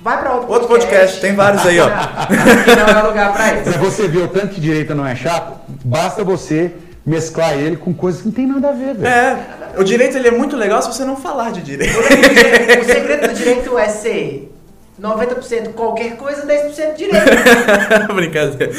vai 0.03 0.19
para 0.21 0.33
outro, 0.35 0.51
Outro 0.53 0.69
podcast, 0.69 1.21
tem 1.21 1.35
vários 1.35 1.65
aí, 1.65 1.79
ó. 1.81 1.89
que 2.65 2.77
não 2.77 2.99
é 2.99 3.03
lugar 3.03 3.33
para 3.33 3.63
Se 3.63 3.71
isso. 3.71 3.79
você 3.79 4.09
viu 4.09 4.25
o 4.25 4.29
tanto 4.29 4.49
que 4.49 4.61
direita 4.61 4.95
não 4.95 5.07
é 5.07 5.15
chato, 5.15 5.59
basta 5.85 6.23
você 6.25 6.73
mesclar 7.05 7.55
ele 7.59 7.77
com 7.77 7.93
coisas 7.93 8.23
que 8.23 8.29
não 8.29 8.35
tem 8.35 8.47
nada 8.47 8.69
a 8.69 8.73
ver, 8.73 8.95
velho. 8.95 9.07
É, 9.07 9.75
o 9.79 9.85
direito 9.85 10.17
ele 10.17 10.29
é 10.29 10.31
muito 10.31 10.57
legal 10.57 10.81
se 10.81 10.89
você 10.89 11.05
não 11.05 11.17
falar 11.17 11.53
de 11.53 11.63
direito. 11.63 11.99
O 11.99 12.85
segredo 12.85 13.29
do 13.29 13.35
direito 13.35 13.79
é 13.79 13.89
ser 13.89 14.55
90% 15.01 15.73
qualquer 15.73 16.17
coisa, 16.17 16.47
10% 16.47 16.95
direito. 16.95 17.27
Brincadeira. 18.15 18.73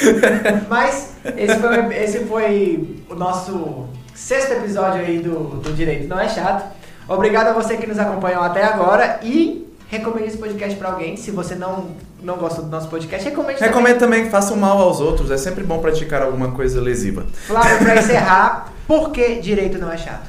Mas 0.69 1.13
esse 1.37 1.55
foi, 1.59 1.95
esse 1.95 2.19
foi 2.19 3.03
o 3.09 3.15
nosso 3.15 3.87
sexto 4.13 4.53
episódio 4.53 5.01
aí 5.01 5.19
do, 5.19 5.59
do 5.59 5.73
Direito 5.73 6.07
Não 6.07 6.19
é 6.19 6.29
Chato. 6.29 6.73
Obrigado 7.07 7.49
a 7.49 7.53
você 7.53 7.77
que 7.77 7.85
nos 7.85 7.99
acompanhou 7.99 8.41
até 8.41 8.63
agora 8.63 9.19
e 9.21 9.67
recomende 9.89 10.29
esse 10.29 10.37
podcast 10.37 10.75
pra 10.77 10.89
alguém. 10.89 11.17
Se 11.17 11.31
você 11.31 11.53
não, 11.53 11.91
não 12.25 12.37
gostou 12.37 12.65
do 12.65 12.71
nosso 12.71 12.89
podcast, 12.89 13.29
recomende 13.29 13.59
também. 13.59 13.73
Recomendo 13.73 13.99
também 13.99 14.23
que 14.25 14.29
façam 14.29 14.57
mal 14.57 14.79
aos 14.79 14.99
outros, 14.99 15.29
é 15.29 15.37
sempre 15.37 15.63
bom 15.63 15.79
praticar 15.79 16.23
alguma 16.23 16.51
coisa 16.51 16.81
lesiva. 16.81 17.25
Flávio, 17.31 17.77
pra 17.77 17.95
encerrar, 18.01 18.73
por 18.87 19.11
que 19.11 19.39
direito 19.39 19.77
não 19.77 19.91
é 19.91 19.97
chato? 19.97 20.27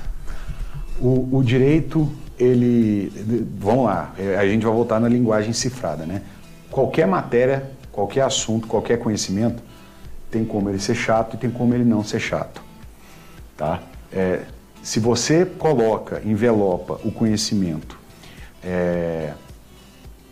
O, 1.01 1.39
o 1.39 1.43
direito, 1.43 2.11
ele. 2.39 3.11
Vamos 3.59 3.87
lá, 3.87 4.13
é, 4.19 4.37
a 4.37 4.47
gente 4.47 4.65
vai 4.65 4.75
voltar 4.75 5.01
na 5.01 5.09
linguagem 5.09 5.53
cifrada, 5.53 6.05
né? 6.05 6.23
Qualquer 6.71 7.07
matéria, 7.07 7.71
qualquer 7.91 8.23
assunto, 8.23 8.67
qualquer 8.67 8.99
conhecimento, 8.99 9.63
tem 10.31 10.45
como 10.45 10.69
ele 10.69 10.79
ser 10.79 10.95
chato 10.95 11.35
e 11.35 11.39
tem 11.39 11.51
como 11.51 11.75
ele 11.75 11.85
não 11.85 12.05
ser 12.05 12.21
chato. 12.21 12.61
Tá? 13.57 13.81
É, 14.13 14.41
se 14.83 15.01
você 15.01 15.47
coloca, 15.47 16.21
envelopa 16.25 17.01
o 17.05 17.11
conhecimento 17.11 17.99
é, 18.63 19.33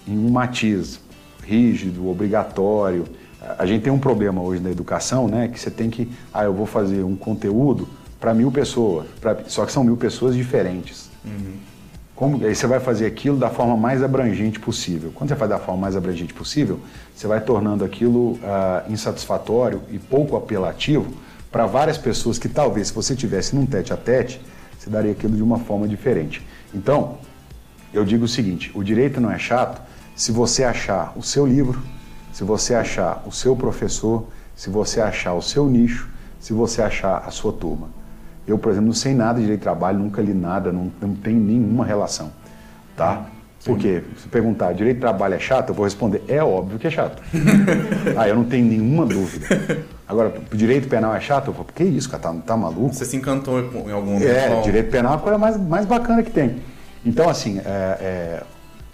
em 0.07 0.19
um 0.19 0.31
matiz 0.31 1.01
rígido, 1.45 2.09
obrigatório, 2.09 3.05
a 3.59 3.67
gente 3.67 3.83
tem 3.83 3.93
um 3.93 3.99
problema 3.99 4.41
hoje 4.41 4.63
na 4.63 4.71
educação, 4.71 5.29
né? 5.29 5.49
Que 5.49 5.61
você 5.61 5.71
tem 5.71 5.91
que, 5.91 6.11
ah, 6.33 6.45
eu 6.45 6.53
vou 6.53 6.67
fazer 6.67 7.03
um 7.03 7.15
conteúdo 7.15 7.89
para 8.19 8.33
mil 8.33 8.51
pessoas, 8.51 9.07
pra, 9.21 9.37
só 9.47 9.67
que 9.67 9.73
são 9.73 9.85
mil 9.85 9.97
pessoas 9.97 10.35
diferentes. 10.35 11.11
Uhum. 11.25 11.57
Como, 12.17 12.45
aí 12.47 12.55
você 12.55 12.67
vai 12.67 12.81
fazer 12.81 13.07
aquilo 13.07 13.37
da 13.37 13.51
forma 13.51 13.77
mais 13.77 14.03
abrangente 14.03 14.59
possível. 14.59 15.11
Quando 15.15 15.29
você 15.29 15.37
faz 15.37 15.51
da 15.51 15.59
forma 15.59 15.81
mais 15.83 15.97
abrangente 15.97 16.33
possível, 16.33 16.81
você 17.15 17.27
vai 17.27 17.41
tornando 17.41 17.85
aquilo 17.85 18.39
ah, 18.45 18.85
insatisfatório 18.89 19.83
e 19.91 19.99
pouco 19.99 20.37
apelativo 20.37 21.13
para 21.51 21.67
várias 21.67 21.99
pessoas 21.99 22.39
que 22.39 22.49
talvez, 22.49 22.89
se 22.89 22.95
você 22.95 23.15
tivesse 23.15 23.55
num 23.55 23.67
tete 23.67 23.93
a 23.93 23.97
tete, 23.97 24.41
você 24.79 24.89
daria 24.89 25.13
aquilo 25.13 25.37
de 25.37 25.43
uma 25.43 25.59
forma 25.59 25.87
diferente. 25.87 26.41
Então, 26.73 27.19
eu 27.93 28.05
digo 28.05 28.25
o 28.25 28.29
seguinte: 28.29 28.71
o 28.75 28.83
direito 28.83 29.21
não 29.21 29.31
é 29.31 29.39
chato 29.39 29.83
se 30.15 30.33
você 30.33 30.65
achar 30.65 31.13
o 31.17 31.23
seu 31.23 31.47
livro, 31.47 31.83
se 32.33 32.45
você 32.45 32.75
achar 32.75 33.23
o 33.27 33.33
seu 33.33 33.57
professor, 33.57 34.27
se 34.55 34.71
você 34.71 35.01
achar 35.01 35.35
o 35.35 35.43
seu 35.43 35.69
nicho, 35.69 36.09
se 36.41 36.53
você 36.53 36.83
achar 36.83 37.25
a 37.27 37.31
sua 37.31 37.53
turma. 37.53 37.89
Eu, 38.47 38.59
por 38.59 38.71
exemplo, 38.71 38.89
não 38.89 38.95
sei 38.95 39.15
nada 39.15 39.35
de 39.35 39.43
direito 39.43 39.61
de 39.61 39.65
trabalho, 39.65 39.99
nunca 39.99 40.21
li 40.21 40.35
nada, 40.35 40.71
não, 40.71 40.93
não 41.01 41.15
tenho 41.15 41.41
nenhuma 41.41 41.85
relação, 41.85 42.31
tá? 42.97 43.27
Porque 43.65 44.03
se 44.19 44.29
perguntar, 44.29 44.75
direito 44.75 44.97
de 44.97 45.01
trabalho 45.01 45.35
é 45.35 45.39
chato, 45.39 45.71
eu 45.71 45.75
vou 45.75 45.85
responder, 45.85 46.23
é 46.29 46.43
óbvio 46.45 46.79
que 46.79 46.87
é 46.87 46.91
chato. 46.91 47.23
ah, 48.17 48.29
eu 48.29 48.37
não 48.37 48.45
tenho 48.45 48.67
nenhuma 48.67 49.07
dúvida. 49.07 49.47
Agora, 50.07 50.35
direito 50.53 50.87
penal 50.87 51.15
é 51.15 51.21
chato? 51.21 51.49
Eu 51.49 51.55
falo, 51.55 51.67
que 51.75 51.83
isso, 51.83 52.11
cara, 52.11 52.23
tá, 52.23 52.35
tá 52.47 52.57
maluco? 52.57 52.93
Você 52.93 53.07
se 53.07 53.17
encantou 53.17 53.59
em 53.59 53.91
algum 53.91 54.13
momento? 54.13 54.29
É, 54.29 54.61
direito 54.61 54.91
penal 54.91 55.15
é 55.15 55.17
a 55.17 55.19
coisa 55.19 55.39
mais, 55.39 55.57
mais 55.57 55.87
bacana 55.87 56.23
que 56.23 56.31
tem. 56.31 56.57
Então, 57.07 57.27
assim, 57.27 57.59
é, 57.59 57.63
é, 57.65 58.43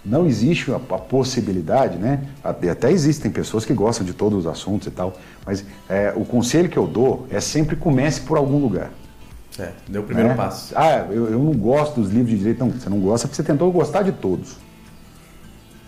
não 0.03 0.25
existe 0.25 0.71
a, 0.71 0.75
a, 0.75 0.97
possibilidade, 0.97 1.97
né? 1.97 2.27
Até 2.43 2.91
existem 2.91 3.29
pessoas 3.29 3.65
que 3.65 3.73
gostam 3.73 4.05
de 4.05 4.13
todos 4.13 4.39
os 4.39 4.47
assuntos 4.47 4.87
e 4.87 4.91
tal, 4.91 5.15
mas 5.45 5.63
é, 5.87 6.11
o 6.15 6.25
conselho 6.25 6.69
que 6.69 6.77
eu 6.77 6.87
dou 6.87 7.27
é 7.29 7.39
sempre 7.39 7.75
comece 7.75 8.21
por 8.21 8.37
algum 8.37 8.57
lugar. 8.57 8.91
É, 9.59 9.71
deu 9.87 10.01
o 10.01 10.05
primeiro 10.05 10.29
né? 10.29 10.35
passo. 10.35 10.73
Ah, 10.75 11.05
eu, 11.09 11.29
eu 11.29 11.39
não 11.39 11.53
gosto 11.53 12.01
dos 12.01 12.09
livros 12.09 12.29
de 12.31 12.37
direito. 12.37 12.59
Não, 12.59 12.71
você 12.71 12.89
não 12.89 12.99
gosta 12.99 13.27
porque 13.27 13.35
você 13.35 13.43
tentou 13.43 13.71
gostar 13.71 14.01
de 14.01 14.11
todos. 14.11 14.55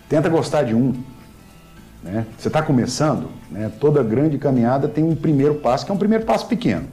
Tenta 0.08 0.28
gostar 0.28 0.62
de 0.62 0.74
um. 0.74 0.92
Né? 2.02 2.26
Você 2.38 2.48
está 2.48 2.62
começando, 2.62 3.30
né? 3.50 3.72
toda 3.80 4.02
grande 4.02 4.36
caminhada 4.36 4.86
tem 4.86 5.02
um 5.02 5.16
primeiro 5.16 5.54
passo, 5.54 5.86
que 5.86 5.90
é 5.90 5.94
um 5.94 5.98
primeiro 5.98 6.24
passo 6.24 6.46
pequeno. 6.46 6.86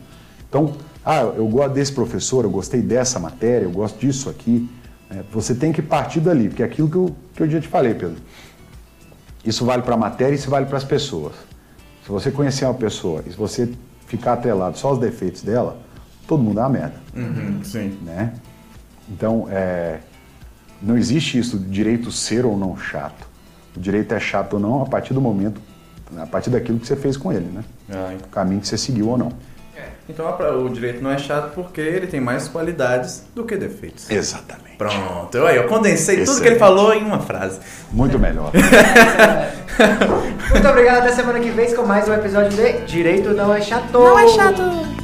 Então, 0.48 0.74
ah, 1.06 1.22
eu 1.22 1.48
gosto 1.48 1.74
desse 1.74 1.92
professor, 1.92 2.46
eu 2.46 2.50
gostei 2.50 2.82
dessa 2.82 3.20
matéria, 3.20 3.66
eu 3.66 3.72
gosto 3.72 4.00
disso 4.00 4.30
aqui. 4.30 4.70
Né? 5.12 5.24
Você 5.32 5.54
tem 5.54 5.72
que 5.72 5.82
partir 5.82 6.20
dali, 6.22 6.48
porque 6.48 6.64
é 6.64 6.66
aquilo 6.66 6.90
que 6.90 6.96
eu, 6.96 7.16
que 7.36 7.44
eu 7.44 7.50
já 7.50 7.60
te 7.60 7.68
falei, 7.68 7.94
Pedro. 7.94 8.18
Isso 9.44 9.66
vale 9.66 9.82
para 9.82 9.96
a 9.96 9.98
matéria 9.98 10.34
e 10.34 10.38
isso 10.38 10.50
vale 10.50 10.66
para 10.66 10.78
as 10.78 10.84
pessoas. 10.84 11.34
Se 12.04 12.10
você 12.10 12.32
conhecer 12.32 12.66
uma 12.66 12.74
pessoa 12.74 13.24
e 13.26 13.32
se 13.32 13.38
você 13.38 13.72
ficar 14.08 14.34
atrelado 14.34 14.78
só 14.78 14.90
aos 14.90 15.00
defeitos 15.00 15.42
dela, 15.42 15.78
todo 16.28 16.42
mundo 16.42 16.60
é 16.60 16.64
uma 16.64 16.70
merda. 16.70 16.96
Uhum, 17.16 17.64
sim. 17.64 17.98
Né? 18.04 18.34
Então, 19.10 19.48
é, 19.50 20.00
não 20.82 20.98
existe 20.98 21.38
isso 21.38 21.60
de 21.60 21.70
direito 21.70 22.12
ser 22.12 22.46
ou 22.46 22.58
não 22.58 22.78
chato. 22.78 23.30
O 23.76 23.80
direito 23.80 24.14
é 24.14 24.20
chato 24.20 24.54
ou 24.54 24.60
não 24.60 24.82
a 24.82 24.86
partir 24.86 25.14
do 25.14 25.22
momento, 25.22 25.62
a 26.18 26.26
partir 26.26 26.50
daquilo 26.50 26.80
que 26.80 26.88
você 26.88 26.96
fez 26.96 27.16
com 27.16 27.32
ele, 27.32 27.46
né? 27.46 27.64
Ah, 27.90 28.14
o 28.22 28.28
caminho 28.28 28.60
que 28.60 28.68
você 28.68 28.78
seguiu 28.78 29.08
ou 29.10 29.18
não. 29.18 29.32
Então 30.10 30.26
o 30.64 30.70
direito 30.70 31.02
não 31.02 31.12
é 31.12 31.18
chato 31.18 31.54
porque 31.54 31.80
ele 31.80 32.08
tem 32.08 32.20
mais 32.20 32.48
qualidades 32.48 33.24
do 33.34 33.46
que 33.46 33.56
defeitos. 33.56 34.10
Exatamente. 34.10 34.76
Pronto, 34.78 35.38
eu, 35.38 35.48
aí, 35.48 35.56
eu 35.58 35.68
condensei 35.68 36.16
Excelente. 36.16 36.26
tudo 36.26 36.42
que 36.42 36.48
ele 36.50 36.60
falou 36.60 36.94
em 36.94 37.04
uma 37.04 37.20
frase. 37.20 37.60
Muito 37.92 38.18
melhor. 38.20 38.52
Muito 40.52 40.68
obrigado, 40.68 40.98
até 41.00 41.12
semana 41.14 41.40
que 41.40 41.50
vem 41.50 41.74
com 41.74 41.86
mais 41.86 42.08
um 42.08 42.14
episódio 42.14 42.50
de 42.58 42.82
Direito 42.86 43.30
Não 43.30 43.54
é 43.54 43.62
Chato. 43.62 43.92
Não 43.94 44.20
é 44.20 44.28
chato. 44.28 45.01